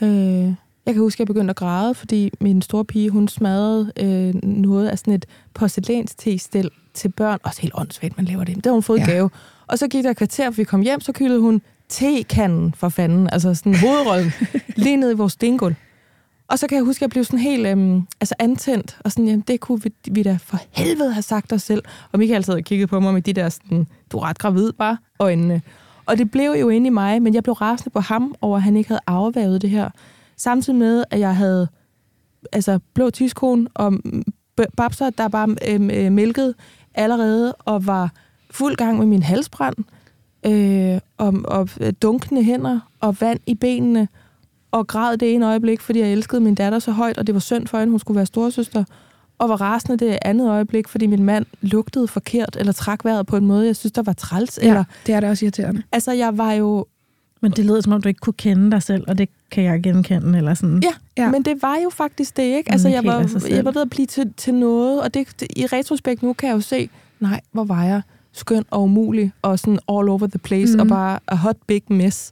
Øh, 0.02 0.54
jeg 0.86 0.94
kan 0.94 1.02
huske, 1.02 1.16
at 1.16 1.18
jeg 1.18 1.26
begyndte 1.26 1.50
at 1.50 1.56
græde, 1.56 1.94
fordi 1.94 2.30
min 2.40 2.62
store 2.62 2.84
pige, 2.84 3.10
hun 3.10 3.28
smadrede 3.28 3.92
øh, 3.96 4.34
noget 4.44 4.88
af 4.88 4.98
sådan 4.98 5.14
et 5.14 5.26
porcelænstestil 5.54 6.70
til 6.94 7.08
børn. 7.08 7.38
Også 7.42 7.62
helt 7.62 7.74
åndssvagt, 7.76 8.16
man 8.16 8.26
laver 8.26 8.44
det. 8.44 8.56
Det 8.56 8.66
har 8.66 8.72
hun 8.72 8.82
fået 8.82 8.98
ja. 8.98 9.04
gave. 9.04 9.30
Og 9.66 9.78
så 9.78 9.88
gik 9.88 10.04
der 10.04 10.10
et 10.10 10.16
kvarter, 10.16 10.50
for 10.50 10.56
vi 10.56 10.64
kom 10.64 10.80
hjem, 10.80 11.00
så 11.00 11.12
kyldede 11.12 11.40
hun 11.40 11.62
tekanden 11.88 12.74
for 12.76 12.88
fanden. 12.88 13.28
Altså 13.32 13.54
sådan 13.54 13.74
hovedrollen 13.74 14.32
lige 14.76 14.96
ned 14.96 15.10
i 15.10 15.14
vores 15.14 15.32
stengulv. 15.32 15.74
Og 16.48 16.58
så 16.58 16.66
kan 16.66 16.76
jeg 16.76 16.84
huske, 16.84 16.98
at 16.98 17.02
jeg 17.02 17.10
blev 17.10 17.24
sådan 17.24 17.38
helt 17.38 17.66
øhm, 17.66 18.06
altså 18.20 18.34
antændt, 18.38 18.98
og 19.04 19.12
sådan, 19.12 19.24
jamen, 19.24 19.44
det 19.48 19.60
kunne 19.60 19.82
vi, 19.82 19.92
vi 20.10 20.22
da 20.22 20.38
for 20.42 20.58
helvede 20.70 21.12
have 21.12 21.22
sagt 21.22 21.52
os 21.52 21.62
selv. 21.62 21.82
Og 22.12 22.18
Michael 22.18 22.44
sad 22.44 22.54
og 22.54 22.64
kiggede 22.64 22.86
på 22.86 23.00
mig 23.00 23.14
med 23.14 23.22
de 23.22 23.32
der, 23.32 23.48
sådan, 23.48 23.86
du 24.12 24.18
er 24.18 24.22
ret 24.22 24.38
gravid 24.38 24.72
bare, 24.72 24.96
øjnene. 25.18 25.62
Og 26.08 26.18
det 26.18 26.30
blev 26.30 26.50
jo 26.60 26.68
inde 26.68 26.86
i 26.86 26.90
mig, 26.90 27.22
men 27.22 27.34
jeg 27.34 27.42
blev 27.42 27.52
rasende 27.52 27.90
på 27.90 28.00
ham 28.00 28.34
over, 28.40 28.56
at 28.56 28.62
han 28.62 28.76
ikke 28.76 28.88
havde 28.88 29.00
afvævet 29.06 29.62
det 29.62 29.70
her. 29.70 29.90
Samtidig 30.36 30.78
med, 30.78 31.04
at 31.10 31.20
jeg 31.20 31.36
havde 31.36 31.68
altså, 32.52 32.78
blå 32.94 33.10
tidskone 33.10 33.68
og 33.74 33.92
babser, 34.76 35.10
der 35.10 35.28
bare 35.28 35.56
øhm, 35.68 35.90
øh, 35.90 36.12
mælkede 36.12 36.54
allerede, 36.94 37.52
og 37.52 37.86
var 37.86 38.12
fuld 38.50 38.76
gang 38.76 38.98
med 38.98 39.06
min 39.06 39.22
halsbrand, 39.22 39.76
øh, 40.46 41.00
og, 41.18 41.34
og 41.44 41.68
øh, 41.80 41.92
dunkende 42.02 42.42
hænder, 42.42 42.80
og 43.00 43.20
vand 43.20 43.40
i 43.46 43.54
benene, 43.54 44.08
og 44.70 44.86
græd 44.86 45.16
det 45.16 45.34
ene 45.34 45.46
øjeblik, 45.46 45.80
fordi 45.80 46.00
jeg 46.00 46.12
elskede 46.12 46.40
min 46.40 46.54
datter 46.54 46.78
så 46.78 46.92
højt, 46.92 47.18
og 47.18 47.26
det 47.26 47.34
var 47.34 47.40
synd 47.40 47.66
for 47.66 47.78
hende, 47.78 47.90
hun 47.90 48.00
skulle 48.00 48.16
være 48.16 48.26
storsøster, 48.26 48.84
og 49.38 49.48
var 49.48 49.60
rasende 49.60 50.06
det 50.06 50.18
andet 50.22 50.50
øjeblik, 50.50 50.88
fordi 50.88 51.06
min 51.06 51.22
mand 51.24 51.46
lugtede 51.62 52.08
forkert, 52.08 52.56
eller 52.60 52.72
trak 52.72 53.04
vejret 53.04 53.26
på 53.26 53.36
en 53.36 53.46
måde, 53.46 53.66
jeg 53.66 53.76
synes, 53.76 53.92
der 53.92 54.02
var 54.02 54.12
træls. 54.12 54.58
Ja. 54.62 54.68
Eller, 54.68 54.84
det 55.06 55.14
er 55.14 55.20
da 55.20 55.30
også 55.30 55.44
irriterende. 55.44 55.82
altså, 55.92 56.12
jeg 56.12 56.38
var 56.38 56.52
jo... 56.52 56.86
Men 57.40 57.50
det 57.52 57.64
lyder, 57.64 57.80
som 57.80 57.92
om 57.92 58.02
du 58.02 58.08
ikke 58.08 58.20
kunne 58.20 58.32
kende 58.32 58.70
dig 58.70 58.82
selv, 58.82 59.04
og 59.08 59.18
det 59.18 59.28
kan 59.50 59.64
jeg 59.64 59.82
genkende, 59.82 60.38
eller 60.38 60.54
sådan. 60.54 60.82
Ja, 60.82 61.22
Ja. 61.24 61.30
men 61.30 61.42
det 61.42 61.62
var 61.62 61.76
jo 61.84 61.90
faktisk 61.90 62.36
det, 62.36 62.42
ikke? 62.42 62.72
Altså, 62.72 62.88
er 62.88 62.92
jeg 62.92 63.04
var, 63.04 63.46
jeg 63.50 63.64
var 63.64 63.70
ved 63.70 63.82
at 63.82 63.90
blive 63.90 64.06
til, 64.06 64.32
til 64.36 64.54
noget, 64.54 65.02
og 65.02 65.14
det, 65.14 65.28
det, 65.40 65.48
i 65.56 65.66
retrospekt 65.66 66.22
nu 66.22 66.32
kan 66.32 66.48
jeg 66.48 66.54
jo 66.56 66.60
se, 66.60 66.90
nej, 67.20 67.40
hvor 67.52 67.64
var 67.64 67.84
jeg 67.84 68.02
skøn 68.32 68.64
og 68.70 68.82
umulig, 68.82 69.32
og 69.42 69.58
sådan 69.58 69.78
all 69.88 70.08
over 70.08 70.26
the 70.26 70.38
place, 70.38 70.76
Mhm. 70.76 70.76
mm. 70.76 70.80
og 70.80 70.96
bare 70.96 71.18
a 71.28 71.34
hot 71.34 71.56
big 71.66 71.82
mess. 71.88 72.30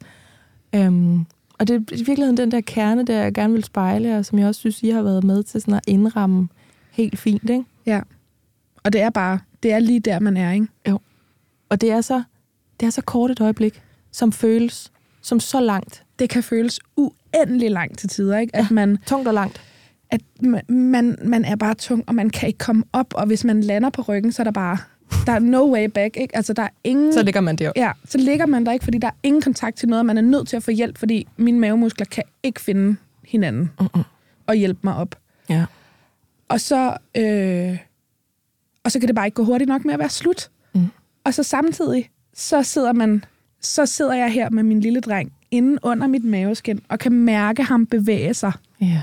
Øhm, 0.74 1.24
Og 1.58 1.68
det 1.68 1.74
er 1.76 1.80
i 1.94 2.02
virkeligheden 2.02 2.36
den 2.36 2.50
der 2.50 2.60
kerne, 2.60 3.04
der 3.06 3.14
jeg 3.22 3.34
gerne 3.34 3.52
vil 3.52 3.64
spejle, 3.64 4.18
og 4.18 4.24
som 4.24 4.38
jeg 4.38 4.48
også 4.48 4.58
synes, 4.58 4.82
I 4.82 4.88
har 4.90 5.02
været 5.02 5.24
med 5.24 5.42
til 5.42 5.60
sådan 5.60 5.74
at 5.74 5.80
indramme 5.86 6.48
helt 6.96 7.18
fint, 7.18 7.50
ikke? 7.50 7.64
Ja. 7.86 8.00
Og 8.84 8.92
det 8.92 9.00
er 9.00 9.10
bare, 9.10 9.38
det 9.62 9.72
er 9.72 9.78
lige 9.78 10.00
der, 10.00 10.18
man 10.20 10.36
er, 10.36 10.52
ikke? 10.52 10.66
Og 11.68 11.80
det 11.80 11.90
er 11.90 12.00
så, 12.00 12.22
det 12.80 12.86
er 12.86 12.90
så 12.90 13.02
kort 13.02 13.30
et 13.30 13.40
øjeblik, 13.40 13.82
som 14.12 14.32
føles 14.32 14.92
som 15.20 15.40
så 15.40 15.60
langt. 15.60 16.02
Det 16.18 16.30
kan 16.30 16.42
føles 16.42 16.80
uendelig 16.96 17.70
langt 17.70 17.98
til 17.98 18.08
tider, 18.08 18.38
ikke? 18.38 18.56
At 18.56 18.70
man, 18.70 18.98
Tungt 19.06 19.28
og 19.28 19.34
langt. 19.34 19.60
at 20.10 20.20
man, 20.68 21.18
man, 21.24 21.44
er 21.44 21.56
bare 21.56 21.74
tung, 21.74 22.04
og 22.06 22.14
man 22.14 22.30
kan 22.30 22.46
ikke 22.46 22.58
komme 22.58 22.84
op, 22.92 23.14
og 23.14 23.26
hvis 23.26 23.44
man 23.44 23.60
lander 23.60 23.90
på 23.90 24.02
ryggen, 24.02 24.32
så 24.32 24.42
er 24.42 24.44
der 24.44 24.50
bare, 24.50 24.78
der 25.26 25.32
er 25.32 25.38
no 25.38 25.72
way 25.72 25.84
back, 25.84 26.16
ikke? 26.16 26.36
Altså, 26.36 26.52
der 26.52 26.62
er 26.62 26.68
ingen... 26.84 27.12
Så 27.12 27.22
ligger 27.22 27.40
man 27.40 27.56
der. 27.56 27.72
Ja, 27.76 27.92
så 28.04 28.18
ligger 28.18 28.46
man 28.46 28.66
der 28.66 28.72
ikke, 28.72 28.84
fordi 28.84 28.98
der 28.98 29.08
er 29.08 29.12
ingen 29.22 29.42
kontakt 29.42 29.76
til 29.76 29.88
noget, 29.88 30.00
og 30.00 30.06
man 30.06 30.18
er 30.18 30.22
nødt 30.22 30.48
til 30.48 30.56
at 30.56 30.62
få 30.62 30.70
hjælp, 30.70 30.98
fordi 30.98 31.26
mine 31.36 31.58
mavemuskler 31.58 32.06
kan 32.06 32.24
ikke 32.42 32.60
finde 32.60 32.96
hinanden 33.24 33.70
Mm-mm. 33.80 34.02
og 34.46 34.54
hjælpe 34.54 34.80
mig 34.82 34.96
op. 34.96 35.16
Ja. 35.48 35.64
Og 36.48 36.60
så, 36.60 36.96
øh, 37.16 37.78
og 38.84 38.92
så 38.92 38.98
kan 39.00 39.06
det 39.08 39.14
bare 39.16 39.26
ikke 39.26 39.34
gå 39.34 39.44
hurtigt 39.44 39.68
nok 39.68 39.84
med 39.84 39.94
at 39.94 40.00
være 40.00 40.08
slut. 40.08 40.50
Mm. 40.74 40.86
Og 41.24 41.34
så 41.34 41.42
samtidig, 41.42 42.10
så 42.34 42.62
sidder 42.62 42.92
man, 42.92 43.24
så 43.60 43.86
sidder 43.86 44.14
jeg 44.14 44.32
her 44.32 44.50
med 44.50 44.62
min 44.62 44.80
lille 44.80 45.00
dreng 45.00 45.32
inde 45.50 45.78
under 45.82 46.06
mit 46.06 46.24
maveskin, 46.24 46.80
og 46.88 46.98
kan 46.98 47.12
mærke 47.12 47.62
ham 47.62 47.86
bevæge 47.86 48.34
sig. 48.34 48.52
Ja. 48.80 49.02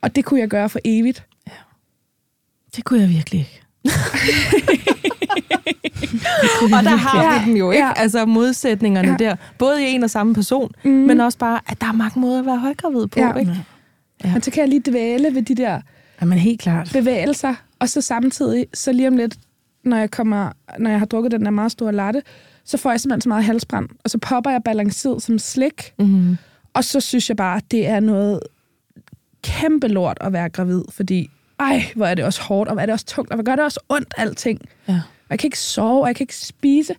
Og 0.00 0.16
det 0.16 0.24
kunne 0.24 0.40
jeg 0.40 0.48
gøre 0.48 0.68
for 0.68 0.78
evigt. 0.84 1.26
Det 2.76 2.84
kunne 2.84 3.00
jeg 3.00 3.08
virkelig 3.08 3.40
ikke. 3.40 3.60
Og 6.62 6.84
der 6.84 6.96
har 6.96 7.22
Ja, 7.32 7.44
vi 7.44 7.50
den 7.50 7.56
jo, 7.56 7.70
ikke? 7.70 7.84
ja. 7.84 7.92
Altså 7.96 8.26
modsætningerne 8.26 9.08
Ja. 9.10 9.16
der. 9.24 9.36
Både 9.58 9.82
i 9.82 9.86
en 9.86 10.02
og 10.04 10.10
samme 10.10 10.34
person, 10.34 10.72
Mm. 10.84 10.90
men 10.90 11.20
også 11.20 11.38
bare, 11.38 11.60
at 11.66 11.80
der 11.80 11.86
er 11.86 11.92
mange 11.92 12.20
måder 12.20 12.38
at 12.40 12.46
være 12.46 12.58
højgravid 12.58 13.06
på, 13.06 13.20
Ja. 13.20 13.34
ikke? 13.34 13.56
Ja. 14.24 14.32
Men 14.32 14.42
så 14.42 14.50
kan 14.50 14.60
jeg 14.60 14.68
lige 14.68 14.82
dvæle 14.90 15.34
ved 15.34 15.42
de 15.42 15.54
der 15.54 15.80
Jamen 16.20 16.38
helt 16.38 16.60
klart. 16.60 16.90
bevægelser, 16.92 17.54
og 17.78 17.88
så 17.88 18.00
samtidig, 18.00 18.66
så 18.74 18.92
lige 18.92 19.08
om 19.08 19.16
lidt, 19.16 19.36
når 19.84 19.96
jeg, 19.96 20.10
kommer, 20.10 20.52
når 20.78 20.90
jeg 20.90 20.98
har 20.98 21.06
drukket 21.06 21.32
den 21.32 21.44
der 21.44 21.50
meget 21.50 21.72
store 21.72 21.92
latte, 21.92 22.22
så 22.64 22.76
får 22.78 22.90
jeg 22.90 23.00
simpelthen 23.00 23.20
så 23.20 23.28
meget 23.28 23.44
halsbrand, 23.44 23.88
og 24.04 24.10
så 24.10 24.18
popper 24.18 24.50
jeg 24.50 24.62
balanceret 24.64 25.22
som 25.22 25.38
slik, 25.38 25.94
Mm-hmm. 25.98 26.36
og 26.74 26.84
så 26.84 27.00
synes 27.00 27.28
jeg 27.28 27.36
bare, 27.36 27.56
at 27.56 27.70
det 27.70 27.86
er 27.86 28.00
noget 28.00 28.40
kæmpe 29.42 29.88
lort 29.88 30.18
at 30.20 30.32
være 30.32 30.48
gravid, 30.48 30.82
fordi 30.90 31.30
ej, 31.60 31.82
hvor 31.96 32.06
er 32.06 32.14
det 32.14 32.24
også 32.24 32.42
hårdt, 32.42 32.68
og 32.68 32.74
hvor 32.74 32.82
er 32.82 32.86
det 32.86 32.92
også 32.92 33.06
tungt, 33.06 33.30
og 33.30 33.36
hvor 33.36 33.44
gør 33.44 33.56
det 33.56 33.64
også 33.64 33.80
ondt, 33.88 34.14
alting. 34.16 34.60
Ja. 34.88 34.94
Og 34.94 35.30
jeg 35.30 35.38
kan 35.38 35.46
ikke 35.46 35.58
sove, 35.58 36.00
og 36.02 36.06
jeg 36.06 36.16
kan 36.16 36.24
ikke 36.24 36.36
spise, 36.36 36.94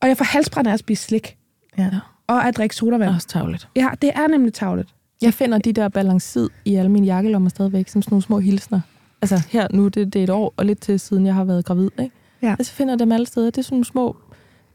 og 0.00 0.08
jeg 0.08 0.16
får 0.16 0.24
halsbrand 0.24 0.68
af 0.68 0.72
at 0.72 0.78
spise 0.78 1.04
slik, 1.04 1.36
Ja. 1.78 1.90
og 2.26 2.48
at 2.48 2.56
drikke 2.56 2.76
sodavand. 2.76 3.14
Også 3.14 3.28
tavligt. 3.28 3.68
Ja, 3.76 3.88
det 4.02 4.10
er 4.14 4.26
nemlig 4.26 4.52
tavlet. 4.54 4.86
Jeg 5.22 5.34
finder 5.34 5.58
de 5.58 5.72
der 5.72 5.88
balancid 5.88 6.48
i 6.64 6.74
alle 6.74 6.90
mine 6.90 7.06
jakkelommer 7.06 7.48
stadigvæk, 7.48 7.88
som 7.88 8.02
sådan 8.02 8.14
nogle 8.14 8.22
små 8.22 8.38
hilsner. 8.38 8.80
Altså 9.22 9.42
her 9.50 9.68
nu, 9.70 9.88
det, 9.88 10.12
det 10.12 10.18
er 10.18 10.24
et 10.24 10.30
år 10.30 10.54
og 10.56 10.66
lidt 10.66 10.80
til 10.80 11.00
siden, 11.00 11.26
jeg 11.26 11.34
har 11.34 11.44
været 11.44 11.64
gravid, 11.64 11.90
ikke? 11.98 12.14
Ja. 12.42 12.56
Og 12.58 12.64
så 12.64 12.72
finder 12.72 12.92
jeg 12.94 12.98
dem 12.98 13.12
alle 13.12 13.26
steder. 13.26 13.46
Det 13.46 13.58
er 13.58 13.62
sådan 13.62 13.74
nogle 13.74 13.84
små 13.84 14.16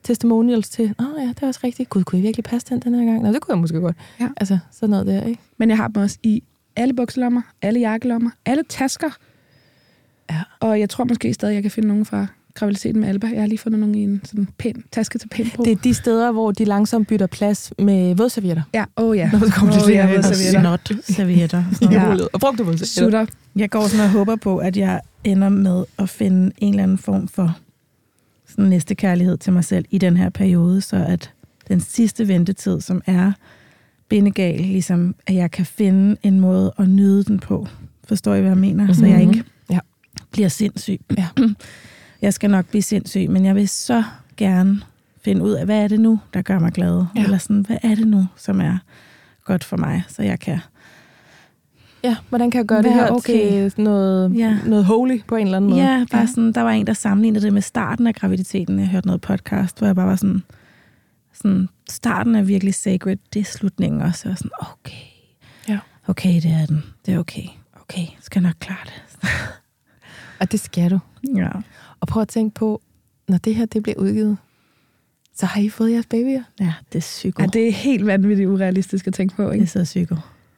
testimonials 0.04 0.70
til, 0.70 0.96
åh 1.00 1.06
oh, 1.06 1.22
ja, 1.22 1.28
det 1.28 1.44
er 1.44 1.48
også 1.48 1.60
rigtigt. 1.64 1.90
Gud, 1.90 2.04
kunne 2.04 2.18
jeg 2.18 2.24
virkelig 2.24 2.44
passe 2.44 2.68
den 2.70 2.80
den 2.80 2.96
her 2.96 3.06
gang? 3.06 3.24
Nå, 3.24 3.32
det 3.32 3.42
kunne 3.42 3.54
jeg 3.54 3.62
måske 3.62 3.80
godt. 3.80 3.98
Ja. 4.20 4.30
Altså, 4.38 4.60
sådan 4.72 4.90
noget 4.90 5.08
der, 5.08 5.24
ikke? 5.24 5.42
Men 5.58 5.70
jeg 5.70 5.78
har 5.78 5.88
dem 5.88 6.04
også 6.04 6.18
i 6.24 6.44
alle 6.76 6.94
bukselommer, 6.94 7.42
alle 7.62 7.80
jakkelommer, 7.80 8.30
alle 8.46 8.64
tasker. 8.70 9.10
Ja. 10.32 10.42
Og 10.60 10.80
jeg 10.80 10.90
tror 10.90 11.04
måske 11.04 11.34
stadig, 11.34 11.54
jeg 11.54 11.62
kan 11.62 11.72
finde 11.72 11.88
nogen 11.88 12.06
fra 12.06 12.28
graviditeten 12.56 13.02
med 13.02 13.10
Alba. 13.10 13.28
Jeg 13.34 13.40
har 13.42 13.48
lige 13.48 13.58
fundet 13.60 13.80
nogen 13.80 13.96
i 13.96 14.04
en 14.04 14.22
sådan 14.24 14.48
pæn 14.58 14.84
taske 14.92 15.20
til 15.20 15.28
pæn 15.30 15.50
brug. 15.56 15.66
Det 15.66 15.72
er 15.72 15.76
de 15.76 15.94
steder, 15.94 16.32
hvor 16.32 16.52
de 16.52 16.66
langsomt 16.66 17.08
bytter 17.08 17.28
plads 17.28 17.74
med 17.80 18.16
vådservietter. 18.16 18.64
Ja, 18.74 18.86
åh 18.98 19.10
oh, 19.10 19.18
ja. 19.18 19.30
Nå, 19.34 19.40
så 19.40 19.52
kommer 19.56 19.74
det 19.74 19.82
Åh, 19.82 19.86
til 19.88 19.96
ja, 19.96 20.16
vådservietter. 20.16 20.60
Snot 20.62 20.92
servietter. 21.04 21.64
Ja. 21.92 22.16
Og 22.34 22.40
brugte 22.40 22.64
vådservietter. 22.66 22.86
Sutter. 23.26 23.26
Jeg 23.56 23.70
går 23.70 23.88
sådan 23.88 24.06
og 24.06 24.12
håber 24.12 24.36
på, 24.36 24.58
at 24.58 24.78
jeg 24.78 25.02
ender 25.24 25.50
med 25.50 25.86
at 26.00 26.10
finde 26.10 26.52
en 26.58 26.70
eller 26.74 26.84
anden 26.84 26.98
form 26.98 27.28
for 27.28 27.58
sådan 28.48 28.66
næste 28.66 28.96
kærlighed 28.96 29.38
til 29.38 29.54
mig 29.54 29.64
selv 29.64 29.86
i 29.92 29.98
den 29.98 30.18
her 30.18 30.30
periode, 30.30 30.82
så 30.82 31.06
at 31.08 31.32
den 31.68 31.80
sidste 31.82 32.28
ventetid, 32.28 32.82
som 32.82 33.02
er 33.06 33.32
bindegal, 34.10 34.60
ligesom 34.62 35.16
at 35.28 35.36
jeg 35.36 35.52
kan 35.52 35.66
finde 35.66 36.16
en 36.24 36.40
måde 36.40 36.74
at 36.78 36.90
nyde 36.90 37.24
den 37.24 37.40
på. 37.40 37.68
Forstår 38.08 38.36
I, 38.36 38.40
hvad 38.40 38.50
jeg 38.50 38.58
mener? 38.58 38.94
Så 38.94 39.06
jeg 39.06 39.20
Mhm. 39.20 39.30
ikke 39.30 39.44
Ja. 39.70 39.80
bliver 40.32 40.50
sindssyg. 40.50 41.02
Ja. 41.18 41.28
Jeg 42.26 42.34
skal 42.34 42.50
nok 42.50 42.66
blive 42.66 42.82
sindssyg, 42.82 43.30
men 43.30 43.46
jeg 43.46 43.56
vil 43.56 43.70
så 43.70 44.04
gerne 44.38 44.82
finde 45.26 45.44
ud 45.44 45.52
af, 45.52 45.66
hvad 45.66 45.84
er 45.84 45.88
det 45.88 46.00
nu, 46.00 46.20
der 46.34 46.42
gør 46.42 46.60
mig 46.60 46.72
glad? 46.72 47.06
Ja. 47.16 47.24
Eller 47.24 47.38
sådan, 47.38 47.66
hvad 47.68 47.78
er 47.84 47.96
det 47.96 48.08
nu, 48.08 48.26
som 48.36 48.62
er 48.62 48.78
godt 49.44 49.64
for 49.64 49.78
mig, 49.78 50.04
så 50.08 50.24
jeg 50.24 50.40
kan 50.40 50.60
Ja, 52.04 52.16
hvordan 52.30 52.52
kan 52.52 52.60
jeg 52.60 52.66
gøre 52.66 52.82
det 52.84 52.94
her 52.94 53.10
okay. 53.10 53.70
til 53.70 53.84
noget, 53.84 54.36
Ja. 54.38 54.58
noget 54.66 54.86
holy 54.86 55.22
på 55.28 55.36
en 55.36 55.46
eller 55.48 55.58
anden 55.58 55.70
måde? 55.70 55.82
Ja, 55.84 56.06
bare 56.12 56.28
sådan, 56.28 56.52
der 56.52 56.62
var 56.62 56.72
en, 56.72 56.88
der 56.88 56.94
sammenlignede 56.94 57.46
det 57.46 57.54
med 57.54 57.62
starten 57.62 58.08
af 58.08 58.16
graviditeten. 58.16 58.80
Jeg 58.80 58.88
hørte 58.88 59.08
noget 59.08 59.22
podcast, 59.22 59.78
hvor 59.78 59.88
jeg 59.88 59.96
bare 59.96 60.08
var 60.08 60.16
sådan, 60.16 60.44
sådan 61.34 61.70
starten 61.90 62.36
er 62.36 62.42
virkelig 62.42 62.74
sacred, 62.76 63.18
det 63.34 63.40
er 63.40 63.44
slutningen 63.44 64.02
også. 64.02 64.28
Var 64.30 64.36
sådan, 64.36 64.52
okay, 64.60 65.06
Ja. 65.70 65.80
okay, 66.08 66.34
det 66.36 66.52
er 66.52 66.66
den. 66.66 66.84
Det 67.06 67.14
er 67.14 67.20
okay. 67.20 67.48
Okay, 67.82 68.06
skal 68.22 68.42
nok 68.42 68.56
klare 68.60 68.86
det. 68.86 69.30
Og 70.40 70.52
det 70.52 70.60
skal 70.60 70.92
du. 70.92 71.00
Ja. 71.36 71.50
Og 72.06 72.10
prøv 72.10 72.22
at 72.22 72.28
tænke 72.28 72.54
på, 72.56 72.82
når 73.28 73.38
det 73.38 73.56
her 73.56 73.66
det 73.66 73.84
bliver 73.84 73.98
udgivet, 74.00 74.38
så 75.36 75.46
har 75.46 75.62
I 75.62 75.70
fået 75.70 75.92
jeres 75.92 76.06
babyer. 76.06 76.44
Ja, 76.60 76.74
det 76.94 76.98
er 76.98 77.00
psyko. 77.00 77.42
Ja, 77.42 77.48
det 77.48 77.68
er 77.68 77.72
helt 77.72 78.06
vanvittigt 78.06 78.50
urealistisk 78.50 79.08
at 79.08 79.14
tænke 79.14 79.36
på, 79.36 79.42
det 79.44 79.50
er 79.50 79.54
ikke? 79.54 79.68
så 79.68 79.84
psyko. 79.84 80.16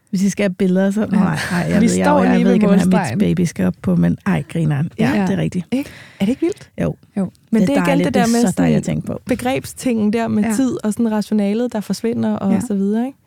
Hvis 0.10 0.24
I 0.24 0.30
skal 0.30 0.44
have 0.44 0.54
billeder, 0.54 0.92
så... 0.92 1.06
Nej, 1.06 1.40
nej, 1.52 1.60
jeg, 1.60 1.82
Vi 1.82 1.88
ved, 1.88 1.96
jeg, 1.96 2.06
står 2.06 2.18
jeg, 2.24 2.26
jeg 2.26 2.34
lige 2.34 2.44
ved 2.46 2.50
ved 2.50 2.54
ikke, 2.54 2.68
hvad 2.68 3.10
mit 3.12 3.20
baby 3.20 3.42
skal 3.42 3.66
op 3.66 3.74
på, 3.82 3.96
men 3.96 4.18
ej, 4.26 4.44
grineren. 4.50 4.92
Ja, 5.00 5.12
Ja. 5.16 5.22
det 5.22 5.34
er 5.34 5.38
rigtigt. 5.38 5.66
Er 5.72 5.84
det 6.20 6.30
ikke 6.30 6.42
vildt? 6.42 6.72
Jo, 6.82 6.96
Jo. 7.18 7.32
Men 7.52 7.62
det, 7.62 7.70
er 7.70 7.82
er 7.82 7.88
igen 7.88 8.06
det 8.06 8.14
der 8.14 8.24
det 8.24 8.32
med 8.32 8.44
er 8.44 8.48
så 8.48 8.54
dejligt 8.58 8.78
at 8.78 8.86
sådan 8.86 8.96
tænke 8.96 9.08
på. 9.08 9.22
begrebstingen 9.26 10.14
der 10.14 10.28
med 10.28 10.44
Ja. 10.44 10.50
ja. 10.50 10.56
tid 10.56 10.78
og 10.86 10.94
sådan 10.94 11.12
rationalet, 11.12 11.74
der 11.74 11.80
forsvinder 11.82 12.34
og 12.34 12.50
Ja. 12.50 12.56
ja. 12.56 12.62
så 12.62 12.74
videre. 12.74 13.06
Ikke? 13.06 13.18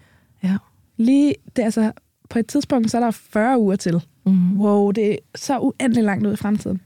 Lige, 0.97 1.35
det 1.57 1.63
altså, 1.63 1.93
på 2.31 2.39
et 2.39 2.47
tidspunkt, 2.47 2.91
så 2.91 2.97
er 2.97 3.01
der 3.05 3.11
40 3.11 3.59
uger 3.59 3.77
til. 3.77 4.03
Mm. 4.27 4.61
Wow, 4.61 4.91
det 4.91 5.13
er 5.13 5.17
så 5.35 5.59
uendelig 5.59 6.05
langt 6.05 6.27
ud 6.27 6.33
i 6.33 6.37
fremtiden. 6.37 6.81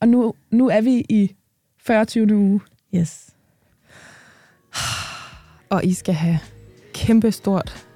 Og 0.00 0.08
nu, 0.08 0.34
nu 0.50 0.68
er 0.68 0.80
vi 0.80 1.04
i 1.08 1.34
40. 1.86 2.34
uge. 2.36 2.60
Yes. 2.94 3.26
Og 5.70 5.84
I 5.84 5.92
skal 5.92 6.14
have 6.14 6.38
kæmpe 6.94 7.32
stort 7.32 7.86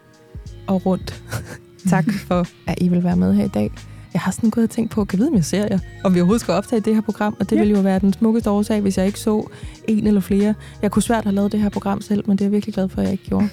og 0.67 0.87
rundt. 0.87 1.23
tak 1.91 2.05
for, 2.27 2.47
at 2.67 2.75
I 2.81 2.89
vil 2.89 3.05
være 3.05 3.17
med 3.17 3.35
her 3.35 3.45
i 3.45 3.49
dag. 3.49 3.71
Jeg 4.13 4.21
har 4.21 4.33
sådan 4.33 4.51
gået 4.51 4.65
og 4.65 4.71
tænkt 4.71 4.91
på, 4.91 5.07
jeg 5.13 5.19
vide, 5.19 5.29
om 5.29 5.35
jeg 5.35 5.45
ser 5.45 5.67
jer? 5.71 5.79
Om 6.05 6.15
vi 6.15 6.21
overhovedet 6.21 6.41
skal 6.41 6.55
optage 6.55 6.81
det 6.81 6.95
her 6.95 7.01
program, 7.03 7.37
og 7.41 7.51
det 7.51 7.57
Ja. 7.57 7.61
ville 7.61 7.75
jo 7.77 7.81
være 7.81 7.99
den 7.99 8.13
smukkeste 8.13 8.51
årsag, 8.51 8.81
hvis 8.81 8.99
jeg 8.99 9.07
ikke 9.07 9.21
så 9.21 9.49
en 9.89 10.07
eller 10.07 10.21
flere. 10.21 10.55
Jeg 10.83 10.91
kunne 10.91 11.03
svært 11.03 11.25
have 11.25 11.35
lavet 11.35 11.53
det 11.53 11.61
her 11.61 11.69
program 11.69 12.01
selv, 12.01 12.25
men 12.27 12.39
det 12.39 12.45
er 12.45 12.47
jeg 12.47 12.53
virkelig 12.53 12.75
glad 12.75 12.89
for, 12.89 12.99
at 12.99 13.05
jeg 13.05 13.13
ikke 13.13 13.25
gjorde. 13.25 13.49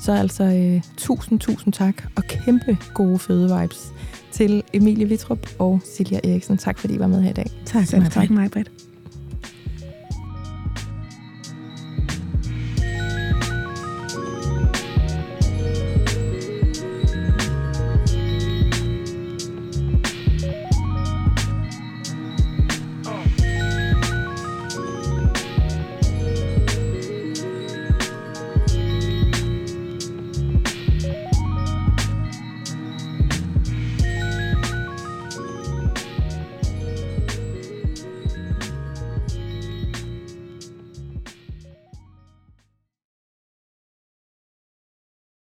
Så 0.00 0.12
altså, 0.12 0.44
øh, 0.44 0.82
tusind, 0.96 1.38
tusind 1.40 1.72
tak, 1.72 2.02
og 2.16 2.24
kæmpe 2.24 2.78
gode 2.94 3.18
føde 3.18 3.60
vibes 3.60 3.92
til 4.40 4.62
Emilie 4.72 5.08
Vitrup 5.08 5.48
og 5.58 5.80
Silja 5.84 6.20
Eriksen. 6.24 6.58
Tak 6.58 6.78
fordi 6.78 6.94
I 6.94 6.98
var 6.98 7.06
med 7.06 7.22
her 7.22 7.30
i 7.30 7.32
dag. 7.32 7.46
Tak, 7.66 7.86
Selv 7.86 8.10
tak 8.10 8.30
mig, 8.30 8.50
Britt. 8.50 8.70